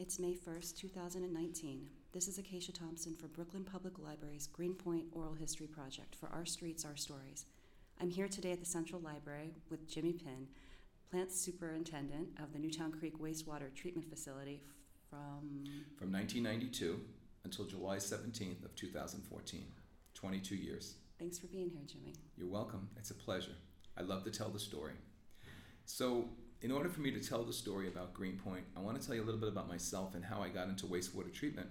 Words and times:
It's 0.00 0.20
May 0.20 0.34
1st, 0.34 0.78
2019. 0.78 1.88
This 2.12 2.28
is 2.28 2.38
Acacia 2.38 2.70
Thompson 2.70 3.16
for 3.16 3.26
Brooklyn 3.26 3.64
Public 3.64 3.98
Library's 3.98 4.46
Greenpoint 4.46 5.06
Oral 5.10 5.34
History 5.34 5.66
Project 5.66 6.14
for 6.14 6.28
Our 6.28 6.46
Streets, 6.46 6.84
Our 6.84 6.94
Stories. 6.94 7.46
I'm 8.00 8.08
here 8.08 8.28
today 8.28 8.52
at 8.52 8.60
the 8.60 8.64
Central 8.64 9.00
Library 9.00 9.56
with 9.70 9.88
Jimmy 9.88 10.12
Pynn, 10.12 10.46
plant 11.10 11.32
superintendent 11.32 12.28
of 12.40 12.52
the 12.52 12.60
Newtown 12.60 12.92
Creek 12.92 13.18
Wastewater 13.18 13.74
Treatment 13.74 14.08
Facility 14.08 14.62
from 15.10 15.64
From 15.96 16.12
1992 16.12 17.00
until 17.42 17.64
July 17.64 17.96
17th 17.96 18.64
of 18.64 18.76
2014. 18.76 19.64
22 20.14 20.54
years. 20.54 20.94
Thanks 21.18 21.40
for 21.40 21.48
being 21.48 21.70
here, 21.70 21.82
Jimmy. 21.88 22.14
You're 22.36 22.46
welcome. 22.46 22.88
It's 22.96 23.10
a 23.10 23.14
pleasure. 23.14 23.56
I 23.96 24.02
love 24.02 24.22
to 24.24 24.30
tell 24.30 24.50
the 24.50 24.60
story. 24.60 24.92
So, 25.86 26.28
in 26.60 26.72
order 26.72 26.88
for 26.88 27.00
me 27.00 27.10
to 27.12 27.20
tell 27.20 27.44
the 27.44 27.52
story 27.52 27.86
about 27.86 28.14
Greenpoint, 28.14 28.64
I 28.76 28.80
want 28.80 29.00
to 29.00 29.06
tell 29.06 29.14
you 29.14 29.22
a 29.22 29.26
little 29.26 29.40
bit 29.40 29.48
about 29.48 29.68
myself 29.68 30.14
and 30.14 30.24
how 30.24 30.42
I 30.42 30.48
got 30.48 30.68
into 30.68 30.86
wastewater 30.86 31.32
treatment. 31.32 31.68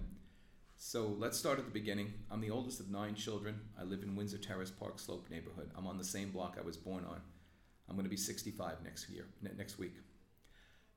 So, 0.80 1.16
let's 1.18 1.38
start 1.38 1.57
at 1.57 1.66
the 1.66 1.71
beginning. 1.71 2.14
I'm 2.30 2.39
the 2.39 2.52
oldest 2.52 2.80
of 2.80 2.89
nine 2.89 3.16
children. 3.16 3.60
I 3.80 3.84
live 3.84 4.04
in 4.04 4.16
Windsor 4.16 4.38
Terrace 4.38 4.70
Park 4.70 5.00
Slope 5.00 5.28
neighborhood. 5.30 5.71
I'm 5.75 5.88
on 5.88 5.97
the 5.97 6.04
same 6.04 6.30
block 6.30 6.58
I 6.60 6.64
was 6.64 6.78
born 6.78 7.04
on. 7.04 7.20
I'm 7.89 7.96
going 7.96 8.06
to 8.06 8.11
be 8.11 8.18
65 8.18 8.84
next 8.84 9.10
year, 9.10 9.25
next 9.58 9.80
week. 9.80 9.96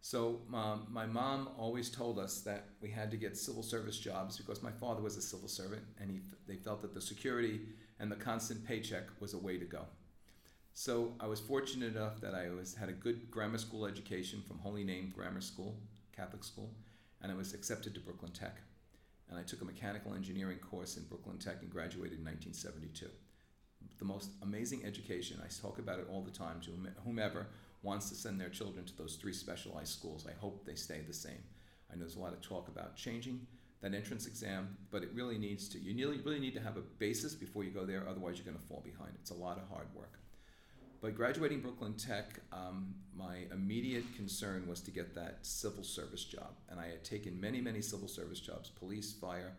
So, 0.02 0.42
um, 0.55 0.86
my 0.91 1.06
mom 1.06 1.48
always 1.59 1.91
told 1.91 2.19
us 2.19 2.41
that 2.42 2.66
we 2.80 2.91
had 2.91 3.11
to 3.11 3.16
get 3.16 3.36
civil 3.36 3.62
service 3.62 3.98
jobs 3.98 4.36
because 4.36 4.62
my 4.62 4.70
father 4.70 5.02
was 5.02 5.16
a 5.16 5.22
civil 5.22 5.48
servant 5.48 5.83
and 5.98 6.11
he, 6.11 6.20
they 6.47 6.56
felt 6.56 6.83
that 6.83 6.95
the 6.95 7.00
security 7.00 7.61
and 7.98 8.12
the 8.12 8.16
constant 8.16 8.64
paycheck 8.64 9.05
was 9.19 9.34
a 9.34 9.38
way 9.38 9.59
to 9.59 9.64
go. 9.64 9.84
So 10.74 11.12
I 11.20 11.27
was 11.27 11.41
fortunate 11.41 11.95
enough 11.95 12.20
that 12.20 12.34
I 12.34 12.51
was 12.51 12.74
had 12.74 12.88
a 12.88 12.92
good 12.92 13.30
grammar 13.30 13.59
school 13.59 13.87
education 13.87 14.42
from 14.47 14.59
Holy 14.59 14.84
Name 14.84 15.12
Grammar 15.15 15.41
School, 15.41 15.77
Catholic 16.16 16.45
school, 16.45 16.70
and 17.20 17.30
I 17.30 17.34
was 17.34 17.55
accepted 17.55 17.95
to 17.95 18.01
Brooklyn 18.01 18.33
Tech. 18.33 18.56
And 19.28 19.38
I 19.38 19.42
took 19.42 19.61
a 19.61 19.64
mechanical 19.64 20.14
engineering 20.14 20.59
course 20.59 20.97
in 20.97 21.05
Brooklyn 21.05 21.39
Tech 21.39 21.59
and 21.62 21.70
graduated 21.70 22.19
in 22.19 22.25
1972. 22.25 23.06
The 23.98 24.05
most 24.05 24.31
amazing 24.42 24.84
education. 24.84 25.41
I 25.44 25.48
talk 25.48 25.78
about 25.78 25.98
it 25.98 26.09
all 26.11 26.22
the 26.22 26.31
time 26.31 26.61
to 26.62 26.70
whomever 27.05 27.47
wants 27.83 28.09
to 28.09 28.14
send 28.14 28.41
their 28.41 28.48
children 28.48 28.84
to 28.87 28.97
those 28.97 29.16
three 29.16 29.33
specialized 29.33 29.92
schools. 29.92 30.27
I 30.28 30.39
hope 30.41 30.64
they 30.64 30.75
stay 30.75 31.00
the 31.06 31.14
same. 31.14 31.42
I 31.91 31.94
know 31.94 32.00
there's 32.00 32.16
a 32.16 32.20
lot 32.20 32.33
of 32.33 32.41
talk 32.41 32.69
about 32.69 32.97
changing 32.97 33.47
that 33.83 33.94
entrance 33.94 34.27
exam, 34.27 34.77
but 34.91 35.03
it 35.03 35.11
really 35.14 35.39
needs 35.39 35.69
to. 35.70 35.78
You 35.78 36.20
really 36.25 36.41
need 36.41 36.55
to 36.55 36.61
have 36.61 36.77
a 36.77 36.83
basis 36.98 37.34
before 37.34 37.64
you 37.64 37.70
go 37.70 37.84
there, 37.84 38.06
otherwise, 38.09 38.37
you're 38.37 38.44
going 38.44 38.59
to 38.59 38.66
fall 38.66 38.83
behind. 38.84 39.12
It's 39.20 39.31
a 39.31 39.34
lot 39.34 39.59
of 39.59 39.69
hard 39.69 39.87
work. 39.94 40.19
By 41.03 41.09
graduating 41.11 41.61
Brooklyn 41.62 41.95
Tech, 41.95 42.41
um, 42.53 42.95
my 43.17 43.47
immediate 43.53 44.05
concern 44.17 44.67
was 44.69 44.83
to 44.83 44.91
get 44.91 45.15
that 45.15 45.39
civil 45.41 45.83
service 45.83 46.25
job. 46.25 46.53
And 46.69 46.79
I 46.79 46.89
had 46.89 47.05
taken 47.05 47.41
many, 47.41 47.62
many 47.62 47.81
civil 47.81 48.06
service 48.06 48.39
jobs 48.39 48.69
police, 48.69 49.11
fire, 49.11 49.56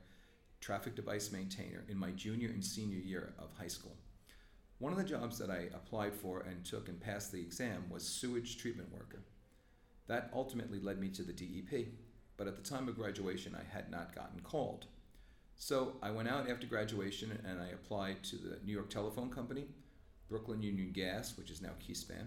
traffic 0.60 0.94
device 0.94 1.32
maintainer 1.32 1.84
in 1.90 1.98
my 1.98 2.12
junior 2.12 2.50
and 2.50 2.64
senior 2.64 3.00
year 3.00 3.34
of 3.40 3.50
high 3.58 3.68
school. 3.68 3.96
One 4.78 4.92
of 4.92 5.00
the 5.00 5.04
jobs 5.04 5.40
that 5.40 5.50
I 5.50 5.70
applied 5.74 6.14
for 6.14 6.42
and 6.42 6.64
took 6.64 6.88
and 6.88 7.00
passed 7.00 7.32
the 7.32 7.42
exam 7.42 7.86
was 7.90 8.04
sewage 8.04 8.58
treatment 8.60 8.94
worker. 8.94 9.24
That 10.06 10.30
ultimately 10.36 10.80
led 10.80 11.00
me 11.00 11.10
to 11.10 11.24
the 11.24 11.34
DEP, 11.34 11.88
but 12.38 12.46
at 12.46 12.56
the 12.56 12.70
time 12.70 12.88
of 12.88 12.98
graduation, 12.98 13.56
I 13.56 13.64
had 13.76 13.90
not 13.90 14.14
gotten 14.14 14.42
called. 14.42 14.86
So 15.56 15.94
I 16.04 16.12
went 16.12 16.30
out 16.30 16.48
after 16.48 16.68
graduation 16.68 17.32
and 17.48 17.60
I 17.60 17.70
applied 17.70 18.24
to 18.26 18.36
the 18.36 18.60
New 18.64 18.74
York 18.74 18.92
Telephone 18.92 19.32
Company 19.32 19.66
Brooklyn 20.32 20.64
Union 20.64 20.94
Gas, 20.94 21.38
which 21.38 21.52
is 21.52 21.62
now 21.62 21.72
Keyspan, 21.86 22.26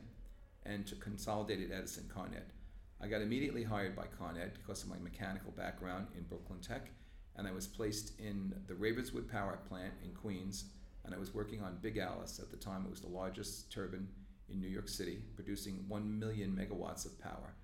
and 0.66 0.86
to 0.86 0.94
Consolidated 0.97 1.72
Edison 1.72 2.05
Con 2.14 2.33
Ed. 2.36 2.52
I 3.00 3.08
got 3.08 3.22
immediately 3.22 3.62
hired 3.62 3.96
by 3.96 4.05
Con 4.19 4.36
Ed 4.36 4.52
because 4.52 4.83
of 4.83 4.91
my 4.91 4.98
mechanical 4.98 5.52
background 5.52 6.08
in 6.14 6.24
Brooklyn 6.24 6.61
Tech, 6.61 6.91
and 7.36 7.48
I 7.48 7.52
was 7.52 7.66
placed 7.66 8.20
in 8.20 8.55
the 8.66 8.74
Ravenswood 8.74 9.27
Power 9.27 9.58
Plant 9.66 9.94
in 10.05 10.11
Queens, 10.11 10.66
and 11.06 11.14
I 11.14 11.19
was 11.19 11.33
working 11.33 11.62
on 11.62 11.78
Big 11.80 11.96
Alice. 11.96 12.38
At 12.38 12.50
the 12.50 12.58
time, 12.58 12.84
it 12.84 12.91
was 12.91 13.00
the 13.00 13.08
largest 13.08 13.73
turbine 13.73 14.08
in 14.50 14.61
New 14.61 14.68
York 14.68 14.89
City, 14.90 15.23
producing 15.34 15.86
1 15.89 16.18
million 16.18 16.50
megawatts 16.55 17.06
of 17.06 17.18
power. 17.18 17.55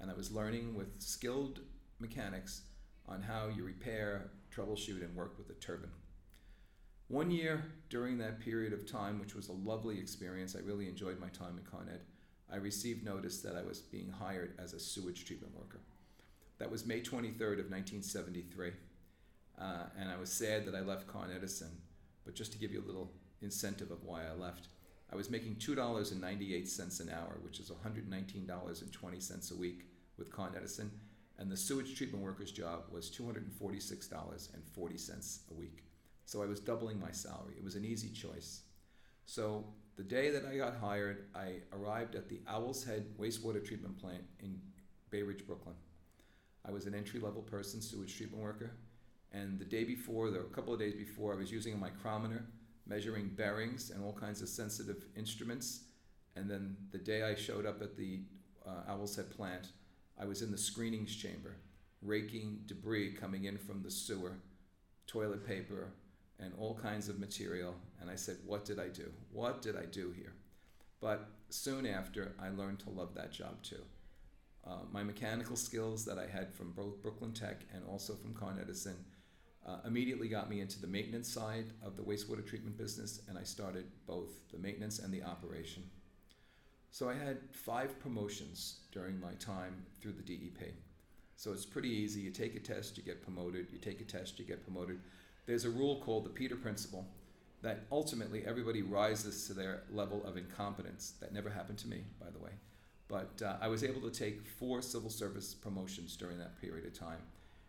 And 0.00 0.10
I 0.10 0.14
was 0.14 0.30
learning 0.30 0.74
with 0.74 1.00
skilled 1.00 1.60
mechanics 1.98 2.60
on 3.08 3.22
how 3.22 3.48
you 3.48 3.64
repair, 3.64 4.32
troubleshoot, 4.54 5.02
and 5.02 5.16
work 5.16 5.38
with 5.38 5.48
a 5.48 5.54
turbine. 5.54 5.97
One 7.08 7.30
year 7.30 7.64
during 7.88 8.18
that 8.18 8.38
period 8.38 8.74
of 8.74 8.90
time, 8.90 9.18
which 9.18 9.34
was 9.34 9.48
a 9.48 9.52
lovely 9.52 9.98
experience, 9.98 10.54
I 10.54 10.60
really 10.60 10.88
enjoyed 10.88 11.18
my 11.18 11.28
time 11.28 11.58
at 11.58 11.70
Con 11.70 11.88
Ed, 11.90 12.02
I 12.52 12.56
received 12.56 13.02
notice 13.02 13.40
that 13.40 13.56
I 13.56 13.62
was 13.62 13.80
being 13.80 14.10
hired 14.10 14.52
as 14.58 14.74
a 14.74 14.80
sewage 14.80 15.24
treatment 15.24 15.56
worker. 15.56 15.80
That 16.58 16.70
was 16.70 16.84
May 16.84 17.00
23rd 17.00 17.60
of 17.60 17.70
1973. 17.70 18.72
Uh, 19.58 19.84
and 19.98 20.10
I 20.10 20.18
was 20.18 20.30
sad 20.30 20.66
that 20.66 20.74
I 20.74 20.80
left 20.80 21.06
Con 21.06 21.30
Edison. 21.34 21.80
But 22.26 22.34
just 22.34 22.52
to 22.52 22.58
give 22.58 22.72
you 22.72 22.82
a 22.82 22.86
little 22.86 23.10
incentive 23.40 23.90
of 23.90 24.04
why 24.04 24.26
I 24.26 24.34
left, 24.34 24.68
I 25.10 25.16
was 25.16 25.30
making 25.30 25.56
$2.98 25.56 27.00
an 27.00 27.10
hour, 27.10 27.38
which 27.42 27.58
is 27.58 27.70
$119.20 27.70 29.50
a 29.50 29.56
week 29.56 29.86
with 30.18 30.30
Con 30.30 30.52
Edison. 30.54 30.90
And 31.38 31.50
the 31.50 31.56
sewage 31.56 31.96
treatment 31.96 32.22
worker's 32.22 32.52
job 32.52 32.82
was 32.90 33.10
$246.40 33.10 35.50
a 35.50 35.54
week. 35.54 35.87
So 36.28 36.42
I 36.42 36.46
was 36.46 36.60
doubling 36.60 37.00
my 37.00 37.10
salary. 37.10 37.54
It 37.56 37.64
was 37.64 37.74
an 37.74 37.86
easy 37.86 38.10
choice. 38.10 38.60
So 39.24 39.64
the 39.96 40.02
day 40.02 40.28
that 40.28 40.44
I 40.44 40.58
got 40.58 40.76
hired, 40.76 41.24
I 41.34 41.60
arrived 41.72 42.16
at 42.16 42.28
the 42.28 42.42
Owl's 42.46 42.84
Head 42.84 43.06
wastewater 43.18 43.64
treatment 43.64 43.98
plant 43.98 44.24
in 44.40 44.60
Bay 45.08 45.22
Ridge, 45.22 45.46
Brooklyn. 45.46 45.74
I 46.66 46.70
was 46.70 46.84
an 46.84 46.94
entry 46.94 47.18
level 47.18 47.40
person, 47.40 47.80
sewage 47.80 48.14
treatment 48.14 48.42
worker. 48.42 48.72
And 49.32 49.58
the 49.58 49.64
day 49.64 49.84
before, 49.84 50.30
the, 50.30 50.40
a 50.40 50.44
couple 50.44 50.74
of 50.74 50.78
days 50.78 50.92
before, 50.92 51.32
I 51.32 51.36
was 51.36 51.50
using 51.50 51.72
a 51.72 51.78
micrometer, 51.78 52.44
measuring 52.86 53.28
bearings 53.28 53.88
and 53.88 54.04
all 54.04 54.12
kinds 54.12 54.42
of 54.42 54.50
sensitive 54.50 55.06
instruments. 55.16 55.84
And 56.36 56.50
then 56.50 56.76
the 56.90 56.98
day 56.98 57.22
I 57.22 57.36
showed 57.36 57.64
up 57.64 57.80
at 57.80 57.96
the 57.96 58.20
uh, 58.66 58.92
Owl's 58.92 59.16
Head 59.16 59.30
plant, 59.30 59.68
I 60.20 60.26
was 60.26 60.42
in 60.42 60.50
the 60.50 60.58
screenings 60.58 61.16
chamber, 61.16 61.56
raking 62.02 62.64
debris 62.66 63.12
coming 63.12 63.44
in 63.44 63.56
from 63.56 63.82
the 63.82 63.90
sewer, 63.90 64.36
toilet 65.06 65.46
paper, 65.46 65.94
and 66.40 66.52
all 66.58 66.74
kinds 66.74 67.08
of 67.08 67.18
material. 67.18 67.74
And 68.00 68.10
I 68.10 68.16
said, 68.16 68.36
What 68.46 68.64
did 68.64 68.78
I 68.78 68.88
do? 68.88 69.10
What 69.32 69.62
did 69.62 69.76
I 69.76 69.86
do 69.86 70.12
here? 70.12 70.32
But 71.00 71.28
soon 71.50 71.86
after, 71.86 72.34
I 72.40 72.48
learned 72.48 72.80
to 72.80 72.90
love 72.90 73.14
that 73.14 73.32
job 73.32 73.62
too. 73.62 73.82
Uh, 74.66 74.80
my 74.92 75.02
mechanical 75.02 75.56
skills 75.56 76.04
that 76.04 76.18
I 76.18 76.26
had 76.26 76.52
from 76.52 76.72
both 76.72 77.00
Brooklyn 77.02 77.32
Tech 77.32 77.62
and 77.72 77.82
also 77.88 78.14
from 78.14 78.34
Con 78.34 78.58
Edison 78.60 78.96
uh, 79.66 79.78
immediately 79.86 80.28
got 80.28 80.50
me 80.50 80.60
into 80.60 80.80
the 80.80 80.86
maintenance 80.86 81.32
side 81.32 81.66
of 81.82 81.96
the 81.96 82.02
wastewater 82.02 82.46
treatment 82.46 82.76
business, 82.76 83.22
and 83.28 83.38
I 83.38 83.42
started 83.42 83.86
both 84.06 84.30
the 84.50 84.58
maintenance 84.58 84.98
and 84.98 85.12
the 85.12 85.22
operation. 85.22 85.84
So 86.90 87.08
I 87.08 87.14
had 87.14 87.38
five 87.52 87.98
promotions 88.00 88.80
during 88.92 89.20
my 89.20 89.32
time 89.34 89.84
through 90.00 90.12
the 90.12 90.22
DEP. 90.22 90.74
So 91.36 91.52
it's 91.52 91.66
pretty 91.66 91.90
easy. 91.90 92.20
You 92.20 92.30
take 92.30 92.56
a 92.56 92.60
test, 92.60 92.96
you 92.96 93.04
get 93.04 93.22
promoted. 93.22 93.68
You 93.70 93.78
take 93.78 94.00
a 94.00 94.04
test, 94.04 94.38
you 94.38 94.44
get 94.44 94.64
promoted 94.64 95.00
there's 95.48 95.64
a 95.64 95.70
rule 95.70 95.96
called 96.04 96.26
the 96.26 96.30
Peter 96.30 96.54
Principle 96.54 97.06
that 97.62 97.86
ultimately 97.90 98.44
everybody 98.46 98.82
rises 98.82 99.46
to 99.46 99.54
their 99.54 99.82
level 99.90 100.22
of 100.26 100.36
incompetence. 100.36 101.14
That 101.20 101.32
never 101.32 101.48
happened 101.48 101.78
to 101.78 101.88
me, 101.88 102.04
by 102.20 102.26
the 102.30 102.38
way. 102.38 102.50
But 103.08 103.42
uh, 103.42 103.56
I 103.58 103.68
was 103.68 103.82
able 103.82 104.02
to 104.02 104.10
take 104.10 104.46
four 104.46 104.82
civil 104.82 105.08
service 105.08 105.54
promotions 105.54 106.16
during 106.16 106.36
that 106.38 106.60
period 106.60 106.84
of 106.86 106.92
time. 106.92 107.20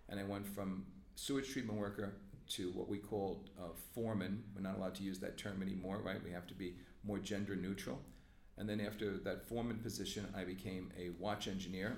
And 0.10 0.20
I 0.20 0.26
went 0.26 0.46
from 0.46 0.86
sewage 1.16 1.52
treatment 1.54 1.80
worker 1.80 2.16
to 2.50 2.70
what 2.72 2.90
we 2.90 2.98
called 2.98 3.50
uh, 3.58 3.70
foreman. 3.96 4.44
We're 4.54 4.62
not 4.62 4.78
allowed 4.78 4.96
to 4.96 5.04
use 5.04 5.20
that 5.20 5.38
term 5.38 5.62
anymore, 5.62 6.02
right? 6.04 6.22
We 6.22 6.32
have 6.32 6.48
to 6.48 6.54
be 6.54 6.76
more 7.06 7.18
gender 7.18 7.56
neutral. 7.56 8.02
And 8.58 8.68
then 8.68 8.82
after 8.82 9.18
that 9.20 9.48
foreman 9.48 9.78
position, 9.78 10.28
I 10.36 10.44
became 10.44 10.92
a 11.00 11.12
watch 11.18 11.48
engineer 11.48 11.96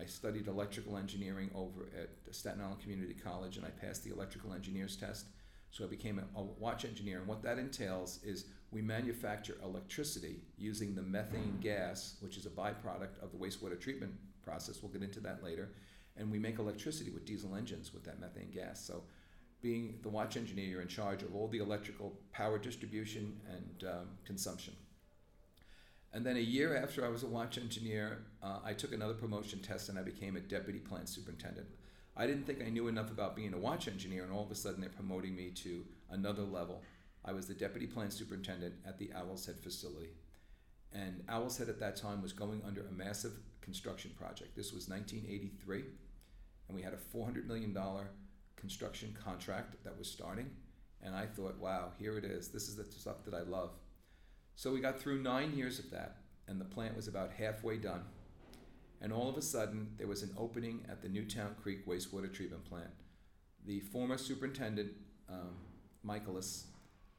I 0.00 0.04
studied 0.06 0.46
electrical 0.46 0.96
engineering 0.96 1.50
over 1.54 1.88
at 2.00 2.34
Staten 2.34 2.60
Island 2.60 2.80
Community 2.80 3.14
College 3.14 3.56
and 3.56 3.66
I 3.66 3.70
passed 3.70 4.04
the 4.04 4.12
electrical 4.12 4.52
engineer's 4.52 4.96
test. 4.96 5.26
So 5.70 5.84
I 5.84 5.88
became 5.88 6.18
a, 6.18 6.42
watch 6.42 6.84
engineer. 6.84 7.18
And 7.18 7.26
what 7.26 7.42
that 7.42 7.58
entails 7.58 8.20
is 8.22 8.46
we 8.70 8.80
manufacture 8.80 9.56
electricity 9.62 10.40
using 10.56 10.94
the 10.94 11.02
methane 11.02 11.58
gas, 11.60 12.16
which 12.20 12.36
is 12.36 12.46
a 12.46 12.50
byproduct 12.50 13.22
of 13.22 13.32
the 13.32 13.38
wastewater 13.38 13.78
treatment 13.78 14.12
process. 14.42 14.82
We'll 14.82 14.92
get 14.92 15.02
into 15.02 15.20
that 15.20 15.42
later. 15.42 15.70
And 16.16 16.30
we 16.30 16.38
make 16.38 16.58
electricity 16.58 17.10
with 17.10 17.24
diesel 17.24 17.54
engines 17.54 17.92
with 17.92 18.04
that 18.04 18.20
methane 18.20 18.50
gas. 18.50 18.84
So 18.84 19.02
being 19.60 19.98
the 20.02 20.08
watch 20.08 20.36
engineer, 20.36 20.66
you're 20.66 20.82
in 20.82 20.88
charge 20.88 21.22
of 21.22 21.34
all 21.34 21.48
the 21.48 21.58
electrical 21.58 22.18
power 22.32 22.58
distribution 22.58 23.38
and 23.50 23.88
um, 23.88 24.08
consumption. 24.24 24.74
And 26.18 26.26
then 26.26 26.36
a 26.36 26.40
year 26.40 26.76
after 26.76 27.06
I 27.06 27.10
was 27.10 27.22
a 27.22 27.28
watch 27.28 27.58
engineer, 27.58 28.24
uh, 28.42 28.58
I 28.64 28.72
took 28.72 28.92
another 28.92 29.14
promotion 29.14 29.60
test 29.60 29.88
and 29.88 29.96
I 29.96 30.02
became 30.02 30.34
a 30.34 30.40
deputy 30.40 30.80
plant 30.80 31.08
superintendent. 31.08 31.68
I 32.16 32.26
didn't 32.26 32.44
think 32.44 32.60
I 32.60 32.70
knew 32.70 32.88
enough 32.88 33.12
about 33.12 33.36
being 33.36 33.54
a 33.54 33.56
watch 33.56 33.86
engineer, 33.86 34.24
and 34.24 34.32
all 34.32 34.42
of 34.42 34.50
a 34.50 34.56
sudden 34.56 34.80
they're 34.80 34.90
promoting 34.90 35.36
me 35.36 35.50
to 35.62 35.84
another 36.10 36.42
level. 36.42 36.82
I 37.24 37.30
was 37.30 37.46
the 37.46 37.54
deputy 37.54 37.86
plant 37.86 38.12
superintendent 38.12 38.74
at 38.84 38.98
the 38.98 39.12
Owl's 39.14 39.46
Head 39.46 39.60
facility. 39.62 40.08
And 40.92 41.22
Owl's 41.28 41.56
Head 41.56 41.68
at 41.68 41.78
that 41.78 41.94
time 41.94 42.20
was 42.20 42.32
going 42.32 42.62
under 42.66 42.80
a 42.80 42.90
massive 42.90 43.34
construction 43.60 44.10
project. 44.18 44.56
This 44.56 44.72
was 44.72 44.88
1983. 44.88 45.84
and 46.66 46.76
we 46.76 46.82
had 46.82 46.94
a 46.94 47.16
$400 47.16 47.46
million 47.46 47.78
construction 48.56 49.16
contract 49.24 49.84
that 49.84 49.96
was 49.96 50.10
starting. 50.10 50.50
And 51.00 51.14
I 51.14 51.26
thought, 51.26 51.60
wow, 51.60 51.92
here 51.96 52.18
it 52.18 52.24
is. 52.24 52.48
This 52.48 52.68
is 52.68 52.74
the 52.74 52.84
stuff 52.90 53.24
that 53.24 53.34
I 53.34 53.42
love. 53.42 53.70
So 54.58 54.72
we 54.72 54.80
got 54.80 55.00
through 55.00 55.22
nine 55.22 55.56
years 55.56 55.78
of 55.78 55.92
that, 55.92 56.16
and 56.48 56.60
the 56.60 56.64
plant 56.64 56.96
was 56.96 57.06
about 57.06 57.30
halfway 57.30 57.76
done. 57.76 58.00
And 59.00 59.12
all 59.12 59.28
of 59.28 59.36
a 59.36 59.40
sudden, 59.40 59.92
there 59.98 60.08
was 60.08 60.24
an 60.24 60.34
opening 60.36 60.84
at 60.90 61.00
the 61.00 61.08
Newtown 61.08 61.54
Creek 61.62 61.86
wastewater 61.86 62.34
treatment 62.34 62.64
plant. 62.64 62.90
The 63.66 63.78
former 63.78 64.18
superintendent, 64.18 64.90
um, 65.28 65.54
Michaelis, 66.02 66.66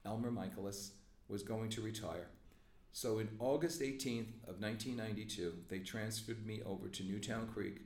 Elmer 0.04 0.32
Michaelis, 0.32 0.92
was 1.30 1.42
going 1.42 1.70
to 1.70 1.82
retire. 1.82 2.28
So 2.92 3.20
in 3.20 3.30
August 3.40 3.80
18th 3.80 4.34
of 4.46 4.60
1992, 4.60 5.54
they 5.70 5.80
transferred 5.80 6.46
me 6.46 6.62
over 6.66 6.90
to 6.90 7.04
Newtown 7.04 7.48
Creek 7.48 7.84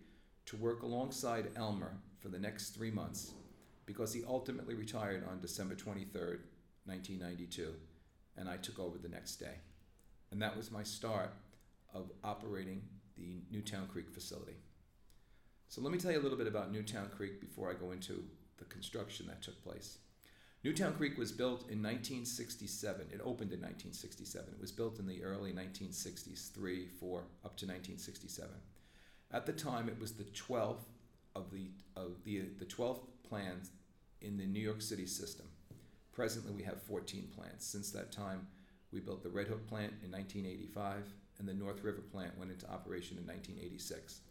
to 0.48 0.58
work 0.58 0.82
alongside 0.82 1.52
Elmer 1.56 1.98
for 2.20 2.30
the 2.30 2.40
next 2.40 2.72
three 2.72 2.90
months 2.90 3.34
because 3.86 4.14
he 4.14 4.24
ultimately 4.28 4.74
retired 4.74 5.24
on 5.30 5.42
December 5.42 5.76
23rd, 5.76 6.40
1992, 6.88 7.76
and 8.38 8.50
I 8.50 8.58
took 8.58 8.80
over 8.80 8.98
the 8.98 9.10
next 9.10 9.36
day. 9.38 9.56
And 10.32 10.42
that 10.42 10.58
was 10.58 10.72
my 10.72 10.84
start 10.84 11.34
of 11.94 12.12
operating 12.24 12.82
the 13.18 13.44
Newtown 13.52 13.88
Creek 13.88 14.10
facility. 14.10 14.56
So 15.68 15.82
let 15.82 15.92
me 15.92 16.00
tell 16.00 16.12
you 16.12 16.20
a 16.20 16.24
little 16.24 16.38
bit 16.38 16.48
about 16.48 16.72
Newtown 16.72 17.10
Creek 17.16 17.40
before 17.40 17.70
I 17.70 17.74
go 17.74 17.92
into 17.92 18.24
the 18.58 18.66
construction 18.66 19.28
that 19.28 19.42
took 19.42 19.64
place. 19.64 19.98
Newtown 20.64 20.94
Creek 20.94 21.18
was 21.18 21.32
built 21.32 21.62
in 21.64 21.84
1967. 21.84 23.08
It 23.12 23.20
opened 23.20 23.52
in 23.52 23.60
1967. 23.60 24.54
It 24.54 24.62
was 24.62 24.72
built 24.72 24.98
in 24.98 25.08
the 25.08 25.24
early 25.24 25.52
1960s, 25.52 26.52
3, 26.54 26.88
4, 26.88 27.20
up 27.20 27.58
to 27.58 27.66
1967. 27.66 28.50
At 29.32 29.46
the 29.46 29.52
time, 29.52 29.90
it 29.90 30.00
was 30.00 30.14
the 30.14 30.24
12th 30.24 30.86
of 31.36 31.52
the, 31.52 31.72
of 31.98 32.24
the, 32.24 32.44
the 32.60 32.66
12th 32.66 33.02
plants 33.28 33.72
in 34.22 34.38
the 34.38 34.46
New 34.46 34.62
York 34.62 34.82
City 34.82 35.06
system. 35.06 35.48
Presently, 36.14 36.54
we 36.54 36.64
have 36.64 36.82
14 36.84 37.28
plants. 37.36 37.66
Since 37.66 37.92
that 37.92 38.12
time, 38.12 38.48
we 38.92 39.00
built 39.00 39.24
the 39.24 39.30
Red 39.30 39.48
Hook 39.48 39.68
plant 39.68 39.94
in 40.04 40.12
1985, 40.12 41.06
and 41.40 41.48
the 41.48 41.54
North 41.54 41.84
River 41.84 42.02
plant 42.02 42.38
went 42.38 42.52
into 42.52 42.70
operation 42.70 43.18
in 43.18 43.26
1986. 43.26 44.22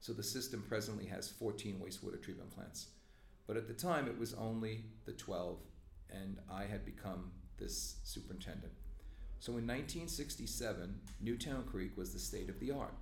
So 0.00 0.12
the 0.12 0.22
system 0.22 0.62
presently 0.68 1.06
has 1.06 1.30
14 1.30 1.80
wastewater 1.82 2.22
treatment 2.22 2.54
plants. 2.54 2.88
But 3.46 3.56
at 3.56 3.66
the 3.66 3.74
time, 3.74 4.06
it 4.06 4.18
was 4.18 4.34
only 4.34 4.84
the 5.06 5.12
12, 5.12 5.58
and 6.10 6.38
I 6.52 6.64
had 6.64 6.84
become 6.84 7.30
this 7.58 7.96
superintendent. 8.04 8.72
So 9.38 9.52
in 9.52 9.66
1967, 9.66 10.94
Newtown 11.22 11.64
Creek 11.64 11.96
was 11.96 12.12
the 12.12 12.18
state 12.18 12.50
of 12.50 12.60
the 12.60 12.70
art. 12.70 12.94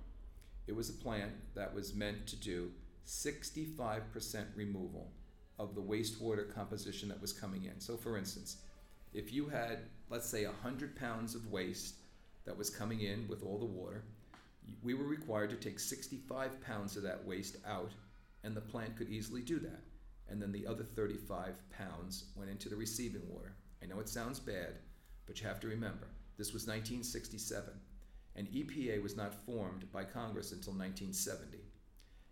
It 0.67 0.75
was 0.75 0.89
a 0.89 0.93
plant 0.93 1.33
that 1.55 1.73
was 1.73 1.93
meant 1.93 2.25
to 2.27 2.37
do 2.37 2.71
65% 3.05 4.45
removal 4.55 5.11
of 5.59 5.75
the 5.75 5.81
wastewater 5.81 6.51
composition 6.53 7.09
that 7.09 7.21
was 7.21 7.33
coming 7.33 7.65
in. 7.65 7.79
So, 7.79 7.97
for 7.97 8.17
instance, 8.17 8.57
if 9.13 9.33
you 9.33 9.49
had, 9.49 9.79
let's 10.09 10.27
say, 10.27 10.45
100 10.45 10.95
pounds 10.95 11.35
of 11.35 11.51
waste 11.51 11.95
that 12.45 12.57
was 12.57 12.69
coming 12.69 13.01
in 13.01 13.27
with 13.27 13.43
all 13.43 13.59
the 13.59 13.65
water, 13.65 14.03
we 14.81 14.93
were 14.93 15.05
required 15.05 15.49
to 15.49 15.55
take 15.55 15.79
65 15.79 16.61
pounds 16.61 16.95
of 16.95 17.03
that 17.03 17.25
waste 17.25 17.57
out, 17.67 17.91
and 18.43 18.55
the 18.55 18.61
plant 18.61 18.95
could 18.95 19.09
easily 19.09 19.41
do 19.41 19.59
that. 19.59 19.81
And 20.29 20.41
then 20.41 20.51
the 20.51 20.65
other 20.65 20.83
35 20.83 21.55
pounds 21.71 22.25
went 22.35 22.49
into 22.49 22.69
the 22.69 22.75
receiving 22.75 23.27
water. 23.27 23.53
I 23.83 23.87
know 23.87 23.99
it 23.99 24.09
sounds 24.09 24.39
bad, 24.39 24.75
but 25.25 25.41
you 25.41 25.47
have 25.47 25.59
to 25.61 25.67
remember 25.67 26.07
this 26.37 26.53
was 26.53 26.67
1967, 26.67 27.73
and 28.35 28.47
EPA 28.47 29.03
was 29.03 29.17
not 29.17 29.45
formed 29.45 29.91
by 29.91 30.03
Congress 30.05 30.53
until 30.53 30.73
1970. 30.73 31.58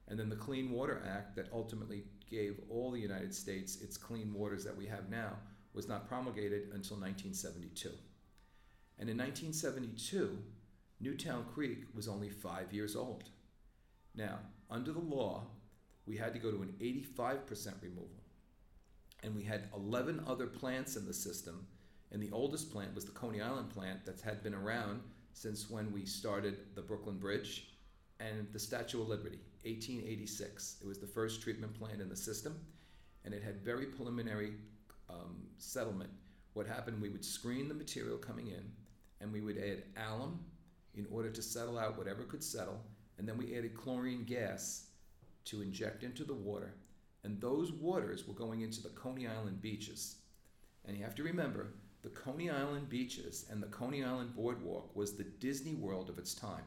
And 0.07 0.18
then 0.18 0.30
the 0.30 0.36
Clean 0.36 0.71
Water 0.71 1.01
Act, 1.07 1.36
that 1.36 1.50
ultimately 1.54 2.04
gave 2.30 2.59
all 2.69 2.92
the 2.92 3.00
United 3.00 3.33
States 3.33 3.81
its 3.81 3.98
clean 3.98 4.33
waters 4.33 4.63
that 4.63 4.75
we 4.75 4.86
have 4.86 5.09
now, 5.09 5.33
was 5.74 5.88
not 5.88 6.07
promulgated 6.07 6.63
until 6.74 6.98
1972. 6.98 7.89
And 9.00 9.09
in 9.09 9.18
1972, 9.18 10.38
Newtown 11.00 11.45
Creek 11.54 11.83
was 11.94 12.07
only 12.07 12.30
five 12.30 12.74
years 12.74 12.95
old. 12.95 13.25
Now, 14.15 14.39
under 14.69 14.92
the 14.92 15.00
law, 15.00 15.44
we 16.06 16.18
had 16.18 16.33
to 16.33 16.39
go 16.39 16.51
to 16.51 16.63
an 16.63 16.74
85% 16.81 17.74
removal. 17.81 18.10
And 19.24 19.36
we 19.36 19.44
had 19.44 19.69
11 19.75 20.24
other 20.25 20.48
plants 20.48 20.95
in 20.95 21.06
the 21.06 21.13
system, 21.13 21.68
and 22.12 22.21
the 22.21 22.31
oldest 22.31 22.71
plant 22.71 22.95
was 22.95 23.06
the 23.06 23.12
Coney 23.12 23.42
Island 23.42 23.69
plant 23.69 24.06
that 24.06 24.21
had 24.21 24.42
been 24.42 24.56
around 24.56 25.01
since 25.33 25.69
when 25.69 25.92
we 25.92 26.06
started 26.06 26.57
the 26.74 26.81
Brooklyn 26.81 27.18
Bridge 27.18 27.68
and 28.19 28.48
the 28.53 28.60
Statue 28.60 29.01
of 29.01 29.10
Liberty, 29.10 29.39
1886. 29.68 30.78
It 30.81 30.88
was 30.88 31.00
the 31.00 31.08
first 31.08 31.42
treatment 31.42 31.74
plant 31.78 32.02
in 32.02 32.10
the 32.10 32.16
system, 32.16 32.60
and 33.25 33.34
it 33.34 33.44
had 33.44 33.62
very 33.62 33.86
preliminary 33.86 34.54
um, 35.10 35.48
settlement. 35.58 36.10
What 36.54 36.68
happened, 36.68 37.02
we 37.02 37.10
would 37.10 37.25
screen 37.25 37.68
the 37.68 37.74
material 37.74 38.18
coming 38.18 38.48
in, 38.48 38.64
and 39.22 39.31
we 39.31 39.42
would 39.42 39.58
add 39.58 39.84
alum 40.10 40.40
in 40.96 41.06
order 41.12 41.30
to 41.30 41.42
settle 41.42 41.78
out 41.78 41.98
whatever 41.98 42.24
could 42.24 42.44
settle, 42.44 42.81
and 43.18 43.28
then 43.28 43.38
we 43.38 43.56
added 43.58 43.75
chlorine 43.75 44.24
gas 44.24 44.88
to 45.46 45.62
inject 45.62 46.04
into 46.04 46.24
the 46.24 46.34
water, 46.34 46.74
and 47.24 47.40
those 47.40 47.72
waters 47.72 48.28
were 48.28 48.34
going 48.34 48.62
into 48.62 48.81
the 48.81 48.90
Coney 48.90 49.28
Island 49.28 49.62
beaches. 49.62 50.18
And 50.86 50.98
you 50.98 51.04
have 51.04 51.16
to 51.16 51.24
remember, 51.24 51.74
the 52.02 52.10
Coney 52.10 52.50
Island 52.50 52.90
beaches 52.90 53.46
and 53.50 53.62
the 53.62 53.68
Coney 53.68 54.04
Island 54.04 54.36
boardwalk 54.36 54.96
was 54.96 55.13
the 55.13 55.24
Disney 55.24 55.75
World 55.75 56.10
of 56.10 56.18
its 56.18 56.34
time. 56.34 56.63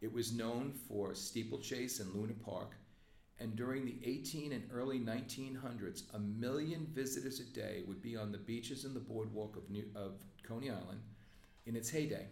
It 0.00 0.12
was 0.12 0.32
known 0.32 0.72
for 0.88 1.14
steeplechase 1.14 2.00
and 2.00 2.14
Luna 2.14 2.34
Park, 2.44 2.72
and 3.38 3.56
during 3.56 3.84
the 3.84 3.98
18 4.04 4.52
and 4.52 4.68
early 4.72 4.98
1900s, 4.98 6.02
a 6.14 6.18
million 6.18 6.86
visitors 6.92 7.40
a 7.40 7.44
day 7.44 7.82
would 7.86 8.02
be 8.02 8.16
on 8.16 8.32
the 8.32 8.38
beaches 8.38 8.84
and 8.84 8.94
the 8.94 9.00
boardwalk 9.00 9.56
of, 9.56 9.68
New, 9.70 9.84
of 9.94 10.22
Coney 10.42 10.70
Island 10.70 11.00
in 11.64 11.76
its 11.76 11.90
heyday. 11.90 12.26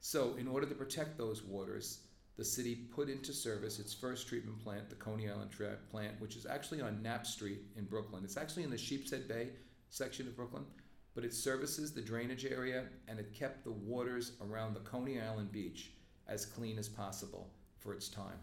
So, 0.00 0.34
in 0.36 0.46
order 0.46 0.66
to 0.66 0.74
protect 0.74 1.18
those 1.18 1.42
waters, 1.42 2.00
the 2.36 2.44
city 2.44 2.74
put 2.74 3.08
into 3.08 3.32
service 3.32 3.80
its 3.80 3.92
first 3.92 4.28
treatment 4.28 4.60
plant, 4.60 4.88
the 4.88 4.96
Coney 4.96 5.28
Island 5.28 5.50
plant, 5.90 6.20
which 6.20 6.36
is 6.36 6.46
actually 6.46 6.80
on 6.80 7.02
Knapp 7.02 7.26
Street 7.26 7.62
in 7.76 7.84
Brooklyn. 7.84 8.22
It's 8.22 8.36
actually 8.36 8.62
in 8.62 8.70
the 8.70 8.78
Sheepshead 8.78 9.26
Bay 9.26 9.50
section 9.90 10.28
of 10.28 10.36
Brooklyn, 10.36 10.64
but 11.14 11.24
it 11.24 11.34
services 11.34 11.92
the 11.92 12.00
drainage 12.00 12.44
area 12.44 12.84
and 13.08 13.18
it 13.18 13.34
kept 13.34 13.64
the 13.64 13.72
waters 13.72 14.32
around 14.40 14.74
the 14.74 14.80
Coney 14.80 15.20
Island 15.20 15.50
beach 15.50 15.92
as 16.28 16.44
clean 16.44 16.78
as 16.78 16.88
possible 16.88 17.50
for 17.78 17.92
its 17.92 18.08
time. 18.08 18.38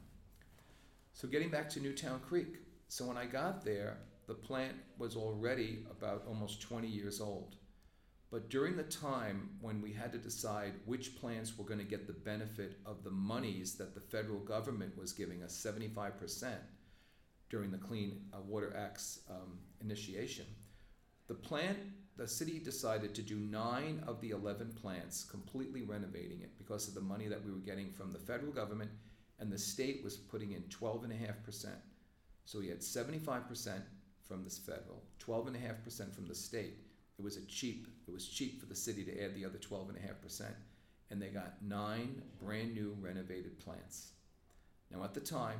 So, 1.13 1.27
getting 1.27 1.49
back 1.49 1.69
to 1.71 1.79
Newtown 1.79 2.19
Creek. 2.19 2.57
So, 2.87 3.05
when 3.05 3.17
I 3.17 3.25
got 3.25 3.63
there, 3.63 3.97
the 4.27 4.33
plant 4.33 4.73
was 4.97 5.15
already 5.15 5.85
about 5.91 6.23
almost 6.27 6.61
20 6.61 6.87
years 6.87 7.21
old. 7.21 7.55
But 8.31 8.49
during 8.49 8.75
the 8.75 8.83
time 8.83 9.51
when 9.61 9.81
we 9.81 9.93
had 9.93 10.11
to 10.11 10.17
decide 10.17 10.73
which 10.85 11.15
plants 11.15 11.57
were 11.57 11.63
going 11.63 11.79
to 11.79 11.85
get 11.85 12.07
the 12.07 12.13
benefit 12.13 12.79
of 12.85 13.03
the 13.03 13.11
monies 13.11 13.75
that 13.75 13.93
the 13.93 14.01
federal 14.01 14.39
government 14.39 14.97
was 14.97 15.13
giving 15.13 15.43
us, 15.43 15.53
75% 15.53 16.55
during 17.49 17.71
the 17.71 17.77
Clean 17.77 18.19
uh, 18.33 18.41
Water 18.41 18.75
Act's 18.75 19.19
um, 19.29 19.59
initiation, 19.79 20.45
the 21.27 21.33
plant, 21.33 21.77
the 22.17 22.27
city 22.27 22.59
decided 22.59 23.13
to 23.15 23.21
do 23.21 23.35
nine 23.35 24.01
of 24.07 24.21
the 24.21 24.31
11 24.31 24.73
plants, 24.81 25.23
completely 25.23 25.81
renovating 25.81 26.41
it 26.41 26.57
because 26.57 26.87
of 26.87 26.93
the 26.93 27.01
money 27.01 27.27
that 27.27 27.43
we 27.43 27.51
were 27.51 27.57
getting 27.57 27.91
from 27.91 28.11
the 28.11 28.19
federal 28.19 28.51
government, 28.51 28.91
and 29.39 29.51
the 29.51 29.57
state 29.57 30.03
was 30.03 30.15
putting 30.15 30.53
in 30.53 30.61
12.5%. 30.63 31.67
So 32.45 32.59
we 32.59 32.69
had 32.69 32.79
75% 32.79 33.81
from 34.27 34.43
the 34.43 34.49
federal, 34.49 35.03
12.5% 35.19 36.13
from 36.13 36.25
the 36.25 36.35
state 36.35 36.75
it 37.17 37.23
was 37.23 37.37
a 37.37 37.45
cheap. 37.45 37.87
It 38.07 38.11
was 38.11 38.27
cheap 38.27 38.59
for 38.59 38.65
the 38.65 38.75
city 38.75 39.03
to 39.05 39.23
add 39.23 39.35
the 39.35 39.45
other 39.45 39.57
twelve 39.57 39.89
and 39.89 39.97
a 39.97 40.01
half 40.01 40.21
percent, 40.21 40.55
and 41.09 41.21
they 41.21 41.29
got 41.29 41.61
nine 41.61 42.21
brand 42.41 42.73
new 42.73 42.95
renovated 42.99 43.57
plants. 43.59 44.11
Now 44.91 45.03
at 45.03 45.13
the 45.13 45.21
time, 45.21 45.59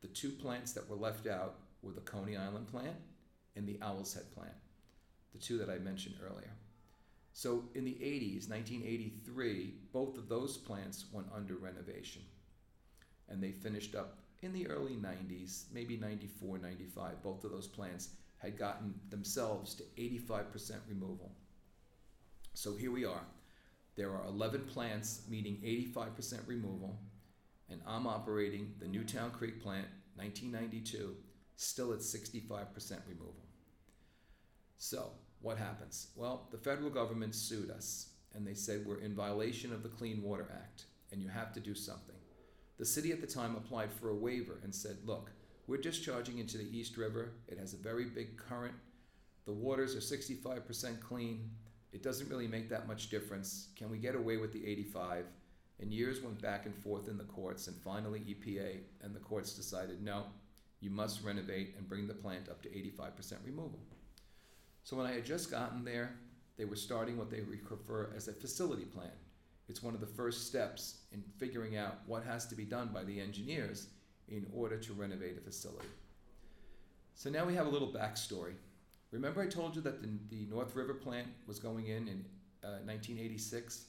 the 0.00 0.08
two 0.08 0.30
plants 0.30 0.72
that 0.72 0.88
were 0.88 0.96
left 0.96 1.26
out 1.26 1.56
were 1.82 1.92
the 1.92 2.00
Coney 2.00 2.36
Island 2.36 2.68
plant 2.68 2.96
and 3.56 3.66
the 3.66 3.78
Owl's 3.82 4.14
Head 4.14 4.30
plant, 4.34 4.54
the 5.36 5.44
two 5.44 5.58
that 5.58 5.70
I 5.70 5.78
mentioned 5.78 6.16
earlier. 6.24 6.50
So 7.32 7.64
in 7.74 7.84
the 7.84 7.92
80s, 7.92 8.48
1983, 8.48 9.74
both 9.92 10.16
of 10.16 10.28
those 10.28 10.56
plants 10.56 11.06
went 11.12 11.26
under 11.34 11.54
renovation. 11.54 12.22
And 13.28 13.42
they 13.42 13.50
finished 13.50 13.94
up 13.94 14.18
in 14.42 14.52
the 14.52 14.66
early 14.68 14.96
90s, 14.96 15.64
maybe 15.72 15.96
94, 15.96 16.58
95, 16.58 17.22
both 17.22 17.44
of 17.44 17.50
those 17.50 17.66
plants 17.66 18.10
had 18.38 18.58
gotten 18.58 18.94
themselves 19.10 19.74
to 19.74 19.82
85% 19.98 20.76
removal. 20.88 21.32
So 22.54 22.74
here 22.74 22.90
we 22.90 23.04
are. 23.04 23.24
There 23.96 24.12
are 24.12 24.26
11 24.26 24.64
plants 24.66 25.22
meeting 25.28 25.58
85% 25.96 26.46
removal, 26.46 26.98
and 27.70 27.80
I'm 27.86 28.06
operating 28.06 28.74
the 28.78 28.88
Newtown 28.88 29.30
Creek 29.30 29.62
plant, 29.62 29.86
1992, 30.16 31.16
still 31.56 31.92
at 31.92 32.00
65% 32.00 32.46
removal. 33.08 33.46
So, 34.78 35.10
what 35.46 35.58
happens? 35.58 36.08
Well, 36.16 36.48
the 36.50 36.58
federal 36.58 36.90
government 36.90 37.32
sued 37.32 37.70
us, 37.70 38.08
and 38.34 38.44
they 38.44 38.54
said 38.54 38.84
we're 38.84 38.98
in 38.98 39.14
violation 39.14 39.72
of 39.72 39.84
the 39.84 39.88
Clean 39.88 40.20
Water 40.20 40.48
Act, 40.52 40.86
and 41.12 41.22
you 41.22 41.28
have 41.28 41.52
to 41.52 41.60
do 41.60 41.72
something. 41.72 42.16
The 42.78 42.84
city 42.84 43.12
at 43.12 43.20
the 43.20 43.28
time 43.28 43.54
applied 43.54 43.92
for 43.92 44.08
a 44.08 44.14
waiver 44.16 44.58
and 44.64 44.74
said, 44.74 44.96
look, 45.04 45.30
We're 45.68 45.76
discharging 45.76 46.38
into 46.38 46.58
the 46.58 46.76
East 46.76 46.96
River. 46.96 47.34
It 47.46 47.58
has 47.58 47.74
a 47.74 47.76
very 47.76 48.06
big 48.06 48.36
current. 48.36 48.74
The 49.44 49.52
waters 49.52 49.94
are 49.94 50.00
65% 50.00 51.00
clean. 51.00 51.48
It 51.92 52.02
doesn't 52.02 52.28
really 52.28 52.48
make 52.48 52.68
that 52.70 52.88
much 52.88 53.08
difference. 53.08 53.68
Can 53.76 53.88
we 53.88 53.98
get 53.98 54.16
away 54.16 54.38
with 54.38 54.52
the 54.52 54.66
85? 54.66 55.26
And 55.80 55.92
years 55.92 56.22
went 56.22 56.42
back 56.42 56.66
and 56.66 56.74
forth 56.74 57.06
in 57.06 57.18
the 57.18 57.24
courts, 57.24 57.68
and 57.68 57.76
finally, 57.84 58.18
EPA 58.20 58.78
and 59.00 59.14
the 59.14 59.20
courts 59.20 59.52
decided 59.52 60.02
no, 60.02 60.24
you 60.80 60.90
must 60.90 61.22
renovate 61.22 61.76
and 61.78 61.88
bring 61.88 62.08
the 62.08 62.14
plant 62.14 62.48
up 62.48 62.62
to 62.62 62.68
85% 62.68 63.44
removal. 63.44 63.78
So 64.86 64.96
when 64.96 65.06
I 65.06 65.14
had 65.14 65.24
just 65.24 65.50
gotten 65.50 65.84
there, 65.84 66.14
they 66.56 66.64
were 66.64 66.76
starting 66.76 67.18
what 67.18 67.28
they 67.28 67.40
refer 67.40 68.08
as 68.14 68.28
a 68.28 68.32
facility 68.32 68.84
plan. 68.84 69.10
It's 69.68 69.82
one 69.82 69.94
of 69.94 70.00
the 70.00 70.06
first 70.06 70.46
steps 70.46 70.98
in 71.10 71.24
figuring 71.38 71.76
out 71.76 71.98
what 72.06 72.22
has 72.22 72.46
to 72.46 72.54
be 72.54 72.64
done 72.64 72.90
by 72.94 73.02
the 73.02 73.20
engineers 73.20 73.88
in 74.28 74.46
order 74.54 74.76
to 74.76 74.92
renovate 74.92 75.38
a 75.38 75.40
facility. 75.40 75.88
So 77.16 77.30
now 77.30 77.44
we 77.44 77.52
have 77.56 77.66
a 77.66 77.68
little 77.68 77.92
backstory. 77.92 78.52
Remember, 79.10 79.42
I 79.42 79.48
told 79.48 79.74
you 79.74 79.82
that 79.82 80.02
the, 80.02 80.08
the 80.30 80.46
North 80.48 80.76
River 80.76 80.94
plant 80.94 81.26
was 81.48 81.58
going 81.58 81.88
in 81.88 82.06
in 82.06 82.24
uh, 82.62 82.78
1986? 82.84 83.86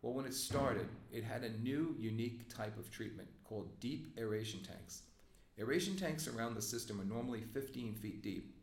Well, 0.00 0.14
when 0.14 0.24
it 0.24 0.32
started, 0.32 0.88
it 1.12 1.22
had 1.22 1.44
a 1.44 1.52
new, 1.58 1.94
unique 1.98 2.48
type 2.48 2.78
of 2.78 2.90
treatment 2.90 3.28
called 3.44 3.78
deep 3.78 4.06
aeration 4.16 4.60
tanks. 4.60 5.02
Aeration 5.58 5.96
tanks 5.96 6.28
around 6.28 6.54
the 6.54 6.62
system 6.62 6.98
are 6.98 7.04
normally 7.04 7.42
15 7.52 7.94
feet 7.96 8.22
deep, 8.22 8.54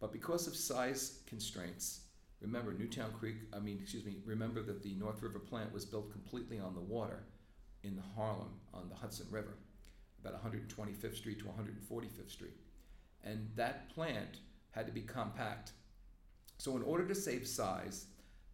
but 0.00 0.12
because 0.12 0.46
of 0.46 0.54
size 0.54 1.20
constraints, 1.26 2.02
remember 2.40 2.72
Newtown 2.72 3.12
Creek, 3.12 3.36
I 3.52 3.58
mean, 3.58 3.78
excuse 3.82 4.04
me, 4.04 4.18
remember 4.24 4.62
that 4.62 4.82
the 4.82 4.94
North 4.94 5.22
River 5.22 5.38
plant 5.38 5.72
was 5.72 5.84
built 5.84 6.12
completely 6.12 6.58
on 6.58 6.74
the 6.74 6.80
water 6.80 7.24
in 7.82 8.00
Harlem 8.16 8.60
on 8.72 8.88
the 8.88 8.94
Hudson 8.94 9.26
River, 9.30 9.56
about 10.20 10.42
125th 10.44 11.16
Street 11.16 11.38
to 11.40 11.44
145th 11.46 12.30
Street. 12.30 12.56
And 13.24 13.48
that 13.56 13.92
plant 13.94 14.38
had 14.70 14.86
to 14.86 14.92
be 14.92 15.00
compact. 15.00 15.72
So, 16.58 16.76
in 16.76 16.82
order 16.82 17.06
to 17.06 17.14
save 17.14 17.46
size, 17.46 18.06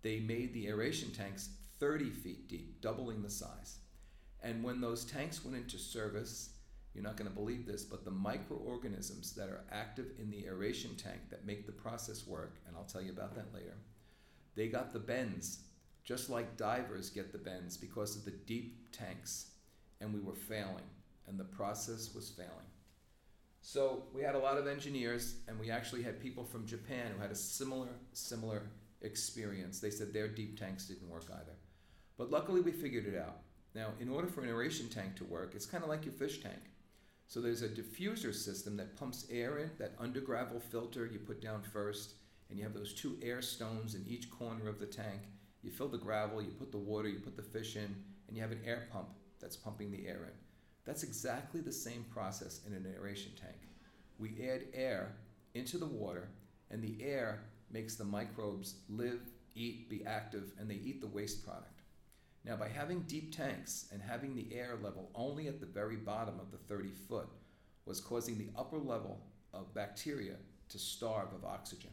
they 0.03 0.21
made 0.21 0.53
the 0.53 0.69
aeration 0.69 1.11
tanks 1.11 1.51
30 1.81 2.11
feet 2.11 2.49
deep, 2.49 2.81
doubling 2.81 3.23
the 3.23 3.31
size. 3.31 3.79
And 4.43 4.63
when 4.63 4.81
those 4.81 5.05
tanks 5.05 5.45
went 5.45 5.57
into 5.57 5.79
service, 5.79 6.51
you're 6.95 7.05
not 7.05 7.17
going 7.17 7.29
to 7.29 7.37
believe 7.37 7.67
this, 7.67 7.83
but 7.83 8.05
the 8.05 8.11
microorganisms 8.11 9.33
that 9.35 9.49
are 9.49 9.65
active 9.73 10.13
in 10.19 10.31
the 10.31 10.47
aeration 10.47 10.95
tank 10.97 11.19
that 11.31 11.45
make 11.47 11.67
the 11.67 11.73
process 11.73 12.27
work, 12.27 12.57
and 12.67 12.77
I'll 12.77 12.85
tell 12.85 13.03
you 13.03 13.11
about 13.11 13.35
that 13.35 13.53
later, 13.53 13.75
they 14.55 14.69
got 14.69 14.93
the 14.93 15.01
bends, 15.01 15.65
just 16.05 16.31
like 16.31 16.57
divers 16.57 17.11
get 17.11 17.33
the 17.33 17.39
bends 17.39 17.77
because 17.77 18.17
of 18.17 18.25
the 18.25 18.31
deep 18.31 18.93
tanks. 18.93 19.51
And 20.01 20.15
we 20.15 20.21
were 20.21 20.35
failing, 20.35 20.85
and 21.27 21.39
the 21.39 21.45
process 21.45 22.15
was 22.15 22.31
failing. 22.31 22.51
So 23.63 24.05
we 24.15 24.23
had 24.23 24.35
a 24.35 24.39
lot 24.39 24.59
of 24.59 24.67
engineers, 24.67 25.37
and 25.49 25.59
we 25.59 25.71
actually 25.71 26.03
had 26.03 26.21
people 26.21 26.45
from 26.45 26.67
Japan 26.67 27.13
who 27.15 27.23
had 27.23 27.31
a 27.31 27.37
similar, 27.37 27.89
similar 28.13 28.63
experience. 29.01 29.81
They 29.81 29.91
said 29.91 30.13
their 30.13 30.29
deep 30.29 30.61
tanks 30.61 30.87
didn't 30.87 31.09
work 31.09 31.25
either. 31.33 31.57
But 32.19 32.31
luckily, 32.31 32.61
we 32.61 32.73
figured 32.73 33.07
it 33.07 33.17
out. 33.19 33.39
Now, 33.75 33.89
in 33.99 34.09
order 34.09 34.29
for 34.29 34.43
an 34.43 34.49
aeration 34.49 34.89
tank 34.89 35.17
to 35.17 35.25
work, 35.25 35.55
it's 35.55 35.67
kind 35.67 35.83
of 35.83 35.89
like 35.89 36.05
your 36.05 36.15
fish 36.15 36.43
tank. 36.43 36.61
So 37.27 37.41
there's 37.41 37.63
a 37.63 37.69
diffuser 37.69 38.35
system 38.35 38.77
that 38.77 38.97
pumps 38.97 39.27
air 39.31 39.59
in, 39.59 39.71
that 39.79 39.95
under 39.99 40.21
gravel 40.21 40.61
filter 40.61 41.07
you 41.07 41.19
put 41.19 41.41
down 41.41 41.63
first, 41.63 42.15
and 42.49 42.59
you 42.59 42.65
have 42.65 42.75
those 42.75 42.95
two 42.95 43.17
air 43.23 43.43
stones 43.43 43.95
in 43.95 44.05
each 44.07 44.31
corner 44.31 44.69
of 44.69 44.79
the 44.79 44.87
tank. 44.87 45.23
You 45.63 45.71
fill 45.71 45.89
the 45.89 45.99
gravel, 45.99 46.43
you 46.43 46.51
put 46.51 46.71
the 46.71 46.79
water, 46.79 47.09
you 47.09 47.19
put 47.19 47.37
the 47.37 47.43
fish 47.43 47.77
in, 47.77 47.97
and 48.29 48.37
you 48.37 48.43
have 48.43 48.53
an 48.53 48.61
air 48.65 48.87
pump 48.93 49.09
that's 49.41 49.57
pumping 49.57 49.91
the 49.91 50.07
air 50.07 50.25
in. 50.25 50.33
That's 50.85 51.03
exactly 51.03 51.61
the 51.61 51.73
same 51.73 52.05
process 52.13 52.61
in 52.67 52.75
an 52.75 52.87
aeration 52.95 53.33
tank. 53.41 53.57
We 54.19 54.49
add 54.49 54.65
air 54.75 55.17
into 55.55 55.79
the 55.79 55.87
water, 55.87 56.29
and 56.71 56.83
the 56.83 57.03
air 57.03 57.45
makes 57.71 57.97
the 57.97 58.05
microbes 58.05 58.77
live, 58.89 59.21
eat, 59.55 59.89
be 59.89 60.05
active, 60.05 60.53
and 60.59 60.71
they 60.71 60.75
eat 60.75 61.01
the 61.01 61.07
waste 61.07 61.45
product. 61.45 61.74
Now, 62.45 62.57
by 62.57 62.69
having 62.69 63.01
deep 63.03 63.35
tanks 63.35 63.87
and 63.91 64.03
having 64.03 64.35
the 64.35 64.55
air 64.55 64.77
level 64.83 65.11
only 65.15 65.49
at 65.49 65.61
the 65.61 65.67
very 65.67 65.97
bottom 65.97 66.39
of 66.39 66.51
the 66.51 66.59
30 66.59 66.91
foot 67.09 67.29
was 67.87 68.01
causing 68.01 68.37
the 68.37 68.51
upper 68.57 68.79
level 68.79 69.21
of 69.55 69.73
bacteria 69.75 70.35
to 70.69 70.79
starve 70.79 71.33
of 71.33 71.45
oxygen. 71.45 71.91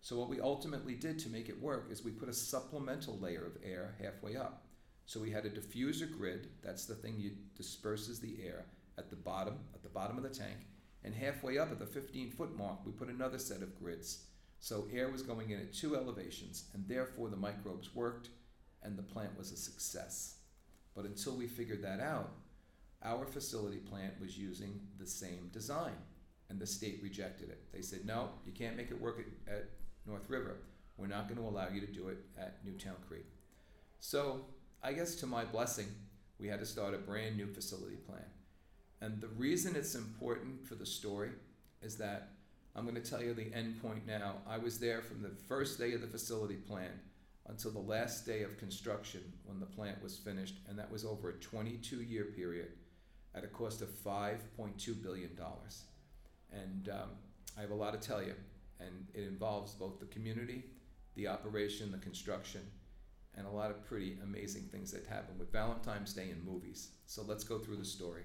So, 0.00 0.18
what 0.18 0.30
we 0.30 0.40
ultimately 0.40 0.94
did 0.94 1.18
to 1.20 1.28
make 1.28 1.48
it 1.48 1.60
work 1.60 1.88
is 1.90 2.04
we 2.04 2.12
put 2.12 2.28
a 2.28 2.34
supplemental 2.34 3.18
layer 3.18 3.44
of 3.44 3.58
air 3.62 3.94
halfway 4.00 4.36
up. 4.36 4.62
So, 5.04 5.20
we 5.20 5.30
had 5.30 5.44
a 5.44 5.50
diffuser 5.50 6.10
grid, 6.10 6.48
that's 6.62 6.86
the 6.86 6.94
thing 6.94 7.20
that 7.22 7.56
disperses 7.56 8.20
the 8.20 8.36
air 8.42 8.64
at 8.96 9.10
the 9.10 9.16
bottom, 9.16 9.58
at 9.74 9.82
the 9.82 9.88
bottom 9.88 10.16
of 10.16 10.22
the 10.22 10.30
tank, 10.30 10.56
and 11.04 11.14
halfway 11.14 11.58
up 11.58 11.70
at 11.70 11.78
the 11.78 11.86
15 11.86 12.30
foot 12.30 12.56
mark, 12.56 12.78
we 12.86 12.92
put 12.92 13.08
another 13.08 13.38
set 13.38 13.62
of 13.62 13.78
grids. 13.78 14.24
So, 14.58 14.86
air 14.92 15.10
was 15.10 15.22
going 15.22 15.50
in 15.50 15.60
at 15.60 15.74
two 15.74 15.96
elevations, 15.96 16.64
and 16.72 16.86
therefore 16.88 17.28
the 17.28 17.36
microbes 17.36 17.94
worked 17.94 18.30
and 18.86 18.96
the 18.96 19.02
plant 19.02 19.36
was 19.36 19.52
a 19.52 19.56
success. 19.56 20.36
But 20.94 21.04
until 21.04 21.34
we 21.34 21.46
figured 21.46 21.82
that 21.82 22.00
out, 22.00 22.30
our 23.02 23.26
facility 23.26 23.78
plant 23.78 24.14
was 24.20 24.38
using 24.38 24.80
the 24.98 25.06
same 25.06 25.50
design, 25.52 25.96
and 26.48 26.58
the 26.58 26.66
state 26.66 27.00
rejected 27.02 27.50
it. 27.50 27.60
They 27.72 27.82
said, 27.82 28.06
no, 28.06 28.30
you 28.46 28.52
can't 28.52 28.76
make 28.76 28.90
it 28.90 29.00
work 29.00 29.18
at, 29.18 29.52
at 29.54 29.68
North 30.06 30.30
River. 30.30 30.56
We're 30.96 31.08
not 31.08 31.28
going 31.28 31.40
to 31.40 31.46
allow 31.46 31.68
you 31.68 31.80
to 31.80 31.86
do 31.86 32.08
it 32.08 32.18
at 32.38 32.64
Newtown 32.64 32.96
Creek. 33.06 33.26
So, 34.00 34.46
I 34.82 34.92
guess 34.92 35.16
to 35.16 35.26
my 35.26 35.44
blessing, 35.44 35.86
we 36.38 36.48
had 36.48 36.60
to 36.60 36.66
start 36.66 36.94
a 36.94 36.98
brand 36.98 37.36
new 37.36 37.46
facility 37.46 37.96
plan. 37.96 38.24
And 39.00 39.20
the 39.20 39.28
reason 39.28 39.76
it's 39.76 39.94
important 39.94 40.66
for 40.66 40.74
the 40.74 40.86
story 40.86 41.30
is 41.82 41.96
that 41.98 42.30
I'm 42.74 42.84
going 42.84 43.00
to 43.00 43.10
tell 43.10 43.22
you 43.22 43.34
the 43.34 43.52
end 43.54 43.82
point 43.82 44.06
now. 44.06 44.36
I 44.48 44.58
was 44.58 44.78
there 44.78 45.02
from 45.02 45.22
the 45.22 45.30
first 45.48 45.78
day 45.78 45.92
of 45.92 46.00
the 46.00 46.06
facility 46.06 46.56
plan 46.56 46.90
until 47.48 47.70
the 47.70 47.78
last 47.78 48.26
day 48.26 48.42
of 48.42 48.58
construction 48.58 49.22
when 49.44 49.60
the 49.60 49.66
plant 49.66 50.02
was 50.02 50.16
finished, 50.16 50.56
and 50.68 50.78
that 50.78 50.90
was 50.90 51.04
over 51.04 51.30
a 51.30 51.34
22 51.34 52.02
year 52.02 52.24
period 52.24 52.72
at 53.34 53.44
a 53.44 53.48
cost 53.48 53.82
of 53.82 53.88
$5.2 53.88 55.02
billion. 55.02 55.30
And 56.52 56.88
um, 56.88 57.10
I 57.56 57.60
have 57.60 57.70
a 57.70 57.74
lot 57.74 58.00
to 58.00 58.08
tell 58.08 58.22
you, 58.22 58.34
and 58.80 59.06
it 59.14 59.22
involves 59.24 59.74
both 59.74 60.00
the 60.00 60.06
community, 60.06 60.64
the 61.14 61.28
operation, 61.28 61.92
the 61.92 61.98
construction, 61.98 62.62
and 63.36 63.46
a 63.46 63.50
lot 63.50 63.70
of 63.70 63.84
pretty 63.84 64.16
amazing 64.22 64.62
things 64.72 64.90
that 64.92 65.06
happen 65.06 65.38
with 65.38 65.52
Valentine's 65.52 66.14
Day 66.14 66.30
and 66.30 66.44
movies. 66.44 66.88
So 67.06 67.22
let's 67.22 67.44
go 67.44 67.58
through 67.58 67.76
the 67.76 67.84
story. 67.84 68.22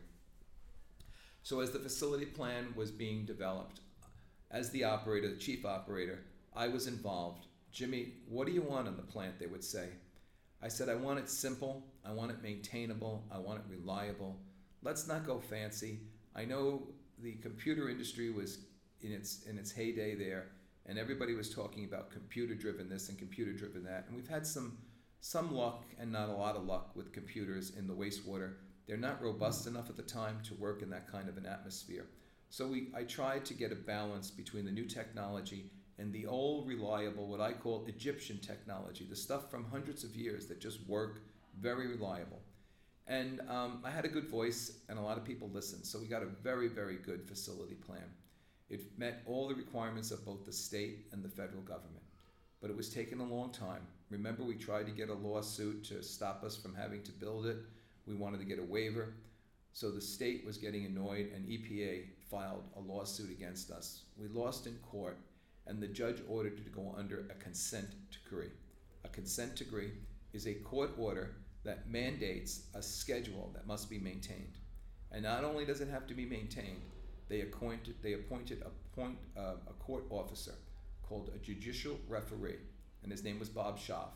So, 1.43 1.59
as 1.59 1.71
the 1.71 1.79
facility 1.79 2.25
plan 2.25 2.73
was 2.75 2.91
being 2.91 3.25
developed, 3.25 3.79
as 4.51 4.69
the 4.69 4.83
operator, 4.83 5.27
the 5.27 5.37
chief 5.37 5.65
operator, 5.65 6.19
I 6.55 6.67
was 6.67 6.85
involved 6.87 7.47
Jimmy, 7.71 8.13
what 8.27 8.45
do 8.47 8.53
you 8.53 8.61
want 8.61 8.87
in 8.87 8.95
the 8.95 9.01
plant? 9.01 9.39
They 9.39 9.47
would 9.47 9.63
say. 9.63 9.87
I 10.61 10.67
said, 10.67 10.89
I 10.89 10.95
want 10.95 11.19
it 11.19 11.29
simple, 11.29 11.83
I 12.05 12.11
want 12.11 12.31
it 12.31 12.43
maintainable, 12.43 13.23
I 13.31 13.39
want 13.39 13.59
it 13.59 13.65
reliable. 13.69 14.39
Let's 14.83 15.07
not 15.07 15.25
go 15.25 15.39
fancy. 15.39 15.99
I 16.35 16.45
know 16.45 16.87
the 17.21 17.33
computer 17.33 17.89
industry 17.89 18.29
was 18.29 18.59
in 19.01 19.11
its 19.11 19.43
in 19.49 19.57
its 19.57 19.71
heyday 19.71 20.15
there, 20.15 20.47
and 20.85 20.99
everybody 20.99 21.33
was 21.33 21.53
talking 21.53 21.85
about 21.85 22.11
computer 22.11 22.53
driven 22.53 22.89
this 22.89 23.09
and 23.09 23.17
computer 23.17 23.53
driven 23.53 23.83
that. 23.85 24.05
And 24.07 24.15
we've 24.15 24.27
had 24.27 24.45
some 24.45 24.77
some 25.21 25.53
luck 25.53 25.85
and 25.99 26.11
not 26.11 26.29
a 26.29 26.33
lot 26.33 26.55
of 26.55 26.65
luck 26.65 26.95
with 26.95 27.13
computers 27.13 27.73
in 27.77 27.87
the 27.87 27.93
wastewater. 27.93 28.53
They're 28.87 28.97
not 28.97 29.21
robust 29.21 29.67
enough 29.67 29.89
at 29.89 29.95
the 29.95 30.03
time 30.03 30.39
to 30.43 30.55
work 30.55 30.81
in 30.81 30.89
that 30.89 31.11
kind 31.11 31.29
of 31.29 31.37
an 31.37 31.45
atmosphere. 31.45 32.07
So 32.49 32.67
we 32.67 32.89
I 32.95 33.03
tried 33.03 33.45
to 33.45 33.53
get 33.53 33.71
a 33.71 33.75
balance 33.75 34.29
between 34.29 34.65
the 34.65 34.71
new 34.71 34.85
technology 34.85 35.71
and 36.01 36.11
the 36.11 36.25
old 36.25 36.67
reliable, 36.67 37.27
what 37.27 37.39
I 37.39 37.53
call 37.53 37.85
Egyptian 37.87 38.39
technology, 38.39 39.05
the 39.07 39.15
stuff 39.15 39.51
from 39.51 39.65
hundreds 39.65 40.03
of 40.03 40.15
years 40.15 40.47
that 40.47 40.59
just 40.59 40.79
work 40.87 41.21
very 41.59 41.87
reliable. 41.87 42.39
And 43.05 43.39
um, 43.47 43.81
I 43.85 43.91
had 43.91 44.03
a 44.03 44.07
good 44.07 44.27
voice, 44.27 44.79
and 44.89 44.97
a 44.97 45.01
lot 45.01 45.17
of 45.17 45.23
people 45.23 45.47
listened. 45.53 45.85
So 45.85 45.99
we 45.99 46.07
got 46.07 46.23
a 46.23 46.29
very, 46.41 46.69
very 46.69 46.95
good 46.95 47.27
facility 47.27 47.75
plan. 47.75 48.05
It 48.69 48.97
met 48.97 49.21
all 49.27 49.47
the 49.47 49.53
requirements 49.53 50.09
of 50.09 50.25
both 50.25 50.43
the 50.43 50.51
state 50.51 51.05
and 51.11 51.23
the 51.23 51.29
federal 51.29 51.61
government. 51.61 52.03
But 52.61 52.71
it 52.71 52.77
was 52.77 52.89
taking 52.89 53.19
a 53.19 53.23
long 53.23 53.51
time. 53.51 53.85
Remember, 54.09 54.43
we 54.43 54.55
tried 54.55 54.87
to 54.87 54.91
get 54.91 55.09
a 55.09 55.13
lawsuit 55.13 55.83
to 55.85 56.01
stop 56.01 56.43
us 56.43 56.57
from 56.57 56.73
having 56.73 57.03
to 57.03 57.11
build 57.11 57.45
it. 57.45 57.57
We 58.07 58.15
wanted 58.15 58.39
to 58.39 58.45
get 58.45 58.57
a 58.57 58.63
waiver. 58.63 59.13
So 59.73 59.91
the 59.91 60.01
state 60.01 60.45
was 60.45 60.57
getting 60.57 60.85
annoyed, 60.85 61.31
and 61.35 61.47
EPA 61.47 62.05
filed 62.29 62.63
a 62.75 62.79
lawsuit 62.79 63.29
against 63.29 63.69
us. 63.69 64.03
We 64.17 64.27
lost 64.29 64.65
in 64.65 64.73
court 64.89 65.17
and 65.71 65.81
the 65.81 65.87
judge 65.87 66.17
ordered 66.27 66.59
it 66.59 66.65
to 66.65 66.69
go 66.69 66.93
under 66.97 67.19
a 67.29 67.41
consent 67.41 67.87
decree. 68.11 68.51
A 69.05 69.07
consent 69.07 69.55
decree 69.55 69.91
is 70.33 70.45
a 70.45 70.53
court 70.53 70.91
order 70.97 71.37
that 71.63 71.89
mandates 71.89 72.63
a 72.75 72.81
schedule 72.81 73.49
that 73.53 73.65
must 73.65 73.89
be 73.89 73.97
maintained. 73.97 74.57
And 75.13 75.23
not 75.23 75.45
only 75.45 75.63
does 75.63 75.79
it 75.79 75.87
have 75.87 76.07
to 76.07 76.13
be 76.13 76.25
maintained, 76.25 76.81
they 77.29 77.41
appointed, 77.41 77.95
they 78.03 78.13
appointed 78.13 78.63
a, 78.65 78.95
point, 78.95 79.17
uh, 79.37 79.53
a 79.65 79.73
court 79.79 80.03
officer 80.09 80.55
called 81.03 81.31
a 81.33 81.39
judicial 81.39 81.97
referee, 82.09 82.59
and 83.03 83.11
his 83.11 83.23
name 83.23 83.39
was 83.39 83.47
Bob 83.47 83.79
Schaff. 83.79 84.11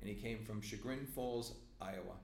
And 0.00 0.08
he 0.08 0.16
came 0.16 0.44
from 0.44 0.60
Chagrin 0.60 1.06
Falls, 1.06 1.54
Iowa. 1.80 2.18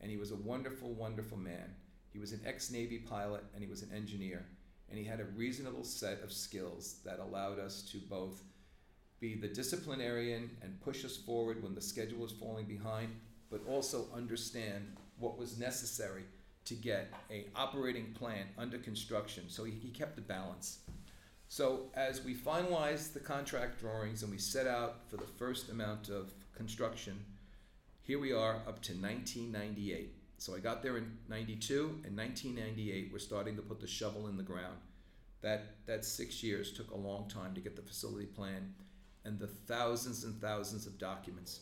And 0.00 0.10
he 0.10 0.16
was 0.16 0.32
a 0.32 0.36
wonderful, 0.36 0.92
wonderful 0.92 1.38
man. 1.38 1.72
He 2.12 2.18
was 2.18 2.32
an 2.32 2.40
ex 2.44 2.72
Navy 2.72 2.98
pilot 2.98 3.44
and 3.54 3.62
he 3.62 3.70
was 3.70 3.82
an 3.82 3.92
engineer 3.94 4.44
and 4.88 4.98
he 4.98 5.04
had 5.04 5.20
a 5.20 5.24
reasonable 5.36 5.84
set 5.84 6.22
of 6.22 6.32
skills 6.32 7.00
that 7.04 7.18
allowed 7.18 7.58
us 7.58 7.82
to 7.92 7.98
both 7.98 8.42
be 9.20 9.34
the 9.34 9.48
disciplinarian 9.48 10.50
and 10.62 10.80
push 10.80 11.04
us 11.04 11.16
forward 11.16 11.62
when 11.62 11.74
the 11.74 11.80
schedule 11.80 12.20
was 12.20 12.32
falling 12.32 12.66
behind, 12.66 13.08
but 13.50 13.60
also 13.66 14.06
understand 14.14 14.96
what 15.18 15.38
was 15.38 15.58
necessary 15.58 16.24
to 16.64 16.74
get 16.74 17.12
a 17.30 17.46
operating 17.56 18.12
plan 18.12 18.46
under 18.56 18.78
construction. 18.78 19.44
So 19.48 19.64
he, 19.64 19.72
he 19.72 19.90
kept 19.90 20.16
the 20.16 20.22
balance. 20.22 20.80
So 21.48 21.90
as 21.94 22.22
we 22.22 22.34
finalized 22.34 23.14
the 23.14 23.20
contract 23.20 23.80
drawings 23.80 24.22
and 24.22 24.30
we 24.30 24.38
set 24.38 24.66
out 24.66 25.08
for 25.08 25.16
the 25.16 25.26
first 25.26 25.70
amount 25.70 26.10
of 26.10 26.32
construction, 26.54 27.24
here 28.02 28.18
we 28.18 28.32
are 28.32 28.56
up 28.66 28.82
to 28.82 28.92
1998. 28.92 30.17
So 30.38 30.54
I 30.54 30.60
got 30.60 30.84
there 30.84 30.96
in 30.96 31.18
92 31.28 32.00
and 32.04 32.16
1998 32.16 33.10
we're 33.12 33.18
starting 33.18 33.56
to 33.56 33.62
put 33.62 33.80
the 33.80 33.88
shovel 33.88 34.28
in 34.28 34.36
the 34.36 34.42
ground. 34.44 34.78
That 35.42 35.84
that 35.86 36.04
6 36.04 36.42
years 36.44 36.72
took 36.72 36.92
a 36.92 36.96
long 36.96 37.28
time 37.28 37.54
to 37.54 37.60
get 37.60 37.74
the 37.74 37.82
facility 37.82 38.26
plan 38.26 38.72
and 39.24 39.38
the 39.38 39.48
thousands 39.48 40.22
and 40.22 40.40
thousands 40.40 40.86
of 40.86 40.96
documents. 40.96 41.60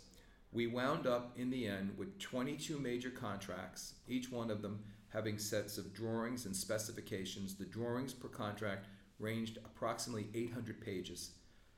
We 0.52 0.66
wound 0.66 1.06
up 1.06 1.32
in 1.38 1.50
the 1.50 1.66
end 1.66 1.96
with 1.96 2.18
22 2.18 2.78
major 2.78 3.10
contracts, 3.10 3.94
each 4.08 4.30
one 4.30 4.50
of 4.50 4.60
them 4.60 4.84
having 5.08 5.38
sets 5.38 5.78
of 5.78 5.94
drawings 5.94 6.44
and 6.44 6.54
specifications. 6.54 7.54
The 7.54 7.64
drawings 7.64 8.12
per 8.12 8.28
contract 8.28 8.88
ranged 9.18 9.56
approximately 9.64 10.28
800 10.34 10.82
pages. 10.82 11.30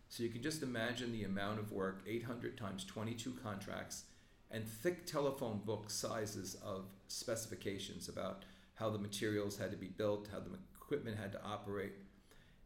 So 0.08 0.24
you 0.24 0.30
can 0.30 0.42
just 0.42 0.64
imagine 0.64 1.12
the 1.12 1.24
amount 1.24 1.60
of 1.60 1.70
work 1.70 2.02
800 2.08 2.58
times 2.58 2.84
22 2.84 3.38
contracts 3.42 4.04
and 4.50 4.66
thick 4.66 5.06
telephone 5.06 5.60
book 5.64 5.90
sizes 5.90 6.56
of 6.64 6.86
specifications 7.08 8.08
about 8.08 8.44
how 8.74 8.88
the 8.90 8.98
materials 8.98 9.58
had 9.58 9.70
to 9.70 9.76
be 9.76 9.88
built, 9.88 10.28
how 10.32 10.38
the 10.38 10.50
equipment 10.80 11.18
had 11.18 11.32
to 11.32 11.42
operate. 11.44 11.92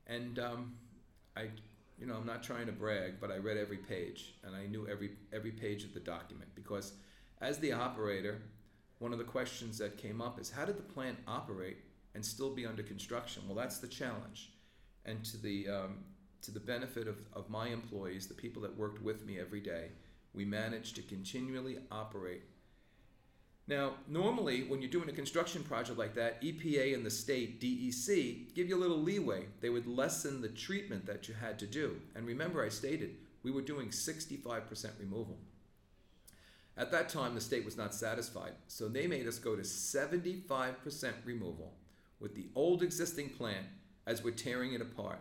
And 0.06 0.38
um, 0.38 0.74
I, 1.36 1.48
you 1.98 2.06
know, 2.06 2.14
I'm 2.14 2.26
not 2.26 2.42
trying 2.42 2.66
to 2.66 2.72
brag, 2.72 3.14
but 3.20 3.30
I 3.30 3.36
read 3.38 3.56
every 3.56 3.78
page 3.78 4.34
and 4.44 4.54
I 4.54 4.66
knew 4.66 4.86
every 4.88 5.12
every 5.32 5.52
page 5.52 5.84
of 5.84 5.94
the 5.94 6.00
document 6.00 6.50
because 6.54 6.92
as 7.40 7.58
the 7.58 7.72
operator, 7.72 8.42
one 8.98 9.12
of 9.12 9.18
the 9.18 9.24
questions 9.24 9.78
that 9.78 9.96
came 9.96 10.20
up 10.20 10.40
is 10.40 10.50
how 10.50 10.64
did 10.64 10.78
the 10.78 10.82
plant 10.82 11.18
operate 11.26 11.78
and 12.14 12.24
still 12.24 12.54
be 12.54 12.66
under 12.66 12.82
construction? 12.82 13.42
Well, 13.46 13.56
that's 13.56 13.78
the 13.78 13.88
challenge. 13.88 14.52
And 15.04 15.24
to 15.24 15.36
the 15.36 15.68
um, 15.68 16.04
to 16.42 16.50
the 16.50 16.60
benefit 16.60 17.08
of, 17.08 17.18
of 17.32 17.48
my 17.48 17.68
employees, 17.68 18.26
the 18.26 18.34
people 18.34 18.62
that 18.62 18.76
worked 18.76 19.02
with 19.02 19.24
me 19.24 19.38
every 19.38 19.60
day, 19.60 19.90
we 20.34 20.44
managed 20.44 20.96
to 20.96 21.02
continually 21.02 21.78
operate. 21.90 22.42
Now, 23.68 23.92
normally, 24.08 24.64
when 24.64 24.82
you're 24.82 24.90
doing 24.90 25.08
a 25.08 25.12
construction 25.12 25.62
project 25.62 25.98
like 25.98 26.14
that, 26.14 26.42
EPA 26.42 26.94
and 26.94 27.06
the 27.06 27.10
state, 27.10 27.60
DEC, 27.60 28.54
give 28.54 28.68
you 28.68 28.76
a 28.76 28.80
little 28.80 28.98
leeway. 28.98 29.46
They 29.60 29.70
would 29.70 29.86
lessen 29.86 30.40
the 30.40 30.48
treatment 30.48 31.06
that 31.06 31.28
you 31.28 31.34
had 31.34 31.58
to 31.60 31.66
do. 31.66 32.00
And 32.16 32.26
remember, 32.26 32.64
I 32.64 32.70
stated 32.70 33.16
we 33.42 33.52
were 33.52 33.62
doing 33.62 33.88
65% 33.88 34.90
removal. 34.98 35.38
At 36.76 36.90
that 36.90 37.08
time, 37.08 37.34
the 37.34 37.40
state 37.40 37.64
was 37.64 37.76
not 37.76 37.94
satisfied, 37.94 38.52
so 38.66 38.88
they 38.88 39.06
made 39.06 39.28
us 39.28 39.38
go 39.38 39.54
to 39.54 39.62
75% 39.62 41.12
removal 41.24 41.74
with 42.18 42.34
the 42.34 42.48
old 42.54 42.82
existing 42.82 43.28
plant 43.28 43.66
as 44.06 44.24
we're 44.24 44.30
tearing 44.30 44.72
it 44.72 44.80
apart. 44.80 45.20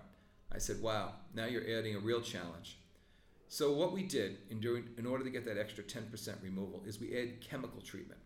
I 0.51 0.59
said, 0.59 0.81
wow, 0.81 1.13
now 1.33 1.45
you're 1.45 1.77
adding 1.77 1.95
a 1.95 1.99
real 1.99 2.21
challenge. 2.21 2.77
So 3.53 3.73
what 3.73 3.91
we 3.91 4.03
did 4.03 4.37
in, 4.49 4.61
doing, 4.61 4.85
in 4.97 5.05
order 5.05 5.25
to 5.25 5.29
get 5.29 5.43
that 5.43 5.57
extra 5.57 5.83
10% 5.83 6.41
removal 6.41 6.83
is 6.85 7.01
we 7.01 7.17
add 7.17 7.41
chemical 7.41 7.81
treatment. 7.81 8.21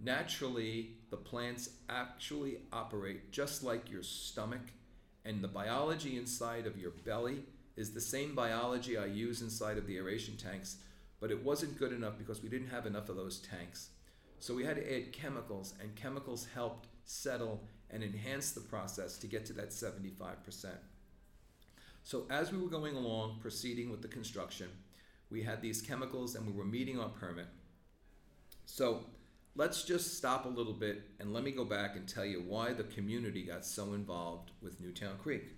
Naturally, 0.00 0.96
the 1.08 1.16
plants 1.16 1.70
actually 1.88 2.56
operate 2.72 3.30
just 3.30 3.62
like 3.62 3.88
your 3.88 4.02
stomach, 4.02 4.72
and 5.24 5.40
the 5.40 5.46
biology 5.46 6.18
inside 6.18 6.66
of 6.66 6.76
your 6.76 6.90
belly 6.90 7.44
is 7.76 7.92
the 7.92 8.00
same 8.00 8.34
biology 8.34 8.98
I 8.98 9.04
use 9.04 9.40
inside 9.40 9.78
of 9.78 9.86
the 9.86 9.98
aeration 9.98 10.36
tanks, 10.36 10.78
but 11.20 11.30
it 11.30 11.44
wasn't 11.44 11.78
good 11.78 11.92
enough 11.92 12.18
because 12.18 12.42
we 12.42 12.48
didn't 12.48 12.70
have 12.70 12.86
enough 12.86 13.08
of 13.08 13.14
those 13.14 13.38
tanks. 13.38 13.90
So 14.40 14.52
we 14.52 14.64
had 14.64 14.74
to 14.74 14.96
add 14.96 15.12
chemicals, 15.12 15.74
and 15.80 15.94
chemicals 15.94 16.48
helped 16.52 16.88
settle 17.04 17.62
and 17.88 18.02
enhance 18.02 18.50
the 18.50 18.62
process 18.62 19.16
to 19.18 19.28
get 19.28 19.46
to 19.46 19.52
that 19.52 19.70
75%. 19.70 20.74
So 22.10 22.24
as 22.28 22.50
we 22.50 22.58
were 22.58 22.68
going 22.68 22.96
along, 22.96 23.38
proceeding 23.40 23.88
with 23.88 24.02
the 24.02 24.08
construction, 24.08 24.66
we 25.30 25.44
had 25.44 25.62
these 25.62 25.80
chemicals 25.80 26.34
and 26.34 26.44
we 26.44 26.52
were 26.52 26.64
meeting 26.64 26.98
our 26.98 27.08
permit. 27.08 27.46
So 28.66 29.04
let's 29.54 29.84
just 29.84 30.18
stop 30.18 30.44
a 30.44 30.48
little 30.48 30.72
bit 30.72 31.02
and 31.20 31.32
let 31.32 31.44
me 31.44 31.52
go 31.52 31.64
back 31.64 31.94
and 31.94 32.08
tell 32.08 32.24
you 32.24 32.42
why 32.44 32.72
the 32.72 32.82
community 32.82 33.44
got 33.44 33.64
so 33.64 33.92
involved 33.92 34.50
with 34.60 34.80
Newtown 34.80 35.18
Creek. 35.22 35.54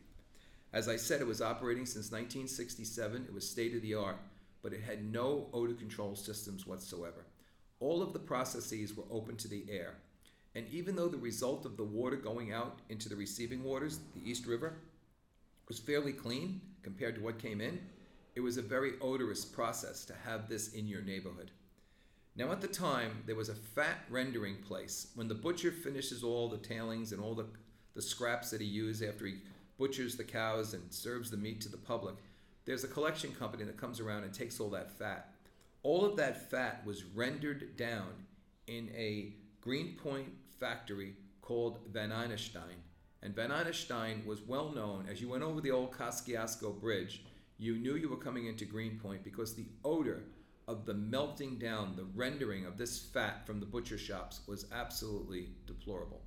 As 0.75 0.91
I 0.91 0.97
said, 0.97 1.23
it 1.23 1.27
was 1.27 1.41
operating 1.41 1.87
since 1.87 2.13
1967. 2.13 3.25
It 3.25 3.33
was 3.33 3.49
state 3.49 3.75
of 3.75 3.81
the 3.81 3.95
art, 3.95 4.19
but 4.61 4.75
it 4.75 4.83
had 4.83 5.11
no 5.11 5.49
odor 5.55 5.73
control 5.73 6.15
systems 6.15 6.67
whatsoever. 6.67 7.25
All 7.81 8.03
of 8.03 8.13
the 8.13 8.19
processes 8.19 8.95
were 8.95 9.05
open 9.11 9.37
to 9.37 9.49
the 9.49 9.65
air. 9.71 9.95
And 10.55 10.67
even 10.71 10.97
though 10.97 11.09
the 11.09 11.17
result 11.17 11.65
of 11.65 11.79
the 11.79 11.83
water 11.83 12.17
going 12.17 12.53
out 12.53 12.81
into 12.91 13.09
the 13.09 13.17
receiving 13.17 13.65
waters, 13.65 14.01
the 14.15 14.31
East 14.31 14.45
River, 14.45 14.75
was 15.73 15.79
fairly 15.79 16.13
clean 16.13 16.61
compared 16.83 17.15
to 17.15 17.23
what 17.23 17.39
came 17.39 17.59
in, 17.63 17.81
it 18.35 18.41
was 18.41 18.59
a 18.59 18.63
very 18.63 18.93
odorous 19.01 19.43
process 19.43 20.05
to 20.05 20.13
have 20.27 20.47
this 20.47 20.75
in 20.75 20.87
your 20.87 21.01
neighborhood. 21.01 21.51
Now, 22.37 22.53
at 22.53 22.61
the 22.61 22.69
time, 22.69 23.23
there 23.25 23.37
was 23.37 23.49
a 23.49 23.55
fat 23.55 24.01
rendering 24.11 24.57
place. 24.57 25.07
When 25.15 25.29
the 25.29 25.35
butcher 25.35 25.73
finishes 25.73 26.23
all 26.23 26.51
the 26.51 26.59
tailings 26.59 27.13
and 27.13 27.23
all 27.23 27.35
the, 27.35 27.47
the 27.95 28.03
scraps 28.03 28.51
that 28.51 28.61
he 28.61 28.67
used 28.67 29.03
after 29.03 29.25
he 29.25 29.37
butchers 29.79 30.15
the 30.15 30.25
cows 30.25 30.75
and 30.75 30.93
serves 30.93 31.31
the 31.31 31.39
meat 31.39 31.63
to 31.63 31.71
the 31.71 31.79
public, 31.79 32.17
there's 32.67 32.85
a 32.85 32.89
collection 32.89 33.33
company 33.33 33.65
that 33.65 33.81
comes 33.81 33.99
around 33.99 34.25
and 34.25 34.35
takes 34.35 34.61
all 34.61 34.69
that 34.69 34.91
fat. 34.99 35.33
All 35.83 36.05
of 36.05 36.19
that 36.19 36.51
fat 36.51 36.83
was 36.85 37.03
rendered 37.03 37.79
down 37.79 38.13
in 38.67 38.91
a 38.95 39.33
Greenpoint 39.63 40.29
factory 40.61 41.15
called 41.41 41.79
Van 41.91 42.11
Iderstine. 42.11 42.83
And 43.23 43.35
Van 43.37 43.51
Iderstine 43.51 44.27
was 44.27 44.43
well 44.43 44.73
known 44.73 45.07
as 45.09 45.21
you 45.21 45.29
went 45.29 45.45
over 45.45 45.61
the 45.61 45.71
old 45.71 45.93
Kosciuszko 45.93 46.81
Bridge, 46.81 47.25
you 47.57 47.77
knew 47.77 47.95
you 47.95 48.09
were 48.09 48.17
coming 48.17 48.47
into 48.47 48.65
Greenpoint 48.65 49.23
because 49.23 49.55
the 49.55 49.69
odor 49.85 50.25
of 50.67 50.87
the 50.87 50.95
melting 50.95 51.59
down, 51.59 51.95
the 51.97 52.07
rendering 52.15 52.67
of 52.67 52.79
this 52.79 52.99
fat 52.99 53.47
from 53.47 53.61
the 53.61 53.67
butcher 53.67 53.99
shops 53.99 54.41
was 54.47 54.67
absolutely 54.73 55.51
deplorable. 55.67 56.23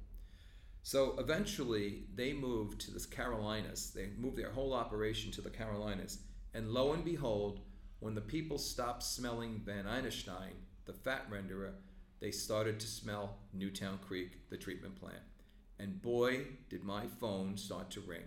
So 0.83 1.15
eventually 1.17 2.03
they 2.15 2.31
moved 2.31 2.79
to 2.81 2.91
the 2.91 3.05
Carolinas. 3.07 3.91
They 3.91 4.09
moved 4.17 4.37
their 4.37 4.51
whole 4.51 4.73
operation 4.73 5.31
to 5.31 5.41
the 5.41 5.49
Carolinas. 5.49 6.19
And 6.53 6.71
lo 6.71 6.93
and 6.93 7.03
behold, 7.03 7.61
when 7.99 8.15
the 8.15 8.21
people 8.21 8.57
stopped 8.57 9.03
smelling 9.03 9.61
Van 9.65 9.85
Iderstine, 9.85 10.53
the 10.85 10.93
fat 10.93 11.29
renderer, 11.29 11.71
they 12.19 12.31
started 12.31 12.79
to 12.79 12.87
smell 12.87 13.37
Newtown 13.51 13.97
Creek, 14.07 14.49
the 14.49 14.57
treatment 14.57 14.95
plant. 14.95 15.23
And 15.79 16.01
boy, 16.01 16.45
did 16.69 16.83
my 16.83 17.07
phone 17.19 17.57
start 17.57 17.91
to 17.91 18.01
ring. 18.01 18.23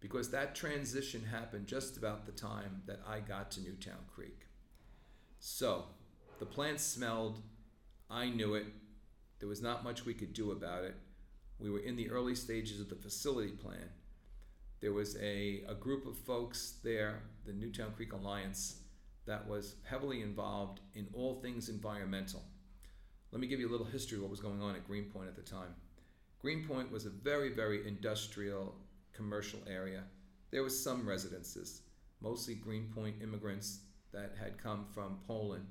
Because 0.00 0.30
that 0.30 0.54
transition 0.54 1.24
happened 1.24 1.66
just 1.66 1.96
about 1.96 2.24
the 2.24 2.32
time 2.32 2.82
that 2.86 3.00
I 3.06 3.20
got 3.20 3.50
to 3.52 3.60
Newtown 3.60 4.04
Creek. 4.14 4.46
So, 5.38 5.84
the 6.38 6.46
plant 6.46 6.80
smelled. 6.80 7.40
I 8.10 8.30
knew 8.30 8.54
it. 8.54 8.66
There 9.38 9.48
was 9.48 9.62
not 9.62 9.84
much 9.84 10.06
we 10.06 10.14
could 10.14 10.32
do 10.32 10.52
about 10.52 10.84
it. 10.84 10.94
We 11.58 11.70
were 11.70 11.80
in 11.80 11.96
the 11.96 12.10
early 12.10 12.34
stages 12.34 12.80
of 12.80 12.88
the 12.88 12.96
facility 12.96 13.52
plan. 13.52 13.90
There 14.80 14.92
was 14.94 15.16
a, 15.18 15.62
a 15.68 15.74
group 15.74 16.06
of 16.06 16.16
folks 16.16 16.78
there, 16.82 17.22
the 17.44 17.52
Newtown 17.52 17.92
Creek 17.92 18.14
Alliance, 18.14 18.80
that 19.26 19.46
was 19.46 19.76
heavily 19.84 20.22
involved 20.22 20.80
in 20.94 21.06
all 21.12 21.34
things 21.40 21.68
environmental. 21.68 22.42
Let 23.32 23.40
me 23.40 23.46
give 23.46 23.60
you 23.60 23.68
a 23.68 23.70
little 23.70 23.86
history 23.86 24.16
of 24.16 24.22
what 24.22 24.30
was 24.30 24.40
going 24.40 24.62
on 24.62 24.74
at 24.74 24.86
Greenpoint 24.86 25.28
at 25.28 25.36
the 25.36 25.42
time. 25.42 25.74
Greenpoint 26.40 26.90
was 26.90 27.04
a 27.04 27.10
very, 27.10 27.50
very 27.50 27.86
industrial 27.86 28.74
commercial 29.12 29.60
area. 29.68 30.02
There 30.50 30.62
was 30.62 30.82
some 30.82 31.06
residences, 31.06 31.82
mostly 32.22 32.54
Greenpoint 32.54 33.22
immigrants 33.22 33.80
that 34.12 34.32
had 34.40 34.62
come 34.62 34.86
from 34.94 35.18
Poland 35.26 35.66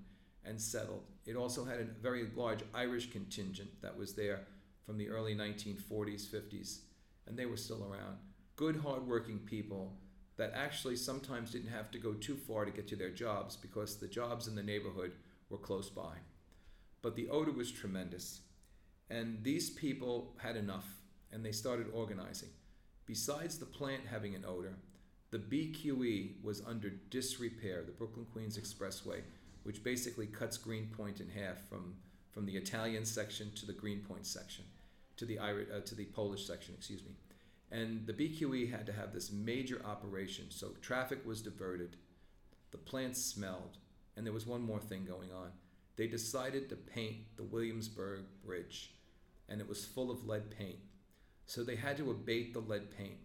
and 0.46 0.62
settled. 0.62 1.02
It 1.26 1.36
also 1.36 1.66
had 1.66 1.80
a 1.80 1.86
very 1.86 2.28
large 2.36 2.64
Irish 2.76 3.12
contingent 3.12 3.70
that 3.82 3.98
was 3.98 4.14
there 4.14 4.42
from 4.86 5.00
the 5.00 5.10
early 5.10 5.34
1940s, 5.34 6.28
50s, 6.28 6.80
and 7.26 7.38
they 7.38 7.48
were 7.48 7.58
still 7.58 7.84
around. 7.84 8.18
Good, 8.56 8.76
hardworking 8.76 9.40
people 9.40 9.98
that 10.38 10.54
actually 10.56 10.96
sometimes 10.96 11.52
didn't 11.52 11.72
have 11.72 11.90
to 11.92 11.98
go 11.98 12.14
too 12.14 12.36
far 12.36 12.66
to 12.66 12.72
get 12.72 12.88
to 12.90 12.96
their 12.96 13.10
jobs 13.10 13.56
because 13.56 13.98
the 13.98 14.08
jobs 14.08 14.48
in 14.48 14.56
the 14.56 14.64
neighborhood 14.64 15.14
were 15.50 15.58
close 15.58 15.90
by. 15.90 16.14
But 17.02 17.16
the 17.16 17.30
odor 17.30 17.52
was 17.52 17.72
tremendous. 17.72 18.42
And 19.10 19.44
these 19.44 19.70
people 19.70 20.36
had 20.38 20.56
enough 20.56 20.88
and 21.32 21.46
they 21.46 21.52
started 21.52 21.88
organizing. 21.94 22.50
Besides 23.06 23.58
the 23.58 23.66
plant 23.66 24.04
having 24.10 24.36
an 24.36 24.46
odor, 24.48 24.76
the 25.32 25.40
BQE 25.40 26.44
was 26.44 26.62
under 26.66 26.90
disrepair, 26.90 27.84
the 27.86 27.92
Brooklyn 27.92 28.26
Queens 28.32 28.58
Expressway, 28.58 29.22
which 29.64 29.84
basically 29.84 30.26
cuts 30.28 30.58
Greenpoint 30.58 31.20
in 31.20 31.30
half 31.30 31.68
from, 31.68 31.96
from 32.32 32.46
the 32.46 32.56
Italian 32.56 33.06
section 33.06 33.52
to 33.56 33.66
the 33.66 33.74
Greenpoint 33.74 34.26
section, 34.26 34.66
to 35.18 35.26
the, 35.26 35.38
uh, 35.38 35.82
to 35.86 35.96
the 35.96 36.06
Polish 36.06 36.46
section, 36.46 36.74
excuse 36.76 37.04
me. 37.04 37.12
And 37.72 38.08
the 38.08 38.14
BQE 38.14 38.72
had 38.72 38.88
to 38.88 38.94
have 38.94 39.14
this 39.14 39.32
major 39.32 39.82
operation, 39.86 40.46
so 40.50 40.70
traffic 40.82 41.24
was 41.26 41.42
diverted, 41.42 41.98
the 42.72 42.78
plant 42.78 43.16
smelled, 43.16 43.78
and 44.16 44.26
there 44.26 44.34
was 44.34 44.48
one 44.48 44.62
more 44.62 44.80
thing 44.80 45.06
going 45.06 45.32
on. 45.32 45.52
They 45.96 46.08
decided 46.08 46.70
to 46.70 46.76
paint 46.76 47.18
the 47.38 47.44
Williamsburg 47.44 48.22
Bridge, 48.44 48.94
and 49.50 49.60
it 49.60 49.68
was 49.68 49.86
full 49.86 50.12
of 50.12 50.26
lead 50.28 50.50
paint. 50.58 50.80
So 51.46 51.64
they 51.64 51.76
had 51.76 51.98
to 51.98 52.12
abate 52.12 52.54
the 52.54 52.60
lead 52.60 52.96
paint. 52.96 53.18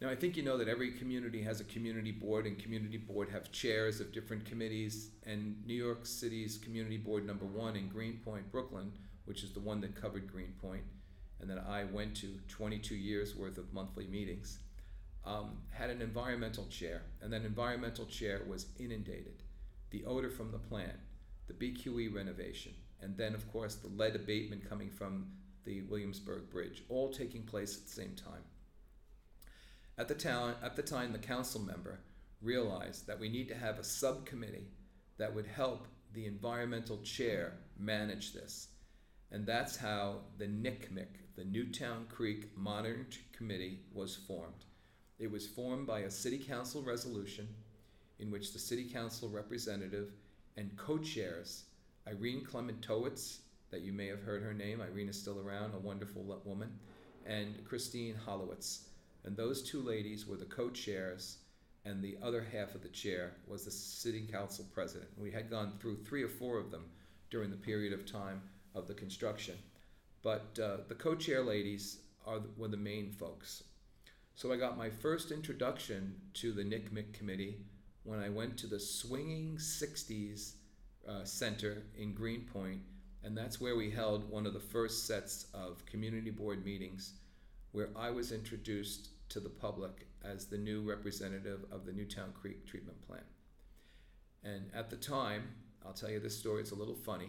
Now, 0.00 0.08
I 0.08 0.14
think 0.14 0.36
you 0.36 0.44
know 0.44 0.56
that 0.58 0.68
every 0.68 0.92
community 0.92 1.42
has 1.42 1.60
a 1.60 1.64
community 1.64 2.12
board, 2.12 2.46
and 2.46 2.56
community 2.56 2.98
board 2.98 3.28
have 3.30 3.50
chairs 3.50 4.00
of 4.00 4.12
different 4.12 4.44
committees. 4.44 5.10
And 5.26 5.56
New 5.66 5.74
York 5.74 6.06
City's 6.06 6.56
community 6.56 6.98
board 6.98 7.26
number 7.26 7.44
one 7.44 7.74
in 7.74 7.88
Greenpoint, 7.88 8.50
Brooklyn, 8.52 8.92
which 9.24 9.42
is 9.42 9.52
the 9.52 9.60
one 9.60 9.80
that 9.80 10.00
covered 10.00 10.30
Greenpoint, 10.30 10.84
and 11.40 11.50
that 11.50 11.64
I 11.68 11.84
went 11.84 12.16
to 12.18 12.38
22 12.48 12.94
years 12.94 13.34
worth 13.34 13.58
of 13.58 13.72
monthly 13.72 14.06
meetings, 14.06 14.60
um, 15.26 15.58
had 15.70 15.90
an 15.90 16.00
environmental 16.00 16.66
chair, 16.66 17.02
and 17.20 17.32
that 17.32 17.44
environmental 17.44 18.06
chair 18.06 18.42
was 18.48 18.66
inundated. 18.78 19.42
The 19.90 20.04
odor 20.04 20.30
from 20.30 20.52
the 20.52 20.58
plant, 20.58 20.96
the 21.48 21.54
BQE 21.54 22.14
renovation, 22.14 22.72
and 23.00 23.16
then, 23.16 23.34
of 23.34 23.50
course, 23.52 23.76
the 23.76 23.88
lead 23.88 24.16
abatement 24.16 24.68
coming 24.68 24.90
from 24.90 25.26
the 25.64 25.82
Williamsburg 25.82 26.50
Bridge, 26.50 26.82
all 26.88 27.10
taking 27.10 27.42
place 27.42 27.76
at 27.76 27.84
the 27.84 27.92
same 27.92 28.14
time. 28.14 28.42
At 29.96 30.08
the, 30.08 30.14
town, 30.14 30.54
at 30.62 30.76
the 30.76 30.82
time, 30.82 31.12
the 31.12 31.18
council 31.18 31.60
member 31.60 32.00
realized 32.40 33.06
that 33.06 33.18
we 33.18 33.28
need 33.28 33.48
to 33.48 33.56
have 33.56 33.78
a 33.78 33.84
subcommittee 33.84 34.68
that 35.18 35.34
would 35.34 35.46
help 35.46 35.86
the 36.14 36.26
environmental 36.26 36.98
chair 36.98 37.54
manage 37.78 38.32
this. 38.32 38.68
And 39.30 39.44
that's 39.44 39.76
how 39.76 40.20
the 40.38 40.46
NCMEC, 40.46 41.08
the 41.36 41.44
Newtown 41.44 42.06
Creek 42.08 42.56
Monitoring 42.56 43.06
Committee, 43.32 43.80
was 43.92 44.16
formed. 44.16 44.64
It 45.18 45.30
was 45.30 45.46
formed 45.46 45.86
by 45.86 46.00
a 46.00 46.10
city 46.10 46.38
council 46.38 46.82
resolution 46.82 47.48
in 48.18 48.30
which 48.30 48.52
the 48.52 48.58
city 48.58 48.88
council 48.88 49.28
representative 49.28 50.12
and 50.56 50.76
co-chairs 50.76 51.64
Irene 52.08 52.44
Klementowicz, 52.44 53.38
that 53.70 53.82
you 53.82 53.92
may 53.92 54.06
have 54.06 54.22
heard 54.22 54.42
her 54.42 54.54
name, 54.54 54.80
Irene 54.80 55.10
is 55.10 55.20
still 55.20 55.40
around, 55.40 55.74
a 55.74 55.78
wonderful 55.78 56.22
woman, 56.44 56.70
and 57.26 57.62
Christine 57.66 58.14
Holowacz. 58.26 58.84
And 59.24 59.36
those 59.36 59.62
two 59.62 59.82
ladies 59.82 60.26
were 60.26 60.36
the 60.36 60.46
co-chairs, 60.46 61.38
and 61.84 62.02
the 62.02 62.16
other 62.22 62.46
half 62.50 62.74
of 62.74 62.82
the 62.82 62.88
chair 62.88 63.34
was 63.46 63.64
the 63.64 63.70
city 63.70 64.26
council 64.30 64.64
president. 64.72 65.10
We 65.18 65.30
had 65.30 65.50
gone 65.50 65.74
through 65.78 65.98
three 65.98 66.22
or 66.22 66.28
four 66.28 66.58
of 66.58 66.70
them 66.70 66.86
during 67.30 67.50
the 67.50 67.56
period 67.56 67.92
of 67.92 68.10
time 68.10 68.40
of 68.74 68.86
the 68.86 68.94
construction. 68.94 69.56
But 70.22 70.58
uh, 70.62 70.78
the 70.88 70.94
co-chair 70.94 71.42
ladies 71.42 71.98
are, 72.26 72.40
were 72.56 72.68
the 72.68 72.76
main 72.76 73.12
folks. 73.12 73.64
So 74.34 74.52
I 74.52 74.56
got 74.56 74.78
my 74.78 74.88
first 74.88 75.30
introduction 75.30 76.14
to 76.34 76.52
the 76.52 76.62
NCMEC 76.62 77.12
committee 77.12 77.58
when 78.04 78.20
I 78.20 78.28
went 78.30 78.56
to 78.58 78.66
the 78.66 78.80
Swinging 78.80 79.56
60s 79.56 80.52
uh, 81.08 81.24
Center 81.24 81.82
in 81.96 82.12
Greenpoint, 82.12 82.80
and 83.24 83.36
that's 83.36 83.60
where 83.60 83.76
we 83.76 83.90
held 83.90 84.30
one 84.30 84.46
of 84.46 84.52
the 84.52 84.60
first 84.60 85.06
sets 85.06 85.46
of 85.54 85.84
community 85.86 86.30
board 86.30 86.64
meetings 86.64 87.14
where 87.72 87.88
I 87.96 88.10
was 88.10 88.32
introduced 88.32 89.08
to 89.30 89.40
the 89.40 89.48
public 89.48 90.06
as 90.24 90.46
the 90.46 90.58
new 90.58 90.82
representative 90.82 91.60
of 91.70 91.84
the 91.84 91.92
Newtown 91.92 92.32
Creek 92.32 92.66
treatment 92.66 93.00
plant. 93.06 93.26
And 94.44 94.70
at 94.74 94.90
the 94.90 94.96
time, 94.96 95.44
I'll 95.84 95.92
tell 95.92 96.10
you 96.10 96.20
this 96.20 96.38
story, 96.38 96.60
it's 96.60 96.70
a 96.70 96.76
little 96.76 96.94
funny. 96.94 97.28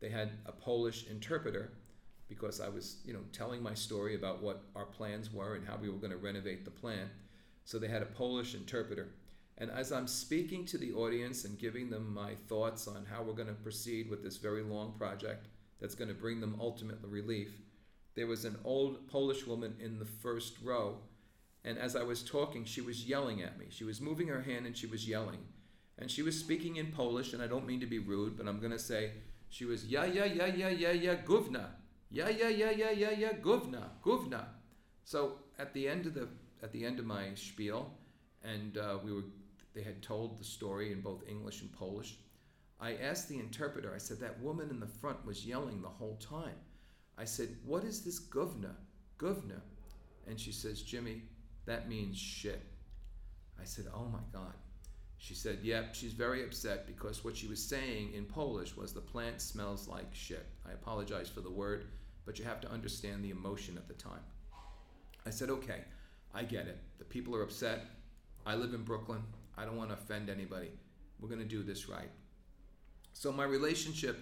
They 0.00 0.08
had 0.08 0.30
a 0.46 0.52
Polish 0.52 1.06
interpreter 1.08 1.72
because 2.28 2.60
I 2.60 2.68
was, 2.68 2.98
you 3.04 3.12
know, 3.12 3.20
telling 3.32 3.62
my 3.62 3.74
story 3.74 4.14
about 4.14 4.42
what 4.42 4.62
our 4.76 4.84
plans 4.84 5.32
were 5.32 5.54
and 5.54 5.66
how 5.66 5.76
we 5.76 5.88
were 5.88 5.96
going 5.96 6.10
to 6.10 6.18
renovate 6.18 6.64
the 6.64 6.70
plant. 6.70 7.08
So 7.64 7.78
they 7.78 7.88
had 7.88 8.02
a 8.02 8.06
Polish 8.06 8.54
interpreter. 8.54 9.08
And 9.58 9.70
as 9.70 9.90
I'm 9.90 10.06
speaking 10.06 10.64
to 10.66 10.78
the 10.78 10.92
audience 10.92 11.44
and 11.44 11.58
giving 11.58 11.90
them 11.90 12.14
my 12.14 12.34
thoughts 12.48 12.86
on 12.86 13.04
how 13.04 13.22
we're 13.22 13.32
going 13.32 13.48
to 13.48 13.54
proceed 13.54 14.08
with 14.08 14.22
this 14.22 14.36
very 14.36 14.62
long 14.62 14.94
project 14.96 15.48
that's 15.80 15.96
going 15.96 16.08
to 16.08 16.14
bring 16.14 16.40
them 16.40 16.56
ultimate 16.60 16.98
relief, 17.02 17.50
there 18.14 18.28
was 18.28 18.44
an 18.44 18.56
old 18.64 19.08
Polish 19.08 19.46
woman 19.46 19.74
in 19.80 19.98
the 19.98 20.04
first 20.04 20.54
row. 20.62 20.98
And 21.64 21.76
as 21.76 21.96
I 21.96 22.04
was 22.04 22.22
talking, 22.22 22.64
she 22.64 22.80
was 22.80 23.06
yelling 23.06 23.42
at 23.42 23.58
me. 23.58 23.66
She 23.68 23.84
was 23.84 24.00
moving 24.00 24.28
her 24.28 24.42
hand 24.42 24.66
and 24.66 24.76
she 24.76 24.86
was 24.86 25.08
yelling. 25.08 25.40
And 25.98 26.08
she 26.08 26.22
was 26.22 26.38
speaking 26.38 26.76
in 26.76 26.92
Polish, 26.92 27.32
and 27.32 27.42
I 27.42 27.48
don't 27.48 27.66
mean 27.66 27.80
to 27.80 27.86
be 27.86 27.98
rude, 27.98 28.36
but 28.36 28.46
I'm 28.46 28.60
going 28.60 28.72
to 28.72 28.78
say, 28.78 29.10
she 29.48 29.64
was, 29.64 29.84
yeah, 29.84 30.04
yeah, 30.04 30.24
yeah, 30.24 30.46
yeah, 30.46 30.68
yeah, 30.68 30.92
yeah, 30.92 31.16
guvna. 31.16 31.66
Yeah, 32.10 32.28
yeah, 32.28 32.48
yeah, 32.48 32.70
yeah, 32.70 32.90
yeah, 32.90 33.10
yeah, 33.10 33.32
guvna, 33.32 33.82
guvna. 34.04 34.44
So 35.04 35.38
at 35.58 35.74
the 35.74 35.88
end 35.88 36.06
of 36.06 36.14
the 36.14 36.28
at 36.62 36.72
the 36.72 36.84
end 36.84 36.98
of 36.98 37.04
my 37.04 37.34
spiel, 37.34 37.92
and 38.42 38.78
uh, 38.78 38.98
we 39.04 39.12
were 39.12 39.24
they 39.78 39.84
had 39.84 40.02
told 40.02 40.40
the 40.40 40.44
story 40.44 40.90
in 40.90 41.00
both 41.00 41.28
English 41.28 41.62
and 41.62 41.72
Polish. 41.72 42.16
I 42.80 42.96
asked 42.96 43.28
the 43.28 43.38
interpreter. 43.38 43.94
I 43.94 43.98
said 43.98 44.18
that 44.18 44.40
woman 44.40 44.70
in 44.70 44.80
the 44.80 44.88
front 44.88 45.24
was 45.24 45.46
yelling 45.46 45.80
the 45.80 45.88
whole 45.88 46.16
time. 46.16 46.58
I 47.16 47.24
said, 47.24 47.56
"What 47.64 47.84
is 47.84 48.02
this 48.02 48.18
guvna, 48.18 48.74
guvna?" 49.18 49.60
And 50.26 50.40
she 50.40 50.50
says, 50.50 50.82
"Jimmy, 50.82 51.22
that 51.64 51.88
means 51.88 52.18
shit." 52.18 52.60
I 53.60 53.62
said, 53.62 53.86
"Oh 53.94 54.06
my 54.06 54.24
God." 54.32 54.54
She 55.20 55.34
said, 55.34 55.58
Yep, 55.62 55.94
she's 55.96 56.12
very 56.12 56.44
upset 56.44 56.86
because 56.86 57.24
what 57.24 57.36
she 57.36 57.48
was 57.48 57.62
saying 57.62 58.12
in 58.14 58.24
Polish 58.24 58.76
was 58.76 58.92
the 58.92 59.00
plant 59.00 59.40
smells 59.40 59.88
like 59.88 60.14
shit. 60.14 60.46
I 60.64 60.72
apologize 60.72 61.28
for 61.28 61.40
the 61.40 61.50
word, 61.50 61.86
but 62.24 62.38
you 62.38 62.44
have 62.44 62.60
to 62.60 62.70
understand 62.70 63.24
the 63.24 63.30
emotion 63.30 63.76
at 63.76 63.88
the 63.88 63.94
time. 63.94 64.24
I 65.26 65.30
said, 65.30 65.50
Okay, 65.50 65.82
I 66.32 66.44
get 66.44 66.68
it. 66.68 66.78
The 66.98 67.04
people 67.04 67.34
are 67.34 67.42
upset. 67.42 67.86
I 68.46 68.54
live 68.54 68.74
in 68.74 68.84
Brooklyn. 68.84 69.22
I 69.58 69.64
don't 69.64 69.76
want 69.76 69.90
to 69.90 69.94
offend 69.94 70.30
anybody. 70.30 70.70
We're 71.20 71.28
going 71.28 71.40
to 71.40 71.46
do 71.46 71.62
this 71.62 71.88
right. 71.88 72.10
So 73.12 73.32
my 73.32 73.44
relationship 73.44 74.18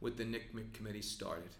with 0.00 0.16
the 0.16 0.24
NCMEC 0.24 0.72
committee 0.72 1.02
started. 1.02 1.50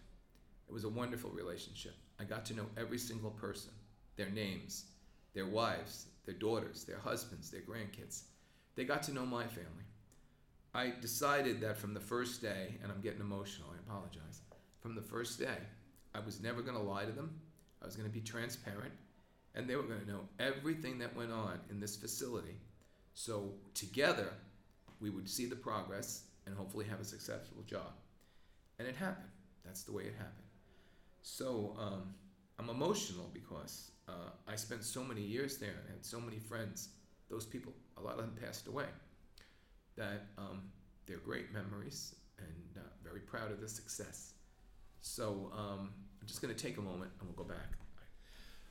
It 0.69 0.73
was 0.73 0.85
a 0.85 0.89
wonderful 0.89 1.31
relationship. 1.31 1.95
I 2.19 2.25
got 2.25 2.45
to 2.47 2.55
know 2.55 2.67
every 2.77 2.99
single 2.99 3.31
person, 3.31 3.71
their 4.17 4.31
names, 4.31 4.87
their 5.35 5.47
wives, 5.47 6.07
their 6.25 6.35
daughters, 6.35 6.85
their 6.85 6.99
husbands, 6.99 7.51
their 7.51 7.61
grandkids 7.61 8.23
they 8.79 8.85
got 8.85 9.03
to 9.03 9.13
know 9.13 9.27
my 9.27 9.45
family. 9.45 9.89
I 10.73 10.93
decided 11.01 11.61
that 11.63 11.77
from 11.77 11.95
the 11.95 12.01
first 12.01 12.41
day, 12.41 12.77
and 12.81 12.93
I'm 12.93 13.01
getting 13.01 13.21
emotional, 13.21 13.71
I 13.75 13.79
apologize. 13.85 14.43
From 14.79 14.95
the 14.95 15.03
first 15.03 15.41
day, 15.41 15.59
I 16.15 16.21
was 16.21 16.41
never 16.41 16.63
going 16.63 16.77
to 16.77 16.83
lie 16.83 17.05
to 17.05 17.11
them. 17.11 17.41
I 17.83 17.87
was 17.87 17.97
going 17.97 18.09
to 18.09 18.15
be 18.15 18.21
transparent, 18.21 18.93
and 19.57 19.69
they 19.69 19.75
were 19.75 19.83
going 19.83 19.99
to 19.99 20.09
know 20.09 20.21
everything 20.39 20.97
that 21.01 21.17
went 21.17 21.33
on 21.33 21.59
in 21.71 21.81
this 21.81 21.97
facility. 21.97 22.55
So 23.19 23.51
together, 23.75 24.33
we 25.01 25.11
would 25.11 25.29
see 25.29 25.47
the 25.47 25.57
progress 25.57 26.23
and 26.47 26.57
hopefully 26.57 26.85
have 26.85 27.01
a 27.01 27.05
successful 27.05 27.65
job. 27.67 27.91
And 28.79 28.87
it 28.87 28.95
happened. 28.95 29.33
That's 29.65 29.83
the 29.83 29.91
way 29.91 30.05
it 30.05 30.15
happened. 30.17 30.47
So 31.23 31.75
um, 31.81 32.15
I'm 32.61 32.71
emotional 32.71 33.29
because 33.35 33.91
uh, 34.09 34.31
I 34.47 34.55
spent 34.55 34.85
so 34.85 35.03
many 35.03 35.21
years 35.21 35.59
there 35.59 35.75
and 35.81 35.89
had 35.91 36.07
so 36.07 36.21
many 36.21 36.39
friends 36.39 36.91
those 37.29 37.45
people, 37.45 37.73
a 37.97 38.01
lot 38.01 38.21
of 38.21 38.21
them 38.21 38.37
passed 38.41 38.69
away. 38.69 38.87
That 39.97 40.27
um, 40.39 40.71
they're 41.07 41.17
great 41.17 41.53
memories 41.53 42.15
and 42.39 42.77
uh, 42.85 42.89
very 43.03 43.21
proud 43.21 43.51
of 43.51 43.61
the 43.61 43.69
success. 43.69 44.35
So 45.01 45.51
um, 45.53 45.91
I'm 46.21 46.27
just 46.29 46.41
going 46.41 46.55
to 46.55 46.65
take 46.65 46.79
a 46.79 46.83
moment 46.83 47.11
and 47.19 47.29
we'll 47.29 47.45
go 47.45 47.53
back. 47.53 47.79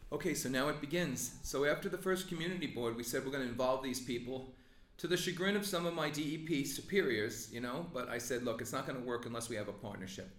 Okay, 0.10 0.34
so 0.34 0.48
now 0.48 0.70
it 0.70 0.80
begins. 0.80 1.38
So 1.44 1.66
after 1.66 1.90
the 1.90 1.98
first 1.98 2.30
community 2.30 2.68
board, 2.68 2.96
we 2.96 3.04
said 3.04 3.26
we're 3.26 3.32
going 3.32 3.44
to 3.44 3.50
involve 3.50 3.84
these 3.84 4.00
people 4.00 4.54
to 4.98 5.08
the 5.08 5.18
chagrin 5.18 5.58
of 5.58 5.66
some 5.66 5.86
of 5.86 5.94
my 5.94 6.10
DEP 6.10 6.66
superiors, 6.66 7.52
you 7.52 7.60
know, 7.60 7.86
but 7.94 8.08
I 8.08 8.18
said, 8.18 8.44
look, 8.44 8.62
it's 8.62 8.72
not 8.72 8.88
going 8.88 8.98
to 8.98 9.06
work 9.06 9.26
unless 9.26 9.50
we 9.50 9.58
have 9.58 9.68
a 9.68 9.74
partnership. 9.74 10.30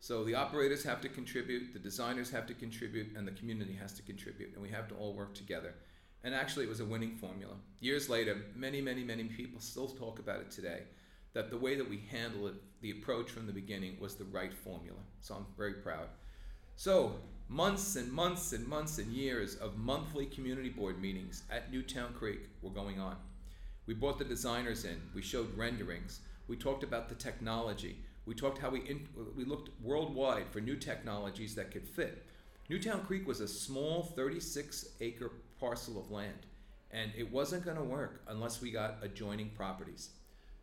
So 0.00 0.24
the 0.24 0.34
operators 0.34 0.82
have 0.84 1.02
to 1.02 1.10
contribute, 1.10 1.74
the 1.74 1.78
designers 1.78 2.30
have 2.30 2.46
to 2.46 2.54
contribute, 2.54 3.14
and 3.14 3.28
the 3.28 3.32
community 3.32 3.74
has 3.74 3.92
to 3.92 4.02
contribute, 4.02 4.54
and 4.54 4.62
we 4.62 4.70
have 4.70 4.88
to 4.88 4.94
all 4.94 5.12
work 5.12 5.34
together. 5.34 5.74
And 6.24 6.34
actually, 6.34 6.64
it 6.64 6.70
was 6.70 6.80
a 6.80 6.84
winning 6.86 7.14
formula. 7.16 7.54
Years 7.80 8.08
later, 8.08 8.38
many, 8.56 8.80
many, 8.80 9.04
many 9.04 9.24
people 9.24 9.60
still 9.60 9.88
talk 9.88 10.18
about 10.18 10.40
it 10.40 10.50
today 10.50 10.84
that 11.34 11.50
the 11.50 11.56
way 11.58 11.76
that 11.76 11.88
we 11.88 12.02
handled 12.10 12.52
it, 12.52 12.54
the 12.80 12.90
approach 12.90 13.30
from 13.30 13.46
the 13.46 13.52
beginning, 13.52 13.98
was 14.00 14.14
the 14.14 14.24
right 14.24 14.52
formula. 14.52 14.98
So 15.20 15.34
I'm 15.34 15.46
very 15.56 15.74
proud. 15.74 16.08
So, 16.76 17.16
months 17.50 17.96
and 17.96 18.12
months 18.12 18.52
and 18.52 18.64
months 18.68 18.98
and 18.98 19.08
years 19.12 19.56
of 19.56 19.76
monthly 19.76 20.24
community 20.24 20.68
board 20.68 21.02
meetings 21.02 21.42
at 21.50 21.72
Newtown 21.72 22.12
Creek 22.12 22.48
were 22.62 22.70
going 22.70 23.00
on. 23.00 23.16
We 23.86 23.94
brought 23.94 24.20
the 24.20 24.24
designers 24.24 24.84
in, 24.84 25.02
we 25.16 25.20
showed 25.20 25.58
renderings, 25.58 26.20
we 26.46 26.56
talked 26.56 26.84
about 26.84 27.08
the 27.08 27.16
technology, 27.16 27.96
we 28.24 28.36
talked 28.36 28.58
how 28.58 28.70
we, 28.70 28.82
in, 28.82 29.08
we 29.36 29.44
looked 29.44 29.70
worldwide 29.82 30.48
for 30.48 30.60
new 30.60 30.76
technologies 30.76 31.56
that 31.56 31.72
could 31.72 31.88
fit. 31.88 32.24
Newtown 32.68 33.04
Creek 33.04 33.26
was 33.26 33.40
a 33.40 33.48
small 33.48 34.04
36 34.04 34.86
acre 35.00 35.32
parcel 35.58 35.98
of 35.98 36.12
land, 36.12 36.46
and 36.92 37.10
it 37.18 37.32
wasn't 37.32 37.64
going 37.64 37.76
to 37.76 37.82
work 37.82 38.22
unless 38.28 38.60
we 38.60 38.70
got 38.70 38.98
adjoining 39.02 39.50
properties. 39.56 40.10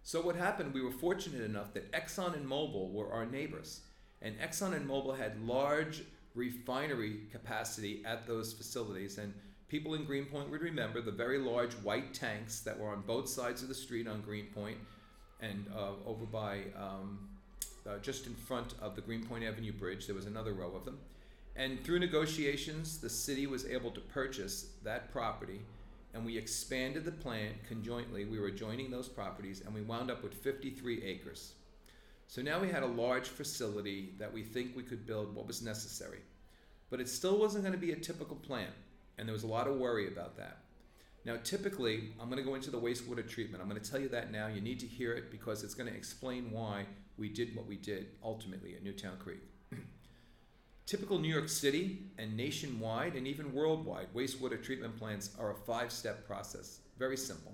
So 0.03 0.21
what 0.21 0.37
happened? 0.37 0.73
We 0.73 0.81
were 0.81 0.91
fortunate 0.91 1.41
enough 1.41 1.73
that 1.73 1.91
Exxon 1.91 2.33
and 2.33 2.49
Mobil 2.49 2.93
were 2.93 3.11
our 3.11 3.25
neighbors, 3.25 3.81
and 4.21 4.39
Exxon 4.39 4.73
and 4.73 4.89
Mobil 4.89 5.17
had 5.17 5.45
large 5.45 6.03
refinery 6.37 7.21
capacity 7.31 8.01
at 8.05 8.25
those 8.25 8.53
facilities. 8.53 9.17
And 9.17 9.33
people 9.67 9.95
in 9.95 10.05
Greenpoint 10.05 10.49
would 10.49 10.61
remember 10.61 11.01
the 11.01 11.11
very 11.11 11.39
large 11.39 11.73
white 11.75 12.13
tanks 12.13 12.61
that 12.61 12.79
were 12.79 12.89
on 12.89 13.01
both 13.01 13.27
sides 13.27 13.61
of 13.61 13.67
the 13.67 13.75
street 13.75 14.07
on 14.07 14.21
Greenpoint 14.21 14.77
and 15.41 15.65
uh, 15.75 15.91
over 16.05 16.25
by 16.25 16.61
um, 16.77 17.27
uh, 17.85 17.97
just 17.99 18.27
in 18.27 18.35
front 18.35 18.75
of 18.81 18.95
the 18.95 19.01
Greenpoint 19.01 19.43
Avenue 19.43 19.73
Bridge. 19.73 20.05
There 20.05 20.15
was 20.15 20.25
another 20.25 20.53
row 20.53 20.75
of 20.75 20.85
them. 20.85 20.99
And 21.55 21.83
through 21.83 21.99
negotiations, 21.99 22.99
the 22.99 23.09
city 23.09 23.47
was 23.47 23.65
able 23.65 23.91
to 23.91 23.99
purchase 23.99 24.69
that 24.83 25.11
property 25.11 25.61
and 26.13 26.25
we 26.25 26.37
expanded 26.37 27.05
the 27.05 27.11
plant 27.11 27.53
conjointly. 27.67 28.25
We 28.25 28.39
were 28.39 28.49
joining 28.49 28.89
those 28.89 29.07
properties 29.07 29.61
and 29.61 29.73
we 29.73 29.81
wound 29.81 30.09
up 30.09 30.23
with 30.23 30.33
53 30.33 31.03
acres. 31.03 31.53
So 32.27 32.41
now 32.41 32.59
we 32.59 32.69
had 32.69 32.83
a 32.83 32.87
large 32.87 33.27
facility 33.27 34.13
that 34.19 34.31
we 34.31 34.43
think 34.43 34.75
we 34.75 34.83
could 34.83 35.05
build 35.05 35.33
what 35.33 35.47
was 35.47 35.61
necessary. 35.61 36.19
But 36.89 36.99
it 36.99 37.09
still 37.09 37.39
wasn't 37.39 37.63
going 37.63 37.73
to 37.73 37.79
be 37.79 37.93
a 37.93 37.95
typical 37.95 38.35
plant, 38.35 38.73
and 39.17 39.27
there 39.27 39.33
was 39.33 39.43
a 39.43 39.47
lot 39.47 39.67
of 39.67 39.77
worry 39.77 40.07
about 40.07 40.37
that. 40.37 40.59
Now, 41.25 41.37
typically, 41.43 42.09
I'm 42.19 42.29
going 42.29 42.41
to 42.41 42.47
go 42.47 42.55
into 42.55 42.71
the 42.71 42.79
wastewater 42.79 43.27
treatment. 43.27 43.61
I'm 43.61 43.69
going 43.69 43.81
to 43.81 43.91
tell 43.91 43.99
you 43.99 44.09
that 44.09 44.31
now. 44.31 44.47
You 44.47 44.61
need 44.61 44.79
to 44.81 44.87
hear 44.87 45.13
it 45.13 45.31
because 45.31 45.63
it's 45.63 45.73
going 45.73 45.89
to 45.89 45.95
explain 45.95 46.51
why 46.51 46.85
we 47.17 47.29
did 47.29 47.55
what 47.55 47.65
we 47.65 47.75
did 47.75 48.07
ultimately 48.23 48.75
at 48.75 48.83
Newtown 48.83 49.17
Creek. 49.17 49.41
Typical 50.85 51.19
New 51.19 51.33
York 51.33 51.49
City 51.49 52.03
and 52.17 52.37
nationwide 52.37 53.15
and 53.15 53.27
even 53.27 53.53
worldwide 53.53 54.07
wastewater 54.13 54.61
treatment 54.61 54.97
plants 54.97 55.31
are 55.37 55.51
a 55.51 55.55
five 55.55 55.91
step 55.91 56.25
process. 56.25 56.79
Very 56.97 57.17
simple. 57.17 57.53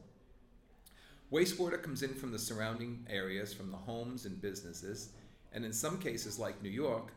Wastewater 1.34 1.82
comes 1.82 2.04
in 2.04 2.13
from 2.13 2.32
the 2.32 2.38
surrounding 2.38 3.08
areas, 3.10 3.56
from 3.56 3.72
the 3.72 3.78
homes 3.78 4.28
and 4.28 4.39
businesses, 4.39 5.10
and 5.52 5.65
in 5.65 5.74
some 5.74 5.98
cases, 5.98 6.38
like 6.38 6.62
New 6.62 6.69
York, 6.69 7.12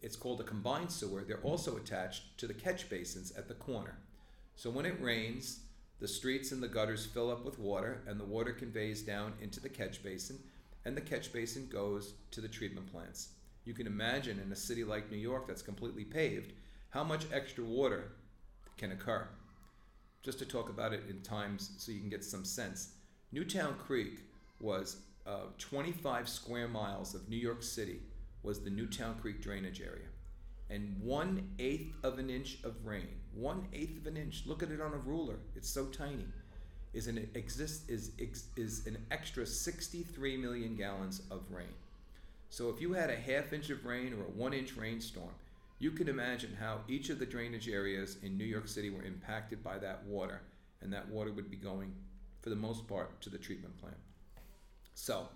it's 0.00 0.16
called 0.16 0.40
a 0.40 0.44
combined 0.44 0.90
sewer. 0.90 1.24
They're 1.24 1.42
also 1.42 1.76
attached 1.76 2.38
to 2.38 2.46
the 2.46 2.54
catch 2.54 2.88
basins 2.88 3.32
at 3.32 3.48
the 3.48 3.54
corner. 3.54 3.98
So 4.56 4.70
when 4.70 4.86
it 4.86 4.98
rains, 4.98 5.60
the 5.98 6.08
streets 6.08 6.52
and 6.52 6.62
the 6.62 6.68
gutters 6.68 7.04
fill 7.04 7.30
up 7.30 7.44
with 7.44 7.58
water, 7.58 8.00
and 8.06 8.18
the 8.18 8.24
water 8.24 8.52
conveys 8.52 9.02
down 9.02 9.34
into 9.42 9.60
the 9.60 9.68
catch 9.68 10.02
basin, 10.02 10.38
and 10.86 10.96
the 10.96 11.02
catch 11.02 11.30
basin 11.30 11.68
goes 11.70 12.14
to 12.30 12.40
the 12.40 12.48
treatment 12.48 12.90
plants. 12.90 13.28
You 13.66 13.74
can 13.74 13.86
imagine 13.86 14.40
in 14.40 14.50
a 14.52 14.56
city 14.56 14.84
like 14.84 15.10
New 15.10 15.18
York 15.18 15.46
that's 15.46 15.60
completely 15.60 16.04
paved, 16.04 16.54
how 16.88 17.04
much 17.04 17.26
extra 17.30 17.62
water 17.62 18.12
can 18.78 18.92
occur. 18.92 19.28
Just 20.22 20.38
to 20.38 20.46
talk 20.46 20.70
about 20.70 20.94
it 20.94 21.02
in 21.10 21.20
times 21.20 21.72
so 21.76 21.92
you 21.92 22.00
can 22.00 22.08
get 22.08 22.24
some 22.24 22.46
sense. 22.46 22.92
Newtown 23.32 23.76
Creek 23.86 24.20
was 24.60 24.96
uh, 25.24 25.46
25 25.58 26.28
square 26.28 26.66
miles 26.66 27.14
of 27.14 27.28
New 27.28 27.36
York 27.36 27.62
City 27.62 28.00
was 28.42 28.60
the 28.60 28.70
Newtown 28.70 29.16
Creek 29.20 29.40
drainage 29.40 29.80
area. 29.80 30.08
And 30.68 30.96
one 31.00 31.48
eighth 31.60 31.94
of 32.02 32.18
an 32.18 32.28
inch 32.28 32.58
of 32.64 32.84
rain, 32.84 33.08
one 33.34 33.68
eighth 33.72 33.98
of 33.98 34.06
an 34.06 34.16
inch, 34.16 34.44
look 34.46 34.62
at 34.64 34.70
it 34.70 34.80
on 34.80 34.92
a 34.92 34.98
ruler, 34.98 35.36
it's 35.54 35.70
so 35.70 35.86
tiny, 35.86 36.26
is 36.92 37.06
an, 37.06 37.28
exist, 37.34 37.88
is, 37.88 38.12
is 38.56 38.86
an 38.86 38.98
extra 39.12 39.46
63 39.46 40.36
million 40.36 40.74
gallons 40.74 41.22
of 41.30 41.42
rain. 41.50 41.74
So 42.48 42.68
if 42.68 42.80
you 42.80 42.92
had 42.94 43.10
a 43.10 43.16
half 43.16 43.52
inch 43.52 43.70
of 43.70 43.84
rain 43.84 44.12
or 44.12 44.22
a 44.22 44.36
one 44.36 44.52
inch 44.52 44.76
rainstorm, 44.76 45.30
you 45.78 45.92
can 45.92 46.08
imagine 46.08 46.56
how 46.58 46.78
each 46.88 47.10
of 47.10 47.20
the 47.20 47.26
drainage 47.26 47.68
areas 47.68 48.16
in 48.24 48.36
New 48.36 48.44
York 48.44 48.66
City 48.66 48.90
were 48.90 49.04
impacted 49.04 49.62
by 49.62 49.78
that 49.78 50.04
water, 50.04 50.42
and 50.82 50.92
that 50.92 51.08
water 51.08 51.32
would 51.32 51.48
be 51.48 51.56
going, 51.56 51.94
for 52.40 52.50
the 52.50 52.56
most 52.56 52.86
part, 52.88 53.20
to 53.22 53.30
the 53.30 53.38
treatment 53.38 53.76
plant. 53.78 53.96
So, 54.94 55.28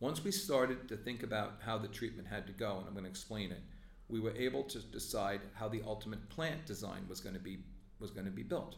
once 0.00 0.22
we 0.22 0.30
started 0.30 0.88
to 0.88 0.96
think 0.96 1.22
about 1.22 1.54
how 1.64 1.78
the 1.78 1.88
treatment 1.88 2.28
had 2.28 2.46
to 2.46 2.52
go, 2.52 2.78
and 2.78 2.86
I'm 2.86 2.92
going 2.92 3.04
to 3.04 3.10
explain 3.10 3.50
it, 3.50 3.62
we 4.08 4.20
were 4.20 4.36
able 4.36 4.62
to 4.64 4.78
decide 4.78 5.40
how 5.54 5.68
the 5.68 5.82
ultimate 5.86 6.28
plant 6.28 6.66
design 6.66 7.06
was 7.08 7.20
going 7.20 7.34
to 7.34 7.40
be 7.40 7.58
was 7.98 8.10
going 8.10 8.26
to 8.26 8.32
be 8.32 8.42
built. 8.42 8.76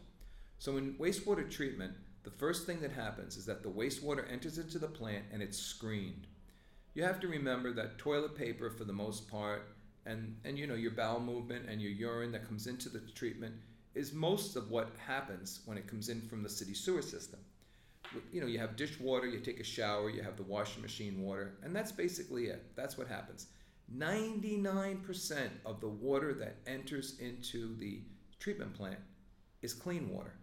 So 0.59 0.77
in 0.77 0.93
wastewater 0.93 1.49
treatment, 1.49 1.93
the 2.23 2.31
first 2.31 2.65
thing 2.65 2.79
that 2.79 2.91
happens 2.91 3.35
is 3.35 3.45
that 3.45 3.63
the 3.63 3.69
wastewater 3.69 4.31
enters 4.31 4.57
into 4.57 4.79
the 4.79 4.87
plant 4.87 5.25
and 5.33 5.41
it's 5.41 5.57
screened 5.57 6.27
you 6.93 7.03
have 7.03 7.19
to 7.19 7.27
remember 7.27 7.71
that 7.71 7.97
toilet 7.97 8.35
paper 8.35 8.69
for 8.69 8.83
the 8.83 8.93
most 8.93 9.29
part 9.29 9.75
and 10.05 10.35
and 10.43 10.57
you 10.57 10.67
know 10.67 10.75
your 10.75 10.91
bowel 10.91 11.19
movement 11.19 11.65
and 11.69 11.81
your 11.81 11.91
urine 11.91 12.31
that 12.31 12.47
comes 12.47 12.67
into 12.67 12.89
the 12.89 12.99
treatment 13.15 13.53
is 13.95 14.13
most 14.13 14.55
of 14.55 14.69
what 14.69 14.91
happens 15.05 15.61
when 15.65 15.77
it 15.77 15.87
comes 15.87 16.09
in 16.09 16.21
from 16.21 16.43
the 16.43 16.49
city 16.49 16.73
sewer 16.73 17.01
system 17.01 17.39
you 18.31 18.41
know 18.41 18.47
you 18.47 18.59
have 18.59 18.75
dishwater 18.75 19.27
you 19.27 19.39
take 19.39 19.59
a 19.59 19.63
shower 19.63 20.09
you 20.09 20.21
have 20.21 20.37
the 20.37 20.43
washing 20.43 20.81
machine 20.81 21.21
water 21.21 21.53
and 21.63 21.75
that's 21.75 21.91
basically 21.91 22.45
it 22.45 22.63
that's 22.75 22.97
what 22.97 23.07
happens 23.07 23.47
99% 23.97 25.49
of 25.65 25.81
the 25.81 25.87
water 25.87 26.31
that 26.35 26.57
enters 26.67 27.17
into 27.19 27.75
the 27.77 28.01
treatment 28.39 28.71
plant 28.75 28.99
is 29.61 29.73
clean 29.73 30.09
water 30.09 30.33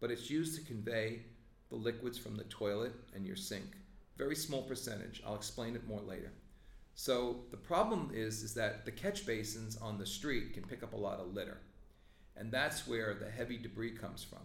but 0.00 0.10
it's 0.10 0.28
used 0.28 0.58
to 0.58 0.66
convey 0.66 1.22
the 1.70 1.76
liquids 1.76 2.18
from 2.18 2.36
the 2.36 2.44
toilet 2.44 2.92
and 3.14 3.24
your 3.26 3.36
sink 3.36 3.78
very 4.18 4.34
small 4.34 4.62
percentage. 4.62 5.22
I'll 5.24 5.36
explain 5.36 5.76
it 5.76 5.86
more 5.86 6.00
later. 6.00 6.32
So 6.94 7.44
the 7.52 7.56
problem 7.56 8.10
is 8.12 8.42
is 8.42 8.52
that 8.54 8.84
the 8.84 8.90
catch 8.90 9.24
basins 9.24 9.76
on 9.76 9.96
the 9.96 10.04
street 10.04 10.52
can 10.52 10.64
pick 10.64 10.82
up 10.82 10.92
a 10.92 10.96
lot 10.96 11.20
of 11.20 11.32
litter. 11.32 11.58
And 12.36 12.50
that's 12.50 12.86
where 12.86 13.14
the 13.14 13.30
heavy 13.30 13.56
debris 13.56 13.92
comes 13.92 14.24
from. 14.24 14.40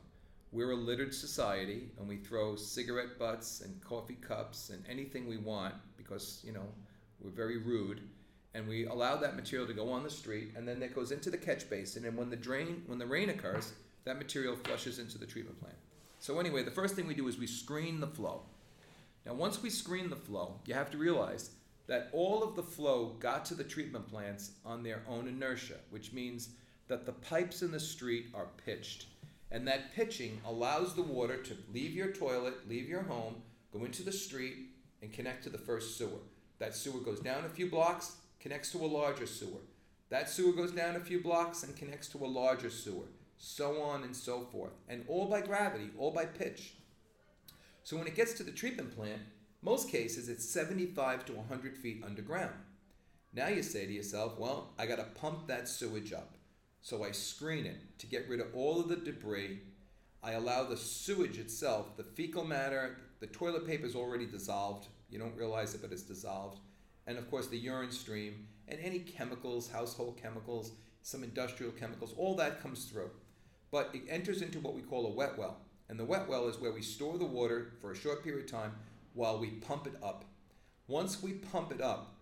We're 0.54 0.72
a 0.72 0.76
littered 0.76 1.16
society 1.16 1.90
and 1.98 2.08
we 2.08 2.18
throw 2.18 2.56
cigarette 2.56 3.18
butts 3.18 3.62
and 3.62 3.82
coffee 3.84 4.20
cups 4.22 4.70
and 4.70 4.84
anything 4.88 5.28
we 5.28 5.38
want 5.38 5.74
because, 5.98 6.42
you 6.46 6.52
know, 6.52 6.68
we're 7.20 7.32
very 7.32 7.58
rude 7.58 8.02
and 8.54 8.68
we 8.68 8.86
allow 8.86 9.16
that 9.18 9.36
material 9.36 9.68
to 9.68 9.74
go 9.74 9.92
on 9.92 10.04
the 10.04 10.12
street 10.12 10.52
and 10.56 10.68
then 10.68 10.80
that 10.82 10.94
goes 10.94 11.12
into 11.12 11.32
the 11.32 11.38
catch 11.38 11.68
basin 11.72 12.06
and 12.06 12.16
when 12.16 12.30
the 12.30 12.36
drain 12.36 12.84
when 12.86 13.00
the 13.00 13.06
rain 13.06 13.30
occurs, 13.30 13.74
that 14.06 14.20
material 14.20 14.56
flushes 14.56 15.00
into 15.00 15.18
the 15.18 15.26
treatment 15.26 15.60
plant. 15.60 15.76
So 16.20 16.40
anyway, 16.40 16.62
the 16.62 16.70
first 16.70 16.96
thing 16.96 17.08
we 17.08 17.16
do 17.16 17.28
is 17.28 17.40
we 17.40 17.48
screen 17.48 18.00
the 18.00 18.06
flow. 18.06 18.44
Now, 19.26 19.34
once 19.34 19.64
we 19.64 19.72
screen 19.72 20.12
the 20.12 20.16
flow, 20.16 20.60
you 20.68 20.76
have 20.76 20.92
to 20.92 21.00
realize 21.00 21.50
that 21.88 22.10
all 22.14 22.44
of 22.44 22.56
the 22.56 22.62
flow 22.62 23.16
got 23.20 23.44
to 23.46 23.56
the 23.56 23.64
treatment 23.64 24.08
plants 24.08 24.52
on 24.64 24.84
their 24.84 25.02
own 25.10 25.28
inertia, 25.28 25.80
which 25.90 26.14
means 26.14 26.50
that 26.88 27.08
the 27.08 27.12
pipes 27.12 27.64
in 27.64 27.72
the 27.72 27.80
street 27.80 28.28
are 28.36 28.50
pitched. 28.64 29.08
And 29.54 29.68
that 29.68 29.94
pitching 29.94 30.42
allows 30.48 30.96
the 30.96 31.04
water 31.04 31.38
to 31.38 31.56
leave 31.72 31.94
your 31.94 32.12
toilet, 32.12 32.68
leave 32.68 32.90
your 32.90 33.04
home, 33.04 33.36
go 33.72 33.86
into 33.86 34.02
the 34.02 34.12
street, 34.12 34.72
and 35.04 35.14
connect 35.14 35.44
to 35.44 35.50
the 35.52 35.60
first 35.60 35.96
sewer. 35.96 36.20
That 36.58 36.76
sewer 36.76 37.00
goes 37.00 37.20
down 37.20 37.46
a 37.46 37.50
few 37.50 37.70
blocks, 37.70 38.16
connects 38.40 38.72
to 38.72 38.80
a 38.80 38.88
larger 38.88 39.28
sewer. 39.28 39.62
That 40.10 40.28
sewer 40.28 40.54
goes 40.54 40.72
down 40.72 40.96
a 40.96 41.00
few 41.00 41.22
blocks 41.22 41.62
and 41.62 41.76
connects 41.76 42.08
to 42.10 42.26
a 42.26 42.28
larger 42.28 42.72
sewer. 42.72 43.06
So 43.38 43.84
on 43.84 44.04
and 44.04 44.16
so 44.16 44.42
forth. 44.42 44.74
And 44.90 45.06
all 45.08 45.28
by 45.28 45.42
gravity, 45.42 45.92
all 46.00 46.12
by 46.12 46.26
pitch. 46.26 46.74
So 47.84 47.96
when 47.96 48.08
it 48.08 48.16
gets 48.16 48.34
to 48.34 48.44
the 48.44 48.52
treatment 48.52 48.96
plant, 48.96 49.22
most 49.62 49.90
cases 49.90 50.30
it's 50.30 50.50
75 50.50 51.26
to 51.26 51.34
100 51.34 51.78
feet 51.78 52.04
underground. 52.04 52.56
Now 53.34 53.50
you 53.50 53.62
say 53.62 53.86
to 53.86 53.94
yourself, 53.94 54.40
well, 54.40 54.74
I 54.80 54.88
got 54.88 54.98
to 54.98 55.20
pump 55.20 55.48
that 55.48 55.68
sewage 55.68 56.12
up. 56.12 56.33
So 56.84 57.06
I 57.06 57.12
screen 57.12 57.66
it 57.66 57.78
to 58.00 58.08
get 58.08 58.28
rid 58.28 58.42
of 58.42 58.54
all 58.54 58.82
of 58.82 58.90
the 58.90 58.98
debris. 58.98 59.62
I 60.22 60.34
allow 60.34 60.66
the 60.66 60.76
sewage 60.76 61.38
itself, 61.38 61.96
the 61.96 62.04
fecal 62.04 62.44
matter, 62.44 62.98
the 63.22 63.28
toilet 63.28 63.66
paper 63.66 63.86
is 63.86 63.96
already 63.96 64.26
dissolved. 64.26 64.90
You 65.10 65.18
don't 65.18 65.38
realize 65.38 65.74
it, 65.74 65.82
but 65.82 65.94
it's 65.94 66.02
dissolved. 66.04 66.60
And 67.08 67.18
of 67.18 67.32
course, 67.32 67.48
the 67.48 67.58
urine 67.58 67.92
stream 67.92 68.48
and 68.68 68.82
any 68.82 69.00
chemicals, 69.00 69.72
household 69.72 70.20
chemicals, 70.22 70.74
some 71.04 71.24
industrial 71.24 71.72
chemicals, 71.72 72.14
all 72.18 72.36
that 72.36 72.62
comes 72.62 72.84
through. 72.84 73.12
But 73.72 73.90
it 73.94 74.04
enters 74.10 74.42
into 74.42 74.60
what 74.60 74.76
we 74.76 74.82
call 74.82 75.06
a 75.06 75.14
wet 75.14 75.38
well. 75.38 75.60
And 75.88 75.98
the 75.98 76.04
wet 76.06 76.28
well 76.28 76.50
is 76.50 76.60
where 76.60 76.74
we 76.74 76.82
store 76.82 77.18
the 77.18 77.24
water 77.24 77.72
for 77.80 77.92
a 77.92 77.96
short 77.96 78.26
period 78.26 78.44
of 78.44 78.52
time 78.52 78.74
while 79.14 79.40
we 79.40 79.52
pump 79.52 79.88
it 79.88 79.96
up. 80.04 80.26
Once 80.88 81.24
we 81.24 81.32
pump 81.32 81.72
it 81.72 81.80
up, 81.80 82.16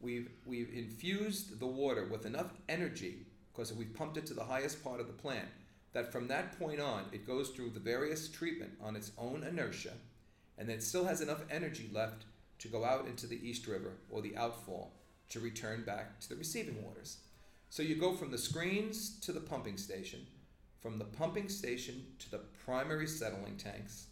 we've, 0.00 0.30
we've 0.46 0.72
infused 0.72 1.60
the 1.60 1.66
water 1.66 2.08
with 2.10 2.24
enough 2.24 2.54
energy, 2.66 3.25
because 3.56 3.72
we've 3.72 3.94
pumped 3.94 4.18
it 4.18 4.26
to 4.26 4.34
the 4.34 4.44
highest 4.44 4.84
part 4.84 5.00
of 5.00 5.06
the 5.06 5.12
plant, 5.14 5.48
that 5.94 6.12
from 6.12 6.28
that 6.28 6.58
point 6.58 6.78
on, 6.78 7.06
it 7.12 7.26
goes 7.26 7.48
through 7.48 7.70
the 7.70 7.80
various 7.80 8.28
treatment 8.28 8.72
on 8.82 8.94
its 8.94 9.12
own 9.16 9.42
inertia, 9.48 9.94
and 10.58 10.68
then 10.68 10.76
it 10.76 10.82
still 10.82 11.06
has 11.06 11.22
enough 11.22 11.40
energy 11.50 11.88
left 11.92 12.26
to 12.58 12.68
go 12.68 12.84
out 12.84 13.06
into 13.06 13.26
the 13.26 13.48
East 13.48 13.66
River 13.66 13.92
or 14.10 14.20
the 14.20 14.36
outfall 14.36 14.92
to 15.30 15.40
return 15.40 15.84
back 15.84 16.20
to 16.20 16.28
the 16.28 16.36
receiving 16.36 16.84
waters. 16.84 17.18
So 17.70 17.82
you 17.82 17.94
go 17.94 18.12
from 18.14 18.30
the 18.30 18.38
screens 18.38 19.18
to 19.20 19.32
the 19.32 19.40
pumping 19.40 19.78
station, 19.78 20.26
from 20.80 20.98
the 20.98 21.04
pumping 21.04 21.48
station 21.48 22.04
to 22.18 22.30
the 22.30 22.40
primary 22.64 23.06
settling 23.06 23.56
tanks. 23.56 24.08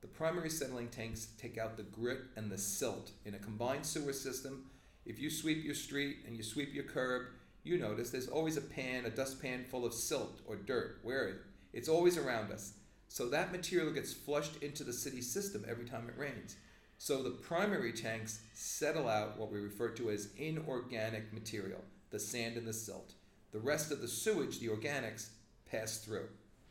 The 0.00 0.08
primary 0.08 0.50
settling 0.50 0.88
tanks 0.88 1.28
take 1.38 1.56
out 1.56 1.76
the 1.76 1.84
grit 1.84 2.18
and 2.36 2.50
the 2.50 2.58
silt. 2.58 3.12
In 3.24 3.34
a 3.34 3.38
combined 3.38 3.86
sewer 3.86 4.12
system, 4.12 4.64
if 5.06 5.20
you 5.20 5.30
sweep 5.30 5.64
your 5.64 5.74
street 5.74 6.18
and 6.26 6.36
you 6.36 6.42
sweep 6.42 6.74
your 6.74 6.84
curb, 6.84 7.26
you 7.64 7.78
notice 7.78 8.10
there's 8.10 8.28
always 8.28 8.56
a 8.56 8.62
pan, 8.62 9.04
a 9.04 9.10
dustpan 9.10 9.64
full 9.64 9.84
of 9.84 9.94
silt 9.94 10.40
or 10.46 10.56
dirt. 10.56 10.98
Where 11.02 11.42
it's 11.72 11.88
always 11.88 12.18
around 12.18 12.52
us. 12.52 12.74
So 13.08 13.28
that 13.28 13.52
material 13.52 13.92
gets 13.92 14.12
flushed 14.12 14.62
into 14.62 14.84
the 14.84 14.92
city 14.92 15.20
system 15.20 15.64
every 15.68 15.84
time 15.84 16.08
it 16.08 16.18
rains. 16.18 16.56
So 16.98 17.22
the 17.22 17.30
primary 17.30 17.92
tanks 17.92 18.40
settle 18.54 19.08
out 19.08 19.38
what 19.38 19.50
we 19.50 19.58
refer 19.58 19.90
to 19.90 20.10
as 20.10 20.30
inorganic 20.36 21.32
material, 21.32 21.82
the 22.10 22.18
sand 22.18 22.56
and 22.56 22.66
the 22.66 22.72
silt. 22.72 23.14
The 23.50 23.58
rest 23.58 23.92
of 23.92 24.00
the 24.00 24.08
sewage, 24.08 24.60
the 24.60 24.68
organics, 24.68 25.28
pass 25.70 25.98
through. 25.98 26.28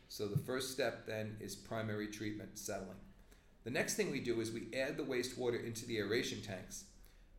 So 0.08 0.28
the 0.28 0.40
first 0.40 0.72
step 0.72 1.06
then 1.06 1.38
is 1.40 1.56
primary 1.56 2.08
treatment, 2.08 2.58
settling. 2.58 2.98
The 3.64 3.70
next 3.70 3.96
thing 3.96 4.10
we 4.12 4.20
do 4.20 4.42
is 4.42 4.52
we 4.52 4.68
add 4.76 4.98
the 4.98 5.04
wastewater 5.04 5.64
into 5.64 5.86
the 5.86 6.00
aeration 6.00 6.42
tanks. 6.42 6.86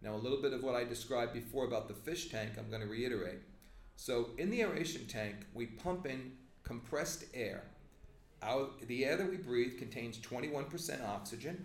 Now, 0.03 0.15
a 0.15 0.17
little 0.17 0.41
bit 0.43 0.53
of 0.53 0.63
what 0.63 0.75
I 0.75 0.85
described 0.85 1.33
before 1.33 1.65
about 1.65 1.89
the 1.89 1.95
fish 1.95 2.29
tank, 2.29 2.53
I'm 2.59 2.69
going 2.69 2.83
to 2.83 2.89
reiterate. 2.89 3.39
So, 3.97 4.31
in 4.37 4.51
the 4.51 4.63
aeration 4.63 5.07
tank, 5.07 5.37
we 5.55 5.67
pump 5.67 6.07
in 6.07 6.33
compressed 6.65 7.25
air. 7.35 7.63
Our, 8.43 8.71
the 8.89 9.05
air 9.05 9.17
that 9.17 9.31
we 9.31 9.37
breathe 9.37 9.79
contains 9.79 10.19
21% 10.19 11.09
oxygen, 11.09 11.65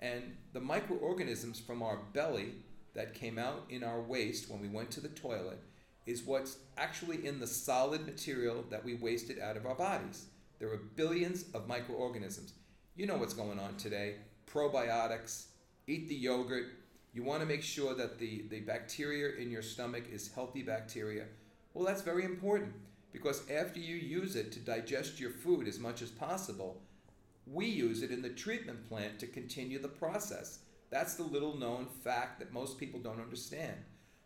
and 0.00 0.36
the 0.52 0.60
microorganisms 0.60 1.58
from 1.58 1.82
our 1.82 2.00
belly 2.12 2.52
that 2.94 3.14
came 3.14 3.38
out 3.38 3.64
in 3.70 3.82
our 3.82 4.00
waste 4.00 4.50
when 4.50 4.60
we 4.60 4.68
went 4.68 4.90
to 4.90 5.00
the 5.00 5.08
toilet 5.08 5.60
is 6.04 6.22
what's 6.22 6.58
actually 6.76 7.26
in 7.26 7.38
the 7.38 7.46
solid 7.46 8.04
material 8.06 8.64
that 8.70 8.84
we 8.84 8.94
wasted 8.94 9.38
out 9.38 9.56
of 9.56 9.66
our 9.66 9.74
bodies. 9.74 10.26
There 10.58 10.70
are 10.72 10.80
billions 10.96 11.44
of 11.54 11.68
microorganisms. 11.68 12.54
You 12.96 13.06
know 13.06 13.16
what's 13.16 13.34
going 13.34 13.58
on 13.58 13.76
today 13.76 14.16
probiotics, 14.50 15.48
eat 15.86 16.08
the 16.08 16.14
yogurt. 16.14 16.66
You 17.12 17.22
want 17.24 17.40
to 17.40 17.46
make 17.46 17.62
sure 17.62 17.94
that 17.94 18.18
the, 18.18 18.44
the 18.50 18.60
bacteria 18.60 19.36
in 19.36 19.50
your 19.50 19.62
stomach 19.62 20.04
is 20.12 20.30
healthy 20.32 20.62
bacteria. 20.62 21.24
Well, 21.74 21.86
that's 21.86 22.02
very 22.02 22.24
important 22.24 22.74
because 23.12 23.42
after 23.50 23.80
you 23.80 23.96
use 23.96 24.36
it 24.36 24.52
to 24.52 24.60
digest 24.60 25.18
your 25.18 25.30
food 25.30 25.66
as 25.66 25.78
much 25.78 26.02
as 26.02 26.10
possible, 26.10 26.80
we 27.46 27.66
use 27.66 28.02
it 28.02 28.10
in 28.10 28.22
the 28.22 28.28
treatment 28.28 28.86
plant 28.88 29.18
to 29.20 29.26
continue 29.26 29.80
the 29.80 29.88
process. 29.88 30.60
That's 30.90 31.14
the 31.14 31.22
little 31.22 31.56
known 31.56 31.86
fact 32.04 32.38
that 32.38 32.52
most 32.52 32.78
people 32.78 33.00
don't 33.00 33.20
understand 33.20 33.76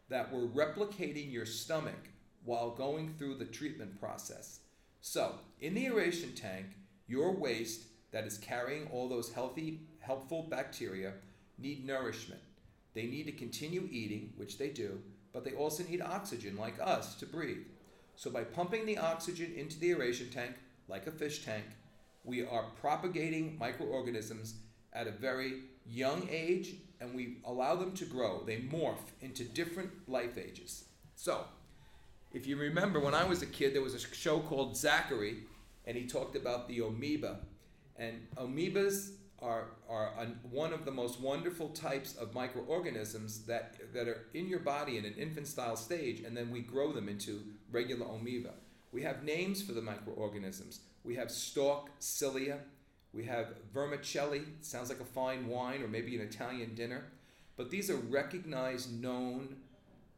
that 0.08 0.32
we're 0.32 0.46
replicating 0.46 1.32
your 1.32 1.46
stomach 1.46 2.10
while 2.44 2.70
going 2.70 3.14
through 3.14 3.36
the 3.36 3.44
treatment 3.44 3.98
process. 3.98 4.60
So, 5.00 5.36
in 5.60 5.74
the 5.74 5.86
aeration 5.86 6.34
tank, 6.34 6.66
your 7.06 7.32
waste 7.32 7.84
that 8.10 8.26
is 8.26 8.38
carrying 8.38 8.88
all 8.88 9.08
those 9.08 9.32
healthy, 9.32 9.80
helpful 10.00 10.46
bacteria 10.50 11.14
need 11.58 11.86
nourishment. 11.86 12.40
They 12.94 13.06
need 13.06 13.24
to 13.24 13.32
continue 13.32 13.88
eating, 13.90 14.32
which 14.36 14.58
they 14.58 14.68
do, 14.68 15.00
but 15.32 15.44
they 15.44 15.52
also 15.52 15.82
need 15.84 16.02
oxygen, 16.02 16.56
like 16.56 16.74
us, 16.80 17.14
to 17.16 17.26
breathe. 17.26 17.64
So, 18.16 18.30
by 18.30 18.44
pumping 18.44 18.84
the 18.86 18.98
oxygen 18.98 19.52
into 19.56 19.78
the 19.78 19.90
aeration 19.92 20.30
tank, 20.30 20.54
like 20.88 21.06
a 21.06 21.10
fish 21.10 21.44
tank, 21.44 21.64
we 22.24 22.44
are 22.44 22.66
propagating 22.80 23.56
microorganisms 23.58 24.56
at 24.92 25.06
a 25.06 25.10
very 25.10 25.62
young 25.86 26.28
age 26.30 26.74
and 27.00 27.14
we 27.14 27.38
allow 27.44 27.74
them 27.74 27.92
to 27.92 28.04
grow. 28.04 28.42
They 28.44 28.58
morph 28.58 29.10
into 29.20 29.44
different 29.44 29.90
life 30.08 30.38
ages. 30.38 30.84
So, 31.16 31.44
if 32.32 32.46
you 32.46 32.56
remember, 32.56 33.00
when 33.00 33.14
I 33.14 33.24
was 33.24 33.42
a 33.42 33.46
kid, 33.46 33.74
there 33.74 33.82
was 33.82 33.94
a 33.94 34.14
show 34.14 34.40
called 34.40 34.76
Zachary, 34.76 35.44
and 35.84 35.96
he 35.96 36.06
talked 36.06 36.36
about 36.36 36.68
the 36.68 36.78
amoeba. 36.78 37.40
And 37.96 38.26
amoebas 38.36 39.10
are, 39.42 39.66
are 39.88 40.12
an, 40.18 40.38
one 40.50 40.72
of 40.72 40.84
the 40.84 40.90
most 40.90 41.20
wonderful 41.20 41.68
types 41.70 42.14
of 42.16 42.34
microorganisms 42.34 43.44
that, 43.46 43.76
that 43.92 44.08
are 44.08 44.26
in 44.34 44.48
your 44.48 44.60
body 44.60 44.98
in 44.98 45.04
an 45.04 45.14
infant 45.14 45.46
style 45.46 45.76
stage, 45.76 46.20
and 46.20 46.36
then 46.36 46.50
we 46.50 46.60
grow 46.60 46.92
them 46.92 47.08
into 47.08 47.42
regular 47.70 48.06
amoeba. 48.06 48.54
We 48.92 49.02
have 49.02 49.24
names 49.24 49.62
for 49.62 49.72
the 49.72 49.82
microorganisms. 49.82 50.80
We 51.04 51.16
have 51.16 51.30
stalk 51.30 51.90
cilia, 51.98 52.58
we 53.12 53.24
have 53.24 53.48
vorticella, 53.74 54.42
sounds 54.60 54.88
like 54.88 55.00
a 55.00 55.04
fine 55.04 55.48
wine 55.48 55.82
or 55.82 55.88
maybe 55.88 56.14
an 56.14 56.22
Italian 56.22 56.74
dinner. 56.74 57.04
But 57.56 57.70
these 57.70 57.90
are 57.90 57.96
recognized, 57.96 59.00
known 59.02 59.56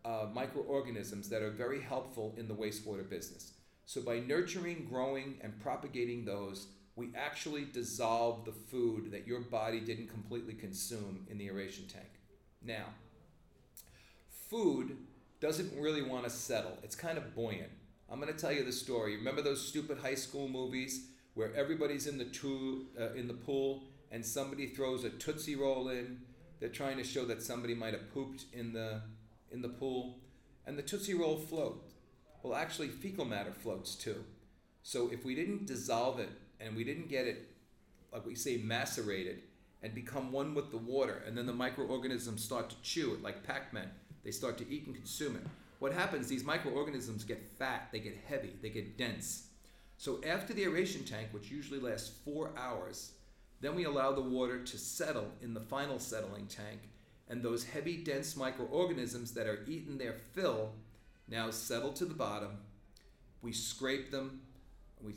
uh, 0.04 0.26
microorganisms 0.32 1.28
that 1.30 1.42
are 1.42 1.50
very 1.50 1.80
helpful 1.80 2.34
in 2.36 2.46
the 2.46 2.54
wastewater 2.54 3.08
business. 3.08 3.52
So 3.86 4.00
by 4.00 4.20
nurturing, 4.20 4.86
growing, 4.88 5.38
and 5.42 5.58
propagating 5.60 6.24
those, 6.24 6.68
we 6.96 7.10
actually 7.16 7.64
dissolve 7.64 8.44
the 8.44 8.52
food 8.52 9.10
that 9.10 9.26
your 9.26 9.40
body 9.40 9.80
didn't 9.80 10.08
completely 10.08 10.54
consume 10.54 11.26
in 11.28 11.38
the 11.38 11.48
aeration 11.48 11.86
tank. 11.88 12.08
Now, 12.62 12.84
food 14.48 14.96
doesn't 15.40 15.72
really 15.78 16.02
want 16.02 16.24
to 16.24 16.30
settle. 16.30 16.78
It's 16.82 16.94
kind 16.94 17.18
of 17.18 17.34
buoyant. 17.34 17.70
I'm 18.10 18.20
going 18.20 18.32
to 18.32 18.38
tell 18.38 18.52
you 18.52 18.64
the 18.64 18.72
story. 18.72 19.16
Remember 19.16 19.42
those 19.42 19.66
stupid 19.66 19.98
high 19.98 20.14
school 20.14 20.48
movies 20.48 21.08
where 21.34 21.52
everybody's 21.54 22.06
in 22.06 22.16
the 22.16 22.26
uh, 23.00 23.12
in 23.14 23.26
the 23.26 23.34
pool 23.34 23.84
and 24.12 24.24
somebody 24.24 24.68
throws 24.68 25.02
a 25.04 25.10
tootsie 25.10 25.56
roll 25.56 25.88
in. 25.88 26.20
They're 26.60 26.68
trying 26.68 26.96
to 26.98 27.04
show 27.04 27.24
that 27.24 27.42
somebody 27.42 27.74
might 27.74 27.92
have 27.92 28.12
pooped 28.14 28.44
in 28.52 28.72
the 28.72 29.02
in 29.50 29.60
the 29.62 29.68
pool, 29.68 30.18
and 30.66 30.78
the 30.78 30.82
tootsie 30.82 31.14
roll 31.14 31.36
floats. 31.36 31.92
Well, 32.42 32.54
actually, 32.54 32.88
fecal 32.88 33.24
matter 33.24 33.52
floats 33.52 33.94
too. 33.94 34.24
So 34.82 35.10
if 35.10 35.24
we 35.24 35.34
didn't 35.34 35.66
dissolve 35.66 36.20
it 36.20 36.30
and 36.64 36.76
we 36.76 36.84
didn't 36.84 37.08
get 37.08 37.26
it, 37.26 37.48
like 38.12 38.26
we 38.26 38.34
say, 38.34 38.56
macerated 38.58 39.42
and 39.82 39.94
become 39.94 40.32
one 40.32 40.54
with 40.54 40.70
the 40.70 40.78
water, 40.78 41.22
and 41.26 41.36
then 41.36 41.46
the 41.46 41.52
microorganisms 41.52 42.42
start 42.42 42.70
to 42.70 42.76
chew 42.82 43.12
it 43.12 43.22
like 43.22 43.44
Pac-Man. 43.44 43.90
They 44.24 44.30
start 44.30 44.56
to 44.58 44.70
eat 44.70 44.86
and 44.86 44.94
consume 44.94 45.36
it. 45.36 45.42
What 45.78 45.92
happens? 45.92 46.28
These 46.28 46.44
microorganisms 46.44 47.24
get 47.24 47.46
fat, 47.58 47.88
they 47.92 47.98
get 47.98 48.16
heavy, 48.26 48.54
they 48.62 48.70
get 48.70 48.96
dense 48.96 49.48
so 49.96 50.20
after 50.26 50.52
the 50.52 50.64
aeration 50.64 51.04
tank, 51.04 51.28
which 51.32 51.50
usually 51.50 51.80
lasts 51.80 52.18
four 52.24 52.50
hours, 52.56 53.12
then 53.60 53.74
we 53.74 53.84
allow 53.84 54.12
the 54.12 54.20
water 54.20 54.62
to 54.62 54.78
settle 54.78 55.30
in 55.40 55.54
the 55.54 55.60
final 55.60 55.98
settling 55.98 56.46
tank, 56.46 56.80
and 57.28 57.42
those 57.42 57.64
heavy, 57.64 57.96
dense 57.96 58.36
microorganisms 58.36 59.32
that 59.32 59.46
are 59.46 59.64
eating 59.66 59.96
their 59.96 60.14
fill 60.34 60.72
now 61.28 61.50
settle 61.50 61.92
to 61.94 62.04
the 62.04 62.14
bottom. 62.14 62.58
We 63.40 63.52
scrape 63.52 64.10
them, 64.10 64.42
we 65.00 65.14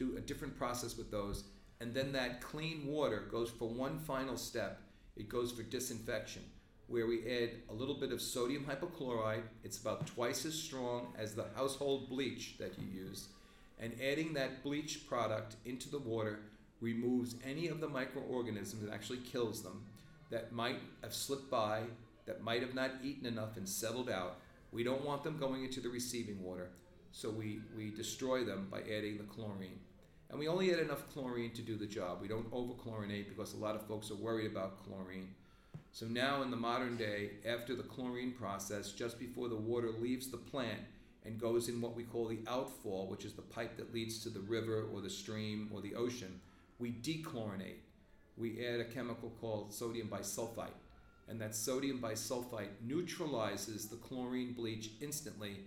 do 0.00 0.16
a 0.16 0.20
different 0.20 0.58
process 0.58 0.96
with 0.96 1.12
those, 1.12 1.44
and 1.80 1.94
then 1.94 2.10
that 2.12 2.40
clean 2.40 2.86
water 2.86 3.28
goes 3.30 3.50
for 3.50 3.68
one 3.68 3.98
final 4.00 4.36
step. 4.36 4.80
It 5.16 5.28
goes 5.28 5.52
for 5.52 5.62
disinfection, 5.62 6.42
where 6.88 7.06
we 7.06 7.20
add 7.26 7.50
a 7.68 7.74
little 7.74 7.94
bit 7.94 8.10
of 8.10 8.20
sodium 8.20 8.64
hypochlorite. 8.64 9.44
It's 9.62 9.78
about 9.78 10.06
twice 10.08 10.44
as 10.44 10.54
strong 10.54 11.14
as 11.16 11.34
the 11.34 11.46
household 11.54 12.08
bleach 12.08 12.56
that 12.58 12.72
you 12.78 12.86
use 12.86 13.28
and 13.80 13.94
adding 14.02 14.34
that 14.34 14.62
bleach 14.62 15.06
product 15.08 15.56
into 15.64 15.88
the 15.88 15.98
water 15.98 16.40
removes 16.80 17.34
any 17.44 17.68
of 17.68 17.80
the 17.80 17.88
microorganisms 17.88 18.84
that 18.84 18.92
actually 18.92 19.18
kills 19.18 19.62
them 19.62 19.82
that 20.30 20.52
might 20.52 20.78
have 21.02 21.14
slipped 21.14 21.50
by, 21.50 21.82
that 22.26 22.42
might 22.42 22.60
have 22.60 22.74
not 22.74 22.90
eaten 23.02 23.26
enough 23.26 23.56
and 23.56 23.68
settled 23.68 24.08
out. 24.08 24.36
We 24.70 24.84
don't 24.84 25.04
want 25.04 25.24
them 25.24 25.38
going 25.38 25.64
into 25.64 25.80
the 25.80 25.88
receiving 25.88 26.40
water, 26.42 26.70
so 27.10 27.30
we, 27.30 27.60
we 27.76 27.90
destroy 27.90 28.44
them 28.44 28.68
by 28.70 28.80
adding 28.82 29.16
the 29.16 29.24
chlorine. 29.24 29.80
And 30.30 30.38
we 30.38 30.48
only 30.48 30.72
add 30.72 30.78
enough 30.78 31.08
chlorine 31.12 31.50
to 31.52 31.62
do 31.62 31.76
the 31.76 31.86
job. 31.86 32.20
We 32.22 32.28
don't 32.28 32.50
overchlorinate 32.52 33.28
because 33.28 33.52
a 33.52 33.58
lot 33.58 33.74
of 33.74 33.86
folks 33.86 34.10
are 34.10 34.16
worried 34.16 34.50
about 34.50 34.84
chlorine. 34.84 35.34
So 35.92 36.06
now 36.06 36.42
in 36.42 36.50
the 36.50 36.56
modern 36.56 36.96
day, 36.96 37.32
after 37.44 37.74
the 37.74 37.82
chlorine 37.82 38.32
process, 38.32 38.92
just 38.92 39.18
before 39.18 39.48
the 39.48 39.56
water 39.56 39.90
leaves 39.90 40.30
the 40.30 40.36
plant, 40.36 40.80
and 41.24 41.38
goes 41.38 41.68
in 41.68 41.80
what 41.80 41.94
we 41.94 42.04
call 42.04 42.28
the 42.28 42.40
outfall, 42.46 43.06
which 43.08 43.24
is 43.24 43.34
the 43.34 43.42
pipe 43.42 43.76
that 43.76 43.92
leads 43.92 44.22
to 44.22 44.30
the 44.30 44.40
river 44.40 44.86
or 44.92 45.00
the 45.00 45.10
stream 45.10 45.68
or 45.72 45.80
the 45.80 45.94
ocean, 45.94 46.40
we 46.78 46.92
dechlorinate. 46.92 47.80
We 48.36 48.66
add 48.66 48.80
a 48.80 48.84
chemical 48.84 49.30
called 49.40 49.74
sodium 49.74 50.08
bisulfite. 50.08 50.68
And 51.28 51.40
that 51.40 51.54
sodium 51.54 52.00
bisulfite 52.00 52.70
neutralizes 52.82 53.88
the 53.88 53.96
chlorine 53.96 54.52
bleach 54.52 54.92
instantly. 55.00 55.58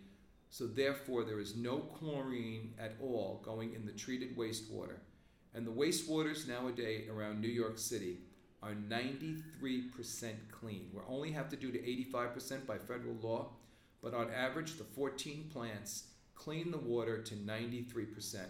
So, 0.54 0.68
therefore, 0.68 1.24
there 1.24 1.40
is 1.40 1.56
no 1.56 1.80
chlorine 1.80 2.74
at 2.78 2.94
all 3.02 3.42
going 3.44 3.74
in 3.74 3.86
the 3.86 3.92
treated 3.92 4.38
wastewater. 4.38 4.98
And 5.56 5.66
the 5.66 5.72
wastewaters 5.72 6.48
nowadays 6.48 7.10
around 7.10 7.42
New 7.42 7.48
York 7.48 7.78
City 7.78 8.18
are 8.62 8.74
93% 8.74 9.42
clean. 10.52 10.90
We 10.94 11.02
only 11.08 11.32
have 11.32 11.50
to 11.50 11.56
do 11.56 11.72
to 11.72 11.80
85% 11.80 12.68
by 12.68 12.78
federal 12.78 13.16
law 13.22 13.50
but 14.04 14.14
on 14.14 14.30
average, 14.32 14.78
the 14.78 14.84
14 14.84 15.50
plants 15.52 16.04
clean 16.36 16.72
the 16.72 16.78
water 16.78 17.22
to 17.22 17.36
93%. 17.36 18.42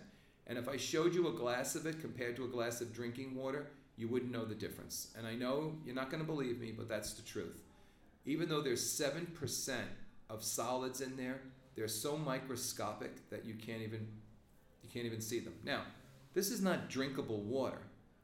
And 0.48 0.58
if 0.58 0.68
I 0.68 0.78
showed 0.78 1.14
you 1.14 1.28
a 1.28 1.34
glass 1.34 1.76
of 1.76 1.86
it 1.86 2.02
compared 2.02 2.36
to 2.38 2.46
a 2.46 2.50
glass 2.50 2.82
of 2.82 2.92
drinking 2.92 3.36
water, 3.36 3.68
you 3.96 4.08
wouldn't 4.08 4.32
know 4.32 4.46
the 4.46 4.56
difference. 4.56 5.14
And 5.16 5.28
I 5.28 5.36
know 5.36 5.76
you're 5.86 5.96
not 5.96 6.10
going 6.10 6.24
to 6.24 6.28
believe 6.28 6.60
me, 6.60 6.74
but 6.76 6.90
that's 6.90 7.14
the 7.14 7.22
truth. 7.22 7.62
Even 8.26 8.50
though 8.50 8.62
there's 8.62 9.00
7% 9.00 9.76
of 10.30 10.44
solids 10.44 11.02
in 11.02 11.16
there, 11.16 11.40
they're 11.76 11.88
so 11.88 12.18
microscopic 12.18 13.30
that 13.30 13.46
you 13.46 13.56
can't 13.56 13.82
even 13.82 14.08
you 14.84 14.90
can't 14.90 15.06
even 15.06 15.22
see 15.22 15.40
them. 15.40 15.54
Now, 15.64 15.84
this 16.34 16.52
is 16.52 16.62
not 16.62 16.90
drinkable 16.90 17.42
water. 17.42 17.82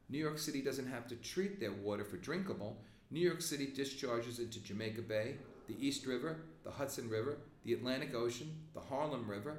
New 0.08 0.18
York 0.18 0.38
City 0.38 0.60
doesn't 0.60 0.88
have 0.88 1.06
to 1.08 1.16
treat 1.16 1.60
their 1.60 1.72
water 1.72 2.04
for 2.04 2.16
drinkable. 2.16 2.76
New 3.10 3.20
York 3.20 3.40
City 3.40 3.66
discharges 3.66 4.38
into 4.38 4.60
Jamaica 4.60 5.02
Bay, 5.02 5.36
the 5.68 5.86
East 5.86 6.06
River, 6.06 6.42
the 6.64 6.70
Hudson 6.70 7.08
River, 7.08 7.38
the 7.64 7.72
Atlantic 7.72 8.14
Ocean, 8.14 8.50
the 8.74 8.80
Harlem 8.80 9.28
River. 9.28 9.58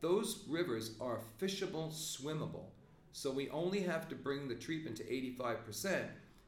Those 0.00 0.44
rivers 0.48 0.92
are 1.00 1.20
fishable, 1.40 1.90
swimmable. 1.92 2.66
So 3.12 3.30
we 3.30 3.50
only 3.50 3.80
have 3.80 4.08
to 4.08 4.14
bring 4.14 4.48
the 4.48 4.54
treatment 4.54 4.96
to 4.98 5.04
85% 5.04 6.04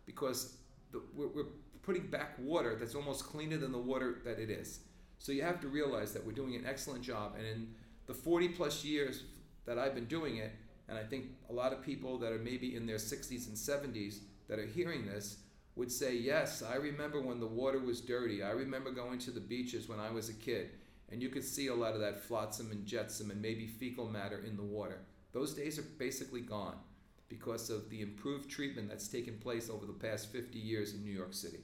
because 0.07 0.57
the, 0.93 1.03
we're, 1.15 1.29
we're 1.29 1.47
putting 1.83 2.07
back 2.07 2.37
water 2.39 2.77
that's 2.77 2.95
almost 2.95 3.25
cleaner 3.25 3.57
than 3.57 3.73
the 3.73 3.79
water 3.79 4.21
that 4.25 4.39
it 4.39 4.51
is. 4.51 4.81
So 5.21 5.33
you 5.33 5.43
have 5.43 5.61
to 5.61 5.69
realize 5.69 6.15
that 6.15 6.25
we're 6.25 6.33
doing 6.33 6.55
an 6.55 6.65
excellent 6.67 7.03
job. 7.03 7.35
And 7.37 7.47
in 7.47 7.69
the 8.07 8.15
40 8.15 8.49
plus 8.49 8.83
years 8.83 9.25
that 9.67 9.79
I've 9.79 9.95
been 9.95 10.07
doing 10.07 10.39
it, 10.39 10.51
and 10.89 10.99
I 10.99 11.03
think 11.03 11.27
a 11.51 11.53
lot 11.53 11.75
of 11.75 11.83
people 11.83 12.17
that 12.19 12.33
are 12.33 12.39
maybe 12.39 12.75
in 12.75 12.87
their 12.87 12.97
60s 12.97 13.47
and 13.47 13.55
70s 13.55 14.21
that 14.49 14.59
are 14.59 14.67
hearing 14.67 15.05
this 15.05 15.37
would 15.77 15.93
say, 15.93 16.17
Yes, 16.17 16.63
I 16.63 16.77
remember 16.77 17.21
when 17.21 17.39
the 17.39 17.47
water 17.47 17.79
was 17.79 18.01
dirty. 18.01 18.43
I 18.43 18.53
remember 18.53 18.91
going 18.91 19.19
to 19.21 19.31
the 19.31 19.41
beaches 19.41 19.91
when 19.91 20.01
I 20.01 20.11
was 20.11 20.31
a 20.31 20.35
kid, 20.35 20.71
and 21.13 21.23
you 21.23 21.29
could 21.29 21.45
see 21.45 21.67
a 21.67 21.75
lot 21.75 21.93
of 21.93 22.01
that 22.01 22.25
flotsam 22.25 22.73
and 22.73 22.87
jetsam 22.87 23.31
and 23.31 23.43
maybe 23.43 23.67
fecal 23.67 24.09
matter 24.09 24.43
in 24.47 24.57
the 24.57 24.63
water. 24.63 25.03
Those 25.33 25.53
days 25.53 25.79
are 25.79 25.85
basically 25.99 26.41
gone 26.41 26.77
because 27.29 27.69
of 27.69 27.91
the 27.91 28.01
improved 28.01 28.51
treatment 28.51 28.89
that's 28.89 29.07
taken 29.07 29.37
place 29.37 29.69
over 29.69 29.85
the 29.85 29.93
past 29.93 30.33
50 30.33 30.59
years 30.59 30.95
in 30.95 31.05
New 31.05 31.13
York 31.13 31.35
City. 31.35 31.61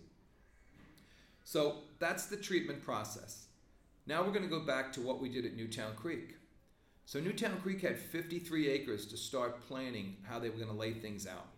So 1.42 1.78
that's 1.98 2.26
the 2.26 2.36
treatment 2.36 2.82
process. 2.82 3.45
Now 4.08 4.22
we're 4.22 4.30
going 4.30 4.42
to 4.42 4.48
go 4.48 4.60
back 4.60 4.92
to 4.92 5.00
what 5.00 5.20
we 5.20 5.28
did 5.28 5.44
at 5.44 5.56
Newtown 5.56 5.94
Creek. 5.96 6.36
So 7.06 7.18
Newtown 7.18 7.60
Creek 7.60 7.82
had 7.82 7.98
53 7.98 8.68
acres 8.68 9.06
to 9.06 9.16
start 9.16 9.66
planning 9.66 10.16
how 10.22 10.38
they 10.38 10.48
were 10.48 10.56
going 10.56 10.70
to 10.70 10.76
lay 10.76 10.92
things 10.92 11.26
out. 11.26 11.48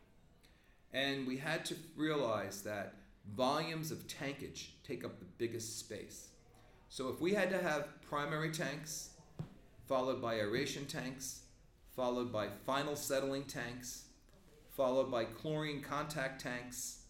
And 0.92 1.26
we 1.26 1.36
had 1.36 1.66
to 1.66 1.76
realize 1.94 2.62
that 2.62 2.94
volumes 3.36 3.90
of 3.90 4.06
tankage 4.06 4.68
take 4.82 5.04
up 5.04 5.18
the 5.18 5.26
biggest 5.36 5.78
space. 5.78 6.28
So 6.88 7.10
if 7.10 7.20
we 7.20 7.34
had 7.34 7.50
to 7.50 7.62
have 7.62 8.00
primary 8.00 8.50
tanks, 8.50 9.10
followed 9.86 10.22
by 10.22 10.36
aeration 10.36 10.86
tanks, 10.86 11.42
followed 11.94 12.32
by 12.32 12.48
final 12.64 12.96
settling 12.96 13.44
tanks, 13.44 14.04
followed 14.70 15.10
by 15.10 15.24
chlorine 15.24 15.82
contact 15.82 16.40
tanks, 16.40 17.00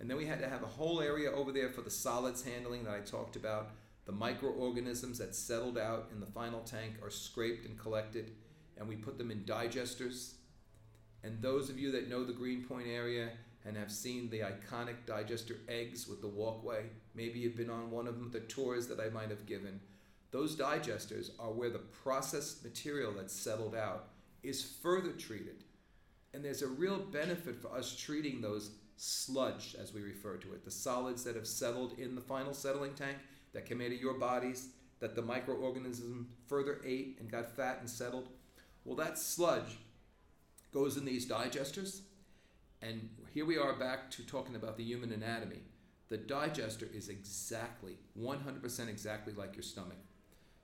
and 0.00 0.08
then 0.08 0.16
we 0.16 0.24
had 0.24 0.40
to 0.40 0.48
have 0.48 0.62
a 0.62 0.66
whole 0.66 1.02
area 1.02 1.30
over 1.30 1.52
there 1.52 1.68
for 1.68 1.82
the 1.82 1.90
solids 1.90 2.42
handling 2.42 2.84
that 2.84 2.94
I 2.94 3.00
talked 3.00 3.36
about. 3.36 3.72
The 4.08 4.14
microorganisms 4.14 5.18
that 5.18 5.34
settled 5.34 5.76
out 5.76 6.08
in 6.10 6.18
the 6.18 6.26
final 6.26 6.60
tank 6.60 6.94
are 7.02 7.10
scraped 7.10 7.66
and 7.66 7.78
collected, 7.78 8.32
and 8.78 8.88
we 8.88 8.96
put 8.96 9.18
them 9.18 9.30
in 9.30 9.44
digesters. 9.44 10.32
And 11.22 11.42
those 11.42 11.68
of 11.68 11.78
you 11.78 11.92
that 11.92 12.08
know 12.08 12.24
the 12.24 12.32
Greenpoint 12.32 12.88
area 12.88 13.28
and 13.66 13.76
have 13.76 13.92
seen 13.92 14.30
the 14.30 14.40
iconic 14.40 15.04
digester 15.04 15.56
eggs 15.68 16.08
with 16.08 16.22
the 16.22 16.26
walkway, 16.26 16.86
maybe 17.14 17.38
you've 17.38 17.54
been 17.54 17.68
on 17.68 17.90
one 17.90 18.06
of 18.06 18.14
them, 18.14 18.30
the 18.30 18.40
tours 18.40 18.86
that 18.86 18.98
I 18.98 19.10
might 19.10 19.28
have 19.28 19.44
given. 19.44 19.78
Those 20.30 20.56
digesters 20.56 21.32
are 21.38 21.52
where 21.52 21.68
the 21.68 21.78
processed 21.78 22.64
material 22.64 23.12
that's 23.12 23.34
settled 23.34 23.74
out 23.74 24.08
is 24.42 24.64
further 24.82 25.12
treated. 25.12 25.64
And 26.32 26.42
there's 26.42 26.62
a 26.62 26.68
real 26.68 26.98
benefit 26.98 27.56
for 27.56 27.76
us 27.76 27.94
treating 27.94 28.40
those 28.40 28.70
sludge, 28.96 29.76
as 29.78 29.92
we 29.92 30.00
refer 30.00 30.38
to 30.38 30.54
it, 30.54 30.64
the 30.64 30.70
solids 30.70 31.24
that 31.24 31.36
have 31.36 31.46
settled 31.46 31.98
in 31.98 32.14
the 32.14 32.22
final 32.22 32.54
settling 32.54 32.94
tank 32.94 33.18
that 33.58 33.66
came 33.66 33.80
out 33.80 33.88
of 33.88 34.00
your 34.00 34.14
bodies, 34.14 34.68
that 35.00 35.16
the 35.16 35.22
microorganism 35.22 36.26
further 36.46 36.80
ate 36.84 37.16
and 37.18 37.30
got 37.30 37.56
fat 37.56 37.78
and 37.80 37.90
settled. 37.90 38.28
Well, 38.84 38.96
that 38.96 39.18
sludge 39.18 39.78
goes 40.72 40.96
in 40.96 41.04
these 41.04 41.28
digesters, 41.28 42.02
and 42.80 43.08
here 43.34 43.44
we 43.44 43.58
are 43.58 43.74
back 43.74 44.10
to 44.12 44.22
talking 44.26 44.54
about 44.54 44.76
the 44.76 44.84
human 44.84 45.12
anatomy. 45.12 45.62
The 46.08 46.18
digester 46.18 46.88
is 46.94 47.08
exactly, 47.08 47.96
100% 48.18 48.88
exactly 48.88 49.32
like 49.34 49.56
your 49.56 49.62
stomach. 49.62 49.98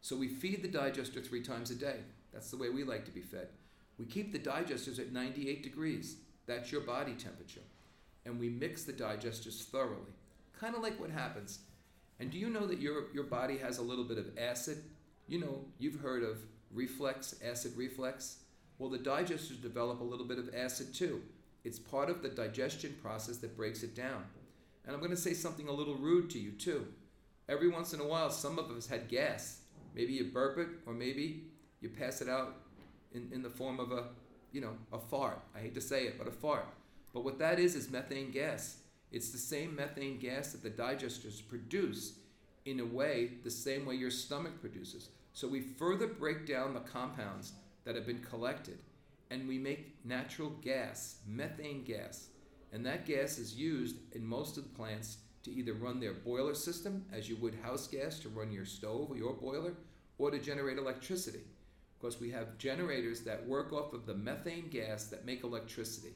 So 0.00 0.16
we 0.16 0.28
feed 0.28 0.62
the 0.62 0.68
digester 0.68 1.20
three 1.20 1.42
times 1.42 1.70
a 1.70 1.74
day. 1.74 1.96
That's 2.32 2.50
the 2.50 2.56
way 2.56 2.68
we 2.68 2.84
like 2.84 3.04
to 3.06 3.10
be 3.10 3.22
fed. 3.22 3.48
We 3.98 4.06
keep 4.06 4.32
the 4.32 4.38
digesters 4.38 4.98
at 4.98 5.12
98 5.12 5.62
degrees. 5.62 6.16
That's 6.46 6.70
your 6.70 6.82
body 6.82 7.14
temperature 7.14 7.62
and 8.24 8.40
we 8.40 8.48
mix 8.48 8.84
the 8.84 8.92
digesters 8.92 9.62
thoroughly. 9.64 10.12
Kind 10.58 10.74
of 10.74 10.82
like 10.82 10.98
what 11.00 11.10
happens. 11.10 11.60
And 12.20 12.30
do 12.30 12.38
you 12.38 12.48
know 12.48 12.66
that 12.66 12.80
your, 12.80 13.04
your 13.12 13.24
body 13.24 13.58
has 13.58 13.78
a 13.78 13.82
little 13.82 14.04
bit 14.04 14.18
of 14.18 14.38
acid? 14.38 14.82
You 15.26 15.40
know, 15.40 15.64
you've 15.78 16.00
heard 16.00 16.22
of 16.22 16.38
reflex, 16.72 17.34
acid 17.44 17.72
reflex. 17.76 18.38
Well, 18.78 18.90
the 18.90 18.98
digesters 18.98 19.60
develop 19.60 20.00
a 20.00 20.04
little 20.04 20.26
bit 20.26 20.38
of 20.38 20.54
acid 20.54 20.94
too. 20.94 21.22
It's 21.64 21.78
part 21.78 22.10
of 22.10 22.22
the 22.22 22.28
digestion 22.28 22.94
process 23.02 23.38
that 23.38 23.56
breaks 23.56 23.82
it 23.82 23.94
down. 23.94 24.24
And 24.84 24.94
I'm 24.94 25.00
going 25.00 25.10
to 25.10 25.16
say 25.16 25.32
something 25.32 25.68
a 25.68 25.72
little 25.72 25.94
rude 25.94 26.28
to 26.30 26.38
you 26.38 26.52
too. 26.52 26.86
Every 27.48 27.68
once 27.68 27.94
in 27.94 28.00
a 28.00 28.06
while, 28.06 28.30
some 28.30 28.58
of 28.58 28.70
us 28.70 28.86
had 28.86 29.08
gas. 29.08 29.60
Maybe 29.94 30.12
you 30.12 30.24
burp 30.24 30.58
it, 30.58 30.68
or 30.86 30.92
maybe 30.92 31.44
you 31.80 31.88
pass 31.88 32.20
it 32.20 32.28
out 32.28 32.56
in, 33.12 33.30
in 33.32 33.42
the 33.42 33.50
form 33.50 33.80
of 33.80 33.92
a, 33.92 34.04
you 34.52 34.60
know, 34.60 34.76
a 34.92 34.98
fart. 34.98 35.40
I 35.54 35.60
hate 35.60 35.74
to 35.74 35.80
say 35.80 36.04
it, 36.04 36.18
but 36.18 36.26
a 36.26 36.32
fart. 36.32 36.66
But 37.12 37.24
what 37.24 37.38
that 37.38 37.58
is 37.58 37.76
is 37.76 37.90
methane 37.90 38.30
gas. 38.30 38.78
It's 39.14 39.30
the 39.30 39.38
same 39.38 39.76
methane 39.76 40.18
gas 40.18 40.50
that 40.50 40.64
the 40.64 40.70
digesters 40.70 41.40
produce 41.48 42.14
in 42.64 42.80
a 42.80 42.84
way, 42.84 43.34
the 43.44 43.50
same 43.50 43.86
way 43.86 43.94
your 43.94 44.10
stomach 44.10 44.60
produces. 44.60 45.10
So 45.32 45.46
we 45.46 45.60
further 45.60 46.08
break 46.08 46.48
down 46.48 46.74
the 46.74 46.80
compounds 46.80 47.52
that 47.84 47.94
have 47.94 48.06
been 48.06 48.24
collected 48.28 48.80
and 49.30 49.46
we 49.46 49.56
make 49.56 49.94
natural 50.04 50.50
gas, 50.62 51.18
methane 51.28 51.84
gas. 51.84 52.26
And 52.72 52.84
that 52.86 53.06
gas 53.06 53.38
is 53.38 53.54
used 53.54 53.98
in 54.16 54.26
most 54.26 54.56
of 54.56 54.64
the 54.64 54.70
plants 54.70 55.18
to 55.44 55.54
either 55.54 55.74
run 55.74 56.00
their 56.00 56.14
boiler 56.14 56.54
system, 56.54 57.04
as 57.12 57.28
you 57.28 57.36
would 57.36 57.54
house 57.62 57.86
gas 57.86 58.18
to 58.18 58.28
run 58.28 58.50
your 58.50 58.64
stove 58.64 59.12
or 59.12 59.16
your 59.16 59.34
boiler, 59.34 59.74
or 60.18 60.32
to 60.32 60.40
generate 60.40 60.78
electricity. 60.78 61.44
Because 62.00 62.20
we 62.20 62.32
have 62.32 62.58
generators 62.58 63.20
that 63.20 63.46
work 63.46 63.72
off 63.72 63.92
of 63.92 64.06
the 64.06 64.14
methane 64.14 64.70
gas 64.70 65.04
that 65.04 65.24
make 65.24 65.44
electricity. 65.44 66.14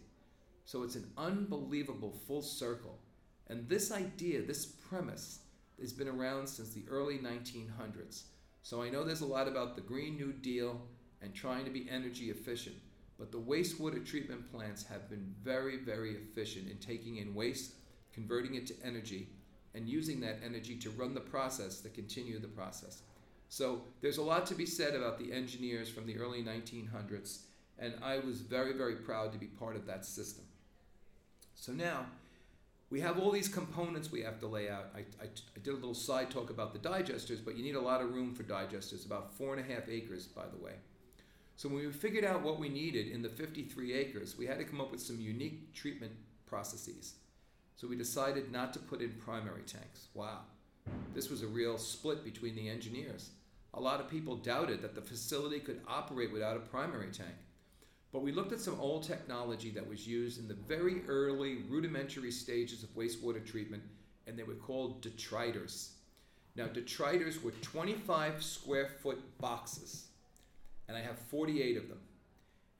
So 0.69 0.83
it's 0.83 0.97
an 0.97 1.11
unbelievable 1.16 2.12
full 2.27 2.43
circle. 2.43 2.99
And 3.47 3.66
this 3.71 3.91
idea, 3.91 4.43
this 4.43 4.66
premise, 4.66 5.39
has 5.81 5.95
been 5.95 6.09
around 6.09 6.47
since 6.47 6.75
the 6.75 6.85
early 6.91 7.16
1900s. 7.16 8.25
So 8.62 8.83
I 8.83 8.91
know 8.91 9.03
there's 9.03 9.23
a 9.23 9.27
lot 9.27 9.49
about 9.49 9.77
the 9.77 9.81
Green 9.81 10.16
New 10.16 10.31
Deal 10.31 10.79
and 11.23 11.33
trying 11.33 11.64
to 11.64 11.71
be 11.71 11.89
energy 11.89 12.29
efficient, 12.29 12.77
but 13.19 13.33
the 13.33 13.41
wastewater 13.41 14.05
treatment 14.05 14.53
plants 14.53 14.85
have 14.85 15.09
been 15.09 15.35
very, 15.43 15.79
very 15.79 16.16
efficient 16.16 16.71
in 16.71 16.77
taking 16.77 17.16
in 17.16 17.35
waste, 17.35 17.73
converting 18.12 18.55
it 18.55 18.66
to 18.66 18.75
energy, 18.85 19.31
and 19.75 19.89
using 19.89 20.21
that 20.21 20.41
energy 20.45 20.77
to 20.81 20.91
run 20.91 21.14
the 21.14 21.21
process, 21.21 21.81
to 21.81 21.89
continue 21.89 22.39
the 22.39 22.47
process. 22.47 23.05
So 23.49 23.85
there's 24.03 24.19
a 24.19 24.23
lot 24.23 24.45
to 24.49 24.55
be 24.55 24.66
said 24.66 24.95
about 24.95 25.19
the 25.19 25.33
engineers 25.33 25.89
from 25.89 26.05
the 26.05 26.19
early 26.19 26.43
1900s, 26.43 27.45
and 27.79 27.95
I 28.03 28.19
was 28.19 28.43
very, 28.43 28.75
very 28.75 28.97
proud 28.97 29.33
to 29.33 29.39
be 29.39 29.47
part 29.47 29.75
of 29.75 29.87
that 29.87 30.05
system. 30.05 30.45
So 31.61 31.73
now 31.73 32.07
we 32.91 33.01
have 33.01 33.19
all 33.19 33.31
these 33.31 33.49
components 33.49 34.11
we 34.11 34.23
have 34.23 34.41
to 34.41 34.47
lay 34.47 34.71
out. 34.71 34.87
I, 34.95 35.01
I, 35.01 35.25
I, 35.25 35.59
did 35.63 35.73
a 35.73 35.77
little 35.77 35.93
side 35.93 36.31
talk 36.31 36.51
about 36.51 36.73
the 36.73 36.79
digesters, 36.79 37.45
but 37.45 37.57
you 37.57 37.63
need 37.63 37.75
a 37.75 37.81
lot 37.81 38.01
of 38.01 38.15
room 38.15 38.35
for 38.35 38.45
digesters, 38.45 39.05
about 39.05 39.37
four 39.37 39.55
and 39.55 39.65
a 39.65 39.75
half 39.75 39.89
acres, 39.89 40.27
by 40.27 40.45
the 40.47 40.65
way. 40.65 40.73
So 41.57 41.69
when 41.69 41.85
we 41.85 41.93
figured 41.93 42.25
out 42.25 42.43
what 42.43 42.59
we 42.59 42.69
needed 42.69 43.09
in 43.09 43.21
the 43.21 43.29
53 43.29 43.93
acres, 43.93 44.39
we 44.39 44.47
had 44.47 44.59
to 44.59 44.65
come 44.65 44.81
up 44.81 44.93
with 44.93 45.03
some 45.03 45.21
unique 45.21 45.75
treatment 45.75 46.13
processes. 46.47 47.15
So 47.77 47.89
we 47.89 47.97
decided 47.97 48.53
not 48.53 48.73
to 48.75 48.79
put 48.79 49.03
in 49.03 49.11
primary 49.15 49.63
tanks. 49.63 50.07
Wow. 50.15 50.39
This 51.15 51.29
was 51.29 51.43
a 51.43 51.47
real 51.47 51.77
split 51.77 52.25
between 52.25 52.55
the 52.55 52.69
engineers. 52.69 53.31
A 53.75 53.81
lot 53.81 54.01
of 54.01 54.09
people 54.09 54.37
doubted 54.37 54.81
that 54.83 54.95
the 54.95 55.03
facility 55.03 55.61
could 55.61 55.81
operate 55.87 56.33
without 56.33 56.57
a 56.57 56.61
primary 56.61 57.11
tank. 57.11 57.35
But 58.13 58.23
we 58.23 58.33
looked 58.33 58.53
at 58.53 58.61
some 58.61 58.81
old 58.81 59.03
technology 59.03 59.71
that 59.71 59.87
was 59.89 60.07
used 60.07 60.39
in 60.39 60.49
the 60.49 60.55
very 60.55 61.03
early 61.09 61.59
rudimentary 61.69 62.31
stages 62.31 62.83
of 62.83 62.95
wastewater 62.95 63.45
treatment, 63.45 63.83
and 64.27 64.39
they 64.39 64.45
were 64.45 64.55
called 64.55 65.03
detritors. 65.03 65.91
Now, 66.57 66.67
detritors 66.67 67.43
were 67.43 67.53
25 67.63 68.43
square 68.43 68.89
foot 69.03 69.21
boxes, 69.39 70.07
and 70.89 70.97
I 70.97 71.01
have 71.01 71.19
48 71.19 71.77
of 71.77 71.89
them. 71.89 72.01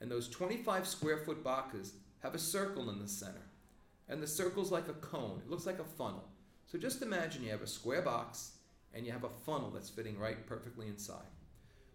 And 0.01 0.11
those 0.11 0.29
25 0.29 0.87
square 0.87 1.19
foot 1.19 1.45
boxes 1.45 1.93
have 2.21 2.35
a 2.35 2.39
circle 2.39 2.89
in 2.91 2.99
the 2.99 3.09
center, 3.09 3.47
and 4.09 4.23
the 4.23 4.27
circle's 4.27 4.73
like 4.73 4.89
a 4.89 4.95
cone, 4.95 5.43
it 5.45 5.51
looks 5.51 5.67
like 5.67 5.79
a 5.79 5.85
funnel. 5.85 6.25
So 6.67 6.79
just 6.79 7.03
imagine 7.03 7.45
you 7.45 7.51
have 7.51 7.63
a 7.63 7.67
square 7.67 8.03
box 8.03 8.53
and 8.95 9.07
you 9.07 9.13
have 9.13 9.25
a 9.25 9.31
funnel 9.47 9.71
that's 9.71 9.89
fitting 9.89 10.19
right 10.19 10.47
perfectly 10.47 10.87
inside. 10.87 11.31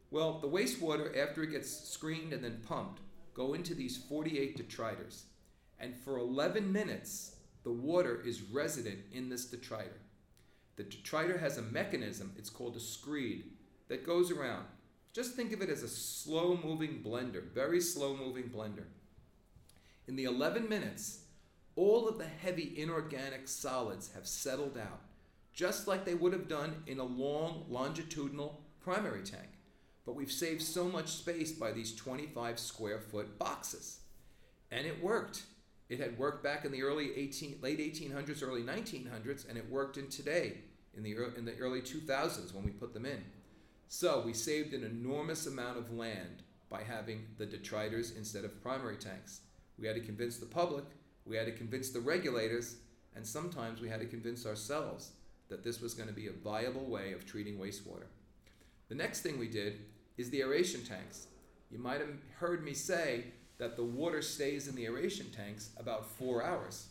Well, 0.10 0.40
the 0.40 0.48
wastewater, 0.48 1.16
after 1.18 1.44
it 1.44 1.52
gets 1.52 1.70
screened 1.90 2.34
and 2.34 2.44
then 2.44 2.62
pumped, 2.68 3.02
go 3.34 3.54
into 3.54 3.74
these 3.74 3.98
48 3.98 4.58
detritors. 4.58 5.24
And 5.80 5.96
for 5.96 6.18
11 6.18 6.72
minutes, 6.72 7.36
the 7.64 7.72
water 7.72 8.22
is 8.26 8.42
resident 8.42 9.00
in 9.12 9.30
this 9.30 9.46
detritor. 9.46 10.00
The 10.76 10.84
detritor 10.84 11.40
has 11.40 11.58
a 11.58 11.62
mechanism, 11.62 12.34
it's 12.38 12.50
called 12.50 12.76
a 12.76 12.80
screed, 12.80 13.46
that 13.90 14.06
goes 14.06 14.32
around. 14.32 14.66
Just 15.14 15.36
think 15.36 15.54
of 15.54 15.62
it 15.62 15.70
as 15.70 15.84
a 15.84 15.88
slow 15.88 16.58
moving 16.64 17.04
blender, 17.06 17.44
very 17.44 17.80
slow 17.80 18.16
moving 18.18 18.50
blender. 18.50 18.86
In 20.08 20.16
the 20.16 20.24
11 20.24 20.68
minutes, 20.68 21.26
all 21.76 22.08
of 22.08 22.18
the 22.18 22.26
heavy 22.26 22.74
inorganic 22.76 23.48
solids 23.48 24.12
have 24.14 24.28
settled 24.28 24.78
out, 24.78 25.02
just 25.54 25.88
like 25.88 26.06
they 26.06 26.16
would 26.16 26.34
have 26.34 26.48
done 26.48 26.84
in 26.88 27.00
a 27.00 27.04
long 27.04 27.66
longitudinal 27.70 28.62
primary 28.82 29.24
tank 29.24 29.53
but 30.06 30.16
we've 30.16 30.32
saved 30.32 30.62
so 30.62 30.86
much 30.86 31.10
space 31.10 31.52
by 31.52 31.72
these 31.72 31.96
25 31.96 32.60
square 32.60 33.00
foot 33.00 33.40
boxes. 33.40 34.00
And 34.72 34.86
it 34.86 35.02
worked. 35.02 35.44
It 35.90 36.00
had 36.00 36.18
worked 36.18 36.44
back 36.44 36.66
in 36.66 36.72
the 36.72 36.84
early 36.84 37.16
18, 37.16 37.60
late 37.62 37.80
1800s, 37.80 38.42
early 38.42 38.64
1900s, 38.64 39.48
and 39.48 39.58
it 39.58 39.70
worked 39.70 39.98
in 39.98 40.08
today, 40.10 40.58
in 40.96 41.04
the, 41.04 41.16
in 41.38 41.46
the 41.46 41.58
early 41.60 41.82
2000s 41.82 42.54
when 42.54 42.64
we 42.64 42.72
put 42.72 42.94
them 42.94 43.06
in. 43.06 43.24
So 43.88 44.24
we 44.26 44.34
saved 44.34 44.74
an 44.74 44.84
enormous 44.84 45.46
amount 45.46 45.78
of 45.78 45.94
land 45.94 46.42
by 46.70 46.82
having 46.82 47.28
the 47.38 47.46
detritors 47.46 48.18
instead 48.18 48.44
of 48.44 48.62
primary 48.64 48.98
tanks. 48.98 49.42
We 49.78 49.86
had 49.86 49.96
to 49.96 50.02
convince 50.02 50.38
the 50.38 50.46
public, 50.46 50.86
we 51.26 51.36
had 51.36 51.46
to 51.46 51.52
convince 51.52 51.90
the 51.90 52.00
regulators, 52.00 52.78
and 53.16 53.26
sometimes 53.26 53.80
we 53.80 53.90
had 53.90 54.00
to 54.00 54.08
convince 54.08 54.46
ourselves 54.46 55.12
that 55.50 55.64
this 55.64 55.82
was 55.82 55.94
going 55.94 56.10
to 56.10 56.16
be 56.16 56.28
a 56.28 56.32
viable 56.32 56.86
way 56.86 57.14
of 57.14 57.26
treating 57.26 57.60
wastewater. 57.60 58.08
The 58.90 58.96
next 58.96 59.22
thing 59.22 59.38
we 59.38 59.48
did 59.48 59.80
is 60.18 60.30
the 60.30 60.42
aeration 60.42 60.82
tanks. 60.84 61.28
You 61.72 61.80
might 61.80 62.00
have 62.00 62.10
heard 62.38 62.64
me 62.64 62.74
say 62.74 63.26
that 63.58 63.76
the 63.76 63.84
water 63.84 64.22
stays 64.22 64.68
in 64.68 64.76
the 64.76 64.86
aeration 64.86 65.28
tanks 65.32 65.70
about 65.78 66.06
four 66.06 66.44
hours. 66.44 66.88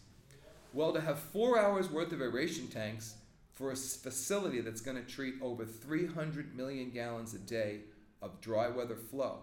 Well, 0.72 0.92
to 0.92 1.00
have 1.00 1.18
four 1.18 1.58
hours 1.58 1.90
worth 1.90 2.12
of 2.12 2.22
aeration 2.22 2.68
tanks 2.68 3.14
for 3.52 3.70
a 3.70 3.76
facility 3.76 4.60
that's 4.60 4.80
going 4.80 4.96
to 4.96 5.10
treat 5.10 5.34
over 5.42 5.64
300 5.64 6.56
million 6.56 6.90
gallons 6.90 7.34
a 7.34 7.38
day 7.38 7.80
of 8.22 8.40
dry 8.40 8.68
weather 8.68 8.96
flow 8.96 9.40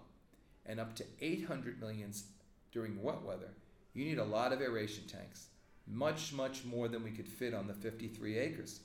and 0.66 0.80
up 0.80 0.96
to 0.96 1.06
800 1.22 1.80
millions 1.80 2.26
during 2.72 3.02
wet 3.02 3.22
weather, 3.24 3.52
you 3.94 4.06
need 4.06 4.18
a 4.18 4.24
lot 4.24 4.54
of 4.54 4.62
aeration 4.62 5.04
tanks, 5.08 5.48
much, 5.88 6.34
much 6.34 6.64
more 6.66 6.88
than 6.88 7.04
we 7.04 7.12
could 7.12 7.28
fit 7.28 7.54
on 7.54 7.68
the 7.68 7.74
53 7.74 8.38
acres. 8.38 8.82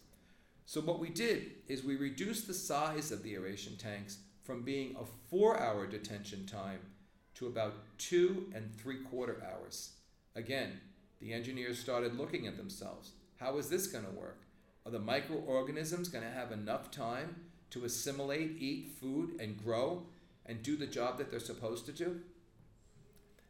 So, 0.66 0.80
what 0.80 0.98
we 0.98 1.10
did 1.10 1.50
is 1.68 1.84
we 1.84 1.96
reduced 1.96 2.46
the 2.46 2.54
size 2.54 3.12
of 3.12 3.22
the 3.22 3.34
aeration 3.34 3.76
tanks 3.76 4.18
from 4.44 4.62
being 4.62 4.94
a 4.96 5.04
four 5.30 5.58
hour 5.58 5.86
detention 5.86 6.46
time 6.46 6.80
to 7.34 7.46
about 7.46 7.74
two 7.98 8.46
and 8.54 8.72
three 8.76 8.98
quarter 8.98 9.42
hours. 9.42 9.92
Again, 10.36 10.80
the 11.20 11.32
engineers 11.32 11.78
started 11.78 12.16
looking 12.18 12.46
at 12.46 12.56
themselves. 12.56 13.12
How 13.40 13.56
is 13.58 13.68
this 13.68 13.86
going 13.86 14.04
to 14.04 14.10
work? 14.10 14.42
Are 14.86 14.92
the 14.92 14.98
microorganisms 14.98 16.08
going 16.08 16.24
to 16.24 16.30
have 16.30 16.52
enough 16.52 16.90
time 16.90 17.36
to 17.70 17.84
assimilate, 17.84 18.56
eat 18.58 18.92
food, 19.00 19.40
and 19.40 19.62
grow 19.62 20.02
and 20.46 20.62
do 20.62 20.76
the 20.76 20.86
job 20.86 21.18
that 21.18 21.30
they're 21.30 21.40
supposed 21.40 21.86
to 21.86 21.92
do? 21.92 22.20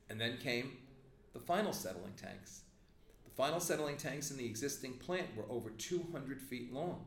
And 0.09 0.20
then 0.20 0.38
came 0.38 0.78
the 1.32 1.40
final 1.40 1.72
settling 1.72 2.12
tanks. 2.16 2.62
The 3.24 3.30
final 3.30 3.59
settling 3.59 3.97
tanks 3.97 4.30
in 4.30 4.36
the 4.36 4.47
existing 4.47 4.95
plant 4.95 5.36
were 5.36 5.51
over 5.51 5.70
200 5.70 6.40
feet 6.40 6.72
long. 6.72 7.07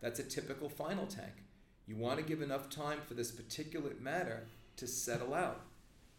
That's 0.00 0.20
a 0.20 0.24
typical 0.24 0.70
final 0.70 1.06
tank. 1.06 1.34
You 1.88 1.96
want 1.96 2.18
to 2.18 2.24
give 2.24 2.42
enough 2.42 2.68
time 2.68 2.98
for 3.06 3.14
this 3.14 3.32
particulate 3.32 3.98
matter 3.98 4.46
to 4.76 4.86
settle 4.86 5.32
out. 5.32 5.62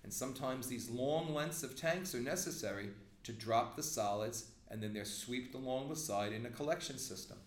And 0.04 0.12
sometimes 0.12 0.66
these 0.66 0.90
long 0.90 1.36
lengths 1.36 1.62
of 1.62 1.76
tanks 1.76 2.16
are 2.16 2.20
necessary 2.20 2.90
to 3.24 3.32
drop 3.32 3.76
the 3.76 3.84
solids 3.84 4.46
and 4.72 4.82
then 4.82 4.94
they're 4.94 5.06
swept 5.06 5.54
along 5.54 5.90
the 5.90 5.96
side 5.96 6.34
in 6.34 6.48
a 6.48 6.50
collection 6.50 6.98
system. 6.98 7.38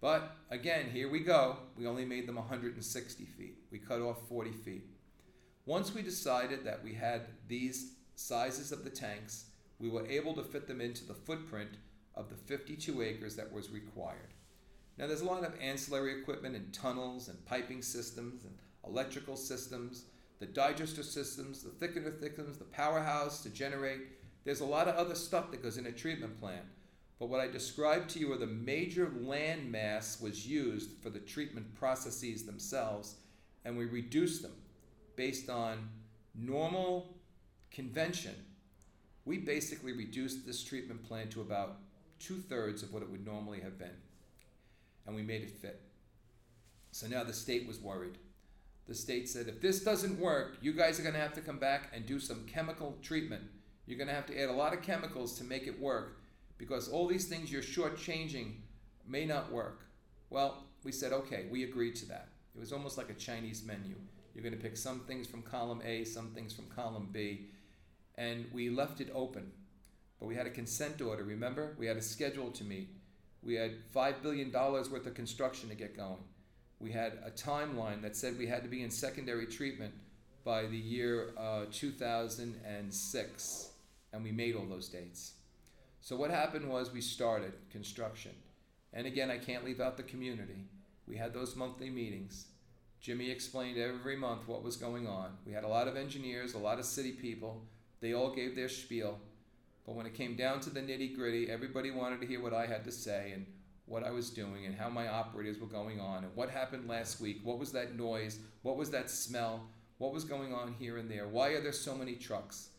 But 0.00 0.36
again, 0.50 0.86
here 0.92 1.08
we 1.08 1.20
go. 1.20 1.58
We 1.76 1.86
only 1.86 2.04
made 2.04 2.26
them 2.26 2.34
160 2.34 3.24
feet. 3.24 3.58
We 3.70 3.78
cut 3.78 4.00
off 4.00 4.28
40 4.28 4.50
feet. 4.50 4.86
Once 5.64 5.94
we 5.94 6.02
decided 6.02 6.64
that 6.64 6.82
we 6.82 6.92
had 6.92 7.22
these 7.46 7.92
sizes 8.16 8.72
of 8.72 8.82
the 8.82 8.90
tanks, 8.90 9.46
we 9.78 9.88
were 9.88 10.06
able 10.08 10.34
to 10.34 10.42
fit 10.42 10.66
them 10.66 10.80
into 10.80 11.06
the 11.06 11.14
footprint 11.14 11.70
of 12.16 12.28
the 12.30 12.34
52 12.34 13.00
acres 13.00 13.36
that 13.36 13.52
was 13.52 13.70
required. 13.70 14.33
Now, 14.96 15.08
there's 15.08 15.22
a 15.22 15.26
lot 15.26 15.44
of 15.44 15.54
ancillary 15.60 16.20
equipment 16.20 16.54
and 16.54 16.72
tunnels 16.72 17.28
and 17.28 17.44
piping 17.46 17.82
systems 17.82 18.44
and 18.44 18.54
electrical 18.86 19.36
systems, 19.36 20.04
the 20.38 20.46
digester 20.46 21.02
systems, 21.02 21.62
the 21.62 21.70
thickener 21.70 22.18
systems, 22.20 22.58
the 22.58 22.64
powerhouse 22.64 23.42
to 23.42 23.50
generate. 23.50 24.00
There's 24.44 24.60
a 24.60 24.66
lot 24.66 24.88
of 24.88 24.94
other 24.94 25.14
stuff 25.14 25.50
that 25.50 25.62
goes 25.62 25.78
in 25.78 25.86
a 25.86 25.92
treatment 25.92 26.38
plant. 26.38 26.64
But 27.18 27.28
what 27.28 27.40
I 27.40 27.48
described 27.48 28.10
to 28.10 28.18
you 28.18 28.32
are 28.32 28.36
the 28.38 28.46
major 28.46 29.10
land 29.20 29.70
mass 29.70 30.20
was 30.20 30.46
used 30.46 30.90
for 31.02 31.10
the 31.10 31.20
treatment 31.20 31.74
processes 31.74 32.44
themselves, 32.44 33.16
and 33.64 33.76
we 33.76 33.86
reduced 33.86 34.42
them 34.42 34.54
based 35.16 35.48
on 35.48 35.88
normal 36.34 37.16
convention. 37.70 38.34
We 39.24 39.38
basically 39.38 39.92
reduced 39.92 40.46
this 40.46 40.62
treatment 40.62 41.02
plant 41.04 41.30
to 41.32 41.40
about 41.40 41.78
two 42.18 42.36
thirds 42.36 42.82
of 42.82 42.92
what 42.92 43.02
it 43.02 43.10
would 43.10 43.24
normally 43.24 43.60
have 43.60 43.78
been 43.78 43.96
and 45.06 45.14
we 45.14 45.22
made 45.22 45.42
it 45.42 45.50
fit. 45.50 45.82
So 46.90 47.06
now 47.06 47.24
the 47.24 47.32
state 47.32 47.66
was 47.66 47.80
worried. 47.80 48.18
The 48.86 48.94
state 48.94 49.28
said, 49.28 49.48
if 49.48 49.60
this 49.60 49.82
doesn't 49.82 50.20
work, 50.20 50.58
you 50.60 50.72
guys 50.72 51.00
are 51.00 51.02
going 51.02 51.14
to 51.14 51.20
have 51.20 51.32
to 51.34 51.40
come 51.40 51.58
back 51.58 51.90
and 51.92 52.04
do 52.04 52.20
some 52.20 52.46
chemical 52.46 52.98
treatment. 53.02 53.42
You're 53.86 53.98
going 53.98 54.08
to 54.08 54.14
have 54.14 54.26
to 54.26 54.40
add 54.40 54.50
a 54.50 54.52
lot 54.52 54.74
of 54.74 54.82
chemicals 54.82 55.38
to 55.38 55.44
make 55.44 55.66
it 55.66 55.80
work 55.80 56.20
because 56.58 56.88
all 56.88 57.06
these 57.06 57.26
things 57.26 57.50
you're 57.50 57.62
shortchanging 57.62 58.56
may 59.06 59.24
not 59.24 59.50
work. 59.50 59.86
Well, 60.30 60.64
we 60.84 60.92
said, 60.92 61.12
okay, 61.12 61.46
we 61.50 61.64
agreed 61.64 61.96
to 61.96 62.06
that. 62.06 62.28
It 62.54 62.60
was 62.60 62.72
almost 62.72 62.98
like 62.98 63.10
a 63.10 63.14
Chinese 63.14 63.64
menu. 63.64 63.96
You're 64.34 64.44
going 64.44 64.56
to 64.56 64.62
pick 64.62 64.76
some 64.76 65.00
things 65.00 65.26
from 65.26 65.42
column 65.42 65.80
A, 65.84 66.04
some 66.04 66.30
things 66.30 66.52
from 66.52 66.66
column 66.66 67.08
B. 67.10 67.46
And 68.16 68.46
we 68.52 68.70
left 68.70 69.00
it 69.00 69.10
open. 69.14 69.50
But 70.20 70.26
we 70.26 70.34
had 70.34 70.46
a 70.46 70.50
consent 70.50 71.00
order, 71.00 71.24
remember? 71.24 71.74
We 71.78 71.86
had 71.86 71.96
a 71.96 72.02
schedule 72.02 72.50
to 72.52 72.64
meet. 72.64 72.90
We 73.44 73.54
had 73.54 73.72
$5 73.94 74.22
billion 74.22 74.50
worth 74.52 75.06
of 75.06 75.14
construction 75.14 75.68
to 75.68 75.74
get 75.74 75.96
going. 75.96 76.24
We 76.78 76.92
had 76.92 77.18
a 77.24 77.30
timeline 77.30 78.02
that 78.02 78.16
said 78.16 78.38
we 78.38 78.46
had 78.46 78.62
to 78.62 78.68
be 78.68 78.82
in 78.82 78.90
secondary 78.90 79.46
treatment 79.46 79.94
by 80.44 80.66
the 80.66 80.76
year 80.76 81.32
uh, 81.38 81.64
2006, 81.70 83.68
and 84.12 84.22
we 84.22 84.32
made 84.32 84.54
all 84.54 84.66
those 84.66 84.88
dates. 84.88 85.32
So, 86.00 86.16
what 86.16 86.30
happened 86.30 86.68
was 86.68 86.92
we 86.92 87.00
started 87.00 87.54
construction. 87.70 88.32
And 88.92 89.06
again, 89.06 89.30
I 89.30 89.38
can't 89.38 89.64
leave 89.64 89.80
out 89.80 89.96
the 89.96 90.02
community. 90.02 90.66
We 91.06 91.16
had 91.16 91.32
those 91.32 91.56
monthly 91.56 91.88
meetings. 91.90 92.48
Jimmy 93.00 93.30
explained 93.30 93.78
every 93.78 94.16
month 94.16 94.46
what 94.46 94.62
was 94.62 94.76
going 94.76 95.06
on. 95.06 95.30
We 95.46 95.52
had 95.52 95.64
a 95.64 95.68
lot 95.68 95.88
of 95.88 95.96
engineers, 95.96 96.54
a 96.54 96.58
lot 96.58 96.78
of 96.78 96.84
city 96.84 97.12
people. 97.12 97.62
They 98.00 98.12
all 98.12 98.30
gave 98.34 98.54
their 98.54 98.68
spiel. 98.68 99.18
But 99.86 99.94
when 99.94 100.06
it 100.06 100.14
came 100.14 100.36
down 100.36 100.60
to 100.60 100.70
the 100.70 100.80
nitty 100.80 101.14
gritty, 101.14 101.50
everybody 101.50 101.90
wanted 101.90 102.20
to 102.20 102.26
hear 102.26 102.42
what 102.42 102.54
I 102.54 102.66
had 102.66 102.84
to 102.84 102.92
say 102.92 103.32
and 103.34 103.46
what 103.86 104.02
I 104.02 104.10
was 104.10 104.30
doing 104.30 104.64
and 104.64 104.74
how 104.74 104.88
my 104.88 105.08
operatives 105.08 105.58
were 105.58 105.66
going 105.66 106.00
on 106.00 106.24
and 106.24 106.34
what 106.34 106.48
happened 106.48 106.88
last 106.88 107.20
week. 107.20 107.40
What 107.42 107.58
was 107.58 107.72
that 107.72 107.96
noise? 107.96 108.38
What 108.62 108.76
was 108.76 108.90
that 108.90 109.10
smell? 109.10 109.68
What 109.98 110.12
was 110.12 110.24
going 110.24 110.54
on 110.54 110.74
here 110.78 110.96
and 110.96 111.10
there? 111.10 111.28
Why 111.28 111.48
are 111.48 111.60
there 111.60 111.72
so 111.72 111.94
many 111.94 112.14
trucks? 112.14 112.70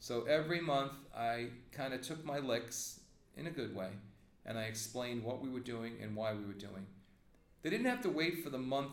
So 0.00 0.22
every 0.24 0.60
month 0.60 0.92
I 1.14 1.48
kind 1.70 1.92
of 1.92 2.00
took 2.00 2.24
my 2.24 2.38
licks 2.38 3.00
in 3.36 3.46
a 3.46 3.50
good 3.50 3.74
way 3.74 3.90
and 4.46 4.58
I 4.58 4.62
explained 4.62 5.22
what 5.22 5.42
we 5.42 5.50
were 5.50 5.60
doing 5.60 5.94
and 6.02 6.16
why 6.16 6.32
we 6.32 6.44
were 6.44 6.52
doing. 6.52 6.86
They 7.62 7.70
didn't 7.70 7.86
have 7.86 8.02
to 8.02 8.10
wait 8.10 8.42
for 8.42 8.50
the 8.50 8.58
month 8.58 8.92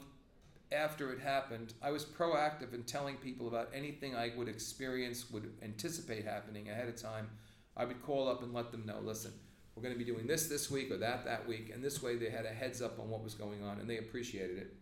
after 0.72 1.12
it 1.12 1.20
happened. 1.20 1.74
I 1.82 1.92
was 1.92 2.06
proactive 2.06 2.74
in 2.74 2.84
telling 2.84 3.18
people 3.18 3.48
about 3.48 3.70
anything 3.74 4.16
I 4.16 4.32
would 4.38 4.48
experience, 4.48 5.30
would 5.32 5.52
anticipate 5.62 6.26
happening 6.26 6.70
ahead 6.70 6.88
of 6.88 6.96
time 6.96 7.30
I 7.76 7.86
would 7.86 8.02
call 8.04 8.28
up 8.28 8.44
and 8.44 8.54
let 8.54 8.72
them 8.72 8.86
know, 8.86 9.00
listen, 9.02 9.32
we're 9.76 9.84
going 9.84 9.94
to 9.94 10.00
be 10.00 10.10
doing 10.10 10.28
this 10.28 10.48
this 10.48 10.70
week 10.70 10.92
or 10.92 10.98
that 10.98 11.26
that 11.26 11.48
week. 11.48 11.72
And 11.74 11.84
this 11.84 12.04
way 12.04 12.18
they 12.18 12.30
had 12.30 12.46
a 12.46 12.50
heads 12.50 12.82
up 12.82 13.00
on 13.00 13.10
what 13.10 13.24
was 13.24 13.34
going 13.34 13.64
on 13.64 13.80
and 13.80 13.90
they 13.90 13.98
appreciated 13.98 14.58
it. 14.58 14.74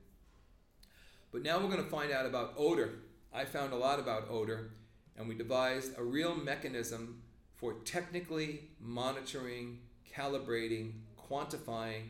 But 1.32 1.44
now 1.44 1.60
we're 1.60 1.70
going 1.70 1.84
to 1.84 1.90
find 1.90 2.12
out 2.12 2.26
about 2.26 2.56
odor. 2.58 3.00
I 3.32 3.46
found 3.46 3.74
a 3.74 3.78
lot 3.78 4.00
about 4.00 4.30
odor 4.30 4.72
and 5.18 5.28
we 5.28 5.36
devised 5.36 5.98
a 5.98 6.04
real 6.04 6.36
mechanism 6.36 7.22
for 7.56 7.74
technically 7.86 8.70
monitoring, 8.80 9.80
calibrating, 10.16 10.94
quantifying, 11.30 12.04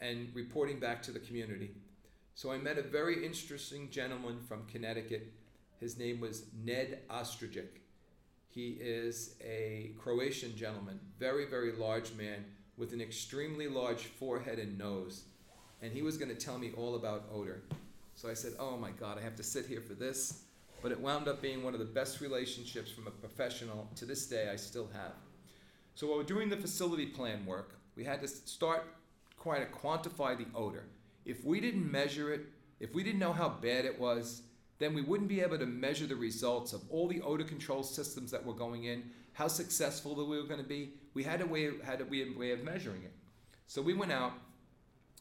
and 0.00 0.28
reporting 0.34 0.78
back 0.78 1.02
to 1.02 1.10
the 1.10 1.18
community. 1.18 1.72
So 2.34 2.50
I 2.50 2.58
met 2.58 2.78
a 2.78 2.82
very 2.82 3.24
interesting 3.24 3.90
gentleman 3.90 4.40
from 4.40 4.66
Connecticut. 4.66 5.32
His 5.80 5.98
name 5.98 6.20
was 6.20 6.46
Ned 6.64 7.00
Ostrajic. 7.10 7.83
He 8.54 8.76
is 8.80 9.34
a 9.44 9.90
Croatian 9.98 10.56
gentleman, 10.56 11.00
very, 11.18 11.44
very 11.44 11.72
large 11.72 12.12
man 12.12 12.44
with 12.76 12.92
an 12.92 13.00
extremely 13.00 13.66
large 13.66 14.04
forehead 14.04 14.60
and 14.60 14.78
nose. 14.78 15.24
And 15.82 15.92
he 15.92 16.02
was 16.02 16.16
going 16.16 16.28
to 16.28 16.36
tell 16.36 16.56
me 16.56 16.70
all 16.76 16.94
about 16.94 17.24
odor. 17.32 17.62
So 18.14 18.30
I 18.30 18.34
said, 18.34 18.52
Oh 18.60 18.76
my 18.76 18.90
God, 18.92 19.18
I 19.18 19.22
have 19.22 19.34
to 19.36 19.42
sit 19.42 19.66
here 19.66 19.80
for 19.80 19.94
this. 19.94 20.44
But 20.82 20.92
it 20.92 21.00
wound 21.00 21.26
up 21.26 21.42
being 21.42 21.64
one 21.64 21.72
of 21.72 21.80
the 21.80 21.84
best 21.84 22.20
relationships 22.20 22.92
from 22.92 23.08
a 23.08 23.10
professional 23.10 23.88
to 23.96 24.04
this 24.04 24.26
day 24.26 24.48
I 24.52 24.56
still 24.56 24.88
have. 24.92 25.14
So 25.96 26.06
while 26.06 26.18
we're 26.18 26.24
doing 26.24 26.48
the 26.48 26.56
facility 26.56 27.06
plan 27.06 27.44
work, 27.44 27.74
we 27.96 28.04
had 28.04 28.20
to 28.20 28.28
start 28.28 28.84
quite 29.36 29.60
to 29.60 29.78
quantify 29.78 30.38
the 30.38 30.46
odor. 30.54 30.84
If 31.24 31.44
we 31.44 31.58
didn't 31.58 31.90
measure 31.90 32.32
it, 32.32 32.42
if 32.78 32.94
we 32.94 33.02
didn't 33.02 33.18
know 33.18 33.32
how 33.32 33.48
bad 33.48 33.84
it 33.84 33.98
was, 33.98 34.42
then 34.84 34.92
we 34.92 35.00
wouldn't 35.00 35.30
be 35.30 35.40
able 35.40 35.58
to 35.58 35.66
measure 35.66 36.06
the 36.06 36.14
results 36.14 36.74
of 36.74 36.82
all 36.90 37.08
the 37.08 37.22
odor 37.22 37.44
control 37.44 37.82
systems 37.82 38.30
that 38.30 38.44
were 38.44 38.52
going 38.52 38.84
in, 38.84 39.02
how 39.32 39.48
successful 39.48 40.14
that 40.14 40.24
we 40.26 40.36
were 40.36 40.46
going 40.46 40.60
to 40.60 40.68
be. 40.68 40.90
We 41.14 41.24
had 41.24 41.40
a 41.40 41.46
way, 41.46 41.70
had 41.82 42.02
a 42.02 42.04
way 42.04 42.50
of 42.50 42.62
measuring 42.62 43.02
it. 43.02 43.12
So 43.66 43.80
we 43.80 43.94
went 43.94 44.12
out 44.12 44.32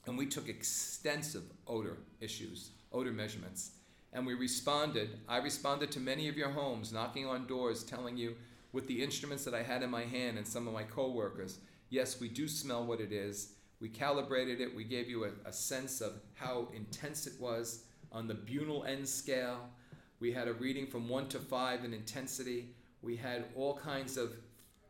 and 0.05 0.17
we 0.17 0.25
took 0.25 0.49
extensive 0.49 1.43
odor 1.65 1.97
issues, 2.19 2.71
odor 2.91 3.13
measurements, 3.13 3.71
and 4.11 4.27
we 4.27 4.33
responded. 4.33 5.17
I 5.29 5.37
responded 5.37 5.91
to 5.91 5.99
many 6.01 6.27
of 6.27 6.35
your 6.35 6.49
homes, 6.49 6.91
knocking 6.91 7.25
on 7.25 7.47
doors, 7.47 7.83
telling 7.83 8.17
you 8.17 8.35
with 8.73 8.87
the 8.87 9.01
instruments 9.01 9.45
that 9.45 9.53
I 9.53 9.63
had 9.63 9.81
in 9.81 9.89
my 9.89 10.03
hand 10.03 10.37
and 10.37 10.45
some 10.45 10.67
of 10.67 10.73
my 10.73 10.83
coworkers, 10.83 11.59
yes, 11.89 12.19
we 12.19 12.27
do 12.27 12.49
smell 12.49 12.85
what 12.85 12.99
it 12.99 13.13
is. 13.13 13.53
We 13.79 13.87
calibrated 13.87 14.59
it. 14.59 14.75
We 14.75 14.83
gave 14.83 15.09
you 15.09 15.23
a, 15.23 15.29
a 15.45 15.53
sense 15.53 16.01
of 16.01 16.19
how 16.33 16.67
intense 16.75 17.27
it 17.27 17.39
was 17.39 17.85
on 18.13 18.27
the 18.27 18.35
Bunel 18.35 18.87
N 18.87 19.05
scale. 19.05 19.69
We 20.19 20.31
had 20.31 20.47
a 20.47 20.53
reading 20.53 20.87
from 20.87 21.09
one 21.09 21.27
to 21.29 21.39
five 21.39 21.83
in 21.83 21.93
intensity. 21.93 22.69
We 23.01 23.17
had 23.17 23.45
all 23.55 23.75
kinds 23.75 24.15
of 24.15 24.33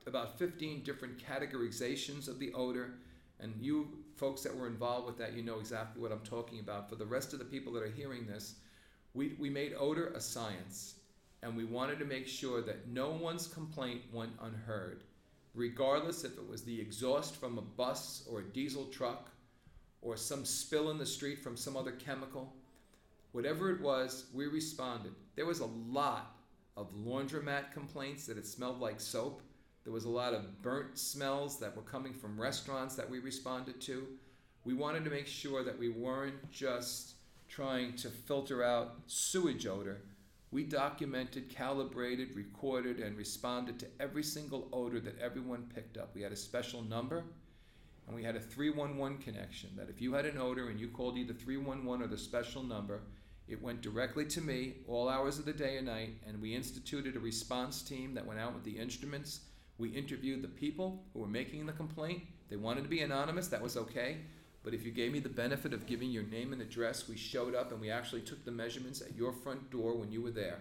about 0.06 0.38
15 0.38 0.84
different 0.84 1.18
categorizations 1.18 2.28
of 2.28 2.40
the 2.40 2.54
odor. 2.54 2.96
And 3.40 3.54
you 3.60 3.88
folks 4.16 4.42
that 4.44 4.56
were 4.56 4.68
involved 4.68 5.08
with 5.08 5.18
that, 5.18 5.34
you 5.34 5.42
know 5.42 5.60
exactly 5.60 6.02
what 6.02 6.12
I'm 6.12 6.20
talking 6.20 6.60
about. 6.60 6.90
For 6.90 6.96
the 6.96 7.06
rest 7.06 7.34
of 7.34 7.40
the 7.40 7.46
people 7.46 7.74
that 7.74 7.84
are 7.84 7.92
hearing 7.92 8.28
this, 8.28 8.56
we, 9.14 9.36
we 9.40 9.50
made 9.50 9.74
odor 9.78 10.08
a 10.08 10.20
science. 10.20 10.96
And 11.42 11.58
we 11.58 11.66
wanted 11.66 12.00
to 12.00 12.06
make 12.06 12.28
sure 12.28 12.62
that 12.62 12.88
no 12.88 13.12
one's 13.12 13.48
complaint 13.48 14.02
went 14.14 14.32
unheard, 14.42 15.04
regardless 15.54 16.24
if 16.24 16.38
it 16.38 16.50
was 16.50 16.64
the 16.64 16.80
exhaust 16.80 17.36
from 17.36 17.58
a 17.58 17.62
bus 17.62 18.26
or 18.30 18.40
a 18.40 18.44
diesel 18.44 18.86
truck 18.86 19.30
or 20.02 20.16
some 20.16 20.46
spill 20.46 20.90
in 20.90 20.98
the 20.98 21.06
street 21.06 21.40
from 21.40 21.58
some 21.58 21.76
other 21.76 21.92
chemical. 21.92 22.54
Whatever 23.34 23.72
it 23.72 23.82
was, 23.82 24.28
we 24.32 24.46
responded. 24.46 25.12
There 25.36 25.48
was 25.48 25.60
a 25.60 25.66
lot 25.66 26.36
of 26.78 26.94
laundromat 26.94 27.72
complaints 27.74 28.28
that 28.28 28.38
it 28.38 28.46
smelled 28.46 28.80
like 28.80 29.02
soap. 29.02 29.42
There 29.84 29.92
was 29.92 30.06
a 30.06 30.10
lot 30.10 30.36
of 30.36 30.62
burnt 30.62 31.00
smells 31.00 31.60
that 31.60 31.76
were 31.76 31.82
coming 31.82 32.14
from 32.14 32.40
restaurants 32.40 32.96
that 32.96 33.10
we 33.10 33.18
responded 33.18 33.82
to. 33.82 34.08
We 34.66 34.76
wanted 34.76 35.04
to 35.06 35.10
make 35.10 35.26
sure 35.26 35.64
that 35.64 35.78
we 35.78 35.90
weren't 35.90 36.52
just 36.52 37.16
trying 37.50 37.96
to 37.98 38.10
filter 38.10 38.64
out 38.64 38.98
sewage 39.08 39.66
odor. 39.66 40.04
We 40.52 40.64
documented, 40.64 41.50
calibrated, 41.50 42.36
recorded, 42.36 43.00
and 43.00 43.18
responded 43.18 43.80
to 43.80 43.88
every 44.00 44.24
single 44.24 44.70
odor 44.72 45.00
that 45.00 45.18
everyone 45.20 45.72
picked 45.74 45.98
up. 45.98 46.14
We 46.14 46.22
had 46.22 46.32
a 46.32 46.36
special 46.38 46.84
number 46.84 47.24
and 48.06 48.16
we 48.16 48.24
had 48.24 48.36
a 48.36 48.40
311 48.40 49.18
connection 49.18 49.72
that 49.76 49.90
if 49.90 50.02
you 50.02 50.14
had 50.14 50.28
an 50.28 50.38
odor 50.38 50.70
and 50.70 50.80
you 50.80 50.90
called 50.90 51.18
either 51.18 51.34
311 51.34 52.06
or 52.06 52.08
the 52.08 52.18
special 52.18 52.62
number, 52.62 53.02
it 53.54 53.62
went 53.62 53.82
directly 53.82 54.26
to 54.26 54.42
me 54.42 54.74
all 54.88 55.08
hours 55.08 55.38
of 55.38 55.46
the 55.46 55.54
day 55.54 55.78
and 55.78 55.86
night, 55.86 56.16
and 56.28 56.42
we 56.42 56.56
instituted 56.56 57.16
a 57.16 57.20
response 57.20 57.84
team 57.84 58.16
that 58.16 58.26
went 58.26 58.40
out 58.40 58.56
with 58.56 58.64
the 58.64 58.80
instruments. 58.80 59.42
We 59.78 59.90
interviewed 59.90 60.42
the 60.42 60.48
people 60.48 61.06
who 61.14 61.20
were 61.20 61.28
making 61.28 61.68
the 61.68 61.72
complaint. 61.72 62.24
They 62.50 62.56
wanted 62.56 62.82
to 62.84 62.90
be 62.90 63.02
anonymous, 63.02 63.50
that 63.50 63.62
was 63.62 63.78
okay. 63.78 64.18
But 64.64 64.74
if 64.74 64.84
you 64.84 64.92
gave 64.92 65.12
me 65.12 65.20
the 65.20 65.30
benefit 65.30 65.72
of 65.72 65.86
giving 65.86 66.10
your 66.10 66.24
name 66.24 66.52
and 66.52 66.64
address, 66.64 67.08
we 67.08 67.16
showed 67.16 67.54
up 67.54 67.72
and 67.72 67.80
we 67.80 67.92
actually 67.92 68.22
took 68.22 68.44
the 68.44 68.52
measurements 68.52 69.02
at 69.02 69.16
your 69.16 69.32
front 69.32 69.70
door 69.70 69.96
when 69.96 70.12
you 70.12 70.24
were 70.24 70.32
there. 70.32 70.60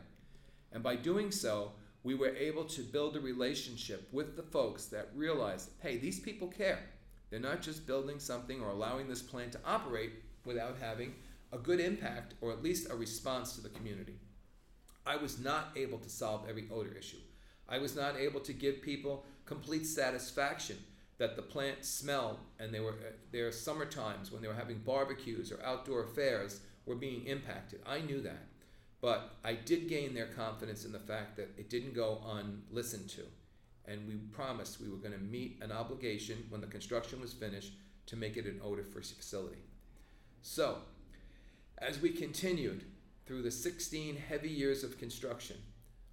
And 0.70 0.82
by 0.82 0.96
doing 0.96 1.30
so, 1.30 1.72
we 2.02 2.14
were 2.14 2.36
able 2.36 2.64
to 2.64 2.82
build 2.82 3.16
a 3.16 3.20
relationship 3.20 4.06
with 4.12 4.36
the 4.36 4.42
folks 4.42 4.86
that 4.86 5.08
realized 5.14 5.70
hey, 5.80 5.96
these 5.96 6.20
people 6.20 6.48
care. 6.48 6.80
They're 7.30 7.40
not 7.40 7.62
just 7.62 7.86
building 7.86 8.18
something 8.18 8.60
or 8.60 8.68
allowing 8.68 9.08
this 9.08 9.22
plant 9.22 9.52
to 9.52 9.60
operate 9.64 10.12
without 10.44 10.76
having 10.78 11.14
a 11.52 11.58
good 11.58 11.80
impact 11.80 12.34
or 12.40 12.52
at 12.52 12.62
least 12.62 12.90
a 12.90 12.96
response 12.96 13.54
to 13.54 13.60
the 13.60 13.68
community. 13.68 14.16
I 15.06 15.16
was 15.16 15.38
not 15.38 15.72
able 15.76 15.98
to 15.98 16.08
solve 16.08 16.48
every 16.48 16.68
odor 16.72 16.96
issue. 16.96 17.18
I 17.68 17.78
was 17.78 17.96
not 17.96 18.16
able 18.16 18.40
to 18.40 18.52
give 18.52 18.82
people 18.82 19.24
complete 19.44 19.86
satisfaction 19.86 20.78
that 21.18 21.36
the 21.36 21.42
plant 21.42 21.84
smelled 21.84 22.38
and 22.58 22.72
they 22.72 22.80
were 22.80 22.92
uh, 22.92 23.12
their 23.30 23.52
summer 23.52 23.84
times 23.84 24.32
when 24.32 24.42
they 24.42 24.48
were 24.48 24.54
having 24.54 24.78
barbecues 24.78 25.52
or 25.52 25.62
outdoor 25.64 26.04
affairs 26.04 26.60
were 26.86 26.94
being 26.94 27.26
impacted. 27.26 27.80
I 27.86 28.00
knew 28.00 28.20
that. 28.22 28.46
But 29.00 29.34
I 29.44 29.54
did 29.54 29.88
gain 29.88 30.14
their 30.14 30.26
confidence 30.26 30.84
in 30.84 30.92
the 30.92 30.98
fact 30.98 31.36
that 31.36 31.50
it 31.58 31.68
didn't 31.68 31.94
go 31.94 32.20
unlistened 32.26 33.08
to 33.10 33.22
and 33.86 34.06
we 34.06 34.14
promised 34.14 34.80
we 34.80 34.88
were 34.88 34.96
going 34.96 35.12
to 35.12 35.18
meet 35.18 35.58
an 35.60 35.72
obligation 35.72 36.44
when 36.48 36.60
the 36.60 36.66
construction 36.66 37.20
was 37.20 37.32
finished 37.32 37.72
to 38.06 38.16
make 38.16 38.36
it 38.36 38.46
an 38.46 38.60
odor 38.62 38.84
free 38.84 39.02
facility. 39.02 39.62
So, 40.42 40.78
as 41.82 42.00
we 42.00 42.10
continued 42.10 42.84
through 43.26 43.42
the 43.42 43.50
16 43.50 44.16
heavy 44.16 44.48
years 44.48 44.84
of 44.84 44.98
construction 44.98 45.56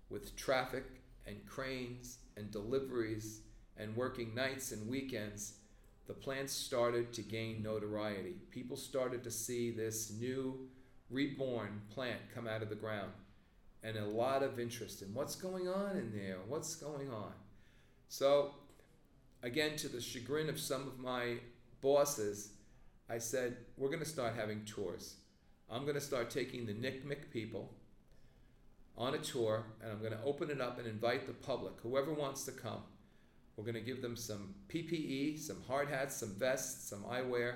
with 0.10 0.36
traffic 0.36 0.86
and 1.28 1.46
cranes 1.46 2.18
and 2.36 2.50
deliveries 2.50 3.42
and 3.78 3.96
working 3.96 4.34
nights 4.34 4.72
and 4.72 4.90
weekends, 4.90 5.54
the 6.08 6.14
plant 6.14 6.50
started 6.50 7.14
to 7.14 7.22
gain 7.22 7.62
notoriety. 7.62 8.34
People 8.50 8.76
started 8.76 9.24
to 9.24 9.30
see 9.30 9.70
this 9.70 10.12
new 10.20 10.68
reborn 11.12 11.82
plant 11.94 12.20
come 12.34 12.48
out 12.48 12.64
of 12.64 12.70
the 12.70 12.76
ground 12.76 13.12
and 13.84 13.96
a 13.96 14.06
lot 14.06 14.42
of 14.42 14.60
interest 14.60 15.04
in 15.04 15.14
what's 15.14 15.36
going 15.36 15.68
on 15.68 15.96
in 15.96 16.12
there, 16.12 16.38
what's 16.48 16.76
going 16.76 17.12
on. 17.12 17.32
So, 18.08 18.56
again, 19.44 19.78
to 19.78 19.88
the 19.88 20.02
chagrin 20.02 20.50
of 20.50 20.60
some 20.60 20.88
of 20.88 20.98
my 20.98 21.38
bosses, 21.80 22.54
I 23.08 23.20
said, 23.20 23.58
we're 23.78 23.90
going 23.90 24.00
to 24.00 24.06
start 24.06 24.36
having 24.36 24.66
tours. 24.66 25.16
I'm 25.72 25.84
going 25.84 25.96
to 25.96 26.02
start 26.02 26.30
taking 26.30 26.66
the 26.66 26.74
NCMC 26.74 27.32
people 27.32 27.74
on 28.98 29.14
a 29.14 29.18
tour, 29.20 29.66
and 29.82 29.92
I'm 29.92 30.00
going 30.00 30.12
to 30.12 30.24
open 30.24 30.50
it 30.50 30.60
up 30.60 30.80
and 30.80 30.88
invite 30.88 31.28
the 31.28 31.34
public, 31.34 31.74
whoever 31.82 32.14
wants 32.14 32.44
to 32.46 32.52
come. 32.52 32.82
We're 33.56 33.66
going 33.66 33.76
to 33.76 33.82
give 33.82 34.02
them 34.02 34.16
some 34.16 34.56
PPE, 34.70 35.40
some 35.40 35.62
hard 35.68 35.90
hats, 35.90 36.18
some 36.18 36.36
vests, 36.36 36.90
some 36.90 37.04
eyewear, 37.04 37.56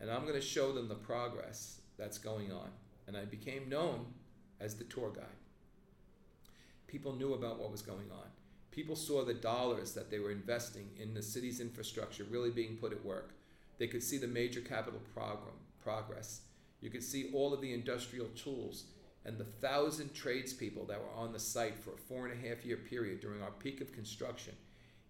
and 0.00 0.10
I'm 0.10 0.22
going 0.22 0.34
to 0.34 0.40
show 0.40 0.72
them 0.72 0.88
the 0.88 0.94
progress 0.94 1.80
that's 1.96 2.18
going 2.18 2.52
on. 2.52 2.68
And 3.06 3.16
I 3.16 3.24
became 3.24 3.68
known 3.68 4.06
as 4.60 4.76
the 4.76 4.84
tour 4.84 5.10
guide. 5.10 5.24
People 6.86 7.14
knew 7.14 7.34
about 7.34 7.58
what 7.58 7.70
was 7.70 7.82
going 7.82 8.10
on 8.10 8.26
people 8.76 8.94
saw 8.94 9.24
the 9.24 9.32
dollars 9.32 9.94
that 9.94 10.10
they 10.10 10.18
were 10.18 10.30
investing 10.30 10.90
in 11.00 11.14
the 11.14 11.22
city's 11.22 11.60
infrastructure 11.60 12.24
really 12.24 12.50
being 12.50 12.76
put 12.76 12.92
at 12.92 13.02
work. 13.02 13.30
They 13.78 13.86
could 13.86 14.02
see 14.02 14.18
the 14.18 14.26
major 14.26 14.60
capital 14.60 15.00
program, 15.14 15.56
progress. 15.82 16.42
You 16.86 16.92
could 16.92 17.02
see 17.02 17.30
all 17.32 17.52
of 17.52 17.60
the 17.60 17.74
industrial 17.74 18.28
tools 18.36 18.84
and 19.24 19.36
the 19.36 19.44
thousand 19.44 20.14
tradespeople 20.14 20.84
that 20.84 21.00
were 21.00 21.20
on 21.20 21.32
the 21.32 21.38
site 21.40 21.76
for 21.80 21.94
a 21.94 21.96
four 21.96 22.28
and 22.28 22.32
a 22.32 22.48
half 22.48 22.64
year 22.64 22.76
period 22.76 23.18
during 23.20 23.42
our 23.42 23.50
peak 23.50 23.80
of 23.80 23.92
construction, 23.92 24.54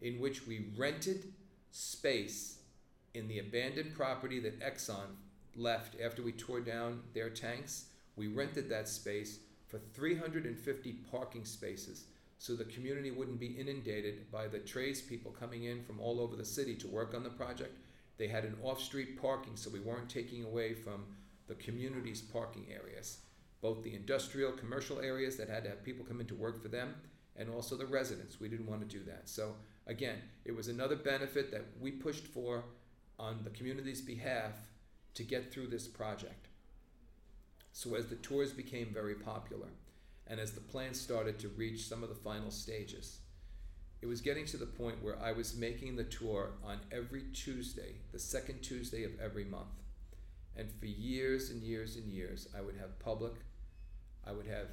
in 0.00 0.18
which 0.18 0.46
we 0.46 0.70
rented 0.74 1.34
space 1.72 2.60
in 3.12 3.28
the 3.28 3.40
abandoned 3.40 3.94
property 3.94 4.40
that 4.40 4.58
Exxon 4.60 5.16
left 5.54 6.00
after 6.02 6.22
we 6.22 6.32
tore 6.32 6.62
down 6.62 7.02
their 7.12 7.28
tanks. 7.28 7.88
We 8.16 8.28
rented 8.28 8.70
that 8.70 8.88
space 8.88 9.40
for 9.68 9.78
350 9.78 10.92
parking 11.10 11.44
spaces 11.44 12.04
so 12.38 12.56
the 12.56 12.64
community 12.64 13.10
wouldn't 13.10 13.38
be 13.38 13.48
inundated 13.48 14.32
by 14.32 14.48
the 14.48 14.60
tradespeople 14.60 15.32
coming 15.32 15.64
in 15.64 15.82
from 15.82 16.00
all 16.00 16.22
over 16.22 16.36
the 16.36 16.44
city 16.44 16.74
to 16.76 16.86
work 16.86 17.12
on 17.12 17.22
the 17.22 17.28
project. 17.28 17.76
They 18.16 18.28
had 18.28 18.44
an 18.44 18.56
off 18.62 18.80
street 18.80 19.20
parking, 19.20 19.56
so 19.56 19.68
we 19.68 19.80
weren't 19.80 20.08
taking 20.08 20.42
away 20.42 20.72
from 20.72 21.04
the 21.49 21.55
community's 21.55 22.20
parking 22.20 22.66
areas, 22.70 23.18
both 23.61 23.82
the 23.82 23.94
industrial, 23.94 24.53
commercial 24.53 25.01
areas 25.01 25.36
that 25.36 25.49
had 25.49 25.64
to 25.64 25.70
have 25.70 25.84
people 25.84 26.05
come 26.05 26.20
in 26.20 26.26
to 26.26 26.34
work 26.34 26.62
for 26.62 26.68
them, 26.68 26.94
and 27.36 27.51
also 27.51 27.76
the 27.76 27.86
residents. 27.86 28.40
We 28.40 28.49
didn't 28.49 28.66
want 28.66 28.88
to 28.88 28.99
do 28.99 29.05
that. 29.05 29.28
So, 29.28 29.55
again, 29.86 30.16
it 30.44 30.55
was 30.55 30.68
another 30.68 30.97
benefit 30.97 31.51
that 31.53 31.64
we 31.80 31.90
pushed 31.90 32.26
for 32.26 32.64
on 33.18 33.40
the 33.44 33.51
community's 33.51 34.01
behalf 34.01 34.53
to 35.14 35.22
get 35.22 35.53
through 35.53 35.68
this 35.68 35.86
project. 35.86 36.49
So, 37.72 37.94
as 37.94 38.07
the 38.07 38.16
tours 38.16 38.53
became 38.53 38.90
very 38.92 39.14
popular, 39.14 39.68
and 40.26 40.40
as 40.40 40.53
the 40.53 40.61
plan 40.61 40.94
started 40.94 41.38
to 41.38 41.49
reach 41.49 41.84
some 41.84 42.03
of 42.03 42.09
the 42.09 42.14
final 42.14 42.51
stages. 42.51 43.18
It 44.03 44.07
was 44.07 44.20
getting 44.20 44.44
to 44.47 44.57
the 44.57 44.66
point 44.66 45.03
where 45.03 45.18
I 45.22 45.32
was 45.32 45.57
making 45.57 45.97
the 45.97 46.05
tour 46.05 46.51
on 46.64 46.78
every 46.92 47.22
Tuesday, 47.32 47.97
the 48.12 48.18
second 48.18 48.61
Tuesday 48.62 49.05
of 49.05 49.12
every 49.20 49.44
month. 49.44 49.82
And 50.57 50.70
for 50.72 50.86
years 50.86 51.50
and 51.50 51.62
years 51.62 51.96
and 51.96 52.11
years, 52.11 52.48
I 52.57 52.62
would 52.62 52.76
have 52.76 52.98
public, 52.98 53.34
I 54.26 54.32
would 54.32 54.46
have 54.46 54.68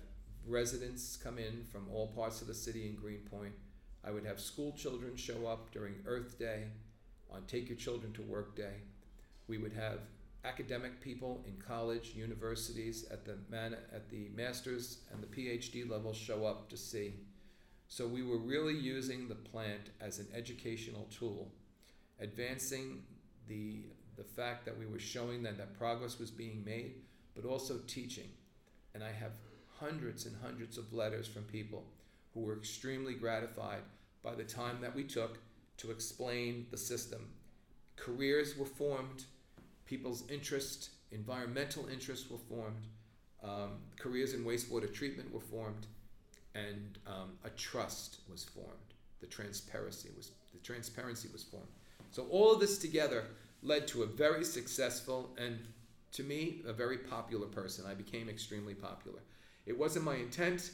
residents 0.48 1.18
come 1.18 1.38
in 1.38 1.66
from 1.72 1.88
all 1.92 2.08
parts 2.08 2.42
of 2.42 2.48
the 2.48 2.54
city 2.54 2.88
in 2.88 2.96
Greenpoint. 2.96 3.54
I 4.06 4.12
would 4.12 4.26
have 4.26 4.40
school 4.40 4.74
children 4.74 5.16
show 5.16 5.48
up 5.48 5.72
during 5.72 5.96
Earth 6.06 6.38
Day, 6.38 6.64
on 7.32 7.44
Take 7.48 7.70
Your 7.70 7.78
Children 7.78 8.14
to 8.14 8.22
Work 8.22 8.56
Day. 8.56 8.76
We 9.48 9.58
would 9.58 9.74
have 9.74 10.00
academic 10.46 11.02
people 11.02 11.44
in 11.48 11.62
college, 11.62 12.14
universities, 12.16 13.06
at 13.10 13.26
the 13.26 13.38
man, 13.50 13.76
at 13.94 14.10
the 14.10 14.30
master's 14.36 15.00
and 15.12 15.24
the 15.24 15.28
PhD 15.28 15.90
level 15.90 16.14
show 16.14 16.46
up 16.46 16.70
to 16.70 16.78
see. 16.78 17.16
So 17.88 18.08
we 18.08 18.24
were 18.24 18.38
really 18.38 18.76
using 18.76 19.28
the 19.28 19.36
plant 19.36 19.90
as 20.02 20.20
an 20.20 20.28
educational 20.34 21.08
tool, 21.18 21.52
advancing 22.20 23.04
the 23.48 23.84
the 24.18 24.24
fact 24.24 24.66
that 24.66 24.78
we 24.78 24.86
were 24.86 25.00
showing 25.00 25.44
them 25.44 25.58
that 25.58 25.78
progress 25.78 26.20
was 26.20 26.32
being 26.32 26.64
made, 26.66 26.96
but 27.36 27.46
also 27.46 27.80
teaching. 27.88 28.30
And 28.94 29.04
I 29.04 29.12
have 29.12 29.32
hundreds 29.80 30.26
and 30.26 30.36
hundreds 30.42 30.78
of 30.78 30.94
letters 30.94 31.28
from 31.28 31.44
people 31.44 31.84
who 32.34 32.42
were 32.42 32.58
extremely 32.58 33.14
gratified 33.14 33.82
by 34.24 34.36
the 34.36 34.44
time 34.44 34.80
that 34.82 34.96
we 34.96 35.04
took 35.04 35.40
to 35.78 35.92
explain 35.92 36.68
the 36.72 36.78
system. 36.78 37.28
Careers 37.96 38.58
were 38.58 38.66
formed 38.66 39.26
people's 39.86 40.24
interest, 40.30 40.90
environmental 41.12 41.88
interests 41.88 42.30
were 42.30 42.38
formed, 42.38 42.88
um, 43.44 43.72
careers 44.00 44.34
in 44.34 44.44
wastewater 44.44 44.92
treatment 44.92 45.32
were 45.34 45.40
formed, 45.40 45.86
and 46.56 46.98
um, 47.06 47.34
a 47.44 47.50
trust 47.52 48.22
was 48.30 48.44
formed. 48.44 48.70
The 49.20 49.28
transparency 49.28 50.10
was 50.16 50.32
the 50.54 50.60
transparency 50.60 51.30
was 51.32 51.44
formed. 51.44 51.68
So 52.12 52.28
all 52.30 52.54
of 52.54 52.60
this 52.60 52.78
together 52.78 53.26
led 53.64 53.88
to 53.90 54.04
a 54.04 54.06
very 54.06 54.44
successful 54.44 55.32
and 55.38 55.60
to 56.14 56.24
me, 56.24 56.62
a 56.68 56.74
very 56.74 56.98
popular 56.98 57.48
person. 57.48 57.86
I 57.88 57.96
became 57.96 58.30
extremely 58.30 58.76
popular. 58.76 59.20
It 59.66 59.78
wasn't 59.78 60.06
my 60.06 60.16
intent. 60.16 60.72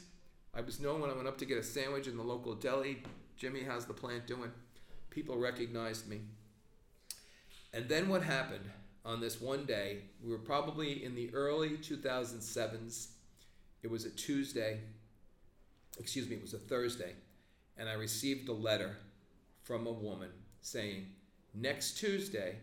I 0.54 0.60
was 0.60 0.80
known 0.80 1.00
when 1.00 1.10
I 1.10 1.14
went 1.14 1.28
up 1.28 1.38
to 1.38 1.46
get 1.46 1.58
a 1.58 1.62
sandwich 1.62 2.06
in 2.06 2.16
the 2.16 2.22
local 2.22 2.54
deli. 2.54 3.02
Jimmy, 3.36 3.62
how's 3.62 3.86
the 3.86 3.94
plant 3.94 4.26
doing? 4.26 4.50
People 5.08 5.38
recognized 5.38 6.08
me. 6.08 6.20
And 7.72 7.88
then 7.88 8.08
what 8.08 8.22
happened 8.22 8.68
on 9.04 9.20
this 9.20 9.40
one 9.40 9.64
day? 9.64 10.02
We 10.22 10.30
were 10.30 10.38
probably 10.38 11.04
in 11.04 11.14
the 11.14 11.30
early 11.32 11.70
2007s. 11.70 13.08
It 13.82 13.90
was 13.90 14.04
a 14.04 14.10
Tuesday. 14.10 14.80
Excuse 15.98 16.28
me, 16.28 16.36
it 16.36 16.42
was 16.42 16.54
a 16.54 16.58
Thursday. 16.58 17.14
And 17.78 17.88
I 17.88 17.94
received 17.94 18.48
a 18.48 18.52
letter 18.52 18.96
from 19.62 19.86
a 19.86 19.92
woman 19.92 20.30
saying, 20.60 21.06
Next 21.54 21.94
Tuesday, 21.94 22.56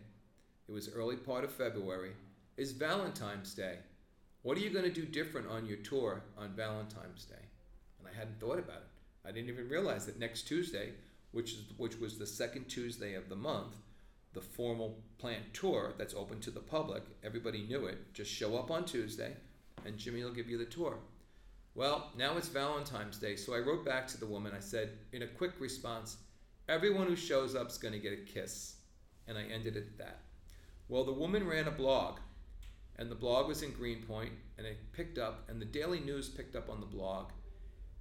it 0.68 0.72
was 0.72 0.92
early 0.92 1.16
part 1.16 1.44
of 1.44 1.52
February, 1.52 2.12
is 2.56 2.72
Valentine's 2.72 3.54
Day. 3.54 3.76
What 4.42 4.56
are 4.56 4.60
you 4.60 4.70
going 4.70 4.84
to 4.84 4.90
do 4.90 5.04
different 5.04 5.48
on 5.48 5.66
your 5.66 5.78
tour 5.78 6.22
on 6.36 6.50
Valentine's 6.50 7.24
Day? 7.24 7.44
And 7.98 8.06
I 8.06 8.16
hadn't 8.16 8.38
thought 8.38 8.58
about 8.58 8.76
it. 8.76 9.28
I 9.28 9.32
didn't 9.32 9.50
even 9.50 9.68
realize 9.68 10.06
that 10.06 10.18
next 10.18 10.42
Tuesday, 10.42 10.90
which 11.32 11.52
is 11.52 11.64
which 11.76 11.98
was 11.98 12.18
the 12.18 12.26
second 12.26 12.68
Tuesday 12.68 13.14
of 13.14 13.28
the 13.28 13.36
month, 13.36 13.76
the 14.32 14.40
formal 14.40 14.98
plant 15.18 15.52
tour 15.52 15.94
that's 15.98 16.14
open 16.14 16.40
to 16.40 16.50
the 16.50 16.60
public, 16.60 17.02
everybody 17.24 17.62
knew 17.62 17.86
it. 17.86 18.12
Just 18.14 18.30
show 18.30 18.56
up 18.56 18.70
on 18.70 18.84
Tuesday 18.84 19.34
and 19.84 19.98
Jimmy 19.98 20.22
will 20.22 20.32
give 20.32 20.48
you 20.48 20.58
the 20.58 20.64
tour. 20.64 20.98
Well, 21.74 22.10
now 22.16 22.36
it's 22.36 22.48
Valentine's 22.48 23.18
Day, 23.18 23.36
so 23.36 23.54
I 23.54 23.58
wrote 23.58 23.84
back 23.84 24.06
to 24.08 24.18
the 24.18 24.26
woman. 24.26 24.52
I 24.56 24.60
said, 24.60 24.90
in 25.12 25.22
a 25.22 25.26
quick 25.26 25.52
response, 25.60 26.16
everyone 26.68 27.06
who 27.06 27.16
shows 27.16 27.54
up 27.54 27.68
is 27.68 27.78
going 27.78 27.94
to 27.94 28.00
get 28.00 28.12
a 28.12 28.16
kiss. 28.16 28.76
And 29.26 29.38
I 29.38 29.42
ended 29.42 29.76
it 29.76 29.86
at 29.86 29.98
that. 29.98 30.20
Well, 30.88 31.04
the 31.04 31.12
woman 31.12 31.46
ran 31.46 31.68
a 31.68 31.70
blog, 31.70 32.18
and 32.96 33.10
the 33.10 33.14
blog 33.14 33.46
was 33.46 33.62
in 33.62 33.72
Greenpoint, 33.72 34.32
and 34.56 34.66
it 34.66 34.78
picked 34.92 35.18
up, 35.18 35.44
and 35.48 35.60
the 35.60 35.66
Daily 35.66 36.00
News 36.00 36.30
picked 36.30 36.56
up 36.56 36.70
on 36.70 36.80
the 36.80 36.86
blog. 36.86 37.30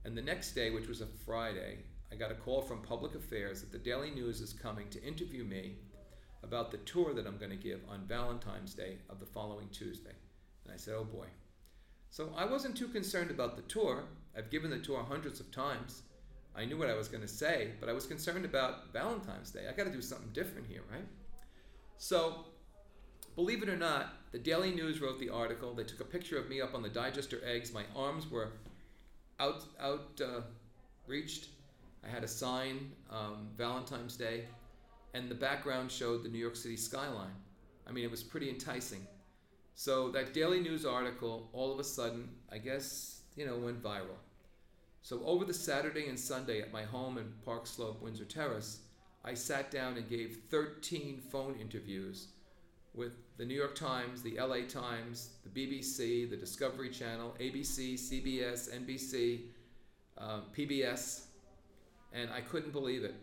And 0.05 0.17
the 0.17 0.21
next 0.21 0.53
day, 0.53 0.69
which 0.69 0.87
was 0.87 1.01
a 1.01 1.07
Friday, 1.25 1.79
I 2.13 2.15
got 2.15 2.31
a 2.31 2.35
call 2.35 2.61
from 2.61 2.81
Public 2.81 3.13
Affairs 3.13 3.59
that 3.59 3.73
the 3.73 3.77
Daily 3.77 4.11
News 4.11 4.39
is 4.39 4.53
coming 4.53 4.89
to 4.91 5.03
interview 5.03 5.43
me 5.43 5.75
about 6.43 6.71
the 6.71 6.77
tour 6.77 7.13
that 7.13 7.27
I'm 7.27 7.37
going 7.37 7.51
to 7.51 7.57
give 7.57 7.81
on 7.89 8.07
Valentine's 8.07 8.73
Day 8.73 8.99
of 9.09 9.19
the 9.19 9.25
following 9.25 9.67
Tuesday. 9.69 10.15
And 10.63 10.73
I 10.73 10.77
said, 10.77 10.93
oh 10.97 11.03
boy. 11.03 11.27
So 12.09 12.31
I 12.37 12.45
wasn't 12.45 12.77
too 12.77 12.87
concerned 12.87 13.31
about 13.31 13.57
the 13.57 13.63
tour. 13.63 14.05
I've 14.37 14.49
given 14.49 14.69
the 14.69 14.79
tour 14.79 15.03
hundreds 15.03 15.41
of 15.41 15.51
times. 15.51 16.03
I 16.55 16.63
knew 16.63 16.77
what 16.77 16.89
I 16.89 16.95
was 16.95 17.09
going 17.09 17.21
to 17.21 17.27
say, 17.27 17.71
but 17.81 17.89
I 17.89 17.93
was 17.93 18.05
concerned 18.05 18.45
about 18.45 18.93
Valentine's 18.93 19.51
Day. 19.51 19.65
I 19.69 19.73
got 19.73 19.83
to 19.83 19.91
do 19.91 20.01
something 20.01 20.29
different 20.31 20.67
here, 20.67 20.83
right? 20.89 21.05
So, 21.97 22.45
believe 23.37 23.61
it 23.61 23.69
or 23.69 23.77
not, 23.77 24.15
the 24.31 24.39
Daily 24.39 24.71
News 24.71 24.99
wrote 24.99 25.19
the 25.19 25.29
article. 25.29 25.73
They 25.73 25.83
took 25.83 26.01
a 26.01 26.05
picture 26.05 26.39
of 26.39 26.49
me 26.49 26.59
up 26.59 26.73
on 26.73 26.81
the 26.81 26.89
digester 26.89 27.39
eggs. 27.45 27.71
My 27.71 27.83
arms 27.95 28.29
were 28.29 28.49
out 29.39 29.63
out 29.79 30.19
uh, 30.19 30.41
reached. 31.05 31.49
I 32.03 32.09
had 32.09 32.23
a 32.23 32.27
sign, 32.27 32.91
um, 33.11 33.49
Valentine's 33.55 34.17
Day, 34.17 34.45
and 35.13 35.29
the 35.29 35.35
background 35.35 35.91
showed 35.91 36.23
the 36.23 36.29
New 36.29 36.39
York 36.39 36.55
City 36.55 36.75
skyline. 36.75 37.35
I 37.87 37.91
mean, 37.91 38.03
it 38.03 38.11
was 38.11 38.23
pretty 38.23 38.49
enticing. 38.49 39.05
So 39.75 40.09
that 40.11 40.33
Daily 40.33 40.59
News 40.59 40.83
article, 40.83 41.49
all 41.53 41.71
of 41.71 41.79
a 41.79 41.83
sudden, 41.83 42.29
I 42.51 42.57
guess, 42.57 43.21
you 43.35 43.45
know, 43.45 43.57
went 43.57 43.83
viral. 43.83 44.17
So 45.03 45.21
over 45.23 45.45
the 45.45 45.53
Saturday 45.53 46.07
and 46.07 46.19
Sunday 46.19 46.61
at 46.61 46.73
my 46.73 46.83
home 46.83 47.19
in 47.19 47.31
Park 47.45 47.67
Slope, 47.67 48.01
Windsor 48.01 48.25
Terrace, 48.25 48.79
I 49.23 49.35
sat 49.35 49.69
down 49.69 49.95
and 49.95 50.09
gave 50.09 50.39
13 50.49 51.21
phone 51.31 51.55
interviews 51.61 52.29
with 52.97 53.13
the 53.37 53.45
New 53.45 53.53
York 53.53 53.75
Times, 53.75 54.23
the 54.23 54.37
LA 54.39 54.65
Times, 54.67 55.29
the 55.43 55.49
BBC, 55.49 56.29
the 56.29 56.35
Discovery 56.35 56.89
Channel, 56.89 57.35
ABC, 57.39 57.93
CBS, 57.93 58.73
NBC, 58.75 59.41
uh, 60.17 60.41
PBS, 60.57 61.25
and 62.11 62.31
I 62.31 62.41
couldn't 62.41 62.71
believe 62.71 63.03
it. 63.03 63.15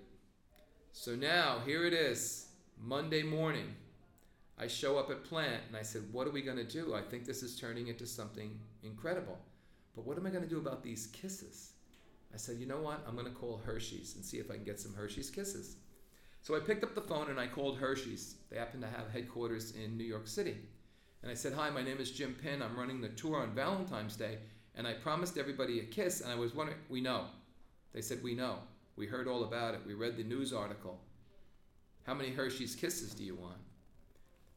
So 0.92 1.16
now, 1.16 1.58
here 1.66 1.84
it 1.84 1.92
is, 1.92 2.46
Monday 2.80 3.24
morning. 3.24 3.74
I 4.56 4.68
show 4.68 4.96
up 4.96 5.10
at 5.10 5.24
plant 5.24 5.62
and 5.66 5.76
I 5.76 5.82
said, 5.82 6.02
What 6.12 6.28
are 6.28 6.30
we 6.30 6.40
going 6.40 6.56
to 6.56 6.64
do? 6.64 6.94
I 6.94 7.02
think 7.02 7.24
this 7.24 7.42
is 7.42 7.58
turning 7.58 7.88
into 7.88 8.06
something 8.06 8.56
incredible. 8.84 9.36
But 9.96 10.06
what 10.06 10.16
am 10.16 10.26
I 10.26 10.30
going 10.30 10.44
to 10.44 10.48
do 10.48 10.58
about 10.58 10.84
these 10.84 11.08
kisses? 11.08 11.72
I 12.32 12.36
said, 12.36 12.58
You 12.58 12.66
know 12.66 12.80
what? 12.80 13.04
I'm 13.08 13.16
going 13.16 13.26
to 13.26 13.32
call 13.32 13.60
Hershey's 13.64 14.14
and 14.14 14.24
see 14.24 14.38
if 14.38 14.52
I 14.52 14.54
can 14.54 14.62
get 14.62 14.78
some 14.78 14.94
Hershey's 14.94 15.30
kisses. 15.30 15.76
So 16.44 16.54
I 16.54 16.60
picked 16.60 16.84
up 16.84 16.94
the 16.94 17.00
phone 17.00 17.30
and 17.30 17.40
I 17.40 17.46
called 17.46 17.78
Hershey's. 17.78 18.34
They 18.50 18.58
happen 18.58 18.82
to 18.82 18.86
have 18.86 19.10
headquarters 19.10 19.72
in 19.82 19.96
New 19.96 20.04
York 20.04 20.28
City. 20.28 20.58
And 21.22 21.30
I 21.30 21.34
said, 21.34 21.54
Hi, 21.54 21.70
my 21.70 21.82
name 21.82 21.96
is 22.00 22.10
Jim 22.10 22.36
Pynn. 22.40 22.60
I'm 22.60 22.76
running 22.76 23.00
the 23.00 23.08
tour 23.08 23.38
on 23.38 23.54
Valentine's 23.54 24.14
Day. 24.14 24.36
And 24.74 24.86
I 24.86 24.92
promised 24.92 25.38
everybody 25.38 25.80
a 25.80 25.84
kiss. 25.84 26.20
And 26.20 26.30
I 26.30 26.34
was 26.34 26.54
wondering, 26.54 26.76
We 26.90 27.00
know. 27.00 27.24
They 27.94 28.02
said, 28.02 28.22
We 28.22 28.34
know. 28.34 28.58
We 28.94 29.06
heard 29.06 29.26
all 29.26 29.44
about 29.44 29.72
it. 29.72 29.80
We 29.86 29.94
read 29.94 30.18
the 30.18 30.22
news 30.22 30.52
article. 30.52 31.00
How 32.06 32.12
many 32.12 32.30
Hershey's 32.30 32.76
kisses 32.76 33.14
do 33.14 33.24
you 33.24 33.36
want? 33.36 33.56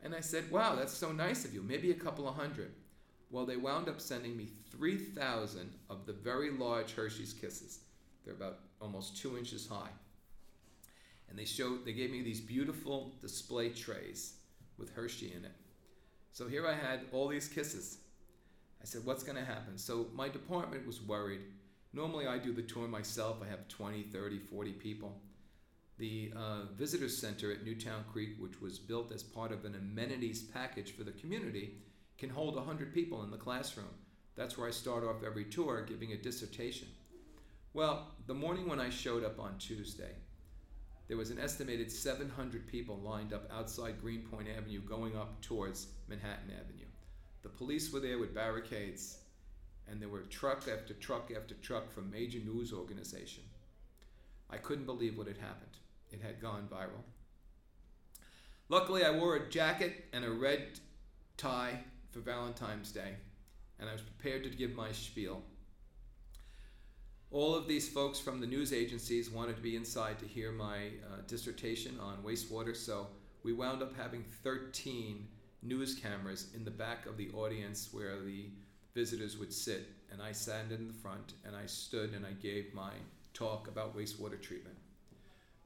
And 0.03 0.13
I 0.13 0.19
said, 0.19 0.51
Wow, 0.51 0.75
that's 0.75 0.91
so 0.91 1.13
nice 1.13 1.45
of 1.45 1.53
you. 1.53 1.63
Maybe 1.63 1.91
a 1.91 1.95
couple 1.95 2.27
of 2.27 2.35
hundred. 2.35 2.73
Well, 3.31 3.45
they 3.45 3.55
wound 3.55 3.87
up 3.87 4.01
sending 4.01 4.35
me 4.35 4.49
3,000 4.71 5.73
of 5.89 6.05
the 6.05 6.11
very 6.11 6.51
large 6.51 6.95
Hershey's 6.95 7.31
kisses. 7.31 7.79
They're 8.25 8.33
about 8.33 8.59
almost 8.81 9.15
two 9.15 9.37
inches 9.37 9.65
high 9.65 9.91
and 11.29 11.37
they 11.37 11.45
showed 11.45 11.85
they 11.85 11.93
gave 11.93 12.11
me 12.11 12.21
these 12.21 12.41
beautiful 12.41 13.13
display 13.21 13.69
trays 13.69 14.35
with 14.77 14.93
Hershey 14.93 15.33
in 15.35 15.45
it. 15.45 15.55
So 16.31 16.47
here 16.47 16.67
I 16.67 16.73
had 16.73 17.01
all 17.11 17.27
these 17.27 17.47
kisses. 17.47 17.97
I 18.81 18.85
said, 18.85 19.05
"What's 19.05 19.23
going 19.23 19.37
to 19.37 19.45
happen?" 19.45 19.77
So 19.77 20.07
my 20.13 20.29
department 20.29 20.85
was 20.85 21.01
worried. 21.01 21.41
Normally 21.93 22.27
I 22.27 22.37
do 22.37 22.53
the 22.53 22.61
tour 22.61 22.87
myself. 22.87 23.37
I 23.41 23.49
have 23.49 23.67
20, 23.67 24.03
30, 24.03 24.39
40 24.39 24.71
people. 24.73 25.21
The 25.97 26.31
uh, 26.35 26.65
visitor 26.75 27.09
center 27.09 27.51
at 27.51 27.65
Newtown 27.65 28.03
Creek, 28.11 28.35
which 28.39 28.61
was 28.61 28.77
built 28.77 29.11
as 29.11 29.23
part 29.23 29.51
of 29.51 29.65
an 29.65 29.73
amenities 29.73 30.43
package 30.43 30.95
for 30.95 31.03
the 31.03 31.11
community, 31.11 31.79
can 32.19 32.29
hold 32.29 32.55
100 32.55 32.93
people 32.93 33.23
in 33.23 33.31
the 33.31 33.37
classroom. 33.37 33.89
That's 34.35 34.57
where 34.57 34.67
I 34.67 34.71
start 34.71 35.03
off 35.03 35.23
every 35.25 35.45
tour 35.45 35.81
giving 35.81 36.11
a 36.11 36.17
dissertation. 36.17 36.87
Well, 37.73 38.11
the 38.27 38.35
morning 38.35 38.67
when 38.67 38.79
I 38.79 38.89
showed 38.89 39.23
up 39.23 39.39
on 39.39 39.57
Tuesday, 39.57 40.11
there 41.07 41.17
was 41.17 41.29
an 41.29 41.39
estimated 41.39 41.91
700 41.91 42.67
people 42.67 42.97
lined 42.97 43.33
up 43.33 43.49
outside 43.51 44.01
Greenpoint 44.01 44.47
Avenue 44.49 44.81
going 44.81 45.15
up 45.15 45.41
towards 45.41 45.87
Manhattan 46.07 46.51
Avenue. 46.51 46.85
The 47.43 47.49
police 47.49 47.93
were 47.93 48.01
there 48.01 48.19
with 48.19 48.35
barricades, 48.35 49.19
and 49.89 50.01
there 50.01 50.09
were 50.09 50.23
truck 50.23 50.67
after 50.67 50.93
truck 50.93 51.31
after 51.33 51.53
truck 51.55 51.91
from 51.91 52.11
major 52.11 52.39
news 52.39 52.73
organization. 52.73 53.43
I 54.49 54.57
couldn't 54.57 54.85
believe 54.85 55.17
what 55.17 55.27
had 55.27 55.37
happened. 55.37 55.77
It 56.11 56.21
had 56.21 56.41
gone 56.41 56.67
viral. 56.69 57.03
Luckily, 58.69 59.05
I 59.05 59.11
wore 59.11 59.37
a 59.37 59.49
jacket 59.49 60.05
and 60.11 60.25
a 60.25 60.31
red 60.31 60.79
tie 61.37 61.79
for 62.11 62.19
Valentine's 62.19 62.91
Day, 62.91 63.13
and 63.79 63.89
I 63.89 63.93
was 63.93 64.01
prepared 64.01 64.43
to 64.43 64.49
give 64.49 64.75
my 64.75 64.91
spiel. 64.91 65.41
All 67.29 67.53
of 67.53 67.67
these 67.67 67.89
folks 67.89 68.19
from 68.19 68.39
the 68.39 68.47
news 68.47 68.71
agencies 68.71 69.29
wanted 69.29 69.57
to 69.57 69.61
be 69.61 69.75
inside 69.75 70.17
to 70.19 70.25
hear 70.25 70.53
my 70.53 70.77
uh, 70.77 71.23
dissertation 71.27 71.99
on 71.99 72.23
wastewater, 72.23 72.73
so 72.73 73.07
we 73.43 73.51
wound 73.51 73.83
up 73.83 73.93
having 73.97 74.23
13 74.43 75.27
news 75.61 75.95
cameras 75.95 76.47
in 76.55 76.63
the 76.63 76.71
back 76.71 77.05
of 77.05 77.17
the 77.17 77.29
audience 77.31 77.89
where 77.91 78.21
the 78.21 78.45
visitors 78.95 79.37
would 79.37 79.51
sit. 79.51 79.89
And 80.09 80.21
I 80.21 80.31
sat 80.31 80.71
in 80.71 80.87
the 80.87 80.93
front 80.93 81.33
and 81.45 81.53
I 81.53 81.65
stood 81.65 82.13
and 82.13 82.25
I 82.25 82.31
gave 82.31 82.73
my 82.73 82.93
talk 83.33 83.67
about 83.67 83.95
wastewater 83.95 84.41
treatment. 84.41 84.77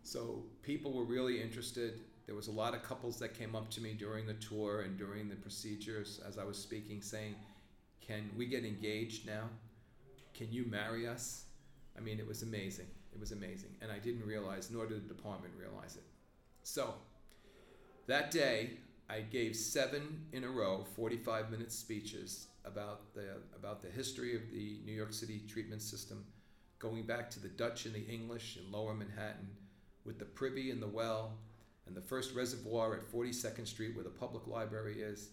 So 0.01 0.41
people 0.63 0.91
were 0.93 1.05
really 1.05 1.39
interested. 1.39 1.99
There 2.25 2.35
was 2.35 2.47
a 2.47 2.51
lot 2.51 2.73
of 2.73 2.81
couples 2.81 3.19
that 3.19 3.37
came 3.37 3.55
up 3.55 3.69
to 3.69 3.81
me 3.81 3.93
during 3.93 4.25
the 4.25 4.33
tour 4.33 4.81
and 4.81 4.97
during 4.97 5.29
the 5.29 5.35
procedures 5.35 6.19
as 6.27 6.39
I 6.39 6.43
was 6.43 6.57
speaking 6.57 7.03
saying, 7.03 7.35
Can 8.05 8.31
we 8.35 8.47
get 8.47 8.65
engaged 8.65 9.27
now? 9.27 9.43
Can 10.33 10.51
you 10.51 10.65
marry 10.65 11.07
us? 11.07 11.45
I 11.97 12.01
mean, 12.01 12.19
it 12.19 12.27
was 12.27 12.41
amazing. 12.43 12.87
It 13.13 13.19
was 13.19 13.31
amazing. 13.31 13.75
And 13.81 13.91
I 13.91 13.99
didn't 13.99 14.25
realize, 14.25 14.71
nor 14.71 14.85
did 14.85 15.03
the 15.03 15.13
department 15.13 15.53
realize 15.57 15.95
it. 15.95 16.03
So, 16.63 16.93
that 18.07 18.31
day, 18.31 18.71
I 19.09 19.21
gave 19.21 19.55
seven 19.55 20.25
in 20.31 20.43
a 20.43 20.49
row, 20.49 20.85
45 20.95 21.51
minute 21.51 21.71
speeches 21.71 22.47
about 22.63 23.13
the, 23.13 23.37
about 23.55 23.81
the 23.81 23.89
history 23.89 24.35
of 24.35 24.41
the 24.51 24.79
New 24.85 24.93
York 24.93 25.13
City 25.13 25.41
treatment 25.47 25.81
system, 25.81 26.23
going 26.79 27.03
back 27.03 27.29
to 27.31 27.39
the 27.39 27.49
Dutch 27.49 27.85
and 27.85 27.93
the 27.93 28.05
English 28.07 28.57
in 28.57 28.71
lower 28.71 28.93
Manhattan, 28.93 29.49
with 30.05 30.17
the 30.17 30.25
privy 30.25 30.71
and 30.71 30.81
the 30.81 30.87
well, 30.87 31.33
and 31.87 31.95
the 31.95 32.01
first 32.01 32.33
reservoir 32.33 32.95
at 32.95 33.11
42nd 33.11 33.67
Street 33.67 33.95
where 33.95 34.03
the 34.03 34.09
public 34.09 34.47
library 34.47 35.01
is, 35.01 35.29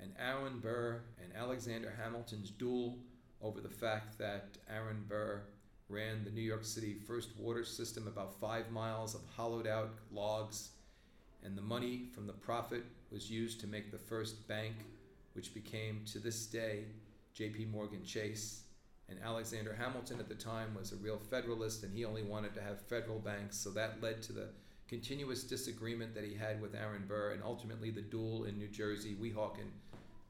and 0.00 0.12
Aaron 0.18 0.58
Burr 0.58 1.02
and 1.22 1.32
Alexander 1.36 1.92
Hamilton's 2.02 2.50
duel 2.50 2.98
over 3.42 3.60
the 3.60 3.68
fact 3.68 4.18
that 4.18 4.58
Aaron 4.68 5.04
Burr 5.08 5.42
ran 5.90 6.24
the 6.24 6.30
New 6.30 6.40
York 6.40 6.64
City 6.64 6.94
first 7.06 7.30
water 7.38 7.64
system, 7.64 8.06
about 8.06 8.40
five 8.40 8.70
miles 8.70 9.14
of 9.14 9.20
hollowed 9.36 9.66
out 9.66 9.90
logs, 10.12 10.70
and 11.44 11.56
the 11.58 11.62
money 11.62 12.08
from 12.14 12.26
the 12.26 12.32
profit 12.32 12.84
was 13.10 13.30
used 13.30 13.60
to 13.60 13.66
make 13.66 13.90
the 13.90 13.98
first 13.98 14.46
bank 14.46 14.74
which 15.32 15.52
became 15.54 16.02
to 16.12 16.18
this 16.18 16.46
day 16.46 16.84
J.P. 17.34 17.66
Morgan 17.66 18.04
Chase. 18.04 18.62
And 19.08 19.18
Alexander 19.24 19.74
Hamilton 19.74 20.20
at 20.20 20.28
the 20.28 20.34
time 20.34 20.74
was 20.78 20.92
a 20.92 20.96
real 20.96 21.18
Federalist, 21.18 21.82
and 21.82 21.92
he 21.92 22.04
only 22.04 22.22
wanted 22.22 22.54
to 22.54 22.62
have 22.62 22.80
federal 22.82 23.18
banks, 23.18 23.56
so 23.56 23.70
that 23.70 24.00
led 24.00 24.22
to 24.22 24.32
the 24.32 24.48
continuous 24.88 25.42
disagreement 25.42 26.14
that 26.14 26.24
he 26.24 26.34
had 26.34 26.60
with 26.60 26.74
Aaron 26.74 27.04
Burr, 27.08 27.32
and 27.32 27.42
ultimately 27.42 27.90
the 27.90 28.02
duel 28.02 28.44
in 28.44 28.58
New 28.58 28.68
Jersey, 28.68 29.16
Weehawken, 29.20 29.70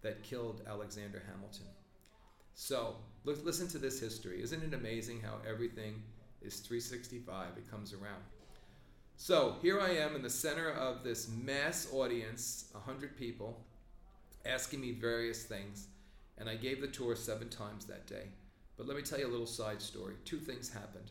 that 0.02 0.22
killed 0.22 0.62
Alexander 0.66 1.22
Hamilton. 1.30 1.66
So, 2.54 2.96
listen 3.24 3.68
to 3.68 3.78
this 3.78 4.00
history. 4.00 4.42
Isn't 4.42 4.62
it 4.62 4.74
amazing 4.74 5.20
how 5.20 5.36
everything 5.48 6.02
is 6.42 6.60
365? 6.60 7.48
It 7.56 7.70
comes 7.70 7.92
around. 7.92 8.22
So, 9.16 9.56
here 9.60 9.80
I 9.80 9.90
am 9.90 10.16
in 10.16 10.22
the 10.22 10.30
center 10.30 10.70
of 10.70 11.04
this 11.04 11.28
mass 11.28 11.88
audience, 11.92 12.70
100 12.72 13.16
people, 13.16 13.64
asking 14.46 14.80
me 14.80 14.92
various 14.92 15.44
things, 15.44 15.88
and 16.38 16.48
I 16.48 16.56
gave 16.56 16.80
the 16.80 16.88
tour 16.88 17.14
seven 17.14 17.48
times 17.48 17.84
that 17.86 18.06
day. 18.06 18.28
But 18.76 18.86
let 18.86 18.96
me 18.96 19.02
tell 19.02 19.18
you 19.18 19.26
a 19.26 19.28
little 19.28 19.46
side 19.46 19.82
story. 19.82 20.14
Two 20.24 20.38
things 20.38 20.70
happened. 20.70 21.10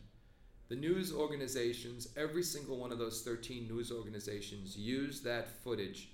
The 0.68 0.76
news 0.76 1.12
organizations, 1.12 2.08
every 2.16 2.42
single 2.42 2.78
one 2.78 2.92
of 2.92 2.98
those 2.98 3.22
13 3.22 3.68
news 3.68 3.92
organizations, 3.92 4.76
used 4.76 5.24
that 5.24 5.48
footage 5.62 6.10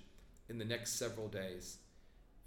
in 0.49 0.57
the 0.57 0.65
next 0.65 0.99
several 0.99 1.27
days. 1.27 1.77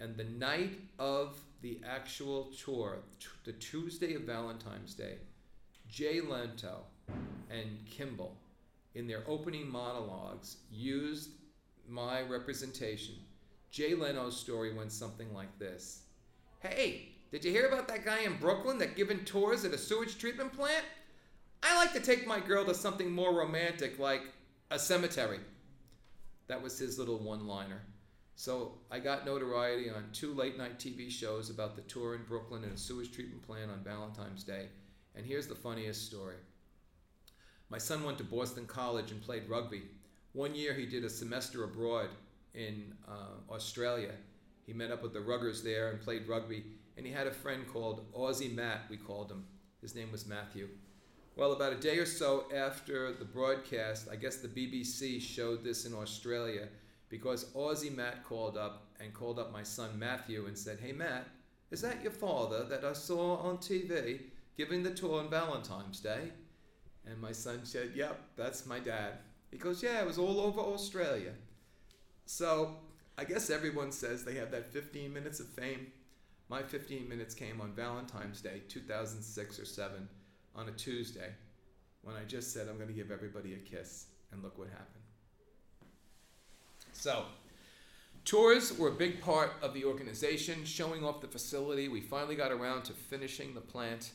And 0.01 0.17
the 0.17 0.23
night 0.23 0.79
of 0.97 1.39
the 1.61 1.79
actual 1.87 2.51
tour, 2.65 3.03
t- 3.19 3.27
the 3.43 3.53
Tuesday 3.53 4.15
of 4.15 4.23
Valentine's 4.23 4.95
Day, 4.95 5.17
Jay 5.87 6.21
Leno 6.21 6.85
and 7.51 7.85
Kimmel, 7.85 8.35
in 8.95 9.05
their 9.05 9.23
opening 9.27 9.69
monologues, 9.69 10.57
used 10.71 11.29
my 11.87 12.23
representation. 12.23 13.13
Jay 13.69 13.93
Leno's 13.93 14.35
story 14.35 14.73
went 14.73 14.91
something 14.91 15.31
like 15.35 15.59
this 15.59 16.01
Hey, 16.61 17.09
did 17.31 17.45
you 17.45 17.51
hear 17.51 17.67
about 17.67 17.87
that 17.87 18.03
guy 18.03 18.21
in 18.21 18.37
Brooklyn 18.37 18.79
that 18.79 18.95
giving 18.95 19.23
tours 19.23 19.65
at 19.65 19.73
a 19.73 19.77
sewage 19.77 20.17
treatment 20.17 20.51
plant? 20.51 20.83
I 21.61 21.75
like 21.77 21.93
to 21.93 21.99
take 21.99 22.25
my 22.25 22.39
girl 22.39 22.65
to 22.65 22.73
something 22.73 23.11
more 23.11 23.37
romantic 23.37 23.99
like 23.99 24.23
a 24.71 24.79
cemetery. 24.79 25.39
That 26.47 26.63
was 26.63 26.79
his 26.79 26.97
little 26.97 27.19
one 27.19 27.45
liner. 27.45 27.83
So 28.41 28.71
I 28.89 28.97
got 28.97 29.23
notoriety 29.23 29.91
on 29.91 30.09
two 30.13 30.33
late 30.33 30.57
night 30.57 30.79
TV 30.79 31.11
shows 31.11 31.51
about 31.51 31.75
the 31.75 31.83
tour 31.83 32.15
in 32.15 32.23
Brooklyn 32.23 32.63
and 32.63 32.73
a 32.73 32.77
sewage 32.77 33.11
treatment 33.11 33.43
plant 33.43 33.69
on 33.69 33.83
Valentine's 33.83 34.43
Day. 34.43 34.69
And 35.15 35.23
here's 35.23 35.45
the 35.45 35.53
funniest 35.53 36.07
story. 36.07 36.37
My 37.69 37.77
son 37.77 38.03
went 38.03 38.17
to 38.17 38.23
Boston 38.23 38.65
College 38.65 39.11
and 39.11 39.21
played 39.21 39.47
rugby. 39.47 39.83
One 40.33 40.55
year 40.55 40.73
he 40.73 40.87
did 40.87 41.05
a 41.05 41.09
semester 41.09 41.65
abroad 41.65 42.09
in 42.55 42.95
uh, 43.07 43.53
Australia. 43.53 44.13
He 44.65 44.73
met 44.73 44.89
up 44.89 45.03
with 45.03 45.13
the 45.13 45.19
Ruggers 45.19 45.61
there 45.63 45.91
and 45.91 46.01
played 46.01 46.27
rugby. 46.27 46.63
And 46.97 47.05
he 47.05 47.11
had 47.11 47.27
a 47.27 47.31
friend 47.31 47.67
called 47.71 48.11
Aussie 48.11 48.55
Matt, 48.55 48.89
we 48.89 48.97
called 48.97 49.31
him. 49.31 49.45
His 49.83 49.93
name 49.93 50.11
was 50.11 50.25
Matthew. 50.25 50.67
Well, 51.35 51.51
about 51.51 51.73
a 51.73 51.79
day 51.79 51.99
or 51.99 52.07
so 52.07 52.45
after 52.51 53.13
the 53.13 53.23
broadcast, 53.23 54.07
I 54.11 54.15
guess 54.15 54.37
the 54.37 54.47
BBC 54.47 55.21
showed 55.21 55.63
this 55.63 55.85
in 55.85 55.93
Australia 55.93 56.69
because 57.11 57.45
Aussie 57.53 57.95
Matt 57.95 58.23
called 58.23 58.57
up 58.57 58.87
and 59.01 59.13
called 59.13 59.37
up 59.37 59.51
my 59.51 59.61
son 59.61 59.99
Matthew 59.99 60.47
and 60.47 60.57
said, 60.57 60.79
Hey 60.81 60.93
Matt, 60.93 61.27
is 61.69 61.81
that 61.81 62.01
your 62.01 62.11
father 62.11 62.63
that 62.63 62.85
I 62.85 62.93
saw 62.93 63.35
on 63.37 63.57
TV 63.57 64.21
giving 64.57 64.81
the 64.81 64.91
tour 64.91 65.19
on 65.19 65.29
Valentine's 65.29 65.99
Day? 65.99 66.31
And 67.05 67.21
my 67.21 67.33
son 67.33 67.59
said, 67.63 67.91
Yep, 67.93 68.17
that's 68.37 68.65
my 68.65 68.79
dad. 68.79 69.15
He 69.51 69.57
goes, 69.57 69.83
Yeah, 69.83 70.01
it 70.01 70.07
was 70.07 70.17
all 70.17 70.39
over 70.39 70.61
Australia. 70.61 71.33
So 72.25 72.77
I 73.17 73.25
guess 73.25 73.49
everyone 73.49 73.91
says 73.91 74.23
they 74.23 74.35
have 74.35 74.51
that 74.51 74.65
15 74.65 75.13
minutes 75.13 75.41
of 75.41 75.47
fame. 75.47 75.87
My 76.47 76.63
15 76.63 77.07
minutes 77.07 77.35
came 77.35 77.59
on 77.59 77.73
Valentine's 77.73 78.41
Day, 78.41 78.61
2006 78.69 79.59
or 79.59 79.65
7 79.65 80.07
on 80.55 80.69
a 80.69 80.71
Tuesday 80.71 81.33
when 82.03 82.15
I 82.15 82.23
just 82.23 82.53
said 82.53 82.67
I'm 82.67 82.77
going 82.77 82.87
to 82.87 82.93
give 82.93 83.11
everybody 83.11 83.53
a 83.53 83.57
kiss, 83.57 84.07
and 84.31 84.41
look 84.41 84.57
what 84.57 84.69
happened. 84.69 85.03
So, 87.01 87.25
tours 88.25 88.77
were 88.77 88.89
a 88.89 88.91
big 88.91 89.21
part 89.21 89.53
of 89.63 89.73
the 89.73 89.85
organization, 89.85 90.65
showing 90.65 91.03
off 91.03 91.19
the 91.19 91.27
facility. 91.27 91.87
We 91.87 91.99
finally 91.99 92.35
got 92.35 92.51
around 92.51 92.83
to 92.83 92.93
finishing 92.93 93.55
the 93.55 93.59
plant, 93.59 94.11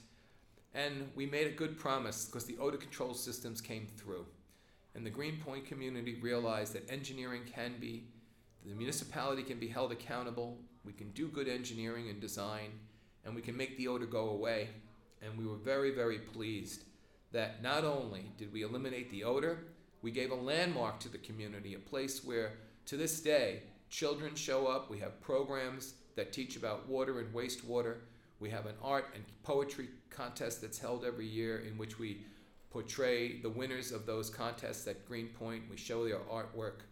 and 0.72 1.10
we 1.16 1.26
made 1.26 1.48
a 1.48 1.50
good 1.50 1.80
promise 1.80 2.26
because 2.26 2.44
the 2.44 2.56
odor 2.58 2.76
control 2.76 3.12
systems 3.12 3.60
came 3.60 3.88
through. 3.96 4.24
And 4.94 5.04
the 5.04 5.10
Greenpoint 5.10 5.66
community 5.66 6.20
realized 6.22 6.74
that 6.74 6.88
engineering 6.88 7.42
can 7.52 7.74
be, 7.80 8.04
the 8.64 8.72
municipality 8.72 9.42
can 9.42 9.58
be 9.58 9.66
held 9.66 9.90
accountable, 9.90 10.56
we 10.84 10.92
can 10.92 11.10
do 11.10 11.26
good 11.26 11.48
engineering 11.48 12.08
and 12.08 12.20
design, 12.20 12.70
and 13.24 13.34
we 13.34 13.42
can 13.42 13.56
make 13.56 13.76
the 13.76 13.88
odor 13.88 14.06
go 14.06 14.28
away 14.28 14.68
and 15.20 15.36
we 15.36 15.44
were 15.44 15.56
very, 15.56 15.90
very 15.90 16.18
pleased 16.18 16.84
that 17.32 17.64
not 17.64 17.82
only 17.82 18.30
did 18.38 18.52
we 18.52 18.62
eliminate 18.62 19.10
the 19.10 19.24
odor, 19.24 19.58
we 20.02 20.12
gave 20.12 20.30
a 20.30 20.36
landmark 20.36 21.00
to 21.00 21.08
the 21.08 21.18
community, 21.18 21.74
a 21.74 21.78
place 21.80 22.22
where 22.24 22.52
to 22.86 22.96
this 22.96 23.20
day 23.20 23.62
children 23.90 24.34
show 24.34 24.66
up. 24.66 24.90
We 24.90 24.98
have 25.00 25.20
programs 25.20 25.94
that 26.14 26.32
teach 26.32 26.56
about 26.56 26.88
water 26.88 27.20
and 27.20 27.34
wastewater. 27.34 27.96
We 28.40 28.48
have 28.50 28.66
an 28.66 28.76
art 28.82 29.06
and 29.14 29.24
poetry 29.42 29.88
contest 30.10 30.60
that's 30.60 30.78
held 30.78 31.04
every 31.04 31.26
year 31.26 31.58
in 31.60 31.76
which 31.76 31.98
we 31.98 32.24
portray 32.70 33.40
the 33.40 33.50
winners 33.50 33.90
of 33.90 34.06
those 34.06 34.30
contests 34.30 34.86
at 34.86 35.06
Greenpoint. 35.06 35.64
We 35.70 35.76
show 35.76 36.04
their 36.04 36.18
artwork. 36.18 36.82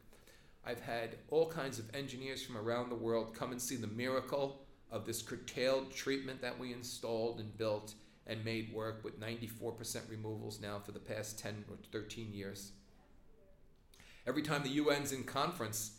I've 0.67 0.81
had 0.81 1.17
all 1.31 1.49
kinds 1.49 1.79
of 1.79 1.95
engineers 1.95 2.43
from 2.43 2.57
around 2.57 2.89
the 2.89 2.95
world 2.95 3.35
come 3.35 3.53
and 3.53 3.61
see 3.61 3.77
the 3.77 3.87
miracle 3.87 4.63
of 4.91 5.05
this 5.05 5.23
curtailed 5.23 5.93
treatment 5.93 6.41
that 6.41 6.59
we 6.59 6.73
installed 6.73 7.39
and 7.39 7.57
built 7.57 7.95
and 8.27 8.45
made 8.45 8.73
work 8.73 9.05
with 9.05 9.21
94% 9.21 10.11
removals 10.11 10.61
now 10.61 10.79
for 10.79 10.93
the 10.93 10.99
past 10.99 11.39
10 11.39 11.65
or 11.71 11.77
13 11.93 12.33
years. 12.33 12.73
Every 14.27 14.43
time 14.43 14.63
the 14.63 14.79
UN's 14.79 15.13
in 15.13 15.25
conference, 15.25 15.99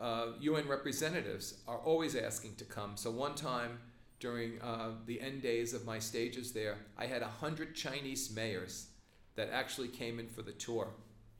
uh, 0.00 0.28
UN 0.40 0.68
representatives 0.68 1.60
are 1.66 1.78
always 1.78 2.14
asking 2.14 2.54
to 2.56 2.64
come. 2.64 2.92
So 2.96 3.10
one 3.10 3.34
time 3.34 3.78
during 4.20 4.60
uh, 4.62 4.90
the 5.06 5.20
end 5.20 5.42
days 5.42 5.74
of 5.74 5.84
my 5.84 5.98
stages 5.98 6.52
there, 6.52 6.78
I 6.96 7.06
had 7.06 7.22
100 7.22 7.74
Chinese 7.74 8.32
mayors 8.34 8.88
that 9.36 9.50
actually 9.52 9.88
came 9.88 10.18
in 10.18 10.28
for 10.28 10.42
the 10.42 10.52
tour. 10.52 10.88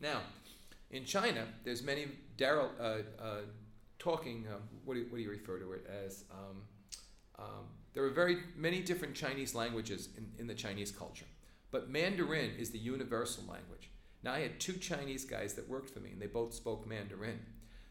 Now, 0.01 0.20
in 0.91 1.05
China, 1.05 1.45
there's 1.64 1.83
many 1.83 2.07
Daryl 2.37 2.70
uh, 2.81 2.83
uh, 3.22 3.41
talking, 3.99 4.47
uh, 4.49 4.59
what, 4.85 4.95
do 4.95 5.01
you, 5.01 5.07
what 5.07 5.16
do 5.16 5.22
you 5.22 5.31
refer 5.31 5.59
to 5.59 5.72
it 5.72 5.87
as? 6.07 6.24
Um, 6.31 6.62
um, 7.39 7.64
there 7.95 8.05
are 8.05 8.11
very 8.11 8.39
many 8.57 8.81
different 8.81 9.14
Chinese 9.14 9.55
languages 9.55 10.09
in, 10.16 10.31
in 10.39 10.47
the 10.47 10.55
Chinese 10.55 10.91
culture, 10.91 11.26
but 11.70 11.91
Mandarin 11.91 12.53
is 12.59 12.70
the 12.70 12.79
universal 12.79 13.45
language. 13.51 13.91
Now, 14.23 14.33
I 14.33 14.41
had 14.41 14.59
two 14.59 14.75
Chinese 14.75 15.25
guys 15.25 15.55
that 15.55 15.69
worked 15.69 15.91
for 15.91 16.01
me, 16.01 16.11
and 16.11 16.21
they 16.21 16.27
both 16.27 16.53
spoke 16.53 16.87
Mandarin. 16.87 17.39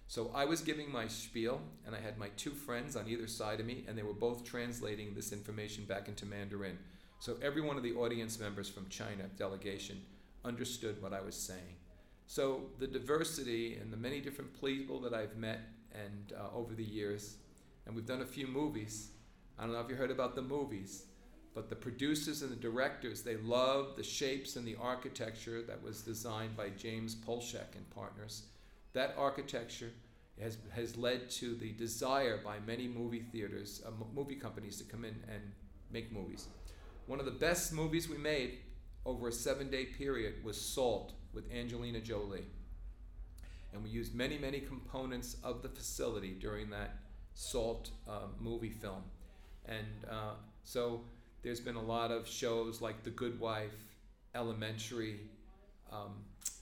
So 0.07 0.31
I 0.33 0.45
was 0.45 0.61
giving 0.61 0.91
my 0.91 1.07
spiel, 1.07 1.61
and 1.85 1.95
I 1.95 1.99
had 1.99 2.17
my 2.17 2.29
two 2.37 2.51
friends 2.51 2.95
on 2.95 3.07
either 3.07 3.27
side 3.27 3.59
of 3.59 3.65
me, 3.65 3.85
and 3.87 3.97
they 3.97 4.03
were 4.03 4.13
both 4.13 4.43
translating 4.43 5.13
this 5.13 5.31
information 5.31 5.85
back 5.85 6.07
into 6.07 6.25
Mandarin. 6.25 6.77
So 7.19 7.37
every 7.41 7.61
one 7.61 7.77
of 7.77 7.83
the 7.83 7.93
audience 7.93 8.39
members 8.39 8.69
from 8.69 8.87
China 8.89 9.23
delegation 9.37 10.01
understood 10.45 11.01
what 11.01 11.13
I 11.13 11.21
was 11.21 11.35
saying. 11.35 11.75
So 12.27 12.61
the 12.79 12.87
diversity 12.87 13.77
and 13.81 13.91
the 13.91 13.97
many 13.97 14.21
different 14.21 14.59
people 14.61 14.99
that 15.01 15.13
I've 15.13 15.35
met 15.37 15.59
and 15.93 16.33
uh, 16.37 16.55
over 16.55 16.73
the 16.73 16.83
years, 16.83 17.37
and 17.85 17.95
we've 17.95 18.05
done 18.05 18.21
a 18.21 18.25
few 18.25 18.47
movies, 18.47 19.09
I 19.57 19.63
don't 19.63 19.73
know 19.73 19.81
if 19.81 19.89
you 19.89 19.95
heard 19.95 20.11
about 20.11 20.35
the 20.35 20.41
movies, 20.41 21.05
but 21.57 21.69
the 21.69 21.75
producers 21.75 22.43
and 22.43 22.51
the 22.51 22.55
directors, 22.55 23.23
they 23.23 23.37
love 23.37 23.95
the 23.95 24.03
shapes 24.03 24.57
and 24.57 24.67
the 24.67 24.75
architecture 24.79 25.63
that 25.63 25.81
was 25.81 26.03
designed 26.03 26.55
by 26.55 26.69
James 26.69 27.15
Polshek 27.15 27.75
and 27.75 27.89
partners. 27.89 28.43
That 28.93 29.15
architecture 29.17 29.89
has, 30.39 30.59
has 30.69 30.95
led 30.97 31.31
to 31.31 31.55
the 31.55 31.71
desire 31.71 32.39
by 32.45 32.57
many 32.67 32.87
movie 32.87 33.25
theaters, 33.31 33.81
uh, 33.87 33.89
movie 34.13 34.35
companies 34.35 34.77
to 34.77 34.83
come 34.83 35.03
in 35.03 35.15
and 35.33 35.41
make 35.89 36.13
movies. 36.13 36.45
One 37.07 37.19
of 37.19 37.25
the 37.25 37.31
best 37.31 37.73
movies 37.73 38.07
we 38.07 38.19
made 38.19 38.59
over 39.03 39.29
a 39.29 39.31
seven 39.31 39.71
day 39.71 39.85
period 39.85 40.43
was 40.43 40.61
Salt 40.61 41.13
with 41.33 41.51
Angelina 41.51 42.01
Jolie. 42.01 42.45
And 43.73 43.83
we 43.83 43.89
used 43.89 44.13
many, 44.13 44.37
many 44.37 44.59
components 44.59 45.37
of 45.43 45.63
the 45.63 45.69
facility 45.69 46.37
during 46.39 46.69
that 46.69 46.99
Salt 47.33 47.89
uh, 48.07 48.27
movie 48.39 48.69
film. 48.69 49.01
And 49.65 49.87
uh, 50.07 50.33
so 50.63 51.01
there's 51.47 51.61
been 51.61 51.75
a 51.77 51.81
lot 51.81 52.11
of 52.11 52.27
shows 52.27 52.81
like 52.81 53.03
The 53.03 53.09
Good 53.09 53.39
Wife, 53.39 53.71
Elementary. 54.35 55.21
Um, 55.89 56.11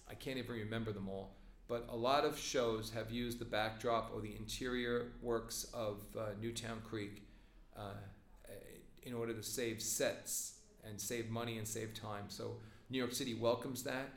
I 0.07 0.13
can't 0.13 0.37
even 0.37 0.55
remember 0.55 0.91
them 0.91 1.09
all. 1.09 1.31
But 1.67 1.87
a 1.89 1.95
lot 1.95 2.23
of 2.23 2.37
shows 2.37 2.91
have 2.91 3.09
used 3.09 3.39
the 3.39 3.45
backdrop 3.45 4.11
or 4.13 4.21
the 4.21 4.35
interior 4.35 5.07
works 5.23 5.65
of 5.73 6.03
uh, 6.15 6.25
Newtown 6.39 6.81
Creek 6.87 7.23
uh, 7.75 7.95
in 9.01 9.15
order 9.15 9.33
to 9.33 9.41
save 9.41 9.81
sets 9.81 10.59
and 10.87 11.01
save 11.01 11.31
money 11.31 11.57
and 11.57 11.67
save 11.67 11.95
time. 11.95 12.25
So 12.27 12.57
New 12.91 12.99
York 12.99 13.13
City 13.13 13.33
welcomes 13.33 13.81
that. 13.83 14.09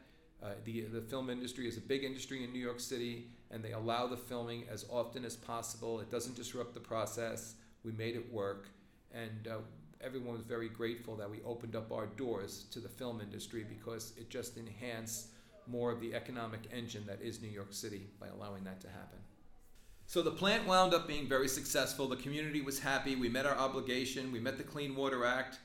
Uh, 0.42 0.48
the, 0.64 0.82
the 0.82 1.00
film 1.00 1.30
industry 1.30 1.66
is 1.66 1.78
a 1.78 1.80
big 1.80 2.04
industry 2.04 2.44
in 2.44 2.52
New 2.52 2.60
York 2.60 2.78
City, 2.78 3.28
and 3.50 3.64
they 3.64 3.72
allow 3.72 4.06
the 4.06 4.18
filming 4.18 4.64
as 4.70 4.84
often 4.90 5.24
as 5.24 5.34
possible. 5.34 6.00
It 6.00 6.10
doesn't 6.10 6.36
disrupt 6.36 6.74
the 6.74 6.80
process. 6.80 7.54
We 7.84 7.92
made 7.92 8.16
it 8.16 8.30
work, 8.30 8.68
and 9.14 9.48
uh, 9.48 9.56
everyone 10.00 10.34
was 10.34 10.42
very 10.42 10.68
grateful 10.68 11.16
that 11.16 11.30
we 11.30 11.40
opened 11.44 11.74
up 11.74 11.92
our 11.92 12.06
doors 12.06 12.64
to 12.70 12.80
the 12.80 12.88
film 12.88 13.20
industry 13.20 13.64
because 13.68 14.12
it 14.16 14.30
just 14.30 14.56
enhanced 14.56 15.28
more 15.66 15.90
of 15.90 16.00
the 16.00 16.14
economic 16.14 16.60
engine 16.72 17.04
that 17.06 17.20
is 17.20 17.42
New 17.42 17.48
York 17.48 17.72
City 17.72 18.06
by 18.20 18.28
allowing 18.28 18.64
that 18.64 18.80
to 18.80 18.88
happen. 18.88 19.18
So 20.06 20.22
the 20.22 20.30
plant 20.30 20.66
wound 20.66 20.94
up 20.94 21.06
being 21.06 21.28
very 21.28 21.48
successful. 21.48 22.08
The 22.08 22.16
community 22.16 22.62
was 22.62 22.78
happy. 22.78 23.14
We 23.14 23.28
met 23.28 23.44
our 23.44 23.56
obligation. 23.56 24.32
We 24.32 24.40
met 24.40 24.56
the 24.56 24.64
Clean 24.64 24.96
Water 24.96 25.26
Act. 25.26 25.58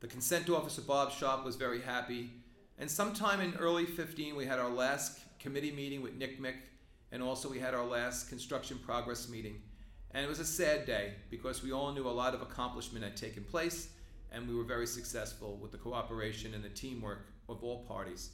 The 0.00 0.06
consent 0.06 0.48
officer, 0.48 0.80
Bob 0.80 1.12
Shop, 1.12 1.44
was 1.44 1.56
very 1.56 1.82
happy. 1.82 2.30
And 2.78 2.90
sometime 2.90 3.40
in 3.42 3.54
early 3.56 3.84
15, 3.84 4.34
we 4.34 4.46
had 4.46 4.58
our 4.58 4.70
last 4.70 5.20
committee 5.38 5.72
meeting 5.72 6.00
with 6.00 6.14
Nick 6.14 6.40
Mick, 6.40 6.54
and 7.12 7.22
also 7.22 7.50
we 7.50 7.58
had 7.58 7.74
our 7.74 7.84
last 7.84 8.30
construction 8.30 8.78
progress 8.78 9.28
meeting. 9.28 9.60
And 10.12 10.24
it 10.24 10.28
was 10.28 10.40
a 10.40 10.44
sad 10.44 10.86
day 10.86 11.14
because 11.30 11.62
we 11.62 11.72
all 11.72 11.92
knew 11.92 12.08
a 12.08 12.10
lot 12.10 12.34
of 12.34 12.42
accomplishment 12.42 13.04
had 13.04 13.16
taken 13.16 13.44
place, 13.44 13.90
and 14.32 14.48
we 14.48 14.54
were 14.54 14.64
very 14.64 14.86
successful 14.86 15.56
with 15.62 15.70
the 15.70 15.78
cooperation 15.78 16.54
and 16.54 16.64
the 16.64 16.68
teamwork 16.68 17.26
of 17.48 17.62
all 17.62 17.84
parties. 17.84 18.30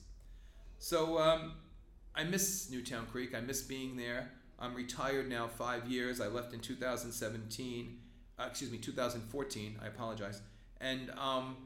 So 0.79 1.19
um, 1.19 1.53
I 2.15 2.25
miss 2.25 2.71
Newtown 2.71 3.07
Creek. 3.07 3.35
I 3.35 3.41
miss 3.41 3.63
being 3.63 3.97
there. 3.97 4.31
I'm 4.59 4.75
retired 4.75 5.29
now 5.29 5.49
five 5.49 5.87
years. 5.87 6.21
I 6.21 6.29
left 6.29 6.55
in 6.55 6.61
2017, 6.61 7.99
uh, 8.39 8.47
excuse 8.49 8.71
me, 8.71 8.79
2014. 8.79 9.79
I 9.83 9.87
apologize. 9.87 10.41
And 10.81 11.11
um, 11.19 11.57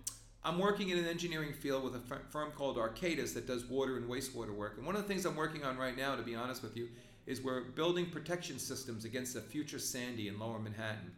I'm 0.42 0.58
working 0.58 0.88
in 0.90 0.98
an 0.98 1.06
engineering 1.06 1.52
field 1.52 1.84
with 1.84 1.94
a 1.94 2.00
firm 2.30 2.50
called 2.52 2.78
Arcadis 2.78 3.34
that 3.34 3.46
does 3.46 3.64
water 3.66 3.96
and 3.96 4.08
wastewater 4.08 4.54
work. 4.54 4.74
And 4.76 4.86
one 4.86 4.96
of 4.96 5.02
the 5.02 5.08
things 5.08 5.24
I'm 5.24 5.36
working 5.36 5.64
on 5.64 5.76
right 5.76 5.96
now, 5.96 6.16
to 6.16 6.22
be 6.22 6.34
honest 6.34 6.62
with 6.62 6.76
you, 6.76 6.88
is 7.26 7.40
we're 7.40 7.62
building 7.62 8.06
protection 8.06 8.58
systems 8.58 9.04
against 9.04 9.36
a 9.36 9.40
future 9.40 9.78
Sandy 9.78 10.28
in 10.28 10.38
lower 10.38 10.58
Manhattan. 10.58 11.12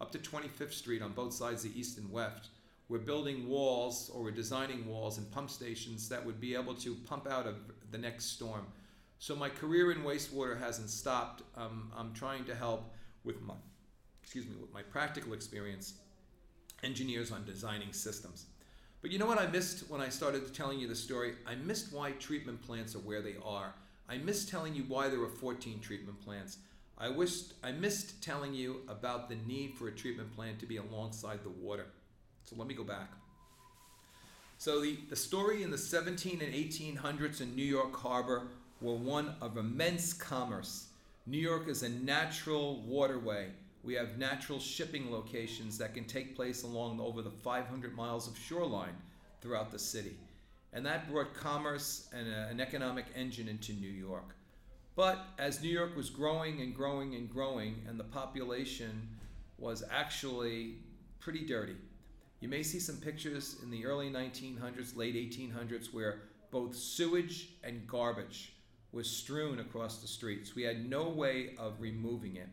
Up 0.00 0.10
to 0.12 0.18
25th 0.18 0.72
Street 0.72 1.02
on 1.02 1.12
both 1.12 1.32
sides, 1.32 1.64
of 1.64 1.72
the 1.72 1.80
east 1.80 1.98
and 1.98 2.10
west. 2.10 2.48
We're 2.88 2.98
building 2.98 3.48
walls 3.48 4.10
or 4.12 4.22
we're 4.22 4.30
designing 4.30 4.86
walls 4.86 5.18
and 5.18 5.30
pump 5.30 5.50
stations 5.50 6.08
that 6.10 6.24
would 6.24 6.40
be 6.40 6.54
able 6.54 6.74
to 6.74 6.94
pump 6.94 7.26
out 7.26 7.46
of 7.46 7.56
the 7.90 7.98
next 7.98 8.26
storm. 8.26 8.66
So 9.18 9.34
my 9.34 9.48
career 9.48 9.90
in 9.90 10.02
wastewater 10.02 10.58
hasn't 10.58 10.90
stopped. 10.90 11.42
Um, 11.56 11.90
I'm 11.96 12.12
trying 12.12 12.44
to 12.44 12.54
help 12.54 12.92
with 13.24 13.40
my, 13.40 13.54
excuse 14.22 14.44
me, 14.44 14.56
with 14.60 14.72
my 14.74 14.82
practical 14.82 15.32
experience, 15.32 15.94
engineers 16.82 17.32
on 17.32 17.44
designing 17.46 17.92
systems. 17.92 18.46
But 19.00 19.10
you 19.10 19.18
know 19.18 19.26
what 19.26 19.38
I 19.38 19.46
missed 19.46 19.88
when 19.90 20.00
I 20.00 20.08
started 20.08 20.54
telling 20.54 20.78
you 20.78 20.88
the 20.88 20.94
story? 20.94 21.34
I 21.46 21.54
missed 21.54 21.92
why 21.92 22.12
treatment 22.12 22.62
plants 22.62 22.94
are 22.94 23.00
where 23.00 23.22
they 23.22 23.36
are. 23.44 23.74
I 24.08 24.18
missed 24.18 24.48
telling 24.48 24.74
you 24.74 24.84
why 24.86 25.08
there 25.08 25.20
were 25.20 25.28
14 25.28 25.80
treatment 25.80 26.20
plants. 26.20 26.58
I 26.96 27.08
wished 27.08 27.54
I 27.62 27.72
missed 27.72 28.22
telling 28.22 28.54
you 28.54 28.82
about 28.88 29.28
the 29.28 29.36
need 29.46 29.74
for 29.74 29.88
a 29.88 29.92
treatment 29.92 30.34
plant 30.34 30.58
to 30.60 30.66
be 30.66 30.76
alongside 30.76 31.42
the 31.42 31.50
water. 31.50 31.86
So 32.44 32.56
let 32.56 32.68
me 32.68 32.74
go 32.74 32.84
back. 32.84 33.10
So 34.58 34.80
the, 34.80 34.98
the 35.10 35.16
story 35.16 35.62
in 35.62 35.70
the 35.70 35.78
17 35.78 36.40
and 36.40 36.54
1800s 36.54 37.40
in 37.40 37.56
New 37.56 37.64
York 37.64 37.96
Harbor 37.96 38.48
were 38.80 38.94
one 38.94 39.34
of 39.40 39.56
immense 39.56 40.12
commerce. 40.12 40.86
New 41.26 41.38
York 41.38 41.68
is 41.68 41.82
a 41.82 41.88
natural 41.88 42.82
waterway. 42.82 43.48
We 43.82 43.94
have 43.94 44.16
natural 44.16 44.60
shipping 44.60 45.10
locations 45.10 45.76
that 45.78 45.94
can 45.94 46.04
take 46.04 46.36
place 46.36 46.62
along 46.62 47.00
over 47.00 47.20
the 47.20 47.30
500 47.30 47.94
miles 47.94 48.28
of 48.28 48.38
shoreline 48.38 48.96
throughout 49.40 49.70
the 49.70 49.78
city. 49.78 50.16
And 50.74 50.84
that 50.84 51.08
brought 51.10 51.32
commerce 51.34 52.08
and 52.12 52.28
a, 52.28 52.48
an 52.48 52.60
economic 52.60 53.06
engine 53.14 53.48
into 53.48 53.72
New 53.72 53.90
York. 53.90 54.34
But 54.96 55.24
as 55.38 55.62
New 55.62 55.70
York 55.70 55.96
was 55.96 56.10
growing 56.10 56.60
and 56.60 56.74
growing 56.74 57.14
and 57.14 57.30
growing, 57.30 57.82
and 57.88 57.98
the 57.98 58.04
population 58.04 59.08
was 59.56 59.82
actually 59.90 60.76
pretty 61.20 61.46
dirty, 61.46 61.76
you 62.40 62.48
may 62.48 62.62
see 62.62 62.78
some 62.78 62.96
pictures 62.96 63.56
in 63.62 63.70
the 63.70 63.86
early 63.86 64.10
1900s, 64.10 64.96
late 64.96 65.14
1800s, 65.14 65.94
where 65.94 66.22
both 66.50 66.76
sewage 66.76 67.50
and 67.62 67.86
garbage 67.86 68.52
was 68.92 69.08
strewn 69.08 69.60
across 69.60 69.98
the 69.98 70.06
streets. 70.06 70.54
We 70.54 70.62
had 70.62 70.88
no 70.88 71.08
way 71.08 71.54
of 71.58 71.80
removing 71.80 72.36
it. 72.36 72.48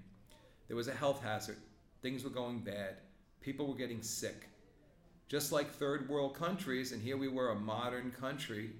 There 0.67 0.78
was 0.78 0.88
a 0.88 0.93
health 0.93 1.22
hazard. 1.22 1.57
Things 2.01 2.24
were 2.24 2.30
going 2.30 2.59
bad. 2.59 2.97
People 3.41 3.67
were 3.67 3.76
getting 3.76 4.01
sick. 4.01 4.47
Just 5.32 5.53
like 5.53 5.71
third 5.71 6.09
world 6.09 6.36
countries, 6.36 6.91
and 6.91 7.01
here 7.01 7.15
we 7.15 7.29
were 7.29 7.51
a 7.51 7.55
modern 7.55 8.11
country. 8.11 8.71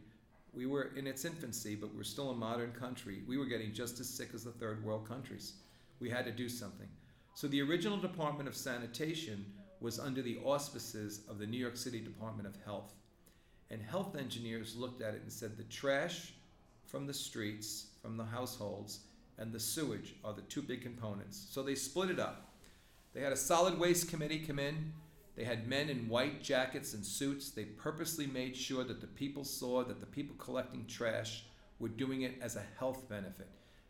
We 0.54 0.66
were 0.66 0.92
in 0.98 1.08
its 1.08 1.24
infancy, 1.24 1.76
but 1.76 1.96
we're 1.96 2.04
still 2.04 2.32
a 2.32 2.36
modern 2.36 2.74
country. 2.74 3.22
We 3.26 3.38
were 3.38 3.46
getting 3.46 3.72
just 3.72 4.02
as 4.02 4.10
sick 4.10 4.32
as 4.34 4.44
the 4.44 4.52
third 4.52 4.84
world 4.84 5.08
countries. 5.08 5.54
We 6.02 6.10
had 6.10 6.26
to 6.26 6.32
do 6.34 6.50
something. 6.50 6.90
So 7.36 7.48
the 7.48 7.62
original 7.62 7.98
Department 7.98 8.50
of 8.50 8.58
Sanitation 8.58 9.46
was 9.80 9.98
under 9.98 10.22
the 10.22 10.40
auspices 10.44 11.22
of 11.30 11.40
the 11.40 11.48
New 11.48 11.58
York 11.58 11.78
City 11.78 12.02
Department 12.02 12.50
of 12.50 12.58
Health. 12.66 12.96
And 13.70 13.82
health 13.82 14.18
engineers 14.18 14.76
looked 14.76 15.02
at 15.02 15.14
it 15.14 15.22
and 15.22 15.32
said 15.32 15.56
the 15.56 15.64
trash 15.64 16.34
from 16.86 17.08
the 17.08 17.14
streets, 17.14 17.92
from 18.02 18.18
the 18.18 18.26
households, 18.26 19.00
and 19.38 19.54
the 19.54 19.60
sewage 19.62 20.16
are 20.26 20.34
the 20.34 20.42
two 20.42 20.62
big 20.62 20.82
components. 20.82 21.48
So 21.50 21.64
they 21.64 21.76
split 21.76 22.10
it 22.10 22.20
up. 22.20 22.52
They 23.14 23.22
had 23.22 23.32
a 23.32 23.38
solid 23.38 23.80
waste 23.80 24.10
committee 24.10 24.40
come 24.40 24.60
in. 24.60 24.92
They 25.42 25.48
had 25.48 25.68
men 25.68 25.90
in 25.90 26.08
white 26.08 26.44
jackets 26.44 26.94
and 26.94 27.04
suits. 27.04 27.50
They 27.50 27.64
purposely 27.64 28.28
made 28.28 28.56
sure 28.56 28.84
that 28.84 29.02
the 29.02 29.08
people 29.08 29.44
saw 29.44 29.84
that 29.84 30.00
the 30.00 30.06
people 30.06 30.36
collecting 30.36 30.86
trash 30.86 31.46
were 31.80 31.90
doing 31.90 32.22
it 32.22 32.36
as 32.44 32.58
a 32.58 32.64
health 32.78 33.10
benefit. 33.10 33.50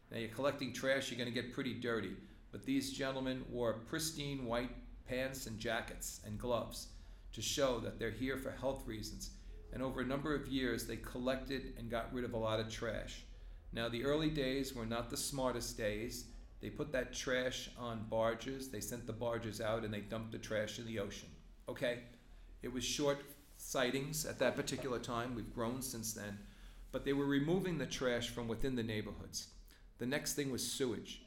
Now, 0.10 0.20
you're 0.20 0.30
collecting 0.30 0.72
trash, 0.72 1.12
you're 1.12 1.18
going 1.18 1.28
to 1.28 1.41
get 1.41 1.52
pretty 1.52 1.74
dirty. 1.74 2.14
But 2.54 2.66
these 2.66 2.93
gentlemen 2.93 3.43
wore 3.49 3.74
pristine 3.74 4.45
white 4.45 4.72
pants 5.06 5.45
and 5.45 5.60
jackets 5.60 6.22
and 6.26 6.39
gloves 6.39 6.88
to 7.34 7.41
show 7.41 7.82
that 7.82 7.99
they're 7.99 8.12
here 8.12 8.38
for 8.38 8.52
health 8.52 8.88
reasons. 8.88 9.32
And 9.74 9.84
over 9.84 9.99
a 9.99 10.06
number 10.06 10.34
of 10.34 10.47
years, 10.47 10.88
they 10.88 10.95
collected 10.95 11.74
and 11.78 11.91
got 11.91 12.14
rid 12.14 12.24
of 12.24 12.34
a 12.34 12.38
lot 12.38 12.62
of 12.62 12.70
trash. 12.70 13.24
Now, 13.74 13.89
the 13.89 14.06
early 14.06 14.30
days 14.30 14.74
were 14.74 14.86
not 14.86 15.10
the 15.10 15.18
smartest 15.18 15.78
days. 15.78 16.28
They 16.62 16.70
put 16.70 16.93
that 16.93 17.12
trash 17.12 17.70
on 17.78 18.06
barges, 18.10 18.70
they 18.70 18.80
sent 18.80 19.06
the 19.06 19.12
barges 19.12 19.60
out, 19.60 19.84
and 19.84 19.93
they 19.93 19.99
dumped 19.99 20.32
the 20.32 20.38
trash 20.38 20.80
in 20.80 20.86
the 20.86 20.99
ocean. 20.99 21.28
Okay? 21.72 21.99
It 22.61 22.72
was 22.72 22.84
short 22.84 23.19
sightings 23.57 24.26
at 24.26 24.39
that 24.39 24.55
particular 24.55 24.99
time. 24.99 25.36
We've 25.36 25.53
grown 25.53 25.82
since 25.82 26.13
then. 26.13 26.38
But 26.91 27.05
they 27.05 27.13
were 27.13 27.26
removing 27.26 27.78
the 27.78 27.86
trash 27.86 28.30
from 28.30 28.47
within 28.47 28.76
the 28.76 28.84
neighborhoods. 28.84 29.47
The 29.97 30.05
next 30.05 30.34
thing 30.34 30.51
was 30.51 30.65
sewage 30.65 31.22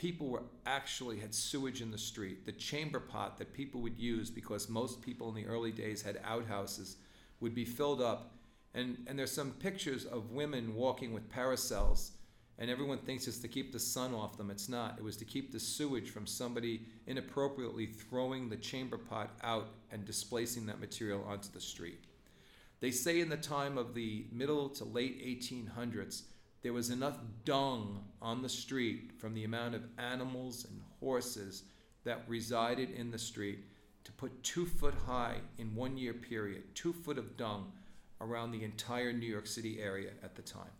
people 0.00 0.28
were 0.28 0.44
actually 0.64 1.18
had 1.18 1.34
sewage 1.34 1.82
in 1.82 1.90
the 1.90 1.98
street. 1.98 2.46
The 2.46 2.52
chamber 2.52 3.00
pot 3.00 3.36
that 3.36 3.52
people 3.52 3.82
would 3.82 3.98
use 3.98 4.30
because 4.30 4.66
most 4.66 5.02
people 5.02 5.28
in 5.28 5.34
the 5.34 5.44
early 5.44 5.72
days 5.72 6.00
had 6.00 6.18
outhouses 6.24 6.96
would 7.40 7.54
be 7.54 7.66
filled 7.66 8.00
up. 8.00 8.32
And, 8.72 8.96
and 9.06 9.18
there's 9.18 9.30
some 9.30 9.50
pictures 9.50 10.06
of 10.06 10.30
women 10.30 10.74
walking 10.74 11.12
with 11.12 11.28
parasols, 11.28 12.12
and 12.60 12.70
everyone 12.70 12.98
thinks 12.98 13.26
it's 13.26 13.38
to 13.38 13.48
keep 13.48 13.72
the 13.72 13.80
sun 13.80 14.14
off 14.14 14.36
them. 14.36 14.50
It's 14.50 14.68
not. 14.68 14.96
It 14.98 15.02
was 15.02 15.16
to 15.16 15.24
keep 15.24 15.50
the 15.50 15.58
sewage 15.58 16.10
from 16.10 16.26
somebody 16.26 16.82
inappropriately 17.06 17.86
throwing 17.86 18.50
the 18.50 18.56
chamber 18.56 18.98
pot 18.98 19.30
out 19.42 19.68
and 19.90 20.04
displacing 20.04 20.66
that 20.66 20.78
material 20.78 21.24
onto 21.26 21.50
the 21.50 21.60
street. 21.60 22.04
They 22.80 22.90
say 22.90 23.20
in 23.20 23.30
the 23.30 23.38
time 23.38 23.78
of 23.78 23.94
the 23.94 24.26
middle 24.30 24.68
to 24.70 24.84
late 24.84 25.24
1800s, 25.26 26.22
there 26.62 26.74
was 26.74 26.90
enough 26.90 27.16
dung 27.46 28.04
on 28.20 28.42
the 28.42 28.48
street 28.48 29.12
from 29.18 29.32
the 29.32 29.44
amount 29.44 29.74
of 29.74 29.88
animals 29.96 30.66
and 30.68 30.82
horses 31.00 31.62
that 32.04 32.24
resided 32.28 32.90
in 32.90 33.10
the 33.10 33.18
street 33.18 33.64
to 34.04 34.12
put 34.12 34.42
two 34.42 34.66
foot 34.66 34.94
high 35.06 35.36
in 35.56 35.74
one 35.74 35.96
year 35.96 36.12
period, 36.12 36.62
two 36.74 36.92
foot 36.92 37.16
of 37.16 37.38
dung 37.38 37.72
around 38.20 38.50
the 38.50 38.64
entire 38.64 39.14
New 39.14 39.26
York 39.26 39.46
City 39.46 39.80
area 39.80 40.10
at 40.22 40.34
the 40.34 40.42
time. 40.42 40.70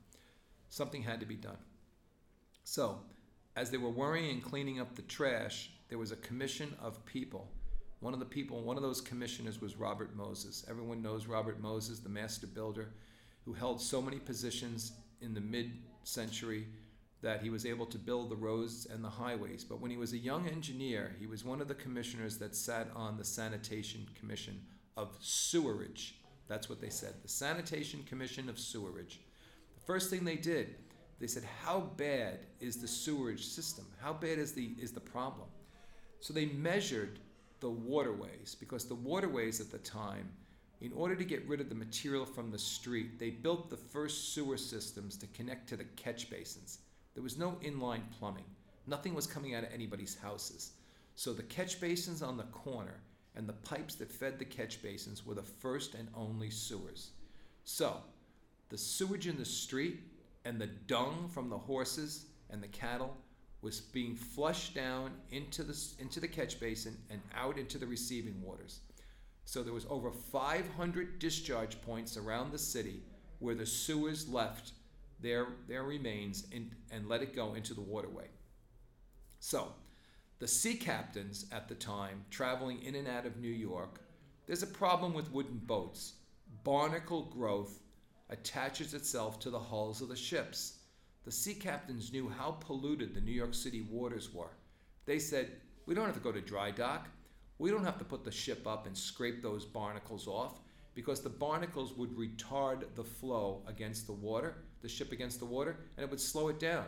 Something 0.68 1.02
had 1.02 1.20
to 1.20 1.26
be 1.26 1.36
done. 1.36 1.56
So, 2.70 3.00
as 3.56 3.72
they 3.72 3.78
were 3.78 3.90
worrying 3.90 4.30
and 4.30 4.44
cleaning 4.44 4.78
up 4.78 4.94
the 4.94 5.02
trash, 5.02 5.72
there 5.88 5.98
was 5.98 6.12
a 6.12 6.16
commission 6.16 6.72
of 6.80 7.04
people. 7.04 7.50
One 7.98 8.14
of 8.14 8.20
the 8.20 8.24
people, 8.24 8.62
one 8.62 8.76
of 8.76 8.84
those 8.84 9.00
commissioners 9.00 9.60
was 9.60 9.74
Robert 9.74 10.14
Moses. 10.14 10.64
Everyone 10.70 11.02
knows 11.02 11.26
Robert 11.26 11.60
Moses, 11.60 11.98
the 11.98 12.08
master 12.08 12.46
builder, 12.46 12.90
who 13.44 13.54
held 13.54 13.80
so 13.80 14.00
many 14.00 14.20
positions 14.20 14.92
in 15.20 15.34
the 15.34 15.40
mid 15.40 15.72
century 16.04 16.68
that 17.22 17.42
he 17.42 17.50
was 17.50 17.66
able 17.66 17.86
to 17.86 17.98
build 17.98 18.30
the 18.30 18.36
roads 18.36 18.86
and 18.86 19.02
the 19.02 19.10
highways. 19.10 19.64
But 19.64 19.80
when 19.80 19.90
he 19.90 19.96
was 19.96 20.12
a 20.12 20.18
young 20.18 20.46
engineer, 20.46 21.16
he 21.18 21.26
was 21.26 21.44
one 21.44 21.60
of 21.60 21.66
the 21.66 21.74
commissioners 21.74 22.38
that 22.38 22.54
sat 22.54 22.86
on 22.94 23.16
the 23.16 23.24
Sanitation 23.24 24.06
Commission 24.16 24.60
of 24.96 25.08
Sewerage. 25.20 26.20
That's 26.46 26.68
what 26.68 26.80
they 26.80 26.90
said 26.90 27.14
the 27.20 27.28
Sanitation 27.28 28.04
Commission 28.04 28.48
of 28.48 28.60
Sewerage. 28.60 29.18
The 29.74 29.84
first 29.86 30.08
thing 30.08 30.24
they 30.24 30.36
did, 30.36 30.76
they 31.20 31.26
said, 31.26 31.44
How 31.62 31.80
bad 31.96 32.40
is 32.60 32.76
the 32.76 32.88
sewerage 32.88 33.46
system? 33.46 33.86
How 34.00 34.12
bad 34.12 34.38
is 34.38 34.52
the, 34.52 34.72
is 34.80 34.92
the 34.92 35.00
problem? 35.00 35.48
So 36.20 36.32
they 36.32 36.46
measured 36.46 37.18
the 37.60 37.70
waterways 37.70 38.56
because 38.58 38.86
the 38.86 38.94
waterways 38.94 39.60
at 39.60 39.70
the 39.70 39.78
time 39.78 40.28
in 40.80 40.92
order 40.94 41.14
to 41.14 41.24
get 41.24 41.46
rid 41.46 41.60
of 41.60 41.68
the 41.68 41.74
material 41.74 42.24
from 42.24 42.50
the 42.50 42.58
street, 42.58 43.18
they 43.18 43.28
built 43.28 43.68
the 43.68 43.76
first 43.76 44.32
sewer 44.32 44.56
systems 44.56 45.16
to 45.18 45.26
connect 45.28 45.68
to 45.68 45.76
the 45.76 45.84
catch 45.84 46.30
basins. 46.30 46.78
There 47.14 47.22
was 47.22 47.36
no 47.36 47.58
inline 47.62 48.02
plumbing. 48.18 48.44
Nothing 48.86 49.14
was 49.14 49.26
coming 49.26 49.54
out 49.54 49.64
of 49.64 49.72
anybody's 49.74 50.16
houses. 50.16 50.72
So 51.16 51.34
the 51.34 51.42
catch 51.42 51.80
basins 51.80 52.22
on 52.22 52.38
the 52.38 52.44
corner 52.44 53.02
and 53.36 53.46
the 53.46 53.52
pipes 53.52 53.94
that 53.96 54.10
fed 54.10 54.38
the 54.38 54.44
catch 54.44 54.82
basins 54.82 55.26
were 55.26 55.34
the 55.34 55.42
first 55.42 55.94
and 55.94 56.08
only 56.14 56.48
sewers. 56.48 57.10
So, 57.64 57.98
the 58.70 58.78
sewage 58.78 59.26
in 59.26 59.36
the 59.36 59.44
street 59.44 60.00
and 60.44 60.60
the 60.60 60.66
dung 60.66 61.28
from 61.32 61.48
the 61.48 61.58
horses 61.58 62.26
and 62.50 62.62
the 62.62 62.68
cattle 62.68 63.16
was 63.62 63.80
being 63.80 64.16
flushed 64.16 64.74
down 64.74 65.12
into 65.30 65.62
the, 65.62 65.76
into 65.98 66.18
the 66.18 66.28
catch 66.28 66.58
basin 66.58 66.96
and 67.10 67.20
out 67.34 67.58
into 67.58 67.78
the 67.78 67.86
receiving 67.86 68.40
waters. 68.42 68.80
So 69.44 69.62
there 69.62 69.74
was 69.74 69.86
over 69.90 70.10
500 70.10 71.18
discharge 71.18 71.80
points 71.82 72.16
around 72.16 72.52
the 72.52 72.58
city 72.58 73.02
where 73.38 73.54
the 73.54 73.66
sewers 73.66 74.28
left 74.28 74.72
their, 75.20 75.48
their 75.68 75.82
remains 75.82 76.46
in, 76.52 76.70
and 76.90 77.08
let 77.08 77.22
it 77.22 77.34
go 77.34 77.54
into 77.54 77.74
the 77.74 77.80
waterway. 77.80 78.28
So, 79.40 79.72
the 80.38 80.48
sea 80.48 80.74
captains 80.74 81.46
at 81.52 81.68
the 81.68 81.74
time 81.74 82.24
traveling 82.30 82.82
in 82.82 82.94
and 82.94 83.08
out 83.08 83.26
of 83.26 83.38
New 83.38 83.48
York, 83.48 84.00
there's 84.46 84.62
a 84.62 84.66
problem 84.66 85.12
with 85.12 85.32
wooden 85.32 85.58
boats. 85.58 86.14
Barnacle 86.64 87.24
growth 87.24 87.80
attaches 88.30 88.94
itself 88.94 89.38
to 89.40 89.50
the 89.50 89.58
hulls 89.58 90.00
of 90.00 90.08
the 90.08 90.16
ships. 90.16 90.78
The 91.24 91.32
sea 91.32 91.54
captains 91.54 92.12
knew 92.12 92.28
how 92.28 92.52
polluted 92.52 93.14
the 93.14 93.20
New 93.20 93.32
York 93.32 93.54
City 93.54 93.82
waters 93.82 94.32
were. 94.32 94.56
They 95.04 95.18
said, 95.18 95.50
We 95.86 95.94
don't 95.94 96.06
have 96.06 96.14
to 96.14 96.20
go 96.20 96.32
to 96.32 96.40
dry 96.40 96.70
dock. 96.70 97.08
We 97.58 97.70
don't 97.70 97.84
have 97.84 97.98
to 97.98 98.04
put 98.04 98.24
the 98.24 98.30
ship 98.30 98.66
up 98.66 98.86
and 98.86 98.96
scrape 98.96 99.42
those 99.42 99.66
barnacles 99.66 100.26
off 100.26 100.60
because 100.94 101.20
the 101.20 101.28
barnacles 101.28 101.92
would 101.96 102.16
retard 102.16 102.84
the 102.94 103.04
flow 103.04 103.62
against 103.66 104.06
the 104.06 104.12
water, 104.12 104.56
the 104.80 104.88
ship 104.88 105.12
against 105.12 105.38
the 105.38 105.44
water, 105.44 105.76
and 105.96 106.04
it 106.04 106.10
would 106.10 106.20
slow 106.20 106.48
it 106.48 106.58
down. 106.58 106.86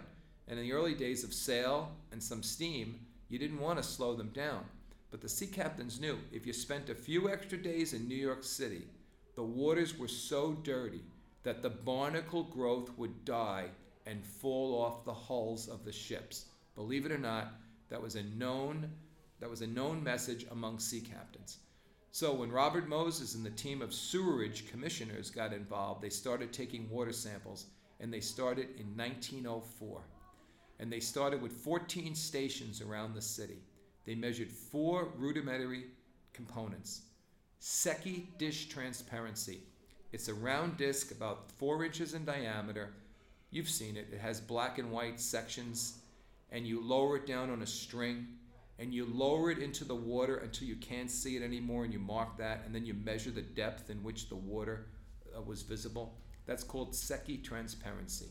And 0.49 0.59
in 0.59 0.65
the 0.65 0.73
early 0.73 0.95
days 0.95 1.25
of 1.25 1.35
sail 1.35 1.93
and 2.11 2.23
some 2.23 2.43
steam, 2.43 3.01
you 3.29 3.39
didn't 3.39 3.61
want 3.61 3.79
to 3.79 3.83
slow 3.83 4.15
them 4.15 4.31
down. 4.31 4.65
But 5.11 5.21
the 5.21 5.29
sea 5.29 5.47
captains 5.47 6.01
knew 6.01 6.19
if 6.33 6.47
you 6.47 6.53
spent 6.53 6.89
a 6.89 6.95
few 6.95 7.31
extra 7.31 7.59
days 7.59 7.93
in 7.93 8.09
New 8.09 8.17
York 8.17 8.43
City, 8.43 8.87
the 9.35 9.43
waters 9.43 9.99
were 9.99 10.09
so 10.09 10.53
dirty 10.63 11.03
that 11.43 11.63
the 11.63 11.71
barnacle 11.71 12.45
growth 12.45 12.91
would 12.97 13.25
die 13.25 13.67
and 14.07 14.25
fall 14.25 14.81
off 14.81 15.05
the 15.05 15.15
hulls 15.15 15.69
of 15.69 15.85
the 15.85 15.93
ships. 15.93 16.47
Believe 16.75 17.07
it 17.07 17.13
or 17.13 17.19
not, 17.19 17.55
that 17.89 18.03
was 18.03 18.17
a 18.17 18.23
known 18.23 18.91
that 19.41 19.51
was 19.51 19.63
a 19.63 19.67
known 19.67 20.05
message 20.05 20.47
among 20.53 20.79
sea 20.79 21.01
captains. 21.01 21.59
So 22.13 22.33
when 22.33 22.53
Robert 22.53 22.89
Moses 22.89 23.35
and 23.35 23.45
the 23.45 23.51
team 23.51 23.83
of 23.83 23.93
sewerage 23.93 24.71
commissioners 24.71 25.31
got 25.31 25.53
involved, 25.53 26.01
they 26.01 26.11
started 26.11 26.53
taking 26.53 26.89
water 26.89 27.13
samples 27.13 27.67
and 27.99 28.13
they 28.13 28.21
started 28.21 28.69
in 28.79 28.97
1904. 28.97 30.03
And 30.79 30.93
they 30.93 31.01
started 31.01 31.43
with 31.43 31.53
14 31.53 32.15
stations 32.15 32.81
around 32.81 33.15
the 33.15 33.23
city. 33.23 33.63
They 34.05 34.15
measured 34.15 34.51
four 34.51 35.13
rudimentary 35.17 35.87
components. 36.33 37.03
Secchi 37.59 38.29
dish 38.39 38.69
transparency. 38.69 39.63
It's 40.13 40.29
a 40.29 40.35
round 40.35 40.77
disc 40.77 41.11
about 41.11 41.51
four 41.53 41.85
inches 41.85 42.15
in 42.15 42.25
diameter. 42.25 42.91
You've 43.51 43.69
seen 43.69 43.97
it. 43.97 44.09
It 44.13 44.21
has 44.21 44.41
black 44.41 44.79
and 44.79 44.91
white 44.91 45.21
sections, 45.21 45.99
and 46.51 46.67
you 46.67 46.83
lower 46.83 47.17
it 47.17 47.27
down 47.27 47.51
on 47.51 47.63
a 47.63 47.67
string 47.67 48.27
and 48.79 48.93
you 48.93 49.07
lower 49.07 49.51
it 49.51 49.59
into 49.59 49.85
the 49.85 49.95
water 49.95 50.39
until 50.39 50.67
you 50.67 50.77
can't 50.77 51.11
see 51.11 51.37
it 51.37 51.43
anymore 51.43 51.85
and 51.85 51.93
you 51.93 51.99
mark 51.99 52.37
that 52.37 52.63
and 52.65 52.75
then 52.75 52.85
you 52.85 52.95
measure 52.95 53.31
the 53.31 53.43
depth 53.43 53.91
in 53.91 54.03
which 54.03 54.29
the 54.29 54.35
water 54.35 54.87
uh, 55.37 55.41
was 55.43 55.63
visible. 55.63 56.19
That's 56.47 56.65
called 56.65 56.95
Secchi 56.95 57.39
transparency. 57.39 58.27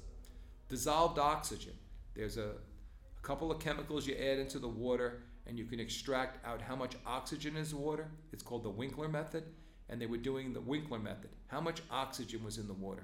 Dissolved 0.68 1.20
oxygen. 1.20 1.74
There's 2.16 2.38
a, 2.38 2.50
a 2.50 3.22
couple 3.22 3.52
of 3.52 3.60
chemicals 3.60 4.06
you 4.06 4.16
add 4.16 4.40
into 4.40 4.60
the 4.60 4.68
water 4.68 5.24
and 5.48 5.58
you 5.58 5.66
can 5.66 5.80
extract 5.80 6.46
out 6.46 6.62
how 6.62 6.76
much 6.76 6.96
oxygen 7.06 7.56
is 7.56 7.74
water. 7.74 8.08
It's 8.34 8.44
called 8.44 8.64
the 8.64 8.70
Winkler 8.70 9.08
method. 9.08 9.44
And 9.92 10.02
they 10.02 10.08
were 10.08 10.18
doing 10.18 10.54
the 10.54 10.62
Winkler 10.62 10.98
method. 10.98 11.30
How 11.48 11.62
much 11.62 11.82
oxygen 11.92 12.44
was 12.44 12.58
in 12.58 12.68
the 12.68 12.74
water? 12.74 13.04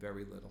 Very 0.00 0.24
little. 0.24 0.50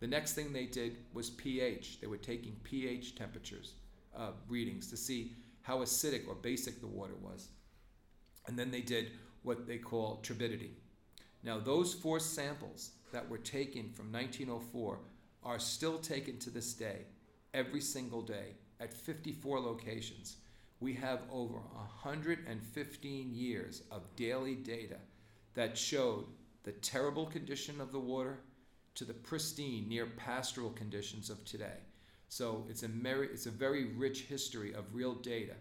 The 0.00 0.06
next 0.06 0.34
thing 0.34 0.52
they 0.52 0.66
did 0.66 0.98
was 1.14 1.30
pH. 1.30 2.00
They 2.00 2.06
were 2.06 2.18
taking 2.18 2.56
pH 2.64 3.14
temperatures 3.14 3.72
uh, 4.14 4.32
readings 4.48 4.90
to 4.90 4.96
see 4.96 5.32
how 5.62 5.78
acidic 5.78 6.28
or 6.28 6.34
basic 6.34 6.80
the 6.80 6.86
water 6.86 7.14
was. 7.22 7.48
And 8.46 8.58
then 8.58 8.70
they 8.70 8.82
did 8.82 9.12
what 9.42 9.66
they 9.66 9.78
call 9.78 10.16
turbidity. 10.22 10.72
Now, 11.42 11.58
those 11.58 11.94
four 11.94 12.18
samples 12.18 12.90
that 13.12 13.28
were 13.28 13.38
taken 13.38 13.90
from 13.92 14.12
1904 14.12 14.98
are 15.42 15.58
still 15.58 15.98
taken 15.98 16.38
to 16.40 16.50
this 16.50 16.72
day, 16.74 17.06
every 17.54 17.80
single 17.80 18.22
day, 18.22 18.56
at 18.80 18.92
54 18.92 19.60
locations. 19.60 20.36
We 20.80 20.92
have 20.94 21.20
over 21.32 21.54
115 21.54 23.34
years 23.34 23.82
of 23.90 24.02
daily 24.14 24.54
data 24.54 24.96
that 25.54 25.78
showed 25.78 26.26
the 26.64 26.72
terrible 26.72 27.26
condition 27.26 27.80
of 27.80 27.92
the 27.92 27.98
water 27.98 28.40
to 28.96 29.04
the 29.04 29.14
pristine, 29.14 29.88
near 29.88 30.06
pastoral 30.06 30.70
conditions 30.70 31.30
of 31.30 31.44
today. 31.44 31.78
So 32.28 32.66
it's 32.68 32.82
a, 32.82 32.88
very, 32.88 33.28
it's 33.28 33.46
a 33.46 33.50
very 33.50 33.84
rich 33.84 34.22
history 34.22 34.74
of 34.74 34.94
real 34.94 35.14
data. 35.14 35.54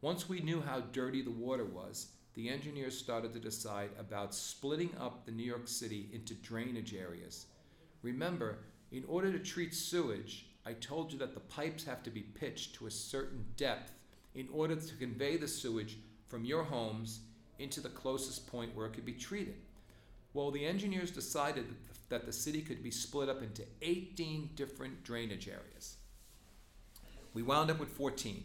Once 0.00 0.28
we 0.28 0.40
knew 0.40 0.60
how 0.60 0.80
dirty 0.80 1.22
the 1.22 1.30
water 1.30 1.64
was, 1.64 2.08
the 2.34 2.48
engineers 2.48 2.96
started 2.96 3.32
to 3.32 3.40
decide 3.40 3.90
about 3.98 4.34
splitting 4.34 4.90
up 5.00 5.24
the 5.24 5.32
New 5.32 5.44
York 5.44 5.66
City 5.66 6.08
into 6.12 6.34
drainage 6.34 6.94
areas. 6.94 7.46
Remember, 8.02 8.58
in 8.92 9.04
order 9.08 9.32
to 9.32 9.38
treat 9.38 9.74
sewage, 9.74 10.46
I 10.64 10.74
told 10.74 11.12
you 11.12 11.18
that 11.18 11.34
the 11.34 11.40
pipes 11.40 11.84
have 11.84 12.02
to 12.04 12.10
be 12.10 12.22
pitched 12.22 12.74
to 12.76 12.86
a 12.86 12.90
certain 12.90 13.44
depth 13.56 13.92
in 14.34 14.48
order 14.52 14.76
to 14.76 14.94
convey 14.96 15.36
the 15.36 15.48
sewage 15.48 15.98
from 16.28 16.44
your 16.44 16.64
homes 16.64 17.20
into 17.58 17.80
the 17.80 17.88
closest 17.88 18.46
point 18.46 18.74
where 18.74 18.86
it 18.86 18.92
could 18.92 19.04
be 19.04 19.12
treated. 19.12 19.56
Well, 20.32 20.50
the 20.50 20.64
engineers 20.64 21.10
decided 21.10 21.66
that 22.08 22.26
the 22.26 22.32
city 22.32 22.62
could 22.62 22.82
be 22.82 22.90
split 22.90 23.28
up 23.28 23.42
into 23.42 23.62
18 23.82 24.50
different 24.54 25.02
drainage 25.02 25.48
areas. 25.48 25.96
We 27.34 27.42
wound 27.42 27.70
up 27.70 27.78
with 27.78 27.90
14. 27.90 28.44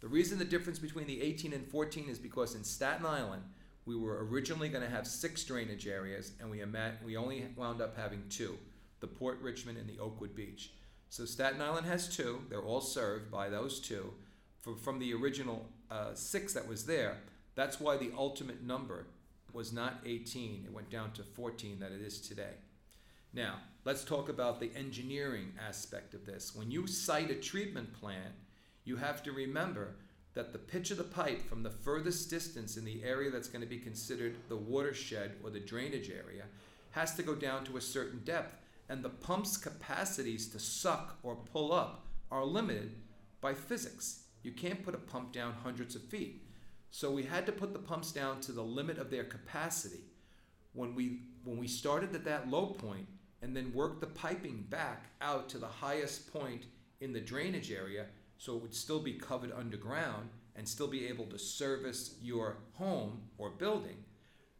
The 0.00 0.08
reason 0.08 0.38
the 0.38 0.44
difference 0.44 0.78
between 0.78 1.06
the 1.06 1.22
18 1.22 1.52
and 1.52 1.66
14 1.66 2.08
is 2.08 2.18
because 2.18 2.54
in 2.54 2.64
Staten 2.64 3.06
Island, 3.06 3.42
we 3.86 3.96
were 3.96 4.26
originally 4.26 4.68
going 4.68 4.84
to 4.84 4.90
have 4.90 5.06
six 5.06 5.44
drainage 5.44 5.86
areas, 5.86 6.32
and 6.40 6.50
we, 6.50 6.62
we 7.04 7.16
only 7.16 7.46
wound 7.56 7.80
up 7.80 7.96
having 7.96 8.24
two 8.28 8.58
the 9.00 9.06
Port 9.06 9.38
Richmond 9.42 9.76
and 9.76 9.86
the 9.86 9.98
Oakwood 9.98 10.34
Beach. 10.34 10.72
So 11.10 11.26
Staten 11.26 11.60
Island 11.60 11.86
has 11.86 12.08
two, 12.08 12.40
they're 12.48 12.62
all 12.62 12.80
served 12.80 13.30
by 13.30 13.50
those 13.50 13.78
two. 13.78 14.14
From 14.72 14.98
the 14.98 15.12
original 15.12 15.66
uh, 15.90 16.14
six 16.14 16.54
that 16.54 16.66
was 16.66 16.86
there, 16.86 17.18
that's 17.54 17.78
why 17.78 17.96
the 17.96 18.10
ultimate 18.16 18.62
number 18.62 19.06
was 19.52 19.72
not 19.72 20.00
18, 20.04 20.64
it 20.66 20.72
went 20.72 20.90
down 20.90 21.12
to 21.12 21.22
14 21.22 21.78
that 21.80 21.92
it 21.92 22.00
is 22.00 22.20
today. 22.20 22.54
Now, 23.32 23.56
let's 23.84 24.04
talk 24.04 24.28
about 24.28 24.60
the 24.60 24.70
engineering 24.76 25.52
aspect 25.64 26.14
of 26.14 26.24
this. 26.24 26.54
When 26.54 26.70
you 26.70 26.86
cite 26.86 27.30
a 27.30 27.34
treatment 27.34 27.92
plant, 27.92 28.34
you 28.84 28.96
have 28.96 29.22
to 29.24 29.32
remember 29.32 29.96
that 30.34 30.52
the 30.52 30.58
pitch 30.58 30.90
of 30.90 30.98
the 30.98 31.04
pipe 31.04 31.42
from 31.48 31.62
the 31.62 31.70
furthest 31.70 32.30
distance 32.30 32.76
in 32.76 32.84
the 32.84 33.02
area 33.04 33.30
that's 33.30 33.48
going 33.48 33.62
to 33.62 33.68
be 33.68 33.78
considered 33.78 34.36
the 34.48 34.56
watershed 34.56 35.32
or 35.42 35.50
the 35.50 35.60
drainage 35.60 36.10
area 36.10 36.44
has 36.90 37.14
to 37.14 37.22
go 37.22 37.34
down 37.34 37.64
to 37.64 37.76
a 37.76 37.80
certain 37.80 38.20
depth, 38.24 38.56
and 38.88 39.02
the 39.02 39.08
pump's 39.08 39.56
capacities 39.56 40.48
to 40.48 40.58
suck 40.58 41.18
or 41.22 41.36
pull 41.36 41.72
up 41.72 42.06
are 42.30 42.44
limited 42.44 42.94
by 43.40 43.52
physics. 43.52 44.23
You 44.44 44.52
can't 44.52 44.84
put 44.84 44.94
a 44.94 44.98
pump 44.98 45.32
down 45.32 45.54
hundreds 45.64 45.96
of 45.96 46.02
feet. 46.02 46.44
So 46.92 47.10
we 47.10 47.24
had 47.24 47.44
to 47.46 47.52
put 47.52 47.72
the 47.72 47.80
pumps 47.80 48.12
down 48.12 48.40
to 48.42 48.52
the 48.52 48.62
limit 48.62 48.98
of 48.98 49.10
their 49.10 49.24
capacity. 49.24 50.04
When 50.74 50.94
we 50.94 51.22
when 51.42 51.58
we 51.58 51.66
started 51.66 52.14
at 52.14 52.24
that 52.24 52.48
low 52.48 52.66
point, 52.66 53.06
and 53.44 53.54
then 53.54 53.74
worked 53.74 54.00
the 54.00 54.06
piping 54.06 54.64
back 54.70 55.10
out 55.20 55.50
to 55.50 55.58
the 55.58 55.66
highest 55.66 56.32
point 56.32 56.64
in 57.02 57.12
the 57.12 57.20
drainage 57.20 57.70
area 57.70 58.06
so 58.38 58.56
it 58.56 58.62
would 58.62 58.74
still 58.74 59.00
be 59.00 59.12
covered 59.12 59.52
underground 59.52 60.30
and 60.56 60.66
still 60.66 60.86
be 60.86 61.06
able 61.06 61.26
to 61.26 61.38
service 61.38 62.16
your 62.22 62.56
home 62.72 63.20
or 63.36 63.50
building. 63.50 63.96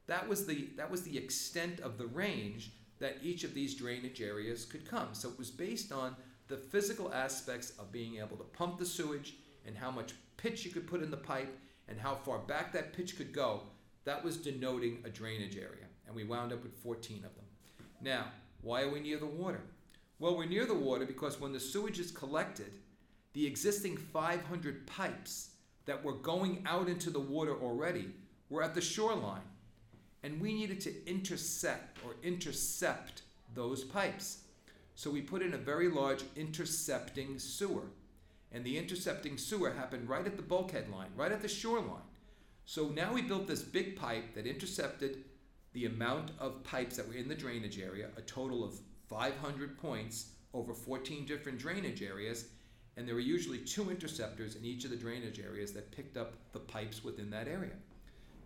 That 0.07 0.29
was 0.29 0.47
the 0.47 0.69
that 0.77 0.91
was 0.91 1.03
the 1.03 1.17
extent 1.17 1.81
of 1.81 1.97
the 1.97 2.07
range 2.07 2.73
that 2.99 3.19
each 3.23 3.43
of 3.43 3.55
these 3.55 3.75
drainage 3.75 4.21
areas 4.21 4.67
could 4.67 4.89
come. 4.89 5.09
So 5.13 5.31
it 5.31 5.39
was 5.39 5.51
based 5.51 5.91
on 5.91 6.15
the 6.49 6.57
physical 6.59 7.13
aspects 7.15 7.73
of 7.79 7.91
being 7.91 8.17
able 8.17 8.37
to 8.37 8.45
pump 8.45 8.79
the 8.79 8.87
sewage 8.87 9.35
and 9.67 9.77
how 9.77 9.91
much 9.91 10.13
pitch 10.37 10.65
you 10.65 10.71
could 10.71 10.87
put 10.87 11.03
in 11.03 11.11
the 11.11 11.17
pipe 11.17 11.59
and 11.89 11.99
how 11.99 12.15
far 12.15 12.39
back 12.39 12.73
that 12.73 12.93
pitch 12.93 13.17
could 13.17 13.33
go. 13.33 13.63
That 14.05 14.25
was 14.25 14.37
denoting 14.37 14.99
a 15.05 15.11
drainage 15.11 15.57
area. 15.57 15.87
And 16.07 16.15
we 16.15 16.25
wound 16.25 16.53
up 16.53 16.63
with 16.63 16.75
14 16.83 17.17
of 17.19 17.35
them. 17.35 17.45
Now, 18.01 18.27
why 18.63 18.83
are 18.83 18.91
we 18.91 19.01
near 19.01 19.19
the 19.19 19.27
water? 19.27 19.63
Well, 20.19 20.37
we're 20.37 20.47
near 20.47 20.67
the 20.67 20.75
water 20.75 21.07
because 21.07 21.41
when 21.41 21.53
the 21.53 21.61
sewage 21.61 21.99
is 21.99 22.11
collected, 22.11 22.73
the 23.33 23.47
existing 23.47 23.97
500 23.97 24.87
pipes 24.87 25.51
that 25.87 26.03
were 26.05 26.13
going 26.13 26.63
out 26.67 26.89
into 26.89 27.11
the 27.11 27.21
water 27.21 27.55
already 27.61 28.11
were 28.49 28.63
at 28.63 28.75
the 28.75 28.81
shoreline. 28.81 29.43
and 30.25 30.41
we 30.41 30.55
needed 30.55 30.81
to 30.81 31.07
intersect 31.07 31.99
or 32.05 32.15
intercept 32.23 33.23
those 33.55 33.85
pipes. 33.85 34.45
So 34.95 35.11
we 35.11 35.21
put 35.21 35.43
in 35.43 35.53
a 35.53 35.59
very 35.59 35.89
large 35.89 36.25
intercepting 36.35 37.39
sewer. 37.39 37.83
And 38.55 38.65
the 38.65 38.79
intercepting 38.79 39.37
sewer 39.37 39.73
happened 39.73 40.09
right 40.09 40.25
at 40.25 40.37
the 40.37 40.43
bulkhead 40.43 40.89
line, 40.89 41.11
right 41.17 41.33
at 41.33 41.43
the 41.43 41.49
shoreline. 41.49 42.09
So 42.65 42.89
now 42.89 43.13
we 43.13 43.21
built 43.21 43.49
this 43.49 43.63
big 43.63 43.97
pipe 43.97 44.35
that 44.35 44.47
intercepted 44.47 45.25
the 45.73 45.87
amount 45.87 46.31
of 46.39 46.63
pipes 46.63 46.97
that 46.97 47.07
were 47.07 47.15
in 47.15 47.29
the 47.29 47.35
drainage 47.35 47.81
area, 47.81 48.11
a 48.17 48.23
total 48.23 48.65
of 48.65 48.79
500 49.09 49.77
points 49.77 50.29
over 50.55 50.73
14 50.73 51.27
different 51.27 51.59
drainage 51.59 52.01
areas, 52.01 52.47
and 52.97 53.09
there 53.09 53.17
were 53.17 53.21
usually 53.21 53.59
two 53.59 53.91
interceptors 53.91 54.55
in 54.55 54.65
each 54.65 54.85
of 54.85 54.91
the 54.91 54.97
drainage 54.97 55.41
areas 55.41 55.73
that 55.73 55.91
picked 55.91 56.17
up 56.17 56.35
the 56.53 56.61
pipes 56.61 57.03
within 57.03 57.29
that 57.31 57.49
area. 57.49 57.75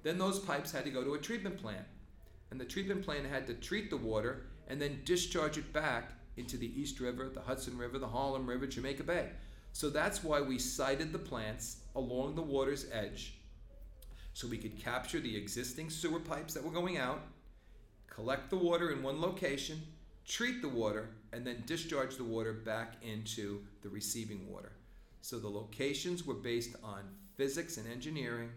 Then 0.02 0.16
those 0.16 0.39
pipes 0.39 0.72
had 0.72 0.85
to 0.85 0.90
go 0.90 1.05
to 1.05 1.14
a 1.14 1.18
treatment 1.18 1.59
plant, 1.59 1.85
and 2.51 2.59
the 2.59 2.64
treatment 2.64 3.05
plant 3.05 3.26
had 3.26 3.47
to 3.47 3.55
treat 3.55 3.90
the 3.90 3.97
water 3.98 4.47
and 4.68 4.80
then 4.80 5.02
discharge 5.05 5.59
it 5.59 5.70
back 5.74 6.12
into 6.39 6.56
the 6.56 6.80
East 6.80 6.98
River, 6.98 7.28
the 7.28 7.43
Hudson 7.43 7.76
River, 7.76 7.98
the 7.98 8.09
Harlem 8.09 8.47
River, 8.47 8.66
Jamaica 8.66 9.02
Bay. 9.02 9.28
So 9.72 9.90
that's 9.90 10.24
why 10.24 10.40
we 10.40 10.58
sited 10.58 11.12
the 11.12 11.18
plants 11.18 11.78
along 11.94 12.34
the 12.34 12.42
water's 12.42 12.86
edge 12.92 13.38
so 14.38 14.46
we 14.46 14.56
could 14.56 14.78
capture 14.78 15.18
the 15.18 15.36
existing 15.36 15.90
sewer 15.90 16.20
pipes 16.20 16.54
that 16.54 16.62
were 16.62 16.70
going 16.70 16.96
out, 16.96 17.22
collect 18.08 18.50
the 18.50 18.56
water 18.56 18.92
in 18.92 19.02
one 19.02 19.20
location, 19.20 19.82
treat 20.24 20.62
the 20.62 20.68
water, 20.68 21.08
and 21.32 21.44
then 21.44 21.64
discharge 21.66 22.16
the 22.16 22.22
water 22.22 22.52
back 22.52 23.02
into 23.02 23.64
the 23.82 23.88
receiving 23.88 24.48
water. 24.48 24.70
So 25.22 25.40
the 25.40 25.48
locations 25.48 26.24
were 26.24 26.34
based 26.34 26.76
on 26.84 27.00
physics 27.34 27.78
and 27.78 27.90
engineering 27.90 28.50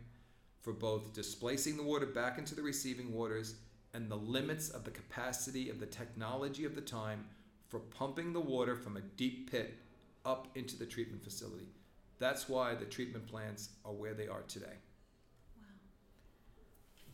for 0.62 0.72
both 0.72 1.14
displacing 1.14 1.78
the 1.78 1.84
water 1.84 2.06
back 2.06 2.38
into 2.38 2.54
the 2.54 2.62
receiving 2.62 3.12
waters 3.12 3.56
and 3.96 4.08
the 4.08 4.16
limits 4.16 4.70
of 4.70 4.84
the 4.84 4.92
capacity 4.92 5.72
of 5.72 5.80
the 5.80 5.88
technology 5.88 6.64
of 6.64 6.76
the 6.76 6.82
time 6.82 7.26
for 7.70 7.80
pumping 7.80 8.34
the 8.34 8.40
water 8.40 8.76
from 8.76 8.98
a 8.98 9.02
deep 9.18 9.50
pit 9.50 9.80
up 10.26 10.48
into 10.56 10.78
the 10.78 10.86
treatment 10.86 11.24
facility. 11.24 11.68
That's 12.20 12.48
why 12.48 12.76
the 12.76 12.86
treatment 12.86 13.26
plants 13.28 13.70
are 13.84 13.94
where 13.94 14.14
they 14.14 14.28
are 14.28 14.44
today. 14.48 14.78
Wow. 15.58 15.64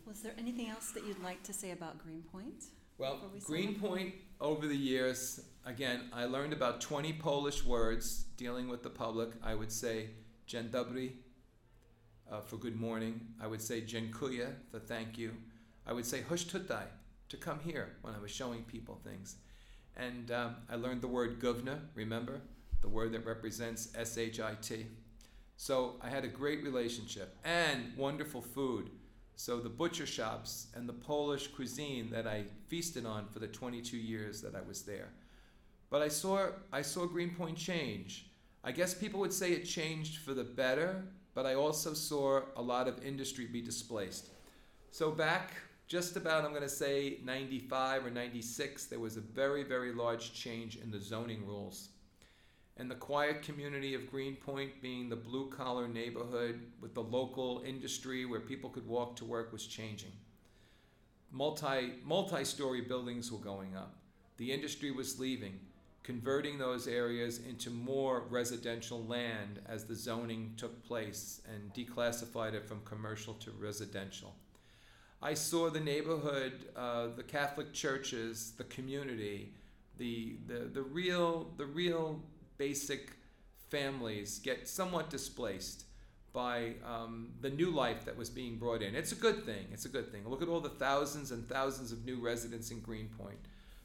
Was 0.05 0.21
there 0.21 0.33
anything 0.37 0.67
else 0.67 0.91
that 0.91 1.05
you'd 1.05 1.23
like 1.23 1.43
to 1.43 1.53
say 1.53 1.71
about 1.71 1.97
Greenpoint? 1.97 2.65
Well, 2.97 3.19
we 3.33 3.39
Greenpoint, 3.39 4.15
over 4.41 4.67
the 4.67 4.75
years, 4.75 5.39
again, 5.65 6.09
I 6.11 6.25
learned 6.25 6.51
about 6.51 6.81
20 6.81 7.13
Polish 7.13 7.63
words 7.63 8.25
dealing 8.37 8.67
with 8.67 8.83
the 8.83 8.89
public. 8.89 9.29
I 9.43 9.53
would 9.53 9.71
say 9.71 10.09
dzień 10.47 10.71
dobry 10.71 11.13
uh, 12.31 12.41
for 12.41 12.57
good 12.57 12.75
morning. 12.75 13.21
I 13.41 13.47
would 13.47 13.61
say 13.61 13.81
dziękuję 13.81 14.53
for 14.71 14.79
thank 14.79 15.17
you. 15.17 15.31
I 15.85 15.93
would 15.93 16.05
say 16.05 16.21
hush 16.21 16.45
tutaj 16.45 16.85
to 17.29 17.37
come 17.37 17.59
here 17.59 17.95
when 18.01 18.15
I 18.15 18.19
was 18.19 18.31
showing 18.31 18.63
people 18.63 18.99
things. 19.03 19.35
And 19.95 20.31
um, 20.31 20.55
I 20.69 20.75
learned 20.75 21.01
the 21.01 21.07
word 21.07 21.39
govna, 21.39 21.79
remember? 21.95 22.41
The 22.87 22.93
word 22.93 23.11
that 23.11 23.25
represents 23.25 23.89
S 23.95 24.17
H 24.17 24.39
I 24.39 24.53
T. 24.61 24.85
So 25.57 25.95
I 26.01 26.07
had 26.07 26.23
a 26.23 26.29
great 26.29 26.63
relationship 26.63 27.35
and 27.43 27.91
wonderful 27.97 28.41
food. 28.41 28.91
So 29.35 29.59
the 29.59 29.67
butcher 29.67 30.05
shops 30.05 30.67
and 30.73 30.87
the 30.87 30.93
Polish 30.93 31.47
cuisine 31.47 32.09
that 32.11 32.25
I 32.25 32.45
feasted 32.69 33.05
on 33.05 33.27
for 33.27 33.39
the 33.39 33.47
22 33.47 33.97
years 33.97 34.41
that 34.41 34.55
I 34.55 34.61
was 34.61 34.83
there. 34.83 35.09
But 35.89 36.01
I 36.01 36.07
saw 36.07 36.51
I 36.71 36.81
saw 36.81 37.05
Greenpoint 37.05 37.57
change. 37.57 38.29
I 38.63 38.71
guess 38.71 38.93
people 38.93 39.19
would 39.19 39.33
say 39.33 39.51
it 39.51 39.65
changed 39.65 40.19
for 40.19 40.33
the 40.33 40.45
better, 40.45 41.03
but 41.35 41.45
I 41.45 41.55
also 41.55 41.93
saw 41.93 42.39
a 42.55 42.61
lot 42.61 42.87
of 42.87 43.03
industry 43.03 43.47
be 43.47 43.61
displaced. 43.61 44.29
So 44.91 45.11
back 45.11 45.51
just 45.89 46.15
about 46.15 46.45
I'm 46.45 46.51
going 46.51 46.61
to 46.61 46.69
say 46.69 47.17
95 47.25 48.05
or 48.05 48.11
96 48.11 48.85
there 48.85 48.99
was 48.99 49.17
a 49.17 49.21
very 49.21 49.63
very 49.63 49.91
large 49.91 50.33
change 50.33 50.77
in 50.77 50.89
the 50.89 51.01
zoning 51.01 51.45
rules 51.45 51.89
and 52.79 52.89
the 52.89 52.95
quiet 52.95 53.41
community 53.41 53.95
of 53.95 54.09
Greenpoint 54.09 54.81
being 54.81 55.09
the 55.09 55.15
blue 55.15 55.49
collar 55.49 55.87
neighborhood 55.87 56.61
with 56.79 56.93
the 56.93 57.01
local 57.01 57.63
industry 57.65 58.25
where 58.25 58.39
people 58.39 58.69
could 58.69 58.87
walk 58.87 59.15
to 59.15 59.25
work 59.25 59.51
was 59.51 59.65
changing. 59.65 60.11
Multi 61.31 61.93
multi 62.05 62.45
story 62.45 62.81
buildings 62.81 63.31
were 63.31 63.39
going 63.39 63.75
up. 63.75 63.95
The 64.37 64.51
industry 64.51 64.91
was 64.91 65.19
leaving, 65.19 65.59
converting 66.03 66.57
those 66.57 66.87
areas 66.87 67.39
into 67.39 67.71
more 67.71 68.23
residential 68.29 69.03
land 69.05 69.59
as 69.67 69.85
the 69.85 69.95
zoning 69.95 70.53
took 70.55 70.85
place 70.85 71.41
and 71.51 71.73
declassified 71.73 72.53
it 72.53 72.67
from 72.67 72.81
commercial 72.85 73.33
to 73.35 73.51
residential. 73.59 74.35
I 75.21 75.33
saw 75.33 75.71
the 75.71 75.79
neighborhood, 75.79 76.69
uh, 76.75 77.07
the 77.15 77.23
Catholic 77.23 77.73
churches, 77.73 78.53
the 78.55 78.65
community, 78.65 79.53
the, 79.97 80.37
the, 80.45 80.69
the 80.71 80.83
real 80.83 81.51
the 81.57 81.65
real 81.65 82.21
basic 82.57 83.11
families 83.69 84.39
get 84.39 84.67
somewhat 84.67 85.09
displaced 85.09 85.83
by 86.33 86.73
um, 86.85 87.29
the 87.41 87.49
new 87.49 87.71
life 87.71 88.05
that 88.05 88.15
was 88.15 88.29
being 88.29 88.57
brought 88.57 88.81
in. 88.81 88.95
It's 88.95 89.11
a 89.11 89.15
good 89.15 89.45
thing. 89.45 89.65
It's 89.71 89.85
a 89.85 89.89
good 89.89 90.11
thing. 90.11 90.27
Look 90.27 90.41
at 90.41 90.47
all 90.47 90.59
the 90.59 90.69
thousands 90.69 91.31
and 91.31 91.47
thousands 91.49 91.91
of 91.91 92.05
new 92.05 92.19
residents 92.19 92.69
in 92.69 92.79
Greenpoint. 92.79 93.39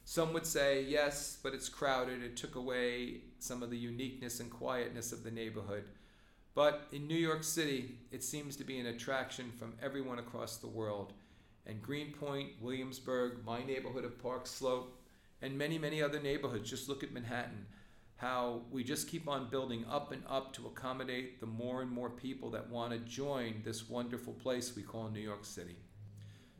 Some 0.05 0.33
would 0.33 0.45
say, 0.45 0.83
yes, 0.83 1.37
but 1.41 1.53
it's 1.53 1.69
crowded. 1.69 2.21
It 2.21 2.35
took 2.35 2.55
away 2.55 3.21
some 3.39 3.63
of 3.63 3.69
the 3.69 3.77
uniqueness 3.77 4.39
and 4.39 4.51
quietness 4.51 5.11
of 5.11 5.23
the 5.23 5.31
neighborhood. 5.31 5.85
But 6.55 6.87
in 6.91 7.07
New 7.07 7.17
York 7.17 7.43
City, 7.43 7.95
it 8.11 8.23
seems 8.23 8.55
to 8.57 8.63
be 8.63 8.77
an 8.77 8.85
attraction 8.85 9.51
from 9.57 9.73
everyone 9.81 10.19
across 10.19 10.57
the 10.57 10.67
world. 10.67 11.13
And 11.65 11.81
Greenpoint, 11.81 12.49
Williamsburg, 12.61 13.43
my 13.45 13.63
neighborhood 13.63 14.05
of 14.05 14.21
Park 14.21 14.45
Slope, 14.45 14.95
and 15.41 15.57
many, 15.57 15.79
many 15.79 16.01
other 16.01 16.21
neighborhoods. 16.21 16.69
Just 16.69 16.87
look 16.87 17.03
at 17.03 17.13
Manhattan 17.13 17.65
how 18.17 18.61
we 18.71 18.83
just 18.83 19.07
keep 19.07 19.27
on 19.27 19.49
building 19.49 19.85
up 19.89 20.11
and 20.11 20.23
up 20.29 20.53
to 20.53 20.67
accommodate 20.67 21.39
the 21.39 21.45
more 21.45 21.81
and 21.81 21.91
more 21.91 22.09
people 22.09 22.49
that 22.51 22.69
want 22.69 22.91
to 22.91 22.99
join 22.99 23.61
this 23.65 23.89
wonderful 23.89 24.33
place 24.33 24.75
we 24.75 24.83
call 24.83 25.09
New 25.09 25.19
York 25.19 25.45
City. 25.45 25.75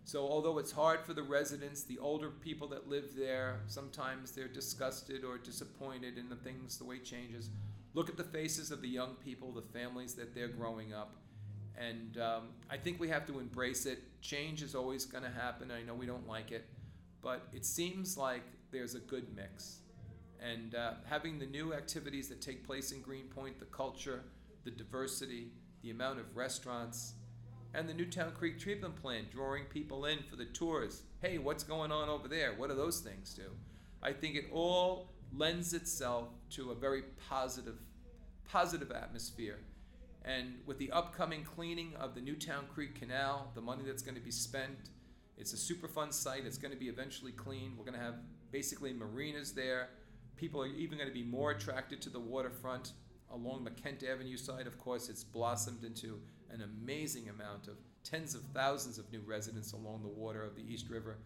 So, 0.05 0.27
although 0.27 0.57
it's 0.57 0.71
hard 0.71 1.05
for 1.05 1.13
the 1.13 1.23
residents, 1.23 1.83
the 1.83 1.97
older 1.99 2.29
people 2.29 2.67
that 2.69 2.89
live 2.89 3.15
there, 3.15 3.61
sometimes 3.67 4.31
they're 4.31 4.49
disgusted 4.49 5.23
or 5.23 5.37
disappointed 5.37 6.17
in 6.17 6.27
the 6.27 6.35
things, 6.35 6.77
the 6.77 6.83
way 6.83 6.99
changes. 6.99 7.49
Look 7.93 8.09
at 8.09 8.17
the 8.17 8.23
faces 8.23 8.71
of 8.71 8.81
the 8.81 8.89
young 8.89 9.15
people, 9.23 9.51
the 9.53 9.61
families 9.61 10.13
that 10.15 10.35
they're 10.35 10.49
growing 10.49 10.93
up. 10.93 11.15
And 11.77 12.17
um, 12.17 12.49
I 12.69 12.75
think 12.75 12.99
we 12.99 13.07
have 13.09 13.25
to 13.27 13.39
embrace 13.39 13.85
it. 13.85 13.99
Change 14.21 14.61
is 14.61 14.75
always 14.75 15.05
going 15.05 15.23
to 15.23 15.29
happen. 15.29 15.71
I 15.71 15.83
know 15.83 15.93
we 15.93 16.05
don't 16.05 16.27
like 16.27 16.51
it, 16.51 16.65
but 17.21 17.47
it 17.53 17.65
seems 17.65 18.17
like 18.17 18.43
there's 18.71 18.95
a 18.95 18.99
good 18.99 19.33
mix 19.33 19.82
and 20.43 20.75
uh, 20.75 20.91
having 21.09 21.39
the 21.39 21.45
new 21.45 21.73
activities 21.73 22.27
that 22.29 22.41
take 22.41 22.65
place 22.65 22.91
in 22.91 23.01
Greenpoint, 23.01 23.59
the 23.59 23.65
culture, 23.65 24.23
the 24.65 24.71
diversity, 24.71 25.47
the 25.81 25.91
amount 25.91 26.19
of 26.19 26.35
restaurants, 26.35 27.13
and 27.73 27.87
the 27.87 27.93
Newtown 27.93 28.31
Creek 28.31 28.59
Treatment 28.59 28.95
Plant 28.95 29.31
drawing 29.31 29.65
people 29.65 30.05
in 30.05 30.19
for 30.29 30.35
the 30.35 30.45
tours. 30.45 31.03
Hey, 31.21 31.37
what's 31.37 31.63
going 31.63 31.91
on 31.91 32.09
over 32.09 32.27
there? 32.27 32.53
What 32.57 32.69
do 32.69 32.75
those 32.75 32.99
things 32.99 33.33
do? 33.33 33.51
I 34.01 34.11
think 34.11 34.35
it 34.35 34.45
all 34.51 35.09
lends 35.35 35.73
itself 35.73 36.27
to 36.51 36.71
a 36.71 36.75
very 36.75 37.03
positive, 37.29 37.77
positive 38.47 38.91
atmosphere. 38.91 39.59
And 40.25 40.55
with 40.65 40.77
the 40.77 40.91
upcoming 40.91 41.43
cleaning 41.43 41.93
of 41.99 42.15
the 42.15 42.21
Newtown 42.21 42.65
Creek 42.73 42.99
Canal, 42.99 43.51
the 43.55 43.61
money 43.61 43.83
that's 43.85 44.03
going 44.03 44.15
to 44.15 44.21
be 44.21 44.31
spent, 44.31 44.89
it's 45.37 45.53
a 45.53 45.73
Superfund 45.73 46.13
site. 46.13 46.45
It's 46.45 46.57
going 46.57 46.73
to 46.73 46.79
be 46.79 46.87
eventually 46.87 47.31
cleaned. 47.31 47.77
We're 47.77 47.85
going 47.85 47.97
to 47.97 48.03
have 48.03 48.15
basically 48.51 48.93
marinas 48.93 49.53
there 49.53 49.89
People 50.37 50.61
are 50.61 50.67
even 50.67 50.97
going 50.97 51.07
to 51.07 51.13
be 51.13 51.23
more 51.23 51.51
attracted 51.51 52.01
to 52.01 52.09
the 52.09 52.19
waterfront 52.19 52.93
along 53.31 53.63
the 53.63 53.71
Kent 53.71 54.03
Avenue 54.03 54.37
side. 54.37 54.67
Of 54.67 54.77
course, 54.77 55.09
it's 55.09 55.23
blossomed 55.23 55.83
into 55.83 56.19
an 56.51 56.61
amazing 56.61 57.29
amount 57.29 57.67
of 57.67 57.77
tens 58.03 58.35
of 58.35 58.41
thousands 58.53 58.97
of 58.97 59.11
new 59.11 59.21
residents 59.25 59.73
along 59.73 60.01
the 60.01 60.07
water 60.07 60.43
of 60.43 60.55
the 60.55 60.61
East 60.61 60.89
River 60.89 61.17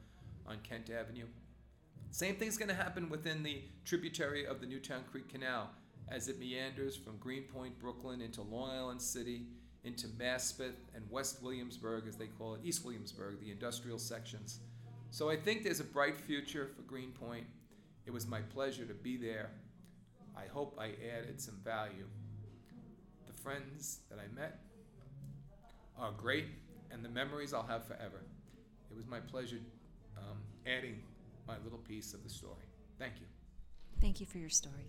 on 0.45 0.57
Kent 0.63 0.89
Avenue. 0.89 1.25
Same 2.11 2.35
thing's 2.35 2.57
going 2.57 2.69
to 2.69 2.75
happen 2.75 3.09
within 3.09 3.43
the 3.43 3.63
tributary 3.83 4.45
of 4.45 4.61
the 4.61 4.67
Newtown 4.67 5.03
Creek 5.11 5.27
Canal 5.27 5.69
as 6.09 6.29
it 6.29 6.39
meanders 6.39 6.95
from 6.95 7.17
Greenpoint, 7.17 7.77
Brooklyn 7.79 8.21
into 8.21 8.41
Long 8.41 8.69
Island 8.71 9.01
City, 9.01 9.47
into 9.83 10.07
Maspeth 10.07 10.75
and 10.95 11.03
West 11.09 11.43
Williamsburg, 11.43 12.05
as 12.07 12.15
they 12.15 12.27
call 12.27 12.55
it, 12.55 12.61
East 12.63 12.85
Williamsburg, 12.85 13.39
the 13.41 13.51
industrial 13.51 13.99
sections. 13.99 14.59
So 15.11 15.29
I 15.29 15.35
think 15.35 15.63
there's 15.63 15.79
a 15.79 15.85
bright 15.85 16.17
future 16.17 16.69
for 16.75 16.81
Greenpoint. 16.83 17.45
It 18.07 18.13
was 18.13 18.25
my 18.25 18.39
pleasure 18.39 18.85
to 18.85 18.93
be 18.93 19.17
there. 19.17 19.51
I 20.35 20.47
hope 20.47 20.79
I 20.79 20.93
added 21.17 21.41
some 21.41 21.59
value. 21.63 22.07
The 23.27 23.33
friends 23.33 23.99
that 24.09 24.17
I 24.17 24.33
met 24.33 24.61
are 25.99 26.11
great, 26.13 26.45
and 26.89 27.03
the 27.03 27.09
memories 27.09 27.53
I'll 27.53 27.67
have 27.67 27.85
forever. 27.85 28.23
It 28.89 28.95
was 28.95 29.05
my 29.07 29.19
pleasure 29.19 29.59
um, 30.17 30.37
adding 30.65 31.03
my 31.45 31.55
little 31.65 31.79
piece 31.79 32.13
of 32.13 32.23
the 32.23 32.29
story. 32.29 32.65
Thank 32.97 33.15
you. 33.19 33.25
Thank 33.99 34.21
you 34.21 34.25
for 34.25 34.37
your 34.37 34.49
story. 34.49 34.87